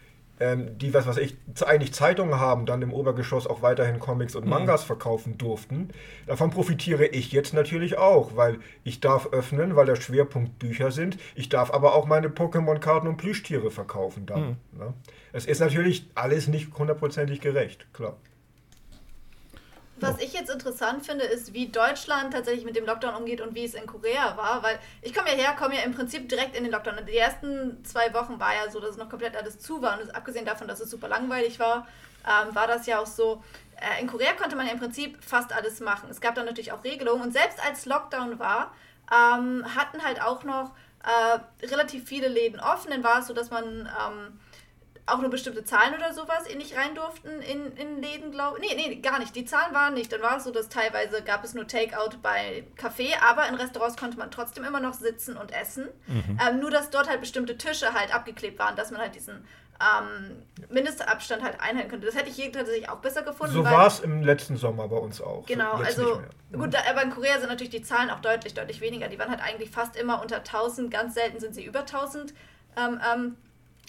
ähm, 0.42 0.78
die, 0.80 0.92
was 0.94 1.06
weiß 1.06 1.18
ich, 1.18 1.38
eigentlich 1.64 1.94
Zeitungen 1.94 2.40
haben, 2.40 2.66
dann 2.66 2.82
im 2.82 2.94
Obergeschoss 2.94 3.46
auch 3.46 3.62
weiterhin 3.62 4.00
Comics 4.00 4.36
und 4.36 4.46
mhm. 4.46 4.50
Mangas 4.50 4.82
mhm. 4.82 4.88
verkaufen 4.88 5.38
durften. 5.38 5.90
Davon 6.26 6.50
profitiere 6.50 7.06
ich 7.06 7.32
jetzt 7.32 7.54
natürlich 7.54 8.00
auch, 8.00 8.36
weil 8.36 8.58
ich 8.84 9.00
darf 9.00 9.32
öffnen, 9.32 9.76
weil 9.76 9.86
der 9.86 9.98
Schwerpunkt 9.98 10.58
Bücher 10.58 10.92
sind. 10.92 11.18
Ich 11.36 11.50
darf 11.50 11.72
aber 11.72 11.94
auch 11.94 12.08
meine 12.08 12.30
Pokémon-Karten 12.30 13.08
und 13.08 13.18
Plüschtiere 13.18 13.70
verkaufen 13.70 14.26
dann. 14.26 14.42
Mhm. 14.42 14.80
Ne? 14.80 14.94
Es 15.32 15.46
ist 15.46 15.60
natürlich 15.60 16.10
alles 16.16 16.48
nicht 16.48 16.76
hundertprozentig 16.76 17.40
gerecht, 17.40 17.86
klar. 17.94 18.18
Was 20.02 20.20
ich 20.20 20.34
jetzt 20.34 20.50
interessant 20.50 21.06
finde, 21.06 21.26
ist, 21.26 21.54
wie 21.54 21.68
Deutschland 21.68 22.34
tatsächlich 22.34 22.66
mit 22.66 22.76
dem 22.76 22.86
Lockdown 22.86 23.16
umgeht 23.16 23.40
und 23.40 23.54
wie 23.54 23.64
es 23.64 23.76
in 23.76 23.86
Korea 23.86 24.36
war, 24.36 24.64
weil 24.64 24.80
ich 25.04 25.14
komme 25.14 25.30
ja 25.30 25.36
her, 25.36 25.56
komme 25.58 25.76
ja 25.76 25.82
im 25.82 25.94
Prinzip 25.94 26.28
direkt 26.28 26.56
in 26.58 26.64
den 26.64 26.72
Lockdown. 26.72 26.98
Und 26.98 27.08
die 27.08 27.18
ersten 27.18 27.86
zwei 27.86 28.12
Wochen 28.14 28.40
war 28.40 28.54
ja 28.54 28.72
so, 28.72 28.80
dass 28.80 28.92
es 28.92 28.98
noch 28.98 29.10
komplett 29.10 29.38
alles 29.38 29.60
zu 29.60 29.82
war. 29.82 30.00
Und 30.02 30.14
abgesehen 30.16 30.46
davon, 30.46 30.68
dass 30.68 30.80
es 30.80 30.90
super 30.90 31.08
langweilig 31.08 31.60
war, 31.60 31.88
ähm, 32.26 32.54
war 32.56 32.66
das 32.68 32.88
ja 32.88 33.00
auch 33.00 33.06
so. 33.06 33.44
Äh, 33.76 34.02
in 34.02 34.08
Korea 34.08 34.34
konnte 34.34 34.56
man 34.56 34.66
ja 34.66 34.74
im 34.74 34.80
Prinzip 34.80 35.24
fast 35.24 35.54
alles 35.54 35.80
machen. 35.80 36.10
Es 36.10 36.20
gab 36.20 36.34
dann 36.34 36.46
natürlich 36.46 36.72
auch 36.72 36.84
Regelungen. 36.84 37.22
Und 37.22 37.32
selbst 37.32 37.64
als 37.64 37.86
Lockdown 37.86 38.40
war, 38.40 38.74
ähm, 39.12 39.64
hatten 39.76 40.04
halt 40.04 40.22
auch 40.22 40.44
noch 40.44 40.72
äh, 41.04 41.68
relativ 41.68 42.08
viele 42.08 42.28
Läden 42.28 42.60
offen. 42.60 42.90
Dann 42.90 43.04
war 43.04 43.20
es 43.20 43.28
so, 43.28 43.34
dass 43.34 43.52
man. 43.52 43.88
Ähm, 43.88 44.40
auch 45.06 45.20
nur 45.20 45.30
bestimmte 45.30 45.64
Zahlen 45.64 45.94
oder 45.96 46.14
sowas 46.14 46.44
nicht 46.56 46.78
rein 46.78 46.96
durften 46.96 47.30
in, 47.42 47.76
in 47.76 48.02
Läden, 48.02 48.32
glaube 48.32 48.60
ich. 48.60 48.76
Nee, 48.76 48.90
nee, 48.90 48.96
gar 48.98 49.20
nicht. 49.20 49.36
Die 49.36 49.46
Zahlen 49.46 49.74
waren 49.74 49.94
nicht. 49.94 50.12
Dann 50.12 50.22
war 50.22 50.38
es 50.38 50.44
so, 50.44 50.52
dass 50.52 50.70
teilweise 50.70 51.22
gab 51.24 51.44
es 51.44 51.54
nur 51.54 51.68
Takeout 51.68 52.18
bei 52.22 52.64
Kaffee, 52.76 53.14
aber 53.28 53.48
in 53.48 53.56
Restaurants 53.56 53.98
konnte 53.98 54.18
man 54.18 54.32
trotzdem 54.32 54.64
immer 54.64 54.80
noch 54.80 54.94
sitzen 54.94 55.38
und 55.38 55.52
essen. 55.52 55.88
Mhm. 56.08 56.40
Ähm, 56.48 56.60
nur, 56.60 56.72
dass 56.72 56.90
dort 56.90 57.10
halt 57.10 57.22
bestimmte 57.22 57.58
Tische 57.58 57.94
halt 57.94 58.14
abgeklebt 58.14 58.60
waren, 58.60 58.76
dass 58.76 58.92
man 58.92 59.02
halt 59.02 59.16
diesen 59.16 59.46
ähm, 59.82 60.44
Mindestabstand 60.70 61.44
halt 61.44 61.60
einhalten 61.60 61.90
könnte. 61.90 62.06
Das 62.06 62.16
hätte 62.16 62.30
ich 62.30 62.36
hier 62.36 62.52
tatsächlich 62.52 62.90
auch 62.90 62.98
besser 62.98 63.24
gefunden. 63.24 63.54
So 63.54 63.64
war 63.64 63.88
es 63.88 64.00
im 64.00 64.22
letzten 64.22 64.58
Sommer 64.58 64.88
bei 64.88 64.98
uns 64.98 65.22
auch. 65.22 65.46
Genau, 65.46 65.74
also 65.74 66.22
mhm. 66.52 66.60
gut, 66.60 66.76
aber 66.90 67.04
in 67.04 67.10
Korea 67.10 67.40
sind 67.40 67.50
natürlich 67.50 67.72
die 67.72 67.82
Zahlen 67.82 68.10
auch 68.10 68.20
deutlich, 68.20 68.54
deutlich 68.54 68.82
weniger. 68.82 69.08
Die 69.08 69.18
waren 69.18 69.30
halt 69.30 69.42
eigentlich 69.42 69.72
fast 69.72 69.96
immer 69.96 70.22
unter 70.22 70.38
1000, 70.38 70.92
ganz 70.92 71.16
selten 71.16 71.40
sind 71.40 71.56
sie 71.56 71.66
über 71.66 71.80
1000. 71.80 72.34
Ähm, 72.78 73.00
ähm, 73.14 73.38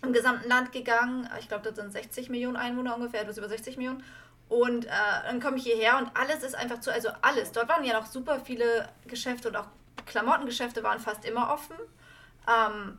im 0.03 0.13
gesamten 0.13 0.49
Land 0.49 0.73
gegangen. 0.73 1.29
Ich 1.39 1.49
glaube, 1.49 1.65
das 1.65 1.77
sind 1.77 1.93
60 1.93 2.29
Millionen 2.29 2.57
Einwohner 2.57 2.95
ungefähr, 2.97 3.23
etwas 3.23 3.39
über 3.39 3.49
60 3.49 3.77
Millionen. 3.77 4.03
Und 4.49 4.85
äh, 4.85 4.91
dann 5.25 5.41
komme 5.41 5.57
ich 5.57 5.63
hierher 5.63 5.97
und 5.97 6.11
alles 6.15 6.43
ist 6.43 6.55
einfach 6.55 6.81
zu, 6.81 6.93
also 6.93 7.09
alles. 7.23 7.53
Dort 7.53 7.69
waren 7.69 7.85
ja 7.85 7.99
noch 7.99 8.07
super 8.07 8.41
viele 8.41 8.89
Geschäfte 9.07 9.49
und 9.49 9.57
auch 9.57 9.69
Klamottengeschäfte 10.05 10.83
waren 10.83 10.99
fast 10.99 11.25
immer 11.25 11.51
offen. 11.53 11.77
Ähm, 12.47 12.99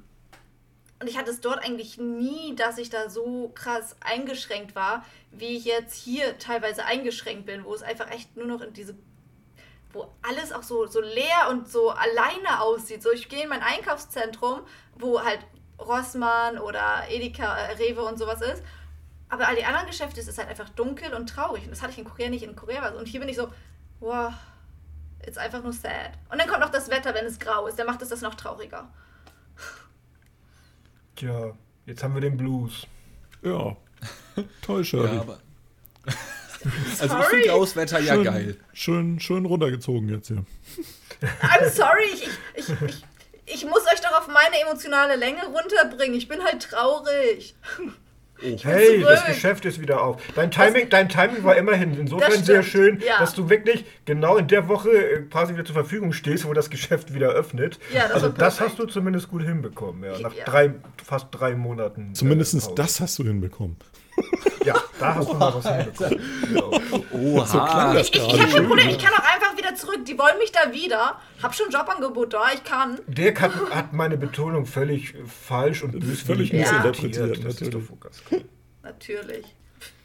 und 0.99 1.09
ich 1.09 1.17
hatte 1.17 1.31
es 1.31 1.41
dort 1.41 1.59
eigentlich 1.59 1.97
nie, 1.97 2.55
dass 2.55 2.77
ich 2.77 2.89
da 2.89 3.09
so 3.09 3.51
krass 3.53 3.97
eingeschränkt 3.99 4.73
war, 4.73 5.05
wie 5.31 5.57
ich 5.57 5.65
jetzt 5.65 5.93
hier 5.93 6.37
teilweise 6.37 6.85
eingeschränkt 6.85 7.45
bin, 7.45 7.65
wo 7.65 7.73
es 7.73 7.83
einfach 7.83 8.09
echt 8.09 8.37
nur 8.37 8.47
noch 8.47 8.61
in 8.61 8.73
diese, 8.73 8.95
wo 9.91 10.09
alles 10.21 10.53
auch 10.53 10.63
so, 10.63 10.87
so 10.87 11.01
leer 11.01 11.49
und 11.49 11.67
so 11.67 11.89
alleine 11.89 12.61
aussieht. 12.61 13.03
So, 13.03 13.11
ich 13.11 13.27
gehe 13.27 13.43
in 13.43 13.49
mein 13.49 13.61
Einkaufszentrum, 13.61 14.61
wo 14.95 15.21
halt 15.21 15.39
Rossmann 15.85 16.57
oder 16.59 17.03
Edeka, 17.09 17.57
äh, 17.57 17.73
Rewe 17.73 18.03
und 18.03 18.17
sowas 18.17 18.41
ist. 18.41 18.63
Aber 19.29 19.47
all 19.47 19.55
die 19.55 19.65
anderen 19.65 19.87
Geschäfte 19.87 20.19
ist 20.19 20.27
es 20.27 20.37
halt 20.37 20.49
einfach 20.49 20.69
dunkel 20.69 21.13
und 21.13 21.27
traurig. 21.27 21.63
Und 21.63 21.71
das 21.71 21.81
hatte 21.81 21.93
ich 21.93 21.97
in 21.97 22.05
Korea 22.05 22.29
nicht 22.29 22.43
in 22.43 22.55
Korea. 22.55 22.87
Und 22.89 23.07
hier 23.07 23.19
bin 23.19 23.29
ich 23.29 23.35
so, 23.35 23.47
wow, 23.99 24.31
it's 25.25 25.37
einfach 25.37 25.63
nur 25.63 25.73
sad. 25.73 26.11
Und 26.29 26.39
dann 26.39 26.47
kommt 26.47 26.61
noch 26.61 26.69
das 26.69 26.89
Wetter, 26.89 27.13
wenn 27.13 27.25
es 27.25 27.39
grau 27.39 27.65
ist. 27.67 27.79
Dann 27.79 27.87
macht 27.87 28.01
es 28.01 28.09
das 28.09 28.21
noch 28.21 28.35
trauriger. 28.35 28.87
Tja, 31.15 31.53
jetzt 31.85 32.03
haben 32.03 32.13
wir 32.13 32.21
den 32.21 32.37
Blues. 32.37 32.85
Ja. 33.41 33.75
Toll, 34.61 34.83
Shirley. 34.83 35.15
Ja, 35.15 35.21
aber 35.21 35.39
also 36.99 37.17
ich 37.19 37.25
finde 37.25 37.47
graues 37.47 37.75
Wetter 37.75 37.99
ja 37.99 38.15
schön, 38.15 38.23
geil. 38.23 38.57
Schön, 38.73 39.19
schön 39.19 39.45
runtergezogen 39.45 40.09
jetzt 40.09 40.27
hier. 40.27 40.45
I'm 41.41 41.69
sorry, 41.69 42.03
ich, 42.13 42.23
ich, 42.55 42.69
ich, 42.69 42.81
ich, 42.81 43.05
ich 43.45 43.65
muss 43.65 43.85
euch 43.91 44.01
doch 44.01 44.19
auf 44.19 44.27
meine 44.27 44.59
emotionale 44.61 45.15
Länge 45.15 45.41
runterbringen. 45.45 46.15
Ich 46.15 46.27
bin 46.27 46.43
halt 46.43 46.61
traurig. 46.63 47.55
Hey, 48.39 48.99
zurück. 48.99 49.07
das 49.09 49.25
Geschäft 49.25 49.63
ist 49.65 49.79
wieder 49.79 50.01
auf. 50.01 50.21
Dein 50.35 50.51
Timing, 50.51 50.89
dein 50.89 51.07
Timing 51.07 51.43
war 51.43 51.55
immerhin 51.55 51.97
insofern 51.97 52.43
sehr 52.43 52.61
schön, 52.63 52.99
ja. 52.99 53.19
dass 53.19 53.33
du 53.33 53.49
wirklich 53.49 53.85
genau 54.05 54.35
in 54.35 54.47
der 54.47 54.67
Woche 54.67 54.89
äh, 54.89 55.21
quasi 55.23 55.53
wieder 55.53 55.63
zur 55.63 55.75
Verfügung 55.75 56.11
stehst, 56.11 56.45
wo 56.45 56.53
das 56.53 56.69
Geschäft 56.69 57.13
wieder 57.13 57.29
öffnet. 57.29 57.79
Ja, 57.93 58.03
das 58.03 58.15
also 58.15 58.29
das 58.29 58.59
hast 58.59 58.79
du 58.79 58.85
zumindest 58.85 59.29
gut 59.29 59.43
hinbekommen, 59.43 60.03
ja. 60.03 60.19
Nach 60.19 60.33
Ja. 60.33 60.43
drei, 60.45 60.73
fast 61.05 61.27
drei 61.31 61.55
Monaten. 61.55 62.13
Zumindest 62.15 62.55
äh, 62.55 62.75
das 62.75 62.99
hast 62.99 63.17
du 63.19 63.23
hinbekommen. 63.23 63.77
Ja, 64.63 64.75
da 64.99 65.15
hast 65.15 65.29
du 65.29 65.33
mal 65.33 65.53
was 65.53 65.67
hinbekommen. 65.67 66.19
Oha. 67.11 67.45
So 67.45 67.59
klang 67.59 67.93
das 67.93 68.07
Ich, 68.07 68.15
ich 68.15 68.21
gerade. 68.21 68.41
habe 68.41 68.51
kein 68.51 68.67
Problem, 68.67 68.89
ich 68.89 68.97
kann 68.99 69.13
auch 69.13 69.33
einfach 69.33 69.57
wieder 69.57 69.75
zurück. 69.75 70.05
Die 70.05 70.17
wollen 70.17 70.37
mich 70.37 70.51
da 70.51 70.71
wieder. 70.71 71.19
Hab 71.41 71.55
schon 71.55 71.67
ein 71.67 71.71
Jobangebot 71.71 72.33
da, 72.33 72.43
ich 72.53 72.63
kann. 72.63 72.99
Dirk 73.07 73.41
hat, 73.41 73.51
hat 73.71 73.93
meine 73.93 74.17
Betonung 74.17 74.65
völlig 74.65 75.13
falsch 75.25 75.83
und 75.83 75.91
böswillig 75.99 76.49
völlig 76.49 76.51
Das 76.51 76.59
missinterpretiert, 76.59 77.45
ist 77.45 77.73
doch 77.73 78.39
natürlich. 78.83 79.45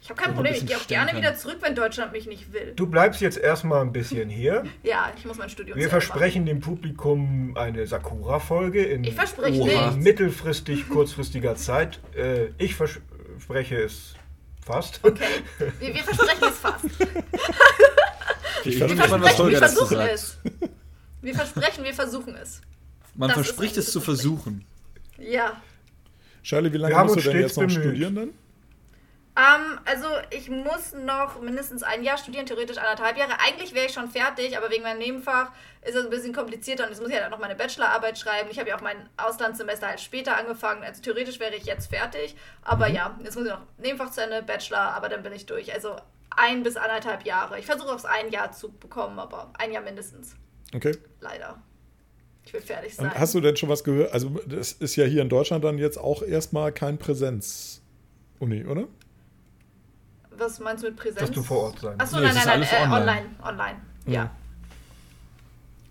Ich 0.01 0.09
habe 0.11 0.23
kein 0.23 0.33
Problem, 0.33 0.55
ich 0.55 0.65
gehe 0.65 0.75
auch 0.75 0.87
gerne 0.87 1.15
wieder 1.15 1.35
zurück, 1.35 1.57
wenn 1.61 1.75
Deutschland 1.75 2.13
mich 2.13 2.25
nicht 2.25 2.51
will. 2.51 2.73
Du 2.75 2.87
bleibst 2.87 3.21
jetzt 3.21 3.37
erstmal 3.37 3.81
ein 3.81 3.91
bisschen 3.91 4.27
hier. 4.27 4.63
Ja, 4.81 5.11
ich 5.15 5.23
muss 5.23 5.37
mein 5.37 5.49
Studium 5.49 5.77
Wir 5.77 5.87
versprechen 5.87 6.47
dem 6.47 6.61
Publikum 6.61 7.55
eine 7.55 7.85
Sakura-Folge 7.85 8.83
in 8.83 9.03
Ich 9.03 9.15
mittelfristig, 9.97 10.89
kurzfristiger 10.89 11.55
Zeit. 11.57 11.99
Äh, 12.15 12.47
ich 12.57 12.73
verspreche 12.73 13.75
es 13.83 14.15
fast. 14.69 14.99
Okay, 15.03 15.43
wir, 15.79 15.93
wir 15.95 16.03
versprechen 16.03 16.43
es 16.49 16.57
fast. 16.57 16.85
Ich 18.65 18.77
Wir 18.77 18.87
gespannt, 18.87 19.23
was 19.23 19.35
versprechen, 19.35 19.51
wir 19.51 19.57
versuchen 19.57 19.97
sagt. 19.97 20.11
es. 20.13 20.37
Wir 21.21 21.33
versprechen, 21.35 21.83
wir 21.85 21.93
versuchen 21.93 22.35
es. 22.35 22.61
Man 23.15 23.29
Das 23.29 23.35
verspricht 23.35 23.77
es 23.77 23.91
zu 23.91 24.01
versuchen. 24.01 24.65
Ja. 25.17 25.61
Shirley, 26.43 26.73
wie 26.73 26.77
lange 26.77 27.03
musst 27.05 27.15
du 27.25 27.31
denn 27.31 27.41
jetzt 27.41 27.55
noch 27.57 27.67
bemüht. 27.67 27.83
studieren 27.83 28.15
dann? 28.15 28.29
Ähm, 29.39 29.79
also 29.85 30.07
ich 30.31 30.49
muss 30.49 30.93
noch 30.93 31.39
mindestens 31.41 31.81
ein 31.81 32.03
Jahr 32.03 32.17
studieren, 32.17 32.45
theoretisch 32.45 32.77
anderthalb 32.77 33.17
Jahre. 33.17 33.39
Eigentlich 33.39 33.73
wäre 33.73 33.85
ich 33.85 33.93
schon 33.93 34.09
fertig, 34.09 34.57
aber 34.57 34.69
wegen 34.69 34.83
meinem 34.83 34.99
Nebenfach 34.99 35.51
ist 35.81 35.95
es 35.95 36.03
ein 36.03 36.09
bisschen 36.09 36.33
komplizierter 36.33 36.83
und 36.83 36.89
jetzt 36.89 36.99
muss 36.99 37.09
ich 37.09 37.15
halt 37.15 37.25
auch 37.25 37.31
noch 37.31 37.39
meine 37.39 37.55
Bachelorarbeit 37.55 38.19
schreiben. 38.19 38.49
Ich 38.51 38.59
habe 38.59 38.67
ja 38.67 38.75
auch 38.75 38.81
mein 38.81 38.97
Auslandssemester 39.15 39.87
halt 39.87 40.01
später 40.01 40.35
angefangen. 40.35 40.83
Also 40.83 41.01
theoretisch 41.01 41.39
wäre 41.39 41.55
ich 41.55 41.63
jetzt 41.65 41.89
fertig. 41.89 42.35
Aber 42.63 42.87
ja, 42.87 43.17
jetzt 43.23 43.35
muss 43.35 43.45
ich 43.45 43.51
noch 43.51 43.61
Nebenfach 43.77 44.11
zu 44.11 44.21
Ende, 44.21 44.43
Bachelor, 44.43 44.93
aber 44.93 45.07
dann 45.07 45.23
bin 45.23 45.31
ich 45.31 45.45
durch. 45.45 45.73
Also 45.73 45.95
ein 46.31 46.63
bis 46.63 46.75
anderthalb 46.75 47.25
Jahre. 47.25 47.59
Ich 47.59 47.65
versuche 47.65 47.93
aufs 47.93 48.05
ein 48.05 48.31
Jahr 48.31 48.51
zu 48.51 48.71
bekommen, 48.71 49.19
aber 49.19 49.53
ein 49.57 49.71
Jahr 49.71 49.83
mindestens. 49.83 50.35
Okay. 50.75 50.97
Leider. 51.21 51.61
Ich 52.45 52.53
will 52.53 52.61
fertig 52.61 52.95
sein. 52.95 53.05
Und 53.05 53.19
hast 53.19 53.35
du 53.35 53.41
denn 53.41 53.55
schon 53.55 53.69
was 53.69 53.83
gehört? 53.83 54.11
Also, 54.11 54.29
das 54.45 54.71
ist 54.73 54.95
ja 54.95 55.05
hier 55.05 55.21
in 55.21 55.29
Deutschland 55.29 55.63
dann 55.63 55.77
jetzt 55.77 55.97
auch 55.97 56.23
erstmal 56.23 56.71
kein 56.71 56.97
Präsenz-Uni, 56.97 58.65
oder? 58.65 58.87
Was 60.39 60.59
meinst 60.59 60.83
du 60.83 60.87
mit 60.87 60.97
Präsenz? 60.97 61.19
Dass 61.19 61.31
du 61.31 61.43
vor 61.43 61.65
Ort 61.65 61.79
sein 61.79 61.99
Achso, 61.99 62.17
Nee, 62.17 62.23
nein, 62.23 62.35
nein, 62.35 62.43
nein, 62.45 62.53
alles 62.55 62.71
äh, 62.71 62.75
online. 62.75 62.95
online. 62.99 63.25
Online, 63.43 63.81
ja. 64.05 64.31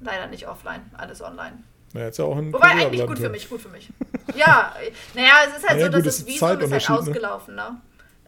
Leider 0.01 0.27
nicht 0.29 0.47
offline, 0.49 0.91
alles 0.97 1.21
online. 1.23 1.63
Ja, 1.93 2.01
jetzt 2.03 2.19
ja 2.19 2.25
auch 2.25 2.37
ein 2.37 2.53
Wobei 2.53 2.69
eigentlich 2.69 3.07
gut 3.07 3.19
für 3.19 3.29
mich, 3.31 3.49
gut 3.49 3.61
für 3.61 3.69
mich. 3.69 3.89
Ja, 4.35 4.75
naja, 5.15 5.33
es 5.49 5.57
ist 5.59 5.69
halt 5.69 5.79
Naja, 5.79 5.87
so, 5.87 5.93
dass 5.93 6.05
das 6.05 6.19
ist 6.19 6.27
Visum 6.27 6.61
ist 6.61 6.71
halt 6.73 6.89
ne? 6.89 6.99
ausgelaufen, 6.99 7.55
ne? 7.55 7.81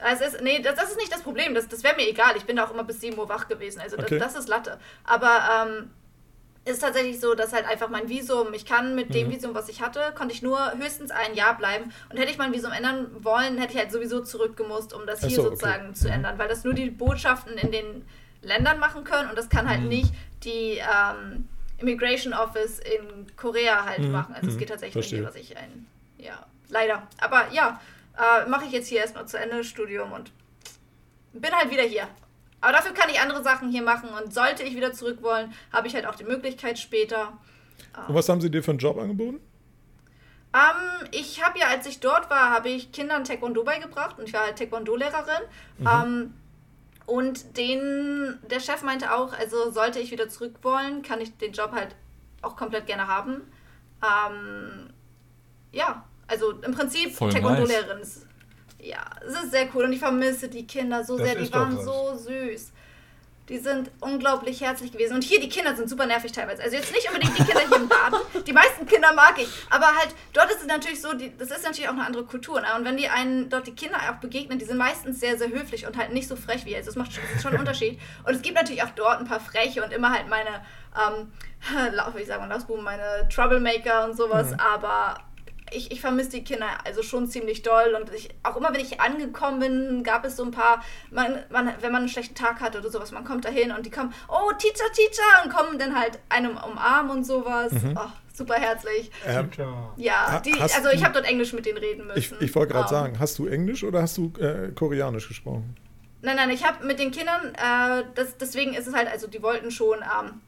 Es 0.03 0.21
ist, 0.21 0.41
nee, 0.43 0.61
das, 0.63 0.77
das 0.77 0.91
ist 0.93 0.97
nicht 0.97 1.13
das 1.13 1.21
Problem. 1.21 1.55
Das, 1.55 1.69
das 1.69 1.85
wäre 1.85 1.95
mir 1.95 2.09
egal. 2.09 2.35
Ich 2.37 2.45
bin 2.45 2.57
da 2.57 2.65
auch 2.65 2.73
immer 2.73 2.85
bis 2.85 3.01
7 3.03 3.19
Uhr 3.19 3.29
wach 3.29 3.49
gewesen. 3.49 3.81
Also 3.81 3.99
Okay. 3.99 4.19
das, 4.19 4.33
das 4.33 4.45
ist 4.45 4.49
Latte. 4.49 4.79
Aber 5.05 5.41
ähm, 5.69 5.91
ist 6.65 6.81
tatsächlich 6.81 7.21
so, 7.21 7.35
dass 7.35 7.53
halt 7.53 7.67
einfach 7.67 7.89
mein 7.89 8.09
Visum, 8.09 8.53
ich 8.53 8.67
kann 8.67 8.95
mit 8.95 9.09
Mhm. 9.09 9.13
dem 9.15 9.31
Visum, 9.31 9.55
was 9.55 9.69
ich 9.69 9.81
hatte, 9.81 10.13
konnte 10.15 10.35
ich 10.35 10.43
nur 10.43 10.73
höchstens 10.75 11.11
ein 11.11 11.35
Jahr 11.35 11.57
bleiben. 11.57 11.93
Und 12.11 12.19
hätte 12.19 12.31
ich 12.31 12.39
mein 12.39 12.53
Visum 12.53 12.71
ändern 12.73 13.09
wollen, 13.25 13.57
hätte 13.59 13.73
ich 13.73 13.79
halt 13.79 13.91
sowieso 13.93 14.23
zurückgemusst, 14.23 14.93
um 14.93 15.07
das 15.07 15.21
hier 15.21 15.37
so, 15.37 15.43
okay. 15.43 15.51
sozusagen 15.51 15.95
zu 15.95 16.09
Mhm. 16.09 16.15
ändern. 16.15 16.39
Weil 16.39 16.49
das 16.49 16.65
nur 16.65 16.75
die 16.75 16.91
Botschaften 16.91 17.57
in 17.57 17.73
den 17.73 18.05
Ländern 18.43 18.79
machen 18.79 19.05
können 19.05 19.31
und 19.31 19.37
das 19.39 19.49
kann 19.49 19.69
halt 19.69 19.83
Mhm. 19.83 19.89
nicht 19.89 20.15
die 20.45 20.79
ähm, 20.79 21.49
Immigration 21.79 22.35
Office 22.35 22.79
in 22.79 23.27
Korea 23.37 23.85
halt 23.87 24.01
Mhm. 24.01 24.13
machen. 24.13 24.35
Also 24.35 24.49
es 24.49 24.55
Mhm. 24.55 24.59
geht 24.59 24.69
tatsächlich 24.69 24.93
Verstehe. 24.93 25.21
hier, 25.21 25.29
was 25.29 25.35
ich 25.37 25.57
ein, 25.57 25.87
ja, 26.19 26.45
leider. 26.69 27.07
Aber 27.21 27.51
ja, 27.53 27.81
äh, 28.19 28.47
mache 28.49 28.67
ich 28.67 28.73
jetzt 28.73 28.89
hier 28.89 29.01
erstmal 29.01 29.27
zu 29.27 29.39
Ende 29.39 29.65
Studium 29.65 30.13
und 30.13 30.31
bin 31.33 31.53
halt 31.53 31.71
wieder 31.71 31.83
hier. 31.85 32.07
Aber 32.61 32.73
dafür 32.73 32.93
kann 32.93 33.09
ich 33.09 33.21
andere 33.21 33.43
Sachen 33.43 33.71
hier 33.71 33.83
machen 33.83 34.11
und 34.11 34.35
sollte 34.35 34.63
ich 34.63 34.77
wieder 34.77 34.93
zurück 34.93 35.23
wollen, 35.23 35.53
habe 35.73 35.87
ich 35.87 35.95
halt 35.95 36.07
auch 36.07 36.15
die 36.15 36.25
Möglichkeit 36.25 36.79
später. 36.79 37.33
Und 38.07 38.15
was 38.15 38.29
haben 38.29 38.41
sie 38.41 38.51
dir 38.51 38.63
für 38.63 38.73
einen 38.73 38.79
Job 38.79 38.99
angeboten? 38.99 39.41
Ähm, 40.53 41.09
ich 41.13 41.45
habe 41.45 41.59
ja, 41.59 41.69
als 41.69 41.87
ich 41.87 42.01
dort 42.01 42.29
war, 42.29 42.51
habe 42.51 42.69
ich 42.69 42.93
Kindern 42.93 43.25
Taekwondo 43.25 43.63
beigebracht 43.63 44.19
und 44.19 44.27
ich 44.27 44.33
war 44.33 44.43
halt 44.43 44.59
Taekwondo-Lehrerin. 44.59 45.43
Mhm. 45.79 45.87
Ähm, 45.87 46.35
und 47.07 47.57
den, 47.57 48.39
der 48.51 48.61
Chef 48.61 48.83
meinte 48.83 49.15
auch, 49.15 49.33
also 49.33 49.71
sollte 49.71 50.01
ich 50.01 50.11
wieder 50.11 50.29
zurück 50.29 50.57
wollen, 50.63 51.03
kann 51.03 51.21
ich 51.21 51.37
den 51.37 51.53
Job 51.53 51.73
halt 51.73 51.97
auch 52.43 52.57
komplett 52.57 52.87
gerne 52.87 53.07
haben. 53.07 53.43
Ähm, 54.03 54.91
ja, 55.73 56.05
also 56.27 56.53
im 56.53 56.73
Prinzip 56.73 57.17
Taekwondo-Lehrerin 57.17 58.01
ist. 58.01 58.27
Ja, 58.83 59.05
es 59.27 59.35
ist 59.35 59.51
sehr 59.51 59.69
cool 59.75 59.85
und 59.85 59.93
ich 59.93 59.99
vermisse 59.99 60.49
die 60.49 60.67
Kinder 60.67 61.05
so 61.05 61.19
Das 61.19 61.29
sehr. 61.29 61.37
Die 61.37 61.53
waren 61.53 61.83
so 61.83 62.15
süß. 62.17 62.73
Die 63.51 63.59
sind 63.59 63.91
unglaublich 63.99 64.61
herzlich 64.61 64.93
gewesen. 64.93 65.15
Und 65.15 65.25
hier, 65.25 65.41
die 65.41 65.49
Kinder 65.49 65.75
sind 65.75 65.91
super 65.91 66.07
nervig 66.07 66.31
teilweise. 66.31 66.63
Also 66.63 66.77
jetzt 66.77 66.93
nicht 66.93 67.09
unbedingt 67.09 67.37
die 67.37 67.43
Kinder 67.43 67.63
hier 67.67 67.77
im 67.79 67.89
Laden. 67.89 68.21
Die 68.47 68.53
meisten 68.53 68.87
Kinder 68.87 69.13
mag 69.13 69.35
ich. 69.39 69.49
Aber 69.71 69.87
halt, 69.87 70.15
dort 70.33 70.53
ist 70.53 70.61
es 70.61 70.69
natürlich 70.69 71.03
so, 71.03 71.15
die, 71.15 71.37
das 71.37 71.51
ist 71.51 71.65
natürlich 71.65 71.89
auch 71.89 71.95
eine 71.95 72.07
andere 72.07 72.25
Kultur. 72.25 72.61
Ne? 72.61 72.69
Und 72.79 72.85
wenn 72.85 72.97
die 72.97 73.09
einen 73.09 73.51
dort 73.51 73.67
die 73.67 73.75
Kinder 73.75 73.97
auch 74.09 74.21
begegnen, 74.21 74.61
die 74.61 74.65
sind 74.65 74.79
meistens 74.79 75.19
sehr, 75.19 75.37
sehr 75.37 75.49
höflich 75.49 75.85
und 75.85 75.97
halt 75.97 76.13
nicht 76.13 76.29
so 76.29 76.37
frech 76.37 76.65
wie 76.65 76.71
jetzt. 76.71 76.87
Das 76.87 76.95
macht 76.95 77.13
schon, 77.13 77.25
das 77.25 77.37
ist 77.37 77.43
schon 77.43 77.51
einen 77.51 77.61
Unterschied. 77.67 77.99
Und 78.25 78.35
es 78.37 78.43
gibt 78.43 78.55
natürlich 78.55 78.85
auch 78.85 78.91
dort 78.91 79.19
ein 79.19 79.27
paar 79.27 79.41
Freche 79.41 79.83
und 79.83 79.93
immer 79.93 80.11
halt 80.11 80.29
meine, 80.29 80.65
ähm, 80.97 81.33
wie 82.15 82.21
ich 82.21 82.29
sagen, 82.29 82.49
Lausbuben, 82.49 82.85
meine 82.85 83.29
Troublemaker 83.35 84.05
und 84.05 84.17
sowas. 84.17 84.55
Aber 84.61 85.19
ich, 85.73 85.93
ich 85.93 86.01
vermisse 86.01 86.31
die 86.31 86.45
Kinder 86.45 86.67
also 86.85 87.03
schon 87.03 87.29
ziemlich 87.29 87.63
doll 87.63 87.97
und 87.99 88.13
ich, 88.15 88.31
auch 88.43 88.57
immer 88.57 88.73
wenn 88.73 88.81
ich 88.81 89.01
angekommen 89.01 89.61
bin, 89.61 90.03
gab 90.03 90.25
es 90.25 90.37
so 90.37 90.45
ein 90.45 90.51
paar, 90.51 90.83
man, 91.11 91.39
man, 91.51 91.73
wenn 91.81 91.93
man 91.93 92.03
einen 92.03 92.09
schlechten 92.09 92.35
Tag 92.35 92.61
hatte 92.61 92.79
oder 92.79 92.91
sowas, 92.91 93.13
man 93.13 93.25
kommt 93.25 93.45
da 93.45 93.49
hin 93.49 93.73
und 93.73 93.87
die 93.87 93.91
kommen, 93.91 94.13
oh, 94.29 94.53
Teacher, 94.59 94.91
Teacher, 94.93 95.45
und 95.45 95.53
kommen 95.53 95.79
dann 95.79 95.99
halt 95.99 96.19
einem 96.29 96.57
umarmen 96.57 97.19
und 97.19 97.25
sowas. 97.25 97.73
Oh, 97.95 98.09
super 98.33 98.55
herzlich. 98.55 99.11
Ähm. 99.27 99.51
Ja, 99.97 100.41
die, 100.41 100.59
also 100.61 100.89
ich 100.91 101.05
habe 101.05 101.15
dort 101.15 101.27
Englisch 101.27 101.53
mit 101.53 101.67
denen 101.67 101.79
reden 101.79 102.07
müssen. 102.07 102.19
ich 102.19 102.41
ich 102.41 102.55
wollte 102.55 102.73
gerade 102.73 102.87
Ähm, 102.87 102.91
sagen, 102.91 103.19
hast 103.19 103.39
du 103.39 103.47
Englisch 103.47 103.85
oder 103.85 104.03
hast 104.03 104.17
du 104.17 104.33
äh, 104.39 104.73
Koreanisch 104.73 105.29
gesprochen? 105.29 105.77
Nein, 106.23 106.37
nein, 106.37 106.51
ich 106.51 106.67
habe 106.67 106.85
mit 106.87 106.99
den 106.99 107.11
Kindern, 107.13 107.55
äh, 107.55 108.05
das, 108.15 108.37
deswegen 108.37 108.75
ist 108.75 108.87
es 108.87 108.95
halt, 108.95 109.09
also 109.09 109.27
die 109.27 109.43
wollten 109.43 109.71
schon 109.71 109.99
ähm, 110.01 110.41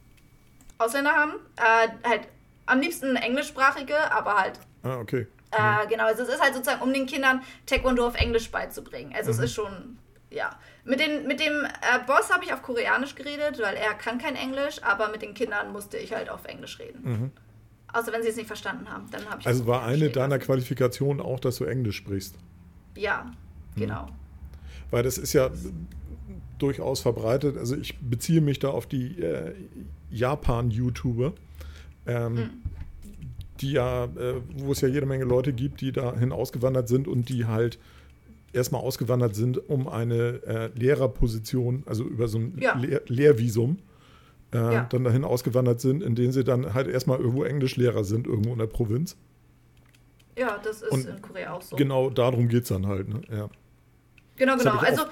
Ausländer 0.77 1.11
haben, 1.11 1.33
äh, 1.57 2.07
halt 2.07 2.27
am 2.65 2.79
liebsten 2.79 3.15
englischsprachige, 3.15 3.95
aber 4.11 4.35
halt 4.35 4.59
Ah, 4.83 4.97
okay. 4.99 5.27
Äh, 5.51 5.87
genau, 5.87 6.05
also 6.05 6.23
es 6.23 6.29
ist 6.29 6.41
halt 6.41 6.53
sozusagen, 6.55 6.81
um 6.81 6.91
den 6.93 7.05
Kindern 7.05 7.41
Taekwondo 7.67 8.05
auf 8.07 8.15
Englisch 8.15 8.49
beizubringen. 8.51 9.13
Also 9.15 9.31
Mhm. 9.31 9.37
es 9.37 9.43
ist 9.45 9.53
schon, 9.53 9.97
ja. 10.31 10.49
Mit, 10.83 10.99
den, 10.99 11.25
mit 11.27 11.39
dem 11.39 11.53
äh, 11.63 11.99
Boss 12.07 12.33
habe 12.33 12.43
ich 12.43 12.51
auf 12.51 12.61
Koreanisch 12.63 13.15
geredet, 13.15 13.59
weil 13.61 13.75
er 13.75 13.93
kann 13.93 14.17
kein 14.17 14.35
Englisch, 14.35 14.81
aber 14.83 15.09
mit 15.11 15.21
den 15.21 15.33
Kindern 15.33 15.71
musste 15.71 15.97
ich 15.97 16.13
halt 16.13 16.29
auf 16.29 16.43
Englisch 16.45 16.79
reden. 16.79 17.31
Außer 17.93 18.11
wenn 18.11 18.23
sie 18.23 18.29
es 18.29 18.35
nicht 18.35 18.47
verstanden 18.47 18.89
haben, 18.89 19.07
dann 19.11 19.23
habe 19.29 19.39
ich 19.39 19.45
Mhm. 19.45 19.49
Also 19.51 19.67
war 19.67 19.83
eine 19.85 20.09
deiner. 20.09 20.39
Qualifikationen 20.39 21.21
auch, 21.21 21.39
dass 21.39 21.57
du 21.57 21.65
Englisch 21.65 21.97
sprichst? 21.97 22.35
Ja, 22.95 23.31
genau. 23.75 24.07
Weil 24.89 25.03
das 25.03 25.17
ist 25.19 25.33
ja 25.33 25.49
durchaus 26.57 26.99
verbreitet. 27.01 27.57
Also 27.57 27.75
ich 27.77 27.97
beziehe 27.99 28.41
mich 28.41 28.57
da 28.59 28.69
auf 28.69 28.87
die 28.87 29.19
äh, 29.21 29.53
Japan-YouTuber, 30.09 31.33
ähm, 32.05 32.37
Hm. 32.37 32.49
die 33.61 33.71
ja, 33.73 34.05
äh, 34.05 34.41
wo 34.55 34.71
es 34.71 34.81
ja 34.81 34.87
jede 34.87 35.05
Menge 35.05 35.25
Leute 35.25 35.53
gibt, 35.53 35.81
die 35.81 35.91
dahin 35.91 36.31
ausgewandert 36.31 36.87
sind 36.87 37.07
und 37.07 37.29
die 37.29 37.45
halt 37.45 37.79
erstmal 38.51 38.81
ausgewandert 38.81 39.35
sind, 39.35 39.69
um 39.69 39.87
eine 39.87 40.41
äh, 40.45 40.69
Lehrerposition, 40.79 41.83
also 41.85 42.03
über 42.03 42.27
so 42.27 42.37
ein 42.39 42.57
Ja. 42.59 42.75
Lehr 42.77 43.01
Lehrvisum, 43.07 43.77
äh, 44.53 44.57
Ja. 44.57 44.83
dann 44.89 45.03
dahin 45.03 45.23
ausgewandert 45.23 45.81
sind, 45.81 46.03
in 46.03 46.15
denen 46.15 46.31
sie 46.31 46.43
dann 46.43 46.73
halt 46.73 46.87
erstmal 46.87 47.19
irgendwo 47.19 47.43
Englischlehrer 47.43 48.03
sind, 48.03 48.27
irgendwo 48.27 48.53
in 48.53 48.59
der 48.59 48.67
Provinz. 48.67 49.15
Ja, 50.37 50.59
das 50.63 50.81
ist 50.81 50.91
Und 50.91 51.05
in 51.07 51.21
Korea 51.21 51.53
auch 51.53 51.61
so. 51.61 51.75
Genau 51.75 52.09
darum 52.09 52.47
geht 52.47 52.63
es 52.63 52.69
dann 52.69 52.87
halt, 52.87 53.07
ne? 53.07 53.21
Ja. 53.31 53.49
Genau, 54.35 54.57
genau. 54.57 54.73
Hab 54.73 54.83
also 54.83 55.03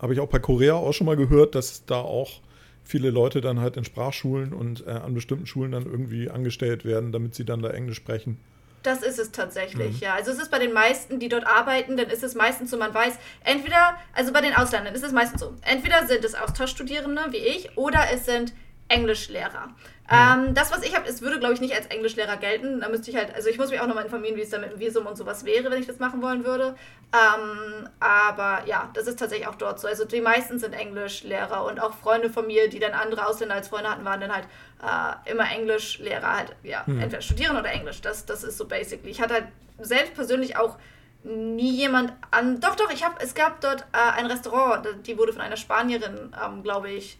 habe 0.00 0.12
ich 0.12 0.20
auch 0.20 0.28
bei 0.28 0.40
Korea 0.40 0.74
auch 0.74 0.92
schon 0.92 1.06
mal 1.06 1.16
gehört, 1.16 1.54
dass 1.54 1.84
da 1.86 2.00
auch 2.00 2.40
viele 2.86 3.10
Leute 3.10 3.40
dann 3.40 3.60
halt 3.60 3.76
in 3.76 3.84
Sprachschulen 3.84 4.52
und 4.52 4.86
äh, 4.86 4.90
an 4.90 5.12
bestimmten 5.12 5.46
Schulen 5.46 5.72
dann 5.72 5.84
irgendwie 5.84 6.30
angestellt 6.30 6.84
werden, 6.84 7.12
damit 7.12 7.34
sie 7.34 7.44
dann 7.44 7.60
da 7.60 7.70
Englisch 7.70 7.96
sprechen. 7.96 8.38
Das 8.84 9.02
ist 9.02 9.18
es 9.18 9.32
tatsächlich, 9.32 9.96
mhm. 9.96 10.00
ja. 10.00 10.14
Also 10.14 10.30
es 10.30 10.38
ist 10.38 10.50
bei 10.50 10.60
den 10.60 10.72
meisten, 10.72 11.18
die 11.18 11.28
dort 11.28 11.44
arbeiten, 11.44 11.96
dann 11.96 12.08
ist 12.08 12.22
es 12.22 12.36
meistens 12.36 12.70
so, 12.70 12.76
man 12.76 12.94
weiß, 12.94 13.18
entweder, 13.42 13.96
also 14.12 14.32
bei 14.32 14.40
den 14.40 14.54
Ausländern 14.54 14.94
ist 14.94 15.02
es 15.02 15.10
meistens 15.10 15.40
so, 15.40 15.54
entweder 15.62 16.06
sind 16.06 16.24
es 16.24 16.36
Austauschstudierende 16.36 17.22
wie 17.30 17.38
ich 17.38 17.76
oder 17.76 18.04
es 18.12 18.26
sind 18.26 18.54
Englischlehrer. 18.88 19.74
Ähm, 20.10 20.54
das, 20.54 20.70
was 20.70 20.84
ich 20.84 20.94
habe, 20.94 21.08
es 21.08 21.20
würde, 21.20 21.38
glaube 21.38 21.54
ich, 21.54 21.60
nicht 21.60 21.74
als 21.74 21.86
Englischlehrer 21.86 22.36
gelten. 22.36 22.80
Da 22.80 22.88
müsste 22.88 23.10
ich 23.10 23.16
halt, 23.16 23.34
also 23.34 23.48
ich 23.48 23.58
muss 23.58 23.70
mich 23.70 23.80
auch 23.80 23.86
nochmal 23.86 24.04
informieren, 24.04 24.36
wie 24.36 24.42
es 24.42 24.50
da 24.50 24.58
mit 24.58 24.70
dem 24.70 24.78
Visum 24.78 25.06
und 25.06 25.16
sowas 25.16 25.44
wäre, 25.44 25.70
wenn 25.70 25.80
ich 25.80 25.86
das 25.86 25.98
machen 25.98 26.22
wollen 26.22 26.44
würde. 26.44 26.76
Ähm, 27.12 27.88
aber 27.98 28.62
ja, 28.66 28.90
das 28.94 29.06
ist 29.06 29.18
tatsächlich 29.18 29.48
auch 29.48 29.56
dort 29.56 29.80
so. 29.80 29.88
Also 29.88 30.04
die 30.04 30.20
meisten 30.20 30.58
sind 30.58 30.74
Englischlehrer 30.74 31.64
und 31.64 31.80
auch 31.80 31.94
Freunde 31.94 32.30
von 32.30 32.46
mir, 32.46 32.68
die 32.68 32.78
dann 32.78 32.92
andere 32.92 33.26
Ausländer 33.26 33.56
als 33.56 33.68
Freunde 33.68 33.90
hatten, 33.90 34.04
waren 34.04 34.20
dann 34.20 34.32
halt 34.32 34.46
äh, 34.82 35.30
immer 35.30 35.50
Englischlehrer, 35.50 36.36
halt, 36.36 36.56
ja, 36.62 36.84
mhm. 36.86 37.00
entweder 37.00 37.22
studieren 37.22 37.56
oder 37.56 37.70
Englisch. 37.70 38.00
Das, 38.00 38.26
das 38.26 38.44
ist 38.44 38.58
so 38.58 38.66
basically. 38.66 39.10
Ich 39.10 39.20
hatte 39.20 39.34
halt 39.34 39.46
selbst 39.80 40.14
persönlich 40.14 40.56
auch 40.56 40.76
nie 41.24 41.72
jemand 41.72 42.12
an. 42.30 42.60
Doch, 42.60 42.76
doch, 42.76 42.92
ich 42.92 43.04
habe, 43.04 43.16
es 43.20 43.34
gab 43.34 43.60
dort 43.60 43.82
äh, 43.92 44.18
ein 44.18 44.26
Restaurant, 44.26 44.86
die 45.06 45.18
wurde 45.18 45.32
von 45.32 45.42
einer 45.42 45.56
Spanierin, 45.56 46.34
ähm, 46.44 46.62
glaube 46.62 46.90
ich, 46.90 47.18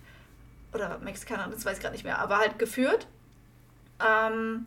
oder 0.76 0.98
Mexikaner, 0.98 1.48
das 1.48 1.64
weiß 1.64 1.76
ich 1.76 1.82
gerade 1.82 1.94
nicht 1.94 2.04
mehr, 2.04 2.18
aber 2.18 2.38
halt 2.38 2.58
geführt. 2.58 3.06
Ähm, 4.00 4.66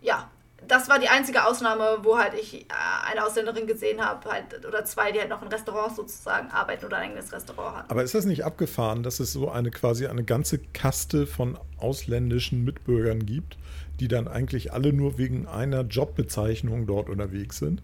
ja, 0.00 0.30
das 0.68 0.88
war 0.88 0.98
die 0.98 1.08
einzige 1.08 1.44
Ausnahme, 1.44 1.98
wo 2.02 2.18
halt 2.18 2.34
ich 2.34 2.62
äh, 2.62 2.66
eine 3.10 3.24
Ausländerin 3.24 3.66
gesehen 3.66 4.00
habe, 4.00 4.30
halt, 4.30 4.64
oder 4.66 4.84
zwei, 4.84 5.12
die 5.12 5.18
halt 5.18 5.28
noch 5.28 5.42
in 5.42 5.48
Restaurants 5.48 5.96
sozusagen 5.96 6.50
arbeiten 6.50 6.84
oder 6.86 6.98
ein 6.98 7.10
eigenes 7.10 7.32
Restaurant 7.32 7.78
hatten. 7.78 7.90
Aber 7.90 8.02
ist 8.02 8.14
das 8.14 8.24
nicht 8.24 8.44
abgefahren, 8.44 9.02
dass 9.02 9.20
es 9.20 9.32
so 9.32 9.50
eine 9.50 9.70
quasi 9.70 10.06
eine 10.06 10.24
ganze 10.24 10.58
Kaste 10.58 11.26
von 11.26 11.58
ausländischen 11.78 12.64
Mitbürgern 12.64 13.26
gibt, 13.26 13.56
die 14.00 14.08
dann 14.08 14.28
eigentlich 14.28 14.72
alle 14.72 14.92
nur 14.92 15.18
wegen 15.18 15.46
einer 15.46 15.82
Jobbezeichnung 15.82 16.86
dort 16.86 17.08
unterwegs 17.08 17.58
sind? 17.58 17.82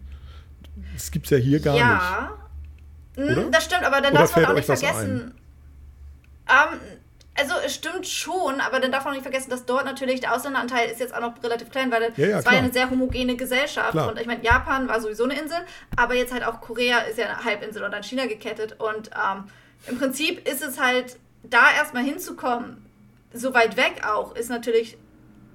Das 0.93 1.11
gibt 1.11 1.25
es 1.25 1.31
ja 1.31 1.37
hier 1.37 1.59
gar 1.59 1.75
ja, 1.75 1.93
nicht. 3.17 3.29
Ja, 3.29 3.43
hm, 3.43 3.51
das 3.51 3.65
stimmt, 3.65 3.83
aber 3.83 4.01
dann 4.01 4.13
darf 4.13 4.35
man 4.35 4.45
auch 4.45 4.53
nicht 4.53 4.65
vergessen. 4.65 5.33
Ähm, 6.47 6.79
also 7.39 7.55
es 7.65 7.73
stimmt 7.73 8.07
schon, 8.07 8.59
aber 8.61 8.79
dann 8.79 8.91
darf 8.91 9.05
man 9.05 9.13
nicht 9.13 9.23
vergessen, 9.23 9.49
dass 9.49 9.65
dort 9.65 9.85
natürlich 9.85 10.19
der 10.19 10.35
Ausländeranteil 10.35 10.89
ist 10.89 10.99
jetzt 10.99 11.13
auch 11.13 11.21
noch 11.21 11.41
relativ 11.43 11.69
klein, 11.69 11.91
weil 11.91 12.11
ja, 12.15 12.27
ja, 12.27 12.39
es 12.39 12.45
war 12.45 12.53
ja 12.53 12.59
eine 12.59 12.71
sehr 12.71 12.89
homogene 12.89 13.35
Gesellschaft. 13.35 13.91
Klar. 13.91 14.09
Und 14.09 14.19
ich 14.19 14.27
meine, 14.27 14.43
Japan 14.43 14.87
war 14.87 14.99
sowieso 15.01 15.23
eine 15.23 15.39
Insel, 15.39 15.59
aber 15.95 16.15
jetzt 16.15 16.33
halt 16.33 16.43
auch 16.43 16.61
Korea 16.61 16.99
ist 16.99 17.17
ja 17.17 17.25
eine 17.27 17.43
Halbinsel 17.43 17.83
und 17.83 17.93
an 17.93 18.03
China 18.03 18.25
gekettet. 18.25 18.79
Und 18.79 19.09
ähm, 19.13 19.45
im 19.87 19.97
Prinzip 19.97 20.47
ist 20.47 20.61
es 20.61 20.79
halt, 20.79 21.17
da 21.43 21.71
erstmal 21.71 22.03
hinzukommen, 22.03 22.85
so 23.33 23.53
weit 23.53 23.77
weg 23.77 24.01
auch, 24.05 24.35
ist 24.35 24.49
natürlich, 24.49 24.97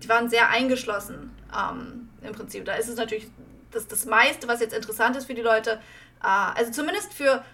die 0.02 0.08
waren 0.08 0.28
sehr 0.28 0.48
eingeschlossen 0.50 1.34
ähm, 1.52 2.08
im 2.22 2.32
Prinzip. 2.32 2.64
Da 2.64 2.74
ist 2.74 2.88
es 2.88 2.96
natürlich 2.96 3.28
das, 3.70 3.86
das 3.86 4.06
meiste, 4.06 4.48
was 4.48 4.60
jetzt 4.60 4.74
interessant 4.74 5.16
ist 5.16 5.26
für 5.26 5.34
die 5.34 5.42
Leute. 5.42 5.80
Äh, 6.22 6.58
also 6.58 6.70
zumindest 6.70 7.12
für 7.12 7.44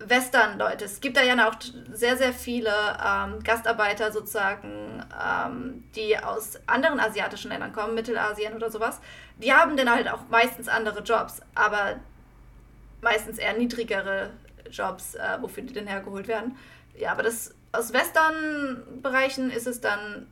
Western-Leute. 0.00 0.86
Es 0.86 1.00
gibt 1.00 1.16
da 1.16 1.22
ja 1.22 1.48
auch 1.48 1.54
sehr, 1.92 2.16
sehr 2.16 2.32
viele 2.32 2.72
ähm, 3.04 3.42
Gastarbeiter 3.42 4.12
sozusagen, 4.12 5.04
ähm, 5.22 5.84
die 5.94 6.18
aus 6.18 6.58
anderen 6.66 6.98
asiatischen 7.00 7.50
Ländern 7.50 7.72
kommen, 7.72 7.94
Mittelasien 7.94 8.54
oder 8.54 8.70
sowas. 8.70 9.00
Die 9.38 9.52
haben 9.52 9.76
dann 9.76 9.90
halt 9.90 10.08
auch 10.08 10.28
meistens 10.30 10.68
andere 10.68 11.02
Jobs, 11.02 11.42
aber 11.54 11.96
meistens 13.02 13.38
eher 13.38 13.56
niedrigere 13.56 14.30
Jobs, 14.70 15.14
äh, 15.14 15.38
wofür 15.40 15.62
die 15.62 15.74
dann 15.74 15.86
hergeholt 15.86 16.28
werden. 16.28 16.56
Ja, 16.96 17.12
aber 17.12 17.22
das 17.22 17.54
aus 17.72 17.92
Western-Bereichen 17.92 19.50
ist 19.50 19.66
es 19.66 19.80
dann 19.80 20.26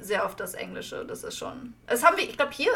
sehr 0.00 0.24
oft 0.24 0.38
das 0.40 0.54
Englische. 0.54 1.04
Das 1.04 1.24
ist 1.24 1.38
schon. 1.38 1.74
Das 1.86 2.04
haben 2.04 2.16
wir, 2.16 2.24
ich 2.24 2.36
glaube, 2.36 2.52
hier 2.52 2.72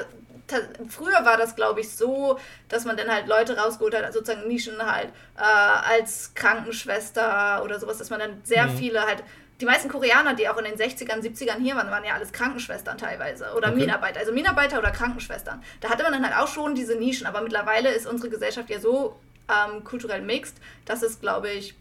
früher 0.89 1.25
war 1.25 1.37
das, 1.37 1.57
glaube 1.57 1.81
ich, 1.81 1.95
so, 1.95 2.39
dass 2.69 2.85
man 2.85 2.97
dann 2.97 3.11
halt 3.11 3.27
Leute 3.27 3.57
rausgeholt 3.57 3.95
hat, 3.95 4.13
sozusagen 4.13 4.49
Nischen 4.49 4.79
halt, 4.85 5.09
äh, 5.37 5.43
als 5.43 6.35
Krankenschwester 6.35 7.63
oder 7.65 7.79
sowas, 7.79 7.99
dass 7.99 8.11
man 8.11 8.21
dann 8.21 8.41
sehr 8.45 8.67
mhm. 8.67 8.77
viele 8.77 9.03
halt, 9.03 9.23
die 9.61 9.67
meisten 9.67 9.89
Koreaner, 9.89 10.35
die 10.35 10.49
auch 10.49 10.59
in 10.59 10.65
den 10.65 10.75
60ern, 10.75 11.21
70ern 11.21 11.61
hier 11.61 11.77
waren, 11.77 11.91
waren 11.91 12.05
ja 12.05 12.15
alles 12.15 12.33
Krankenschwestern 12.33 12.99
teilweise 12.99 13.53
oder 13.57 13.69
okay. 13.69 13.79
Minenarbeiter, 13.79 14.21
also 14.21 14.33
Minenarbeiter 14.33 14.79
oder 14.79 14.91
Krankenschwestern. 14.91 15.63
Da 15.81 15.89
hatte 15.89 16.03
man 16.03 16.13
dann 16.13 16.25
halt 16.25 16.37
auch 16.37 16.53
schon 16.53 16.75
diese 16.75 16.97
Nischen, 16.97 17.27
aber 17.27 17.43
mittlerweile 17.43 17.91
ist 17.91 18.07
unsere 18.07 18.29
Gesellschaft 18.29 18.71
ja 18.71 18.81
so 18.81 19.19
ähm, 19.49 19.85
kulturell 19.85 20.23
mixed, 20.23 20.57
dass 20.85 21.03
es, 21.03 21.21
glaube 21.21 21.51
ich, 21.51 21.77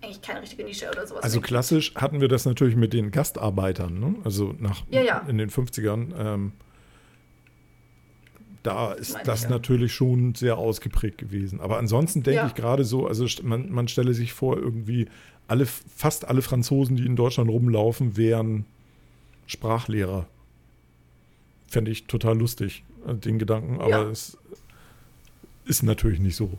eigentlich 0.00 0.22
keine 0.22 0.42
richtige 0.42 0.64
Nische 0.64 0.88
oder 0.90 1.06
sowas. 1.06 1.24
Also 1.24 1.40
klassisch 1.40 1.94
hatten 1.94 2.20
wir 2.20 2.28
das 2.28 2.44
natürlich 2.44 2.76
mit 2.76 2.92
den 2.92 3.10
Gastarbeitern, 3.10 3.98
ne? 3.98 4.14
also 4.24 4.54
nach 4.58 4.84
ja, 4.90 5.02
ja. 5.02 5.18
in 5.28 5.38
den 5.38 5.50
50ern. 5.50 6.14
Ähm, 6.18 6.52
da 8.62 8.92
ist 8.92 9.14
Meine 9.14 9.24
das 9.24 9.44
ja. 9.44 9.50
natürlich 9.50 9.94
schon 9.94 10.34
sehr 10.34 10.58
ausgeprägt 10.58 11.18
gewesen. 11.18 11.60
Aber 11.60 11.78
ansonsten 11.78 12.22
denke 12.22 12.46
ich 12.46 12.54
gerade 12.54 12.84
so, 12.84 13.06
also 13.06 13.26
man, 13.42 13.70
man 13.70 13.88
stelle 13.88 14.14
sich 14.14 14.32
vor, 14.32 14.56
irgendwie 14.56 15.08
alle, 15.46 15.66
fast 15.66 16.28
alle 16.28 16.42
Franzosen, 16.42 16.96
die 16.96 17.06
in 17.06 17.16
Deutschland 17.16 17.50
rumlaufen, 17.50 18.16
wären 18.16 18.66
Sprachlehrer. 19.46 20.26
Fände 21.66 21.90
ich 21.90 22.06
total 22.06 22.38
lustig, 22.38 22.84
äh, 23.06 23.14
den 23.14 23.38
Gedanken, 23.38 23.80
aber 23.80 24.10
es 24.10 24.36
ist 25.64 25.82
natürlich 25.82 26.20
nicht 26.20 26.36
so. 26.36 26.58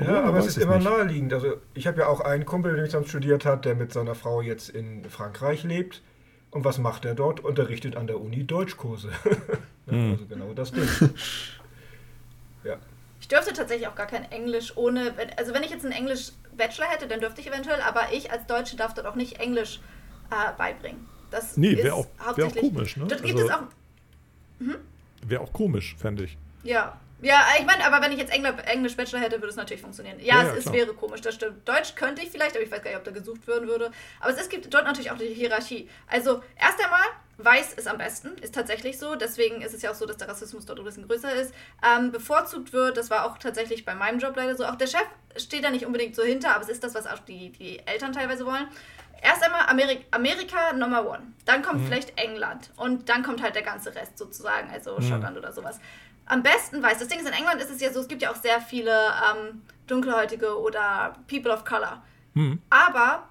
Ja, 0.00 0.24
oh, 0.24 0.28
aber 0.28 0.38
es 0.38 0.46
ist 0.46 0.56
immer 0.56 0.76
nicht. 0.76 0.84
naheliegend. 0.84 1.32
Also 1.34 1.58
ich 1.74 1.86
habe 1.86 2.00
ja 2.00 2.06
auch 2.06 2.20
einen 2.20 2.46
Kumpel, 2.46 2.74
der 2.76 2.86
zusammen 2.86 3.06
studiert 3.06 3.44
hat, 3.44 3.64
der 3.64 3.74
mit 3.74 3.92
seiner 3.92 4.14
Frau 4.14 4.40
jetzt 4.40 4.70
in 4.70 5.04
Frankreich 5.04 5.64
lebt. 5.64 6.02
Und 6.50 6.64
was 6.64 6.78
macht 6.78 7.04
er 7.04 7.14
dort? 7.14 7.40
Unterrichtet 7.40 7.96
an 7.96 8.06
der 8.06 8.20
Uni 8.20 8.44
Deutschkurse. 8.44 9.10
mhm. 9.86 10.12
Also 10.12 10.26
genau 10.26 10.52
das 10.54 10.72
Ding. 10.72 10.88
ja. 12.64 12.76
Ich 13.20 13.28
dürfte 13.28 13.52
tatsächlich 13.52 13.86
auch 13.86 13.94
gar 13.94 14.06
kein 14.06 14.30
Englisch 14.30 14.76
ohne, 14.76 15.14
also 15.36 15.54
wenn 15.54 15.62
ich 15.62 15.70
jetzt 15.70 15.84
einen 15.84 15.94
Englisch-Bachelor 15.94 16.86
hätte, 16.86 17.06
dann 17.06 17.20
dürfte 17.20 17.40
ich 17.40 17.46
eventuell, 17.46 17.80
aber 17.80 18.12
ich 18.12 18.30
als 18.32 18.46
Deutsche 18.46 18.76
darf 18.76 18.94
dort 18.94 19.06
auch 19.06 19.14
nicht 19.14 19.40
Englisch 19.40 19.80
äh, 20.30 20.52
beibringen. 20.56 21.06
Das 21.30 21.56
nee, 21.56 21.76
wäre 21.76 21.94
auch, 21.94 22.06
wär 22.36 22.46
auch 22.46 22.56
komisch, 22.56 22.96
ne? 22.96 23.06
Dort 23.06 23.22
gibt 23.22 23.38
also, 23.38 23.48
es 23.48 23.54
auch. 23.54 23.62
Mhm. 24.58 24.76
Wäre 25.26 25.40
auch 25.40 25.52
komisch, 25.52 25.96
fände 25.98 26.24
ich. 26.24 26.36
Ja, 26.62 27.00
ja, 27.22 27.40
ich 27.58 27.64
meine, 27.64 27.84
aber 27.86 28.04
wenn 28.04 28.10
ich 28.10 28.18
jetzt 28.18 28.32
Englisch 28.32 28.96
Bachelor 28.96 29.20
hätte, 29.20 29.36
würde 29.36 29.48
es 29.48 29.56
natürlich 29.56 29.80
funktionieren. 29.80 30.18
Ja, 30.18 30.42
ja, 30.42 30.52
es, 30.52 30.66
es 30.66 30.72
wäre 30.72 30.92
komisch, 30.92 31.20
das 31.20 31.36
stimmt. 31.36 31.66
Deutsch 31.68 31.94
könnte 31.94 32.20
ich 32.20 32.30
vielleicht, 32.30 32.56
aber 32.56 32.64
ich 32.64 32.70
weiß 32.70 32.82
gar 32.82 32.90
nicht, 32.90 32.98
ob 32.98 33.04
da 33.04 33.12
gesucht 33.12 33.46
werden 33.46 33.68
würde. 33.68 33.92
Aber 34.18 34.36
es 34.36 34.48
gibt 34.48 34.72
dort 34.74 34.84
natürlich 34.84 35.12
auch 35.12 35.18
die 35.18 35.26
Hierarchie. 35.26 35.88
Also, 36.08 36.42
erst 36.60 36.82
einmal, 36.82 37.00
weiß 37.38 37.74
ist 37.74 37.86
am 37.86 37.98
besten, 37.98 38.36
ist 38.38 38.54
tatsächlich 38.54 38.98
so. 38.98 39.14
Deswegen 39.14 39.62
ist 39.62 39.72
es 39.72 39.82
ja 39.82 39.92
auch 39.92 39.94
so, 39.94 40.04
dass 40.04 40.16
der 40.16 40.28
Rassismus 40.28 40.66
dort 40.66 40.80
ein 40.80 40.84
bisschen 40.84 41.06
größer 41.06 41.32
ist. 41.32 41.54
Ähm, 41.86 42.10
bevorzugt 42.10 42.72
wird, 42.72 42.96
das 42.96 43.08
war 43.08 43.24
auch 43.24 43.38
tatsächlich 43.38 43.84
bei 43.84 43.94
meinem 43.94 44.18
Job 44.18 44.34
leider 44.34 44.56
so. 44.56 44.64
Auch 44.64 44.76
der 44.76 44.88
Chef 44.88 45.06
steht 45.36 45.62
da 45.62 45.70
nicht 45.70 45.86
unbedingt 45.86 46.16
so 46.16 46.24
hinter, 46.24 46.54
aber 46.54 46.64
es 46.64 46.70
ist 46.70 46.82
das, 46.82 46.94
was 46.94 47.06
auch 47.06 47.20
die, 47.20 47.50
die 47.52 47.78
Eltern 47.86 48.12
teilweise 48.12 48.44
wollen. 48.44 48.66
Erst 49.22 49.44
einmal 49.44 49.66
Amerika, 49.68 50.02
Amerika 50.10 50.72
Nummer 50.72 51.08
one. 51.08 51.22
Dann 51.44 51.62
kommt 51.62 51.82
mhm. 51.82 51.86
vielleicht 51.86 52.18
England. 52.18 52.70
Und 52.76 53.08
dann 53.08 53.22
kommt 53.22 53.40
halt 53.40 53.54
der 53.54 53.62
ganze 53.62 53.94
Rest 53.94 54.18
sozusagen, 54.18 54.68
also 54.70 54.98
mhm. 54.98 55.02
Schottland 55.02 55.38
oder 55.38 55.52
sowas 55.52 55.78
am 56.26 56.42
besten 56.42 56.82
weiß. 56.82 56.98
Das 56.98 57.08
Ding 57.08 57.18
ist, 57.18 57.26
in 57.26 57.34
England 57.34 57.60
ist 57.60 57.70
es 57.70 57.80
ja 57.80 57.92
so, 57.92 58.00
es 58.00 58.08
gibt 58.08 58.22
ja 58.22 58.30
auch 58.30 58.36
sehr 58.36 58.60
viele 58.60 58.92
ähm, 58.92 59.62
Dunkelhäutige 59.86 60.58
oder 60.58 61.14
People 61.28 61.52
of 61.52 61.64
Color. 61.64 62.02
Hm. 62.34 62.60
Aber 62.70 63.28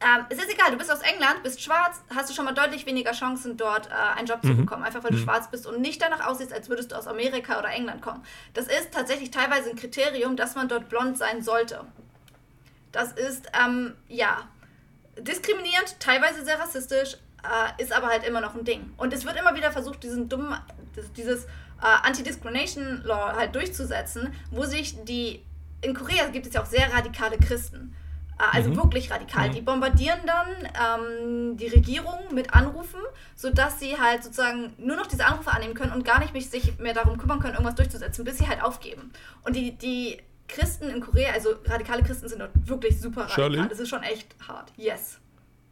ähm, 0.00 0.26
es 0.28 0.38
ist 0.38 0.50
egal, 0.50 0.70
du 0.70 0.78
bist 0.78 0.92
aus 0.92 1.00
England, 1.00 1.42
bist 1.42 1.60
schwarz, 1.60 2.00
hast 2.14 2.30
du 2.30 2.34
schon 2.34 2.44
mal 2.44 2.54
deutlich 2.54 2.86
weniger 2.86 3.12
Chancen, 3.12 3.56
dort 3.56 3.88
äh, 3.88 4.18
einen 4.18 4.28
Job 4.28 4.44
mhm. 4.44 4.48
zu 4.48 4.56
bekommen, 4.56 4.84
einfach 4.84 5.02
weil 5.02 5.10
du 5.10 5.16
mhm. 5.16 5.24
schwarz 5.24 5.50
bist 5.50 5.66
und 5.66 5.80
nicht 5.80 6.00
danach 6.00 6.24
aussiehst, 6.24 6.52
als 6.52 6.68
würdest 6.68 6.92
du 6.92 6.96
aus 6.96 7.08
Amerika 7.08 7.58
oder 7.58 7.70
England 7.70 8.00
kommen. 8.00 8.24
Das 8.54 8.66
ist 8.66 8.92
tatsächlich 8.92 9.32
teilweise 9.32 9.70
ein 9.70 9.76
Kriterium, 9.76 10.36
dass 10.36 10.54
man 10.54 10.68
dort 10.68 10.88
blond 10.88 11.18
sein 11.18 11.42
sollte. 11.42 11.84
Das 12.92 13.12
ist, 13.12 13.50
ähm, 13.60 13.96
ja, 14.06 14.48
diskriminierend, 15.18 15.98
teilweise 15.98 16.44
sehr 16.44 16.60
rassistisch, 16.60 17.16
äh, 17.42 17.82
ist 17.82 17.92
aber 17.92 18.06
halt 18.06 18.24
immer 18.24 18.40
noch 18.40 18.54
ein 18.54 18.64
Ding. 18.64 18.92
Und 18.98 19.12
es 19.12 19.24
wird 19.24 19.36
immer 19.36 19.56
wieder 19.56 19.72
versucht, 19.72 20.04
diesen 20.04 20.28
dummen, 20.28 20.56
dieses 21.16 21.46
äh, 21.80 22.06
Anti-Discrimination 22.06 23.02
Law 23.04 23.34
halt 23.36 23.54
durchzusetzen, 23.54 24.32
wo 24.50 24.64
sich 24.64 24.96
die, 25.04 25.44
in 25.80 25.94
Korea 25.94 26.26
gibt 26.28 26.46
es 26.46 26.54
ja 26.54 26.62
auch 26.62 26.66
sehr 26.66 26.92
radikale 26.92 27.38
Christen. 27.38 27.94
Äh, 28.38 28.56
also 28.56 28.70
mhm. 28.70 28.76
wirklich 28.76 29.10
radikal. 29.10 29.48
Mhm. 29.48 29.54
Die 29.54 29.60
bombardieren 29.60 30.20
dann 30.26 30.46
ähm, 31.00 31.56
die 31.56 31.68
Regierung 31.68 32.18
mit 32.34 32.54
Anrufen, 32.54 33.00
sodass 33.34 33.80
sie 33.80 33.98
halt 33.98 34.22
sozusagen 34.22 34.72
nur 34.78 34.96
noch 34.96 35.06
diese 35.06 35.26
Anrufe 35.26 35.50
annehmen 35.50 35.74
können 35.74 35.92
und 35.92 36.04
gar 36.04 36.20
nicht 36.20 36.32
mich, 36.32 36.48
sich 36.50 36.78
mehr 36.78 36.94
darum 36.94 37.18
kümmern 37.18 37.40
können, 37.40 37.54
irgendwas 37.54 37.74
durchzusetzen, 37.74 38.24
bis 38.24 38.38
sie 38.38 38.48
halt 38.48 38.62
aufgeben. 38.62 39.12
Und 39.44 39.56
die, 39.56 39.72
die 39.76 40.18
Christen 40.46 40.88
in 40.88 41.00
Korea, 41.00 41.32
also 41.32 41.50
radikale 41.66 42.02
Christen 42.02 42.28
sind 42.28 42.40
dort 42.40 42.50
wirklich 42.68 43.00
super 43.00 43.22
radikal. 43.22 43.50
Shirley? 43.52 43.68
Das 43.68 43.78
ist 43.78 43.88
schon 43.88 44.02
echt 44.02 44.34
hart. 44.46 44.72
Yes. 44.76 45.20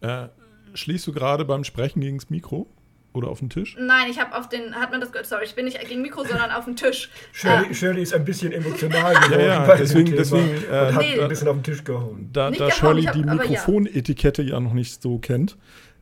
Äh, 0.01 0.29
schließt 0.75 1.07
du 1.07 1.13
gerade 1.13 1.45
beim 1.45 1.65
Sprechen 1.65 2.01
gegen 2.01 2.19
das 2.19 2.31
Mikro? 2.31 2.69
Oder 3.17 3.29
auf 3.29 3.39
den 3.39 3.49
Tisch? 3.49 3.75
Nein, 3.79 4.11
ich 4.11 4.21
habe 4.21 4.37
auf 4.37 4.47
den, 4.51 4.75
hat 4.75 4.91
man 4.91 5.01
das 5.01 5.11
gehört, 5.11 5.27
sorry, 5.27 5.47
ich 5.47 5.55
bin 5.55 5.65
nicht 5.65 5.81
gegen 5.89 6.03
Mikro, 6.03 6.23
sondern 6.25 6.51
auf 6.51 6.67
den 6.67 6.77
Tisch. 6.77 7.09
Shirley, 7.33 7.71
äh, 7.71 7.75
Shirley 7.75 8.03
ist 8.03 8.13
ein 8.13 8.27
bisschen 8.27 8.53
emotional 8.53 9.15
geworden. 9.15 9.33
ja, 9.41 9.67
ja, 9.67 9.77
deswegen, 9.77 10.15
deswegen 10.15 10.51
äh, 10.71 10.93
hat 10.93 11.01
nee, 11.01 11.19
ein 11.19 11.29
bisschen 11.29 11.49
auf 11.49 11.57
den 11.57 11.63
Tisch 11.63 11.83
gehauen. 11.83 12.29
Da, 12.35 12.51
da 12.51 12.71
Shirley 12.71 13.05
hab, 13.05 13.15
die 13.15 13.25
Mikrofonetikette 13.25 14.43
ja. 14.43 14.55
ja 14.57 14.61
noch 14.61 14.75
nicht 14.75 15.01
so 15.01 15.19
kennt. 15.19 15.57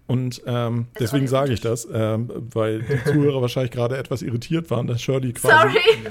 Und 0.08 0.42
ähm, 0.44 0.88
deswegen 0.98 1.28
sage 1.28 1.52
ich 1.52 1.60
das, 1.60 1.86
ähm, 1.92 2.32
weil 2.52 2.82
die 2.82 3.04
Zuhörer 3.12 3.40
wahrscheinlich 3.40 3.70
gerade 3.70 3.96
etwas 3.96 4.22
irritiert 4.22 4.68
waren, 4.72 4.88
dass 4.88 5.00
Shirley 5.00 5.34
quasi 5.34 5.54
Sorry. 5.54 6.10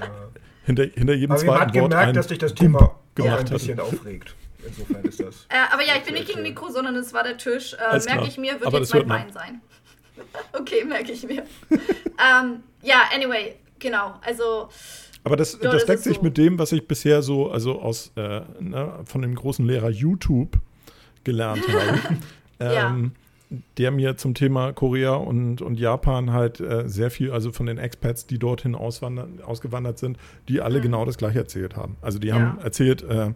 hinter, 0.63 0.85
hinter 0.85 1.13
jedem 1.15 1.31
aber 1.31 1.41
zweiten 1.41 1.51
man 1.51 1.67
hat 1.67 1.75
Wort 1.75 1.91
gemerkt, 1.91 2.15
dass 2.15 2.27
dich 2.27 2.39
das 2.39 2.53
Thema 2.53 2.79
auch 2.81 2.95
ein 3.19 3.45
bisschen 3.45 3.77
hatte. 3.77 3.83
aufregt. 3.83 4.35
Insofern 4.65 5.03
ist 5.03 5.19
das. 5.19 5.47
Äh, 5.49 5.73
aber 5.73 5.83
ja, 5.83 5.95
ich 5.97 6.03
bin 6.03 6.13
nicht 6.13 6.27
gegen 6.27 6.43
Mikro, 6.43 6.69
sondern 6.69 6.95
es 6.95 7.13
war 7.13 7.23
der 7.23 7.37
Tisch. 7.37 7.73
Äh, 7.73 7.99
merke 8.05 8.27
ich 8.29 8.37
mir, 8.37 8.53
wird 8.53 8.65
aber 8.65 8.79
jetzt 8.79 8.93
mein 8.93 9.07
Bein 9.07 9.31
sein. 9.33 9.61
okay, 10.59 10.83
merke 10.85 11.11
ich 11.11 11.23
mir. 11.23 11.43
ähm, 11.71 12.63
ja, 12.81 13.03
anyway, 13.13 13.55
genau. 13.79 14.15
Also. 14.21 14.69
Aber 15.23 15.37
das, 15.37 15.57
das 15.57 15.85
deckt 15.85 16.03
sich 16.03 16.17
so. 16.17 16.21
mit 16.21 16.37
dem, 16.37 16.59
was 16.59 16.71
ich 16.73 16.85
bisher 16.85 17.21
so, 17.21 17.49
also 17.49 17.79
aus 17.79 18.11
äh, 18.17 18.41
ne, 18.59 18.99
von 19.05 19.21
dem 19.21 19.35
großen 19.35 19.65
Lehrer 19.65 19.89
YouTube 19.89 20.59
gelernt 21.23 21.65
habe. 21.67 21.99
ähm, 22.59 23.11
ja. 23.49 23.57
Der 23.77 23.91
mir 23.91 24.17
zum 24.17 24.33
Thema 24.33 24.73
Korea 24.73 25.13
und, 25.13 25.61
und 25.61 25.79
Japan 25.79 26.33
halt 26.33 26.59
äh, 26.59 26.89
sehr 26.89 27.11
viel, 27.11 27.31
also 27.31 27.51
von 27.51 27.67
den 27.67 27.77
Expats, 27.77 28.25
die 28.25 28.39
dorthin 28.39 28.73
ausgewandert 28.73 29.99
sind, 29.99 30.17
die 30.49 30.59
alle 30.59 30.79
mhm. 30.79 30.83
genau 30.83 31.05
das 31.05 31.17
gleiche 31.17 31.39
erzählt 31.39 31.75
haben. 31.75 31.95
Also 32.01 32.17
die 32.17 32.29
ja. 32.29 32.35
haben 32.35 32.59
erzählt, 32.59 33.03
äh, 33.03 33.33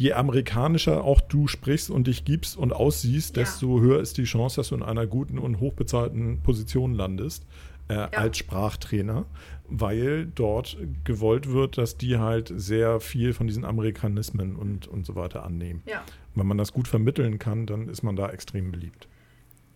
je 0.00 0.14
amerikanischer 0.14 1.04
auch 1.04 1.20
du 1.20 1.46
sprichst 1.46 1.90
und 1.90 2.06
dich 2.06 2.24
gibst 2.24 2.56
und 2.56 2.72
aussiehst, 2.72 3.36
ja. 3.36 3.42
desto 3.42 3.80
höher 3.80 4.00
ist 4.00 4.16
die 4.16 4.24
Chance, 4.24 4.56
dass 4.56 4.68
du 4.68 4.74
in 4.74 4.82
einer 4.82 5.06
guten 5.06 5.38
und 5.38 5.60
hochbezahlten 5.60 6.40
Position 6.40 6.94
landest 6.94 7.44
äh, 7.88 7.94
ja. 7.96 8.08
als 8.08 8.38
Sprachtrainer, 8.38 9.26
weil 9.68 10.24
dort 10.34 10.78
gewollt 11.04 11.52
wird, 11.52 11.76
dass 11.76 11.98
die 11.98 12.16
halt 12.16 12.50
sehr 12.56 13.00
viel 13.00 13.34
von 13.34 13.46
diesen 13.46 13.66
Amerikanismen 13.66 14.56
und, 14.56 14.88
und 14.88 15.04
so 15.04 15.16
weiter 15.16 15.44
annehmen. 15.44 15.82
Ja. 15.84 16.02
Wenn 16.34 16.46
man 16.46 16.56
das 16.56 16.72
gut 16.72 16.88
vermitteln 16.88 17.38
kann, 17.38 17.66
dann 17.66 17.86
ist 17.90 18.02
man 18.02 18.16
da 18.16 18.30
extrem 18.30 18.72
beliebt. 18.72 19.06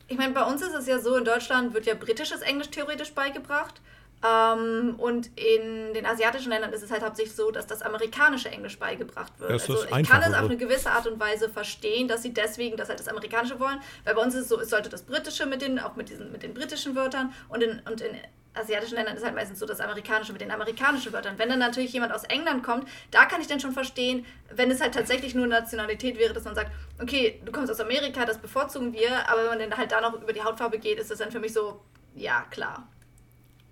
Ich 0.08 0.16
meine, 0.16 0.32
bei 0.32 0.44
uns 0.44 0.62
ist 0.62 0.74
es 0.74 0.86
ja 0.86 1.00
so, 1.00 1.16
in 1.16 1.26
Deutschland 1.26 1.74
wird 1.74 1.84
ja 1.84 1.94
britisches 1.94 2.40
Englisch 2.40 2.70
theoretisch 2.70 3.12
beigebracht. 3.12 3.82
Ähm, 4.24 4.94
und 4.96 5.26
in 5.38 5.92
den 5.92 6.06
asiatischen 6.06 6.48
Ländern 6.48 6.72
ist 6.72 6.82
es 6.82 6.90
halt 6.90 7.02
hauptsächlich 7.02 7.36
so, 7.36 7.50
dass 7.50 7.66
das 7.66 7.82
amerikanische 7.82 8.50
Englisch 8.50 8.78
beigebracht 8.78 9.38
wird. 9.38 9.50
Das 9.50 9.68
also 9.68 9.84
ich 9.84 10.08
kann 10.08 10.22
es 10.22 10.32
auf 10.32 10.44
eine 10.44 10.56
gewisse 10.56 10.90
Art 10.90 11.06
und 11.06 11.20
Weise 11.20 11.50
verstehen, 11.50 12.08
dass 12.08 12.22
sie 12.22 12.32
deswegen 12.32 12.76
das 12.78 12.88
halt 12.88 12.98
das 12.98 13.08
amerikanische 13.08 13.60
wollen, 13.60 13.78
weil 14.04 14.14
bei 14.14 14.22
uns 14.22 14.34
ist 14.34 14.42
es 14.42 14.48
so, 14.48 14.58
es 14.60 14.70
sollte 14.70 14.88
das 14.88 15.02
britische 15.02 15.44
mit 15.44 15.60
den, 15.60 15.78
auch 15.78 15.96
mit 15.96 16.08
diesen, 16.08 16.32
mit 16.32 16.42
den 16.42 16.54
britischen 16.54 16.96
Wörtern 16.96 17.34
und 17.50 17.62
in, 17.62 17.80
und 17.80 18.00
in 18.00 18.16
asiatischen 18.54 18.94
Ländern 18.94 19.16
ist 19.16 19.24
halt 19.24 19.34
meistens 19.34 19.58
so 19.58 19.66
das 19.66 19.80
amerikanische 19.80 20.32
mit 20.32 20.40
den 20.40 20.50
amerikanischen 20.50 21.12
Wörtern. 21.12 21.34
Wenn 21.38 21.48
dann 21.50 21.58
natürlich 21.58 21.92
jemand 21.92 22.12
aus 22.12 22.24
England 22.24 22.62
kommt, 22.62 22.88
da 23.10 23.26
kann 23.26 23.40
ich 23.40 23.46
dann 23.46 23.60
schon 23.60 23.72
verstehen, 23.72 24.24
wenn 24.54 24.70
es 24.70 24.80
halt 24.80 24.94
tatsächlich 24.94 25.34
nur 25.34 25.46
Nationalität 25.46 26.18
wäre, 26.18 26.32
dass 26.32 26.44
man 26.44 26.54
sagt, 26.54 26.70
okay, 27.02 27.42
du 27.44 27.52
kommst 27.52 27.70
aus 27.70 27.80
Amerika, 27.80 28.24
das 28.24 28.38
bevorzugen 28.38 28.92
wir, 28.94 29.28
aber 29.28 29.42
wenn 29.42 29.58
man 29.58 29.70
dann 29.70 29.76
halt 29.76 29.92
da 29.92 30.00
noch 30.00 30.14
über 30.14 30.32
die 30.32 30.42
Hautfarbe 30.42 30.78
geht, 30.78 30.98
ist 30.98 31.10
das 31.10 31.18
dann 31.18 31.30
für 31.32 31.40
mich 31.40 31.52
so, 31.52 31.80
ja, 32.14 32.42
klar. 32.50 32.88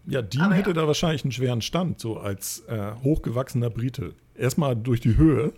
Ja, 0.07 0.23
Dean 0.23 0.47
Aber 0.47 0.55
hätte 0.55 0.71
ja. 0.71 0.75
da 0.75 0.87
wahrscheinlich 0.87 1.25
einen 1.25 1.33
schweren 1.33 1.63
Stand, 1.63 2.01
so 2.01 2.19
als 2.19 2.65
äh, 2.67 2.93
hochgewachsener 3.03 3.71
Brite. 3.71 4.15
Erstmal 4.35 4.75
durch 4.75 5.01
die 5.01 5.17
Höhe. 5.17 5.53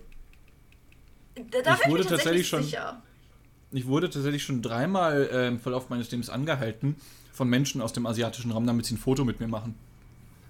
Da 1.64 1.78
ich 1.82 1.88
wurde 1.88 2.04
tatsächlich 2.04 2.48
schon. 2.48 2.62
Sicher. 2.62 3.02
Ich 3.72 3.86
wurde 3.86 4.08
tatsächlich 4.08 4.42
schon 4.42 4.62
dreimal 4.62 5.28
äh, 5.32 5.48
im 5.48 5.58
Verlauf 5.58 5.88
meines 5.88 6.10
Lebens 6.10 6.30
angehalten 6.30 6.96
von 7.32 7.48
Menschen 7.48 7.80
aus 7.80 7.92
dem 7.92 8.06
asiatischen 8.06 8.52
Raum, 8.52 8.66
damit 8.66 8.86
sie 8.86 8.94
ein 8.94 8.98
Foto 8.98 9.24
mit 9.24 9.40
mir 9.40 9.48
machen. 9.48 9.74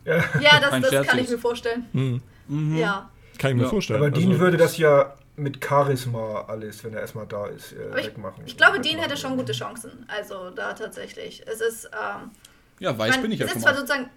Ja, 0.04 0.16
ja 0.40 0.60
das, 0.60 0.90
das 0.90 1.06
kann 1.06 1.18
ich 1.18 1.30
mir 1.30 1.38
vorstellen. 1.38 1.86
Mhm. 1.92 2.22
Mhm. 2.48 2.76
Ja. 2.76 3.10
Kann 3.38 3.52
ich 3.52 3.56
mir 3.56 3.62
ja. 3.62 3.68
vorstellen. 3.68 4.00
Aber 4.00 4.10
Dean 4.10 4.28
also, 4.28 4.40
würde 4.40 4.56
das 4.56 4.76
ja 4.76 5.14
mit 5.36 5.64
Charisma 5.64 6.44
alles, 6.46 6.84
wenn 6.84 6.92
er 6.92 7.00
erstmal 7.00 7.26
da 7.26 7.46
ist, 7.46 7.72
äh, 7.72 7.94
wegmachen. 7.94 8.42
Ich, 8.44 8.52
ich 8.52 8.56
glaube, 8.56 8.80
Dean 8.80 8.98
hätte 8.98 9.16
schon 9.16 9.36
gute 9.36 9.52
Chancen. 9.52 10.04
Also 10.08 10.50
da 10.50 10.74
tatsächlich. 10.74 11.42
Es 11.46 11.60
ist. 11.60 11.86
Ähm, 11.86 12.30
ja, 12.78 12.96
weiß 12.96 13.10
man 13.12 13.22
bin 13.22 13.32
ich 13.32 13.40
ja 13.40 13.48
schon. 13.48 13.60
Zwar 13.60 13.74
sozusagen, 13.74 14.10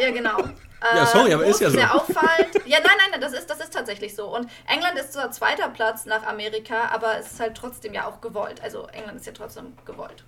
ja, 0.00 0.10
genau. 0.10 0.38
ja, 0.94 1.06
sorry, 1.06 1.34
aber 1.34 1.44
ist 1.44 1.60
ja 1.60 1.70
so. 1.70 1.76
Sehr 1.76 1.94
auffallend. 1.94 2.54
Ja, 2.66 2.78
nein, 2.78 2.96
nein, 2.98 3.08
nein, 3.12 3.20
das 3.20 3.32
ist, 3.32 3.50
das 3.50 3.60
ist 3.60 3.72
tatsächlich 3.72 4.14
so. 4.14 4.34
Und 4.34 4.48
England 4.68 4.96
ist 4.98 5.12
zwar 5.12 5.30
zweiter 5.32 5.68
Platz 5.70 6.06
nach 6.06 6.24
Amerika, 6.24 6.88
aber 6.92 7.18
es 7.18 7.32
ist 7.32 7.40
halt 7.40 7.56
trotzdem 7.56 7.92
ja 7.92 8.06
auch 8.06 8.20
gewollt. 8.20 8.62
Also 8.62 8.86
England 8.92 9.18
ist 9.18 9.26
ja 9.26 9.32
trotzdem 9.32 9.72
gewollt. 9.84 10.24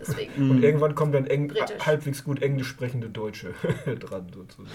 Deswegen. 0.00 0.50
Und 0.50 0.62
irgendwann 0.62 0.96
kommen 0.96 1.12
dann 1.12 1.26
Eng 1.26 1.54
halbwegs 1.86 2.24
gut 2.24 2.42
englisch 2.42 2.66
sprechende 2.66 3.08
Deutsche 3.08 3.54
dran, 4.00 4.26
sozusagen. 4.34 4.70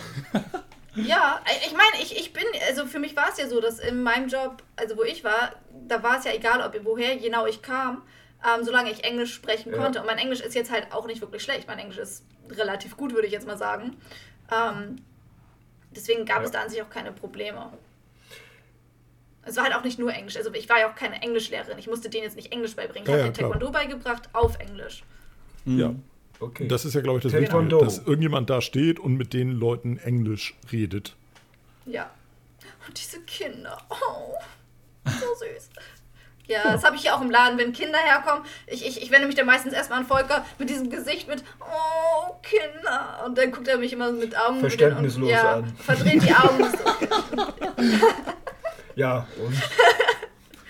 Ja, 0.96 1.42
ich 1.66 1.74
meine, 1.74 2.02
ich, 2.02 2.18
ich 2.18 2.34
bin, 2.34 2.46
also 2.68 2.86
für 2.86 3.00
mich 3.00 3.16
war 3.16 3.30
es 3.30 3.38
ja 3.38 3.48
so, 3.48 3.60
dass 3.60 3.80
in 3.80 4.02
meinem 4.02 4.28
Job, 4.30 4.64
also 4.78 4.98
wo 4.98 5.04
ich 5.04 5.24
war, 5.24 5.56
da 5.88 6.02
war 6.04 6.20
es 6.20 6.26
ja 6.26 6.34
egal, 6.34 6.62
ob 6.62 6.74
woher 6.86 7.18
genau 7.18 7.46
ich 7.46 7.62
kam 7.62 8.04
ähm, 8.44 8.64
solange 8.64 8.92
ich 8.92 9.04
Englisch 9.04 9.34
sprechen 9.34 9.72
konnte. 9.72 9.98
Ja. 9.98 10.02
Und 10.02 10.08
mein 10.08 10.18
Englisch 10.18 10.42
ist 10.42 10.56
jetzt 10.56 10.72
halt 10.72 10.92
auch 10.92 11.08
nicht 11.08 11.22
wirklich 11.22 11.44
schlecht. 11.44 11.68
Mein 11.68 11.80
Englisch 11.80 11.98
ist 11.98 12.24
relativ 12.50 12.98
gut, 12.98 13.14
würde 13.14 13.28
ich 13.28 13.34
jetzt 13.34 13.48
mal 13.48 13.58
sagen. 13.58 13.98
Ähm, 14.52 14.98
deswegen 15.92 16.26
gab 16.26 16.40
ja. 16.40 16.44
es 16.46 16.52
da 16.52 16.62
an 16.62 16.70
sich 16.70 16.82
auch 16.82 16.90
keine 16.90 17.12
Probleme. 17.12 17.72
Es 19.44 19.56
war 19.56 19.64
halt 19.64 19.76
auch 19.76 19.84
nicht 19.84 20.00
nur 20.00 20.14
Englisch. 20.14 20.38
Also 20.38 20.54
ich 20.54 20.70
war 20.70 20.80
ja 20.80 20.90
auch 20.90 20.96
keine 20.96 21.22
Englischlehrerin. 21.22 21.78
Ich 21.78 21.88
musste 21.88 22.10
denen 22.10 22.24
jetzt 22.24 22.36
nicht 22.36 22.52
Englisch 22.52 22.76
beibringen. 22.76 23.04
Ich 23.04 23.10
ja, 23.10 23.26
habe 23.26 23.28
ja, 23.28 23.32
Taekwondo 23.32 23.72
beigebracht 23.72 24.30
auf 24.34 24.60
Englisch. 24.60 25.04
Ja. 25.66 25.94
Okay. 26.40 26.68
Das 26.68 26.86
ist 26.86 26.94
ja, 26.94 27.02
glaube 27.02 27.20
ich, 27.20 27.24
das 27.24 27.34
Wichtige, 27.34 27.68
dass 27.68 28.00
irgendjemand 28.00 28.50
da 28.50 28.62
steht 28.62 29.00
und 29.00 29.16
mit 29.16 29.34
den 29.34 29.52
Leuten 29.52 29.98
Englisch 29.98 30.56
redet. 30.72 31.16
Ja. 31.86 32.10
Und 32.88 32.98
diese 32.98 33.20
Kinder. 33.22 33.78
Oh, 33.90 34.36
so 35.06 35.36
süß. 35.36 35.70
Ja, 36.50 36.72
das 36.72 36.84
habe 36.84 36.96
ich 36.96 37.04
ja 37.04 37.16
auch 37.16 37.22
im 37.22 37.30
Laden, 37.30 37.60
wenn 37.60 37.74
Kinder 37.74 38.00
herkommen. 38.00 38.44
Ich, 38.66 38.86
ich, 38.86 39.04
ich 39.04 39.12
wende 39.12 39.28
mich 39.28 39.36
dann 39.36 39.46
meistens 39.46 39.72
erstmal 39.72 40.00
an 40.00 40.08
Volker 40.08 40.44
mit 40.58 40.70
diesem 40.70 40.90
Gesicht 40.90 41.28
mit, 41.28 41.44
oh, 41.60 42.34
Kinder. 42.42 43.24
Und 43.24 43.38
dann 43.38 43.52
guckt 43.52 43.68
er 43.68 43.78
mich 43.78 43.94
immer 43.94 44.12
mit 44.12 44.36
Augen. 44.36 44.60
Verständnislos 44.60 45.28
und, 45.28 45.30
ja, 45.30 45.54
an. 45.58 45.76
Verdreht 45.78 46.24
die 46.24 46.34
Augen. 46.34 46.66
so. 46.72 47.46
ja, 48.96 49.28
und? 49.38 49.54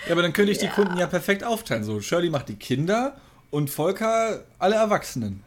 Ja, 0.05 0.11
aber 0.11 0.21
dann 0.21 0.33
könnte 0.33 0.51
ich 0.51 0.57
die 0.57 0.67
Kunden 0.67 0.97
ja 0.97 1.07
perfekt 1.07 1.45
aufteilen. 1.45 1.85
So, 1.85 2.01
Shirley 2.01 2.29
macht 2.29 2.49
die 2.49 2.57
Kinder 2.57 3.15
und 3.49 3.69
Volker 3.69 4.43
alle 4.59 4.75
Erwachsenen. 4.75 5.43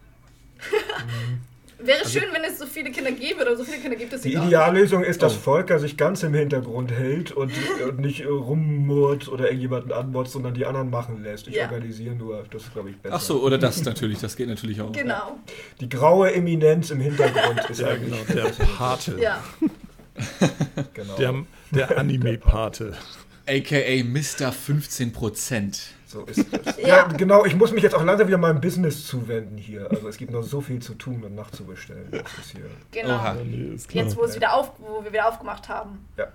Mhm. 1.03 1.52
Wäre 1.85 1.99
also, 1.99 2.19
schön, 2.19 2.29
wenn 2.33 2.45
es 2.45 2.59
so 2.59 2.67
viele 2.67 2.91
Kinder 2.91 3.13
gäbe 3.13 3.43
oder 3.43 3.57
so 3.57 3.65
viele 3.65 3.79
Kinder 3.79 3.97
gibt 3.97 4.13
es 4.13 4.23
Die 4.23 4.35
Ideallösung 4.35 5.03
ist, 5.03 5.23
dass 5.23 5.35
oh. 5.35 5.41
Volker 5.41 5.79
sich 5.79 5.97
ganz 5.97 6.23
im 6.23 6.35
Hintergrund 6.35 6.93
hält 6.93 7.33
und, 7.33 7.53
und 7.87 7.99
nicht 7.99 8.27
rummurrt 8.27 9.29
oder 9.29 9.47
irgendjemanden 9.47 9.93
anmotzt, 9.93 10.33
sondern 10.33 10.55
die 10.55 10.65
anderen 10.65 10.91
machen 10.91 11.23
lässt. 11.23 11.49
Ich 11.49 11.57
ja. 11.57 11.65
organisiere 11.65 12.15
nur, 12.15 12.45
das 12.51 12.65
ist, 12.65 12.73
glaube 12.73 12.91
ich, 12.91 12.97
besser. 12.99 13.15
Ach 13.17 13.21
so, 13.21 13.43
oder 13.43 13.59
das 13.59 13.85
natürlich, 13.85 14.21
das 14.21 14.37
geht 14.37 14.49
natürlich 14.49 14.81
auch. 14.81 14.93
Genau. 14.93 15.39
Die 15.81 15.89
graue 15.89 16.33
Eminenz 16.33 16.91
im 16.91 17.01
Hintergrund 17.01 17.61
ist 17.71 17.81
ja, 17.81 17.89
eigentlich 17.89 18.27
genau, 18.27 18.45
der 18.45 18.65
Pate. 18.65 19.19
Ja. 19.21 19.43
genau. 20.95 21.17
Der, 21.17 21.45
der 21.73 21.99
Anime-Pate. 21.99 22.97
AKA 23.47 24.05
Mr. 24.05 24.53
15%. 24.53 25.81
So 26.13 26.25
ist 26.25 26.47
das. 26.53 26.77
ja. 26.81 26.89
ja. 26.89 27.03
genau. 27.05 27.47
Ich 27.47 27.57
muss 27.57 27.73
mich 27.73 27.83
jetzt 27.83 27.95
auch 27.95 28.05
langsam 28.05 28.29
wieder 28.29 28.37
meinem 28.37 28.61
Business 28.61 29.07
zuwenden 29.07 29.57
hier. 29.57 29.91
Also 29.91 30.07
es 30.09 30.19
gibt 30.19 30.31
noch 30.31 30.43
so 30.43 30.61
viel 30.61 30.81
zu 30.81 30.95
tun 30.95 31.25
und 31.25 31.35
nachzubestellen. 31.35 32.09
Das 32.11 32.21
ist 32.39 32.53
hier. 32.53 32.67
Genau. 32.91 33.15
Oha. 33.15 33.37
Jetzt, 33.91 34.17
wo, 34.17 34.25
es 34.25 34.37
wieder 34.37 34.55
auf, 34.55 34.73
wo 34.79 35.03
wir 35.03 35.13
wieder 35.13 35.27
aufgemacht 35.27 35.71
haben. 35.71 36.07
Ja. 36.19 36.29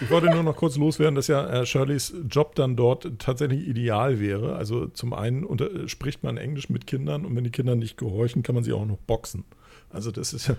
Ich 0.00 0.10
wollte 0.10 0.30
nur 0.30 0.42
noch 0.42 0.56
kurz 0.56 0.76
loswerden, 0.76 1.14
dass 1.14 1.28
ja 1.28 1.46
äh, 1.48 1.66
Shirleys 1.66 2.14
Job 2.28 2.54
dann 2.54 2.76
dort 2.76 3.08
tatsächlich 3.18 3.68
ideal 3.68 4.18
wäre. 4.18 4.56
Also 4.56 4.86
zum 4.86 5.12
einen 5.12 5.44
unter, 5.44 5.70
äh, 5.70 5.88
spricht 5.88 6.24
man 6.24 6.36
Englisch 6.36 6.68
mit 6.68 6.86
Kindern 6.86 7.24
und 7.24 7.36
wenn 7.36 7.44
die 7.44 7.50
Kinder 7.50 7.76
nicht 7.76 7.98
gehorchen, 7.98 8.42
kann 8.42 8.54
man 8.54 8.64
sie 8.64 8.72
auch 8.72 8.86
noch 8.86 8.96
boxen. 8.96 9.44
Also 9.90 10.10
das 10.10 10.32
ist 10.32 10.48
ja. 10.48 10.56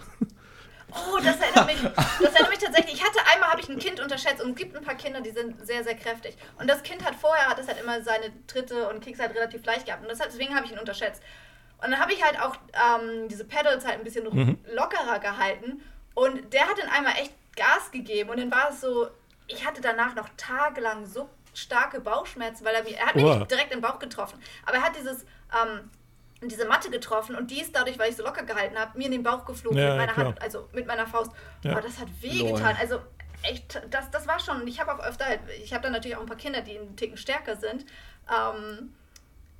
Oh, 0.93 1.17
das 1.17 1.39
erinnert 1.39 1.65
mich, 1.65 1.81
das 1.81 2.33
erinnert 2.33 2.49
mich 2.49 2.59
tatsächlich. 2.59 2.93
Ich 2.95 3.03
hatte 3.03 3.19
einmal 3.31 3.49
habe 3.49 3.61
ich 3.61 3.69
ein 3.69 3.79
Kind 3.79 3.99
unterschätzt 3.99 4.41
und 4.41 4.51
es 4.51 4.55
gibt 4.55 4.75
ein 4.75 4.83
paar 4.83 4.95
Kinder, 4.95 5.21
die 5.21 5.31
sind 5.31 5.65
sehr, 5.65 5.83
sehr 5.83 5.95
kräftig. 5.95 6.37
Und 6.59 6.69
das 6.69 6.83
Kind 6.83 7.03
hat 7.03 7.15
vorher, 7.15 7.47
hat 7.47 7.59
es 7.59 7.67
halt 7.67 7.81
immer 7.81 8.01
seine 8.01 8.31
Tritte 8.47 8.89
und 8.89 9.01
Kicks 9.01 9.19
halt 9.19 9.35
relativ 9.35 9.65
leicht 9.65 9.85
gehabt. 9.85 10.03
Und 10.03 10.09
das, 10.09 10.19
deswegen 10.19 10.55
habe 10.55 10.65
ich 10.65 10.71
ihn 10.71 10.79
unterschätzt. 10.79 11.21
Und 11.83 11.91
dann 11.91 11.99
habe 11.99 12.13
ich 12.13 12.23
halt 12.23 12.39
auch 12.39 12.55
ähm, 12.73 13.27
diese 13.27 13.43
Pedals 13.43 13.85
halt 13.85 13.97
ein 13.97 14.03
bisschen 14.03 14.23
mhm. 14.25 14.57
lockerer 14.73 15.19
gehalten. 15.19 15.81
Und 16.13 16.53
der 16.53 16.67
hat 16.67 16.77
dann 16.77 16.89
einmal 16.89 17.13
echt 17.13 17.33
Gas 17.55 17.91
gegeben. 17.91 18.29
Und 18.29 18.39
dann 18.39 18.51
war 18.51 18.69
es 18.69 18.81
so, 18.81 19.09
ich 19.47 19.65
hatte 19.65 19.81
danach 19.81 20.15
noch 20.15 20.29
tagelang 20.37 21.05
so 21.05 21.29
starke 21.53 21.99
Bauchschmerzen, 21.99 22.65
weil 22.65 22.75
er 22.75 22.83
mir, 22.83 22.97
er 22.97 23.07
hat 23.07 23.15
mich 23.15 23.25
nicht 23.25 23.51
direkt 23.51 23.73
im 23.73 23.81
Bauch 23.81 23.99
getroffen. 23.99 24.39
Aber 24.65 24.77
er 24.77 24.83
hat 24.83 24.95
dieses, 24.95 25.23
ähm, 25.53 25.91
diese 26.49 26.65
Matte 26.65 26.89
getroffen 26.89 27.35
und 27.35 27.51
die 27.51 27.61
ist 27.61 27.75
dadurch, 27.75 27.97
weil 27.99 28.09
ich 28.09 28.15
so 28.15 28.23
locker 28.23 28.43
gehalten 28.43 28.77
habe, 28.77 28.97
mir 28.97 29.05
in 29.05 29.11
den 29.11 29.23
Bauch 29.23 29.45
geflogen 29.45 29.77
ja, 29.77 29.89
mit 29.89 29.97
meiner 29.97 30.13
klar. 30.13 30.25
Hand, 30.27 30.41
also 30.41 30.67
mit 30.73 30.87
meiner 30.87 31.07
Faust. 31.07 31.31
Ja. 31.63 31.77
Oh, 31.77 31.81
das 31.81 31.99
hat 31.99 32.07
wehgetan. 32.21 32.75
Also 32.79 32.99
echt, 33.43 33.81
das, 33.89 34.09
das 34.11 34.27
war 34.27 34.39
schon. 34.39 34.67
Ich 34.67 34.79
habe 34.79 34.93
auch 34.93 34.99
öfter 35.05 35.25
halt, 35.25 35.41
ich 35.63 35.73
habe 35.73 35.83
dann 35.83 35.91
natürlich 35.91 36.17
auch 36.17 36.21
ein 36.21 36.27
paar 36.27 36.37
Kinder, 36.37 36.61
die 36.61 36.77
einen 36.77 36.95
Ticken 36.95 37.17
stärker 37.17 37.55
sind. 37.55 37.85
Ähm, 38.31 38.93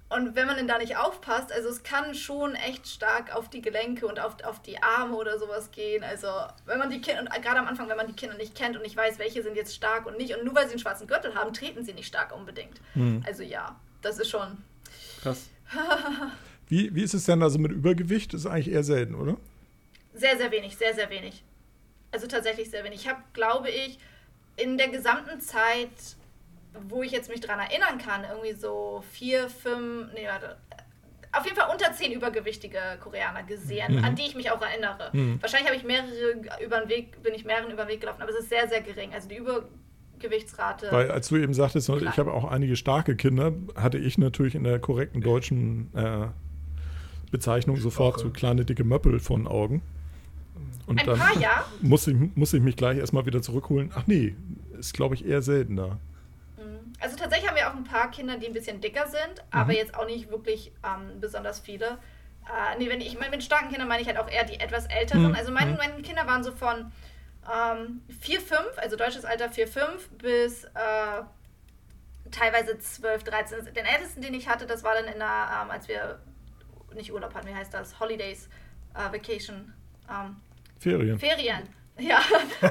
Und 0.10 0.36
wenn 0.36 0.46
man 0.46 0.58
denn 0.58 0.68
da 0.68 0.78
nicht 0.78 0.96
aufpasst, 0.96 1.52
also 1.52 1.70
es 1.70 1.82
kann 1.82 2.14
schon 2.14 2.54
echt 2.54 2.88
stark 2.88 3.36
auf 3.36 3.50
die 3.50 3.62
Gelenke 3.62 4.06
und 4.06 4.20
auf, 4.20 4.36
auf 4.44 4.62
die 4.62 4.78
Arme 4.84 5.16
oder 5.16 5.40
sowas 5.40 5.72
gehen. 5.72 6.04
Also 6.04 6.28
wenn 6.66 6.78
man 6.78 6.92
die 6.92 7.02
Kinder, 7.02 7.22
und 7.22 7.32
gerade 7.42 7.58
am 7.58 7.68
Anfang, 7.68 7.90
wenn 7.90 7.98
man 7.98 8.06
die 8.06 8.14
Kinder 8.14 8.38
nicht 8.38 8.54
kennt 8.54 8.76
und 8.76 8.84
nicht 8.84 8.96
weiß, 8.96 9.18
welche 9.18 9.42
sind 9.42 9.56
jetzt 9.56 9.74
stark 9.74 10.06
und 10.06 10.18
nicht, 10.20 10.36
und 10.36 10.46
nur 10.46 10.54
weil 10.54 10.66
sie 10.66 10.74
einen 10.74 10.80
schwarzen 10.80 11.08
Gürtel 11.08 11.34
haben, 11.34 11.52
treten 11.52 11.84
sie 11.84 11.94
nicht 11.94 12.08
stark 12.08 12.32
unbedingt. 12.36 12.80
Hm. 12.94 13.24
Also 13.26 13.42
ja, 13.42 13.76
das 14.04 14.20
ist 14.20 14.30
schon. 14.30 14.64
Krass. 15.24 15.50
wie, 16.74 16.96
wie 16.96 17.04
ist 17.04 17.14
es 17.14 17.26
denn 17.26 17.44
also 17.44 17.60
mit 17.60 17.72
Übergewicht? 17.72 18.34
Das 18.34 18.42
ist 18.42 18.48
eigentlich 18.48 18.74
eher 18.74 18.84
selten, 18.84 19.16
oder? 19.16 19.38
Sehr, 20.14 20.38
sehr 20.38 20.52
wenig, 20.52 20.76
sehr, 20.78 20.94
sehr 20.94 21.10
wenig. 21.10 21.44
Also 22.12 22.28
tatsächlich 22.28 22.70
sehr 22.70 22.84
wenig. 22.84 23.02
Ich 23.02 23.08
habe, 23.08 23.22
glaube 23.34 23.70
ich, 23.70 23.98
in 24.58 24.78
der 24.78 24.90
gesamten 24.90 25.40
Zeit 25.40 25.90
wo 26.90 27.04
ich 27.04 27.12
jetzt 27.12 27.30
mich 27.30 27.42
dran 27.42 27.60
erinnern 27.60 27.98
kann, 27.98 28.24
irgendwie 28.30 28.54
so 28.54 29.04
vier, 29.12 29.50
fünf, 29.50 30.12
nee, 30.14 30.28
warte, 30.28 30.58
auf 31.32 31.46
jeden 31.46 31.58
Fall 31.58 31.70
unter 31.72 31.92
zehn 31.94 32.12
übergewichtige 32.12 32.80
Koreaner 33.00 33.44
gesehen, 33.44 33.98
mhm. 33.98 34.04
an 34.04 34.16
die 34.16 34.24
ich 34.24 34.36
mich 34.36 34.52
auch 34.52 34.62
erinnere. 34.62 35.10
Mhm. 35.14 35.42
Wahrscheinlich 35.42 35.68
habe 35.68 35.78
ich 35.78 35.84
mehrere 35.84 36.64
über 36.64 36.80
den 36.80 36.90
Weg, 36.90 37.22
bin 37.24 37.34
ich 37.34 37.46
mehreren 37.46 37.72
über 37.72 37.86
den 37.86 37.90
Weg 37.90 38.02
gelaufen, 38.02 38.22
aber 38.22 38.32
es 38.32 38.40
ist 38.40 38.50
sehr, 38.50 38.68
sehr 38.68 38.82
gering. 38.82 39.14
Also 39.14 39.30
die 39.30 39.38
Übergewichtsrate. 39.38 40.92
Weil 40.92 41.10
als 41.10 41.30
du 41.30 41.38
eben 41.38 41.54
sagtest, 41.54 41.88
klein. 41.88 42.08
ich 42.12 42.18
habe 42.18 42.34
auch 42.34 42.46
einige 42.46 42.76
starke 42.76 43.16
Kinder, 43.16 43.54
hatte 43.76 43.98
ich 43.98 44.18
natürlich 44.18 44.54
in 44.54 44.64
der 44.64 44.80
korrekten 44.80 45.22
deutschen 45.22 45.92
äh, 45.96 46.28
Bezeichnung 47.34 47.78
sofort 47.78 48.20
so 48.20 48.30
kleine 48.30 48.64
dicke 48.64 48.84
Möppel 48.84 49.20
von 49.20 49.48
Augen. 49.48 49.82
Und 50.86 51.00
Ein 51.00 51.08
dann 51.08 51.18
paar, 51.18 51.38
ja? 51.40 51.66
muss, 51.82 52.08
ich, 52.08 52.16
muss 52.36 52.54
ich 52.54 52.62
mich 52.62 52.76
gleich 52.76 53.00
erstmal 53.00 53.26
wieder 53.26 53.42
zurückholen. 53.42 53.92
Ach 53.96 54.04
nee, 54.06 54.36
ist 54.78 54.94
glaube 54.94 55.16
ich 55.16 55.26
eher 55.26 55.42
seltener. 55.42 55.98
Also 57.00 57.18
tatsächlich 57.18 57.50
haben 57.50 57.58
wir 57.58 57.70
auch 57.70 57.76
ein 57.76 57.84
paar 57.84 58.12
Kinder, 58.12 58.38
die 58.38 58.48
ein 58.48 58.54
bisschen 58.54 58.80
dicker 58.80 59.08
sind, 59.08 59.36
mhm. 59.36 59.60
aber 59.60 59.74
jetzt 59.74 59.96
auch 59.96 60.06
nicht 60.06 60.30
wirklich 60.30 60.72
ähm, 60.86 61.20
besonders 61.20 61.60
viele. 61.60 61.98
Äh, 62.46 62.78
nee, 62.78 62.88
wenn 62.90 63.02
ich, 63.02 63.20
mit 63.20 63.44
starken 63.44 63.70
Kindern 63.70 63.88
meine 63.88 64.02
ich 64.02 64.08
halt 64.08 64.18
auch 64.18 64.30
eher 64.30 64.46
die 64.46 64.60
etwas 64.60 64.86
älteren. 64.86 65.30
Mhm. 65.30 65.36
Also 65.36 65.52
meine, 65.52 65.72
mhm. 65.72 65.78
meine 65.78 66.02
Kinder 66.02 66.28
waren 66.28 66.44
so 66.44 66.52
von 66.52 66.92
ähm, 67.52 68.02
4, 68.22 68.40
5, 68.40 68.60
also 68.78 68.96
deutsches 68.96 69.26
Alter 69.26 69.50
4, 69.50 69.68
5 69.68 70.10
bis 70.12 70.64
äh, 70.64 71.24
teilweise 72.32 72.78
12, 72.78 73.24
13. 73.24 73.74
Den 73.74 73.86
ältesten, 73.86 74.22
den 74.22 74.34
ich 74.34 74.48
hatte, 74.48 74.66
das 74.66 74.84
war 74.84 74.94
dann 74.94 75.06
in 75.06 75.20
der, 75.20 75.64
ähm, 75.64 75.72
als 75.72 75.88
wir 75.88 76.20
nicht 76.96 77.14
Urlaub 77.14 77.34
hatten, 77.34 77.48
wie 77.48 77.56
heißt 77.56 77.74
das? 77.74 78.00
Holidays, 78.00 78.50
äh, 78.94 79.12
Vacation. 79.12 79.74
Ähm, 80.10 80.36
Ferien. 80.80 81.20
Ferien. 81.20 81.64
Ja, 82.00 82.22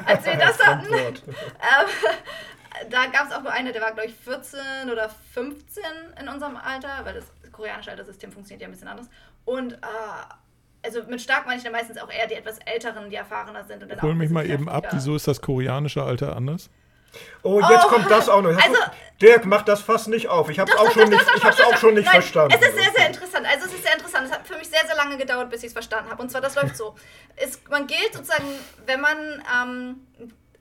als 0.05 0.27
wir 0.27 0.35
das 0.37 0.59
hatten. 0.67 0.93
ähm, 0.93 2.91
da 2.91 3.07
gab 3.07 3.29
es 3.29 3.33
auch 3.33 3.43
nur 3.43 3.53
eine, 3.53 3.71
der 3.71 3.81
war, 3.81 3.93
glaube 3.93 4.09
ich, 4.09 4.17
14 4.17 4.91
oder 4.91 5.09
15 5.33 5.85
in 6.21 6.29
unserem 6.29 6.57
Alter, 6.57 7.05
weil 7.05 7.15
das 7.15 7.27
koreanische 7.53 7.93
Alterssystem 7.93 8.33
funktioniert 8.33 8.63
ja 8.63 8.67
ein 8.67 8.73
bisschen 8.73 8.89
anders. 8.89 9.09
Und 9.45 9.75
äh, 9.75 9.77
also 10.85 11.03
mit 11.05 11.21
stark 11.21 11.47
meine 11.47 11.59
ich 11.59 11.63
dann 11.63 11.73
meistens 11.73 11.99
auch 11.99 12.11
eher 12.11 12.27
die 12.27 12.35
etwas 12.35 12.59
älteren, 12.59 13.11
die 13.11 13.17
erfahrener 13.17 13.65
sind. 13.65 13.85
Und 13.85 14.03
Hol 14.03 14.15
mich 14.15 14.31
mal 14.31 14.49
eben 14.49 14.69
ab, 14.69 14.87
wieso 14.91 15.15
ist 15.15 15.29
das 15.29 15.41
koreanische 15.41 16.03
Alter 16.03 16.35
anders? 16.35 16.71
Oh, 17.43 17.61
jetzt 17.61 17.85
oh, 17.87 17.89
kommt 17.89 18.11
das 18.11 18.29
auch 18.29 18.43
noch. 18.43 18.51
Also, 18.51 18.79
Dirk, 19.21 19.45
mach 19.45 19.63
das 19.63 19.83
fast 19.83 20.09
nicht 20.09 20.29
auf. 20.29 20.51
Ich 20.51 20.59
habe 20.59 20.71
es 20.71 20.77
auch, 20.77 20.91
schon 20.91 21.09
nicht, 21.09 21.25
ich 21.37 21.45
hab's 21.45 21.61
auch 21.61 21.77
schon 21.77 21.95
nicht 21.95 22.07
Nein, 22.07 22.15
verstanden. 22.15 22.57
Es 22.59 22.67
ist 22.67 22.77
sehr, 22.77 22.93
sehr 22.93 23.07
interessant. 23.07 23.47
Also 23.47 23.67
es 23.67 23.75
ist 23.75 23.83
sehr 23.85 23.95
interessant. 23.95 24.27
Es 24.27 24.33
hat 24.33 24.47
für 24.47 24.57
mich 24.57 24.69
sehr, 24.69 24.85
sehr 24.85 24.97
lange 24.97 25.17
gedauert, 25.17 25.49
bis 25.49 25.61
ich 25.61 25.69
es 25.69 25.73
verstanden 25.73 26.11
habe. 26.11 26.21
Und 26.21 26.31
zwar, 26.31 26.41
das 26.41 26.57
läuft 26.57 26.77
so. 26.77 26.97
Es, 27.37 27.61
man 27.71 27.87
gilt 27.87 28.13
sozusagen, 28.13 28.47
wenn 28.87 29.01
man 29.01 29.43
ähm, 29.63 30.07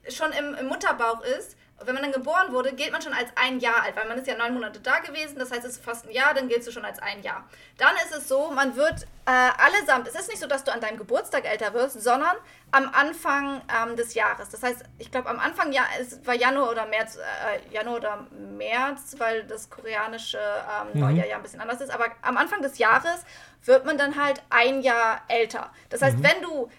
schon 0.10 0.32
im, 0.34 0.54
im 0.56 0.68
Mutterbauch 0.68 1.22
ist, 1.22 1.56
wenn 1.86 1.94
man 1.94 2.04
dann 2.04 2.12
geboren 2.12 2.52
wurde, 2.52 2.74
gilt 2.74 2.92
man 2.92 3.02
schon 3.02 3.14
als 3.14 3.30
ein 3.36 3.60
Jahr 3.60 3.84
alt, 3.84 3.96
weil 3.96 4.08
man 4.08 4.18
ist 4.18 4.28
ja 4.28 4.36
neun 4.36 4.54
Monate 4.54 4.80
da 4.80 5.00
gewesen, 5.00 5.38
das 5.40 5.52
heißt, 5.52 5.66
es 5.66 5.78
ist 5.78 5.84
fast 5.84 6.08
ein 6.08 6.12
Jahr, 6.12 6.34
dann 6.34 6.48
giltst 6.48 6.68
du 6.68 6.72
schon 6.72 6.86
als 6.86 7.00
ein 7.00 7.22
Jahr. 7.22 7.44
Dann 7.78 7.96
ist 7.98 8.16
es 8.16 8.28
so, 8.28 8.52
man 8.52 8.76
wird 8.76 9.08
äh, 9.26 9.32
allesamt, 9.32 10.08
es 10.08 10.16
ist 10.16 10.30
nicht 10.30 10.40
so, 10.40 10.48
dass 10.48 10.64
du 10.64 10.72
an 10.72 10.82
deinem 10.82 10.98
Geburtstag 10.98 11.46
älter 11.46 11.74
wirst, 11.74 12.02
sondern 12.02 12.36
am 12.72 12.90
Anfang 12.94 13.62
ähm, 13.70 13.96
des 13.96 14.14
Jahres. 14.14 14.50
Das 14.50 14.64
heißt, 14.64 14.84
ich 14.98 15.12
glaube, 15.12 15.30
am 15.30 15.40
Anfang 15.40 15.72
ja, 15.72 15.84
es 16.00 16.26
war 16.26 16.34
Januar 16.34 16.72
oder 16.72 16.86
März, 16.86 17.18
äh, 17.18 17.74
Januar 17.74 17.98
oder 17.98 18.28
März, 18.58 19.16
weil 19.18 19.44
das 19.44 19.70
koreanische 19.70 20.38
ähm, 20.40 20.90
mhm. 20.94 21.00
Neujahr 21.02 21.28
ja 21.28 21.36
ein 21.36 21.44
bisschen 21.44 21.62
anders 21.62 21.82
ist, 21.82 21.92
aber 21.92 22.06
am 22.22 22.38
Anfang 22.38 22.62
des 22.62 22.78
Jahres 22.78 23.26
wird 23.66 23.86
man 23.86 23.98
dann 23.98 24.22
halt 24.22 24.42
ein 24.50 24.82
Jahr 24.82 25.22
älter. 25.28 25.72
Das 25.90 26.02
heißt, 26.02 26.18
mhm. 26.18 26.24
wenn 26.24 26.42
du 26.42 26.70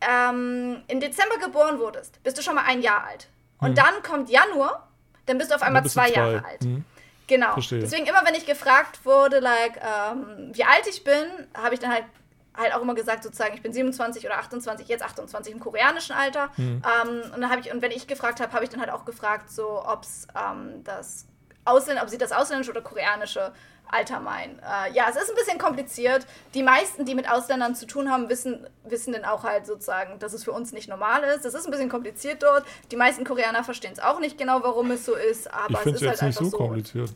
ähm, 0.00 0.82
im 0.88 1.00
Dezember 1.00 1.38
geboren 1.38 1.78
wurdest, 1.78 2.22
bist 2.22 2.38
du 2.38 2.42
schon 2.42 2.54
mal 2.54 2.64
ein 2.66 2.82
Jahr 2.82 3.04
alt. 3.04 3.28
Und 3.62 3.68
hm. 3.68 3.74
dann 3.76 4.02
kommt 4.02 4.28
Januar, 4.28 4.88
dann 5.26 5.38
bist 5.38 5.50
du 5.50 5.54
auf 5.54 5.62
einmal 5.62 5.84
zwei, 5.84 6.10
zwei, 6.10 6.14
Jahre 6.14 6.44
alt. 6.44 6.62
Hm. 6.62 6.84
Genau. 7.26 7.52
Verstehe. 7.52 7.80
Deswegen 7.80 8.06
immer, 8.06 8.24
wenn 8.26 8.34
ich 8.34 8.44
gefragt 8.44 9.04
wurde, 9.04 9.38
like, 9.38 9.80
ähm, 9.80 10.50
wie 10.52 10.64
alt 10.64 10.86
ich 10.88 11.04
bin, 11.04 11.24
habe 11.54 11.74
ich 11.74 11.80
dann 11.80 11.90
halt 11.92 12.04
halt 12.54 12.74
auch 12.74 12.82
immer 12.82 12.94
gesagt, 12.94 13.22
sozusagen, 13.22 13.54
ich 13.54 13.62
bin 13.62 13.72
27 13.72 14.26
oder 14.26 14.38
28, 14.38 14.86
jetzt 14.86 15.02
28 15.02 15.54
im 15.54 15.60
koreanischen 15.60 16.14
Alter. 16.14 16.50
Mhm. 16.58 16.82
Ähm, 16.84 17.22
und 17.34 17.40
dann 17.40 17.50
habe 17.50 17.62
ich, 17.62 17.72
und 17.72 17.80
wenn 17.80 17.92
ich 17.92 18.06
gefragt 18.06 18.40
habe, 18.40 18.52
habe 18.52 18.64
ich 18.64 18.70
dann 18.70 18.80
halt 18.80 18.90
auch 18.90 19.06
gefragt, 19.06 19.50
so, 19.50 19.82
ob's, 19.86 20.26
ähm, 20.36 20.84
das 20.84 21.26
Ausländ 21.64 22.02
ob 22.02 22.08
sie 22.08 22.18
das 22.18 22.32
ausländische 22.32 22.72
oder 22.72 22.82
koreanische 22.82 23.52
Alter 23.92 24.20
meinen. 24.20 24.58
Äh, 24.58 24.94
ja, 24.94 25.06
es 25.10 25.16
ist 25.16 25.28
ein 25.28 25.36
bisschen 25.36 25.58
kompliziert. 25.58 26.26
Die 26.54 26.62
meisten, 26.62 27.04
die 27.04 27.14
mit 27.14 27.30
Ausländern 27.30 27.74
zu 27.74 27.86
tun 27.86 28.10
haben, 28.10 28.28
wissen, 28.28 28.66
wissen 28.84 29.12
dann 29.12 29.24
auch 29.24 29.44
halt 29.44 29.66
sozusagen, 29.66 30.18
dass 30.18 30.32
es 30.32 30.44
für 30.44 30.52
uns 30.52 30.72
nicht 30.72 30.88
normal 30.88 31.22
ist. 31.24 31.44
Das 31.44 31.54
ist 31.54 31.66
ein 31.66 31.70
bisschen 31.70 31.90
kompliziert 31.90 32.42
dort. 32.42 32.64
Die 32.90 32.96
meisten 32.96 33.24
Koreaner 33.24 33.64
verstehen 33.64 33.92
es 33.92 34.00
auch 34.00 34.18
nicht 34.18 34.38
genau, 34.38 34.62
warum 34.62 34.90
es 34.90 35.04
so 35.04 35.14
ist, 35.14 35.52
aber 35.52 35.80
ich 35.80 35.86
es 35.86 35.94
ist 35.94 36.00
jetzt 36.00 36.22
halt 36.22 36.30
nicht 36.30 36.38
einfach 36.38 36.50
so 36.50 36.56
kompliziert. 36.56 37.14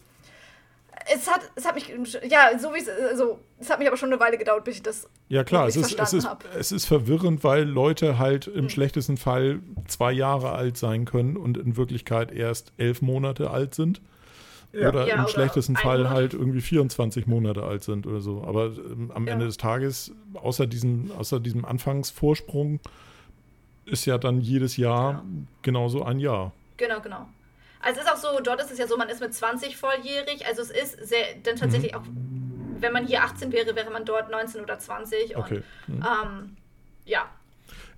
Es 1.09 1.31
hat, 1.31 1.41
es 1.55 1.65
hat 1.65 1.77
mich, 1.77 1.89
ja, 2.29 2.59
so 2.59 2.75
wie 2.75 2.79
es, 2.79 2.89
also, 2.89 3.39
es 3.61 3.71
hat 3.71 3.79
mich 3.79 3.87
aber 3.87 3.97
schon 3.97 4.13
eine 4.13 4.19
Weile 4.19 4.39
gedauert, 4.39 4.65
bis 4.65 4.77
ich 4.77 4.83
das 4.83 5.09
Ja 5.29 5.45
klar, 5.45 5.69
es 5.69 5.77
ist, 5.77 5.99
es, 5.99 6.13
ist, 6.13 6.29
es 6.59 6.73
ist 6.73 6.87
verwirrend, 6.87 7.45
weil 7.45 7.63
Leute 7.63 8.19
halt 8.19 8.49
im 8.49 8.63
hm. 8.63 8.69
schlechtesten 8.71 9.17
Fall 9.17 9.61
zwei 9.87 10.11
Jahre 10.11 10.53
alt 10.53 10.77
sein 10.77 11.05
können 11.05 11.37
und 11.37 11.59
in 11.59 11.77
Wirklichkeit 11.77 12.33
erst 12.33 12.73
elf 12.77 13.03
Monate 13.03 13.51
alt 13.51 13.75
sind. 13.75 14.01
Ja. 14.77 14.91
Oder 14.91 15.07
ja, 15.07 15.15
im 15.15 15.21
oder 15.21 15.29
schlechtesten 15.31 15.77
Fall 15.77 16.11
halt 16.11 16.35
irgendwie 16.35 16.61
24 16.61 17.27
Monate 17.27 17.63
alt 17.63 17.83
sind 17.83 18.07
oder 18.07 18.21
so. 18.21 18.45
Aber 18.45 18.67
ähm, 18.67 19.11
am 19.15 19.27
ja. 19.27 19.33
Ende 19.33 19.47
des 19.47 19.57
Tages, 19.57 20.13
außer 20.35 20.67
diesem, 20.67 21.11
außer 21.13 21.41
diesem 21.41 21.65
Anfangsvorsprung, 21.65 22.81
ist 23.87 24.05
ja 24.05 24.19
dann 24.19 24.41
jedes 24.41 24.77
Jahr 24.77 25.23
genau. 25.23 25.47
genauso 25.63 26.05
ein 26.05 26.19
Jahr. 26.19 26.53
Genau, 26.77 27.01
genau. 27.01 27.27
Also 27.81 28.01
es 28.01 28.07
ist 28.07 28.13
auch 28.13 28.17
so, 28.17 28.41
dort 28.43 28.61
ist 28.61 28.71
es 28.71 28.79
ja 28.79 28.87
so, 28.87 28.97
man 28.97 29.09
ist 29.09 29.21
mit 29.21 29.33
20 29.33 29.77
volljährig. 29.77 30.45
Also 30.47 30.63
es 30.63 30.71
ist 30.71 31.09
sehr, 31.09 31.25
dann 31.43 31.57
tatsächlich 31.57 31.93
mhm. 31.93 31.99
auch, 31.99 32.05
wenn 32.81 32.93
man 32.93 33.07
hier 33.07 33.23
18 33.23 33.53
wäre, 33.53 33.75
wäre 33.77 33.91
man 33.91 34.05
dort 34.05 34.31
19 34.31 34.61
oder 34.61 34.79
20. 34.79 35.37
Und, 35.37 35.43
okay. 35.43 35.63
Mhm. 35.87 36.05
Ähm, 36.05 36.57
ja, 37.05 37.31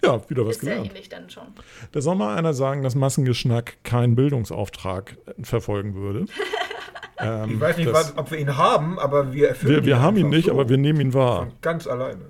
ja, 0.03 0.29
wieder 0.29 0.47
was 0.47 0.57
ist 0.57 0.61
gelernt. 0.61 0.87
Ähnlich 0.89 1.09
dann 1.09 1.29
schon. 1.31 1.45
Da 1.93 2.01
soll 2.01 2.15
mal 2.15 2.37
einer 2.37 2.55
sagen, 2.55 2.83
dass 2.83 2.95
Massengeschnack 2.95 3.83
keinen 3.85 4.15
Bildungsauftrag 4.15 5.17
verfolgen 5.43 5.95
würde. 5.95 6.27
ähm, 7.19 7.51
ich 7.55 7.61
weiß 7.61 7.77
nicht, 7.79 7.93
was, 7.93 8.17
ob 8.17 8.31
wir 8.31 8.39
ihn 8.39 8.57
haben, 8.57 8.99
aber 8.99 9.33
wir 9.33 9.49
erfüllen 9.49 9.77
Wir, 9.77 9.85
wir 9.85 10.01
haben 10.01 10.17
ihn 10.17 10.29
nicht, 10.29 10.47
so 10.47 10.53
aber 10.53 10.69
wir 10.69 10.79
nehmen 10.79 11.01
ihn 11.01 11.15
wahr. 11.15 11.49
Ganz 11.63 11.87
alleine. 11.87 12.27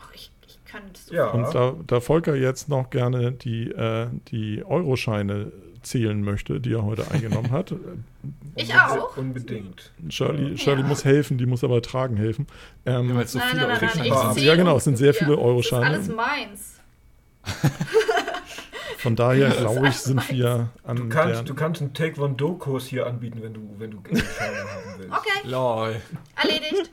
Ach, 0.00 0.10
ich, 0.14 0.30
ich 0.46 0.64
kann 0.64 0.82
so 0.94 1.14
ja. 1.14 1.30
Und 1.30 1.54
da, 1.54 1.74
da 1.86 2.00
Volker 2.00 2.34
jetzt 2.34 2.68
noch 2.68 2.90
gerne 2.90 3.32
die, 3.32 3.70
äh, 3.70 4.06
die 4.28 4.64
Euroscheine 4.64 5.52
zählen 5.82 6.22
möchte, 6.22 6.60
die 6.60 6.72
er 6.72 6.84
heute 6.84 7.10
eingenommen 7.10 7.50
hat. 7.50 7.74
Ich 8.54 8.72
auch. 8.74 9.16
Unbedingt. 9.16 9.92
Shirley, 10.10 10.58
Shirley 10.58 10.82
ja. 10.82 10.86
muss 10.86 11.06
helfen, 11.06 11.38
die 11.38 11.46
muss 11.46 11.64
aber 11.64 11.80
tragen 11.80 12.18
helfen. 12.18 12.46
Ähm, 12.84 13.08
ja, 13.08 13.14
weil 13.14 13.24
es 13.24 13.32
so 13.32 13.38
nein, 13.38 13.48
viele 13.50 13.66
nein, 13.66 13.78
nein, 13.80 14.08
nein. 14.08 14.44
Ja, 14.44 14.56
genau, 14.56 14.76
es 14.76 14.84
sind 14.84 14.98
sehr 14.98 15.14
viele 15.14 15.38
Euroscheine. 15.38 15.96
Das 15.96 16.06
ist 16.06 16.10
alles 16.10 16.16
meins. 16.16 16.81
Von 18.98 19.16
daher 19.16 19.50
glaube 19.50 19.88
ich, 19.88 19.96
sind 19.96 20.30
wir 20.30 20.68
an. 20.84 20.96
Du 20.96 21.08
kannst, 21.08 21.48
du 21.48 21.54
kannst 21.54 21.80
einen 21.80 21.92
Taekwondo-Kurs 21.92 22.86
hier 22.86 23.06
anbieten, 23.06 23.42
wenn 23.42 23.52
du, 23.52 23.74
wenn 23.78 23.90
du 23.90 24.00
Geldscheine 24.00 24.58
haben 24.58 24.98
willst. 24.98 25.12
Okay. 25.18 25.48
Lol. 25.48 26.00
Erledigt. 26.36 26.90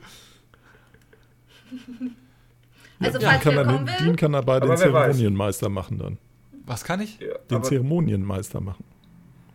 also, 2.98 3.18
ja, 3.18 3.30
falls 3.30 3.42
kann 3.42 3.54
wir 3.54 3.64
kommen 3.64 3.86
will. 3.86 3.94
Dean 4.00 4.16
kann 4.16 4.32
dabei 4.32 4.58
den 4.60 4.76
Zeremonienmeister 4.76 5.66
weiß. 5.66 5.72
machen 5.72 5.98
dann. 5.98 6.18
Was 6.66 6.82
kann 6.84 7.00
ich? 7.00 7.20
Ja, 7.20 7.38
den 7.50 7.62
Zeremonienmeister 7.62 8.60
machen. 8.60 8.84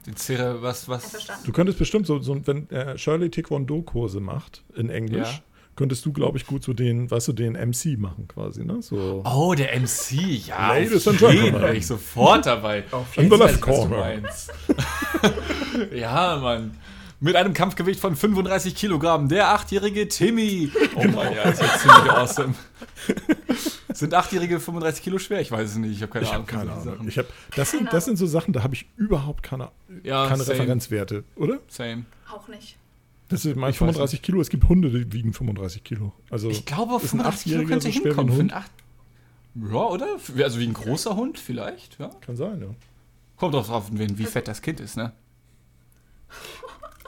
Den 0.06 0.16
Zere, 0.16 0.62
was, 0.62 0.88
was? 0.88 1.28
Du 1.46 1.52
könntest 1.52 1.78
bestimmt 1.78 2.08
so, 2.08 2.20
so 2.20 2.40
wenn 2.48 2.70
äh, 2.70 2.98
Shirley 2.98 3.30
Taekwondo-Kurse 3.30 4.22
macht 4.22 4.64
in 4.76 4.90
Englisch. 4.90 5.30
Ja 5.30 5.55
könntest 5.76 6.06
du, 6.06 6.14
glaube 6.14 6.38
ich, 6.38 6.46
gut 6.46 6.64
so 6.64 6.74
den, 6.74 7.10
weißt 7.10 7.28
du, 7.28 7.34
den 7.34 7.54
MC 7.54 7.98
machen 7.98 8.28
quasi, 8.28 8.64
ne? 8.64 8.82
So. 8.82 9.24
Oh, 9.26 9.54
der 9.54 9.80
MC, 9.80 10.48
ja. 10.48 10.70
Ladies 10.70 11.08
and 11.08 11.20
Gentlemen. 11.20 11.62
Wäre 11.62 11.76
ich 11.76 11.88
sofort 11.88 12.46
dabei. 12.46 12.84
Auf 12.92 13.16
jeden 13.18 13.38
Fall, 13.38 13.58
corner. 13.58 14.14
ja, 15.94 16.38
Mann. 16.38 16.78
Mit 17.20 17.36
einem 17.36 17.54
Kampfgewicht 17.54 18.00
von 18.00 18.16
35 18.16 18.76
Kilogramm, 18.76 19.30
der 19.30 19.50
achtjährige 19.50 20.08
Timmy. 20.08 20.70
Oh 20.96 21.04
mein 21.06 21.34
ja, 21.34 21.44
das 21.46 21.62
ist 21.62 21.80
ziemlich 21.80 22.12
awesome. 22.12 22.54
Sind 23.94 24.14
Achtjährige 24.14 24.60
35 24.60 25.02
Kilo 25.04 25.20
schwer? 25.20 25.40
Ich 25.40 25.52
weiß 25.52 25.72
es 25.72 25.76
nicht. 25.78 25.94
Ich 25.94 26.02
habe 26.02 26.12
keine 26.12 26.26
ich 26.26 26.32
Ahnung. 26.32 26.48
Hab 26.48 26.60
keine 26.60 26.72
Ahnung. 26.74 27.08
Ich 27.08 27.18
hab, 27.18 27.28
das, 27.56 27.72
sind, 27.72 27.92
das 27.94 28.04
sind 28.04 28.18
so 28.18 28.26
Sachen, 28.26 28.52
da 28.54 28.62
habe 28.62 28.74
ich 28.74 28.88
überhaupt 28.98 29.42
keine, 29.42 29.72
ja, 30.04 30.28
keine 30.28 30.46
Referenzwerte, 30.46 31.24
oder? 31.38 31.60
Same. 31.70 32.04
Auch 32.30 32.50
nicht. 32.50 32.78
Das 33.30 33.44
ist 33.46 33.56
mein 33.56 33.74
35 33.74 34.22
Kilo. 34.22 34.40
Es 34.42 34.50
gibt 34.50 34.70
Hunde, 34.70 34.90
die 34.92 35.12
wiegen 35.12 35.34
35 35.34 35.84
Kilo. 35.84 36.14
Also 36.30 36.50
ich 36.50 36.66
glaube, 36.66 36.94
auf 36.94 37.04
ist 37.04 37.14
ein 37.14 37.20
85 37.20 37.52
Kilo 37.52 37.68
könnte 37.68 37.92
so 37.92 38.00
ein 38.00 38.04
hinkommen. 38.04 38.32
Hund? 38.34 38.54
einen 38.54 38.64
Acht 38.64 38.72
ja, 39.56 39.84
oder? 39.86 40.08
Also 40.44 40.60
wie 40.60 40.68
ein 40.68 40.74
großer 40.74 41.16
Hund 41.16 41.40
vielleicht, 41.40 41.98
ja. 41.98 42.10
Kann 42.22 42.36
sein, 42.36 42.62
ja. 42.62 42.68
Kommt 43.38 43.54
drauf 43.56 43.70
an, 43.72 43.84
wie 43.98 44.18
wie 44.18 44.26
fett 44.26 44.48
das 44.48 44.62
Kind 44.62 44.80
ist, 44.80 44.98
ne? 44.98 45.14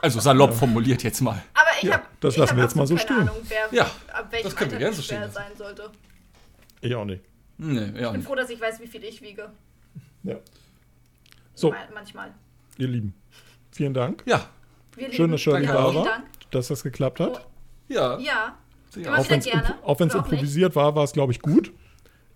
Also 0.00 0.20
salopp 0.20 0.54
formuliert 0.54 1.02
jetzt 1.02 1.20
mal. 1.20 1.42
Aber 1.54 1.66
ich 1.76 1.82
Ja, 1.88 1.94
habe 1.94 2.04
das 2.20 2.36
lassen 2.36 2.56
wir 2.56 2.62
jetzt 2.64 2.76
mal 2.76 2.86
so 2.86 2.94
keine 2.94 3.04
stehen. 3.06 3.20
Ahnung, 3.28 3.36
wer, 3.48 3.68
Ja, 3.72 3.90
ab 4.12 4.28
welchem 4.30 4.44
das 4.44 4.56
können 4.56 4.70
wir 4.70 4.78
gerne 4.78 4.94
so 4.96 5.02
stehen 5.02 5.30
sein 5.30 5.50
sollte. 5.56 5.90
Ich 6.80 6.94
auch 6.94 7.04
nicht. 7.04 7.22
Nee, 7.58 8.00
ja. 8.00 8.06
Ich 8.08 8.12
bin 8.12 8.22
froh, 8.22 8.34
dass 8.36 8.48
ich 8.50 8.60
weiß, 8.60 8.80
wie 8.80 8.86
viel 8.86 9.02
ich 9.04 9.20
wiege. 9.20 9.50
Ja. 10.22 10.36
So, 11.54 11.70
Ma- 11.70 11.76
Manchmal. 11.92 12.32
ihr 12.78 12.86
Lieben, 12.88 13.12
vielen 13.72 13.92
Dank, 13.94 14.22
Ja, 14.26 14.48
Wir 14.98 15.06
Schön, 15.12 15.16
lieben- 15.26 15.32
dass 15.32 15.40
Shirley. 15.40 15.66
Dank. 15.66 16.24
dass 16.50 16.68
das 16.68 16.82
geklappt 16.82 17.20
hat. 17.20 17.46
ja. 17.88 18.18
Ja, 18.18 18.56
Ja, 18.96 19.02
immer 19.08 19.18
Auch 19.18 19.30
wenn 19.30 19.38
es 19.38 19.44
gerne. 19.44 19.74
auch 19.84 20.00
wenn's 20.00 20.14
Oder 20.14 20.22
nicht. 20.24 20.32
improvisiert 20.32 20.74
war, 20.76 20.94
war 20.96 21.04
es, 21.04 21.12
glaube 21.12 21.32
ich, 21.32 21.40
gut. 21.42 21.72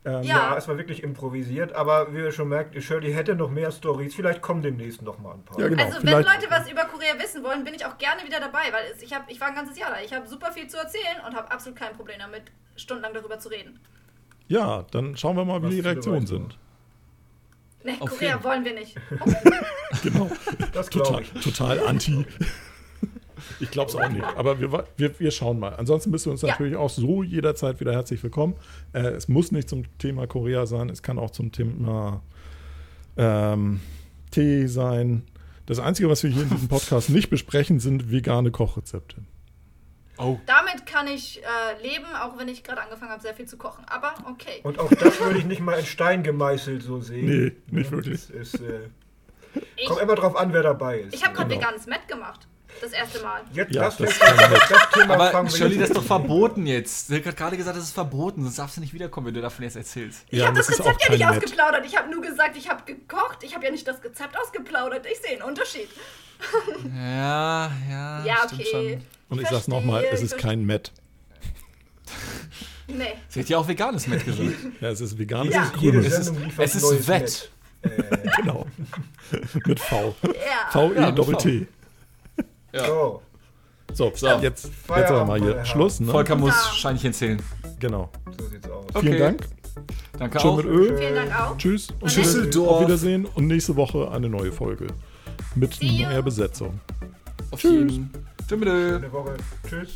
Ähm, 0.05 0.23
Ja. 0.25 0.51
Ja, 0.51 0.57
es 0.57 0.67
war 0.69 0.77
wirklich 0.77 1.03
improvisiert, 1.03 1.73
aber 1.75 2.13
wie 2.13 2.19
ihr 2.19 2.33
schon 2.33 2.49
merkt, 2.49 2.81
Shirley 2.83 3.13
hätte 3.13 3.35
noch 3.37 3.51
mehr 3.51 3.71
Stories. 3.71 4.15
Vielleicht 4.15 4.43
kommen 4.43 4.61
demnächst 4.61 5.01
noch 5.01 5.19
mal 5.21 5.35
ein 5.35 5.45
paar. 5.45 5.59
Ja, 5.61 5.69
genau. 5.69 5.83
Also 5.83 5.97
wenn 6.03 6.09
vielleicht- 6.09 6.29
Leute 6.43 6.51
was 6.51 6.71
über 6.71 6.85
Korea 6.85 7.15
wissen 7.19 7.43
wollen, 7.45 7.63
bin 7.65 7.73
ich 7.75 7.87
auch 7.87 7.97
gerne 7.99 8.23
wieder 8.25 8.41
dabei, 8.41 8.65
weil 8.73 8.93
ich, 9.01 9.15
hab, 9.15 9.31
ich 9.31 9.41
war 9.41 9.49
ein 9.49 9.55
ganzes 9.55 9.79
Jahr 9.79 9.91
da. 9.91 10.01
Ich 10.05 10.13
habe 10.13 10.27
super 10.27 10.51
viel 10.53 10.67
zu 10.69 10.77
erzählen 10.77 11.19
und 11.27 11.35
habe 11.37 11.51
absolut 11.51 11.79
kein 11.79 11.95
Problem 11.95 12.19
damit, 12.19 12.43
stundenlang 12.77 13.15
darüber 13.15 13.39
zu 13.39 13.49
reden. 13.49 13.79
Ja, 14.49 14.85
dann 14.91 15.17
schauen 15.17 15.37
wir 15.37 15.45
mal, 15.45 15.61
wie 15.61 15.65
Was 15.67 15.71
die 15.71 15.77
viele 15.77 15.91
Reaktionen 15.91 16.27
sind. 16.27 16.59
Ne, 17.85 17.97
Auf 18.01 18.11
Korea 18.11 18.31
jeden. 18.33 18.45
wollen 18.45 18.65
wir 18.65 18.75
nicht. 18.75 18.97
Genau. 20.03 20.29
Das 20.73 20.89
glaube 20.91 21.07
Total, 21.09 21.23
ich. 21.23 21.45
total 21.45 21.87
anti. 21.87 22.25
Ich 23.61 23.71
glaube 23.71 23.91
es 23.91 23.97
auch 23.97 24.09
nicht. 24.09 24.25
Aber 24.25 24.59
wir, 24.61 24.85
wir, 24.97 25.21
wir 25.21 25.31
schauen 25.31 25.59
mal. 25.61 25.75
Ansonsten 25.77 26.11
bist 26.11 26.27
du 26.27 26.31
uns 26.31 26.43
Ja. 26.43 26.49
natürlich 26.49 26.77
auch 26.77 26.91
so 26.91 27.23
jederzeit 27.23 27.79
wieder 27.81 27.93
herzlich 27.93 28.23
willkommen. 28.23 28.55
Äh, 28.93 29.01
es 29.09 29.29
muss 29.29 29.53
nicht 29.53 29.69
zum 29.69 29.85
Thema 29.99 30.27
Korea 30.27 30.67
sein, 30.67 30.89
es 30.89 31.03
kann 31.03 31.19
auch 31.19 31.31
zum 31.31 31.53
Thema 31.53 32.23
ähm, 33.17 33.81
Tee 34.31 34.67
sein. 34.67 35.23
Das 35.67 35.79
Einzige, 35.79 36.09
was 36.09 36.23
wir 36.23 36.31
hier 36.31 36.43
in 36.43 36.51
diesem 36.51 36.69
Podcast 36.69 37.11
nicht 37.11 37.31
besprechen, 37.31 37.79
sind 37.79 38.11
vegane 38.11 38.51
Kochrezepte. 38.51 39.17
Oh, 40.19 40.39
Damit 40.47 40.85
kann 40.87 41.07
ich 41.09 41.43
äh, 41.43 41.83
leben, 41.83 42.05
auch 42.15 42.37
wenn 42.39 42.47
ich 42.49 42.63
gerade 42.63 42.83
angefangen 42.83 43.11
habe, 43.11 43.23
sehr 43.23 43.35
viel 43.35 43.47
zu 43.47 43.57
kochen. 43.57 43.85
Aber 43.89 44.15
okay. 44.31 44.61
Und 44.63 44.79
auch 44.79 44.91
das 44.91 45.19
würde 45.21 45.39
ich 45.39 45.45
nicht 45.45 45.61
mal 45.61 45.79
in 45.79 45.87
Stein 45.87 46.23
gemeißelt 46.23 46.83
so 46.83 47.01
sehen. 47.01 47.27
Nee, 47.71 47.81
nicht 47.81 47.91
Ja, 47.91 47.97
wirklich. 47.97 48.21
das 48.29 48.31
Ist, 48.31 48.61
äh, 48.61 48.89
Ich, 49.77 49.87
kommt 49.89 50.01
immer 50.03 50.15
drauf 50.15 50.37
an, 50.37 50.53
wer 50.53 50.63
dabei 50.63 51.01
ist. 51.01 51.15
ich 51.15 51.25
habe 51.25 51.35
gerade 51.35 51.49
Genau. 51.49 51.61
veganes 51.63 51.87
Met 51.87 52.07
gemacht. 52.09 52.47
Das 52.81 52.93
erste 52.93 53.21
Mal. 53.23 53.43
Jetzt 53.53 53.75
Ja, 53.75 53.85
das, 53.85 53.99
das 53.99 54.19
das, 54.19 54.91
Thema 54.95 55.15
aber 55.15 55.49
Shirley, 55.51 55.79
das 55.79 55.91
ist 55.91 55.97
doch 55.97 56.03
verboten 56.05 56.67
jetzt. 56.67 57.09
Sie 57.09 57.23
hat 57.23 57.37
gerade 57.37 57.57
gesagt, 57.57 57.77
das 57.77 57.85
ist 57.85 57.93
verboten, 57.93 58.43
sonst 58.45 58.59
darfst 58.59 58.77
du 58.79 58.81
nicht 58.81 58.95
wiederkommen, 58.95 59.27
wenn 59.27 59.35
du 59.35 59.43
davon 59.43 59.65
jetzt 59.65 59.77
erzählst. 59.77 60.25
Ich 60.31 60.39
Ja, 60.39 60.47
habe 60.47 60.57
das 60.57 60.69
das 60.69 60.79
Rezept 60.81 61.03
ja 61.05 61.11
nicht 61.11 61.21
Met. 61.21 61.29
ausgeplaudert. 61.45 61.85
Ich 61.87 61.97
habe 61.97 62.11
nur 62.11 62.23
gesagt, 62.23 62.57
ich 62.57 62.69
habe 62.71 62.83
gekocht. 62.85 63.43
Ich 63.45 63.55
habe 63.55 63.67
ja 63.67 63.71
nicht 63.71 63.87
das 63.87 64.03
Rezept 64.03 64.39
ausgeplaudert. 64.39 65.05
Ich 65.07 65.19
sehe 65.21 65.33
einen 65.33 65.43
Unterschied. 65.43 65.89
Ja, 66.95 67.71
ja. 67.91 68.25
Ja, 68.25 68.35
stimmt 68.47 68.61
okay. 68.63 68.71
schon. 68.71 68.81
Und 68.83 69.41
ich, 69.41 69.49
verstehe, 69.49 69.49
sag's 69.51 69.69
nochmal, 69.69 70.05
es 70.11 70.21
ich 70.21 70.27
ist 70.27 70.39
kein 70.39 70.65
Met. 70.65 70.93
Nee. 72.89 73.05
Sie 73.29 73.41
hat 73.41 73.49
ja 73.49 73.59
auch 73.59 73.67
veganes 73.69 74.07
Met 74.07 74.25
gesagt. 74.25 74.49
Ja, 74.81 74.89
es 74.91 75.01
ist 75.01 75.19
veganes 75.19 75.55
Ja. 75.55 75.71
grünes. 75.75 76.07
Es 76.07 76.29
ist- 76.29 76.35
es 76.59 76.75
ist 76.75 77.09
Wett. 77.09 77.51
Äh, 77.85 77.91
Genau. 78.37 78.65
Mit 79.67 79.81
V. 79.81 80.15
Ja. 80.23 80.71
V-E 80.71 80.95
Ja, 80.95 81.07
mit 81.07 81.19
Doppel 81.19 81.35
V. 81.35 81.41
T. 81.41 81.67
Ja. 82.73 82.87
so, 82.87 83.23
So, 83.93 84.13
So. 84.15 84.29
jetzt, 84.39 84.67
jetzt 84.67 85.11
aber 85.11 85.25
mal 85.25 85.41
hier. 85.41 85.65
Schluss. 85.65 85.99
Ne? 85.99 86.13
Volker 86.13 86.37
muss 86.37 86.55
Ja. 86.55 86.73
Scheinchen 86.75 87.13
zählen. 87.13 87.43
Genau. 87.81 88.09
so 88.39 88.47
sieht's 88.49 88.71
aus. 88.71 88.85
Okay. 88.95 89.01
Vielen 89.07 89.19
Dank. 89.19 89.49
Danke 90.17 90.39
Schön 90.39 90.51
auch. 90.51 90.57
mit 90.59 90.67
Öl. 90.67 90.97
Vielen 90.97 91.15
Dank 91.17 91.41
auch. 91.41 91.59
Tschüss. 91.59 91.89
Und 91.99 92.17
Düsseldorf. 92.17 92.71
Auf 92.71 92.81
Wiedersehen. 92.87 93.25
Und 93.27 93.49
nächste 93.49 93.75
Woche 93.75 94.09
eine 94.13 94.29
neue 94.29 94.53
Folge 94.53 94.87
mit 95.55 95.75
See 95.75 96.03
neuer 96.03 96.17
you. 96.17 96.23
Besetzung. 96.23 96.81
Auf 97.51 97.61
Tschüss. 97.61 98.01
Schöne 98.49 99.13
Woche. 99.13 99.37
Tschüss. 99.69 99.91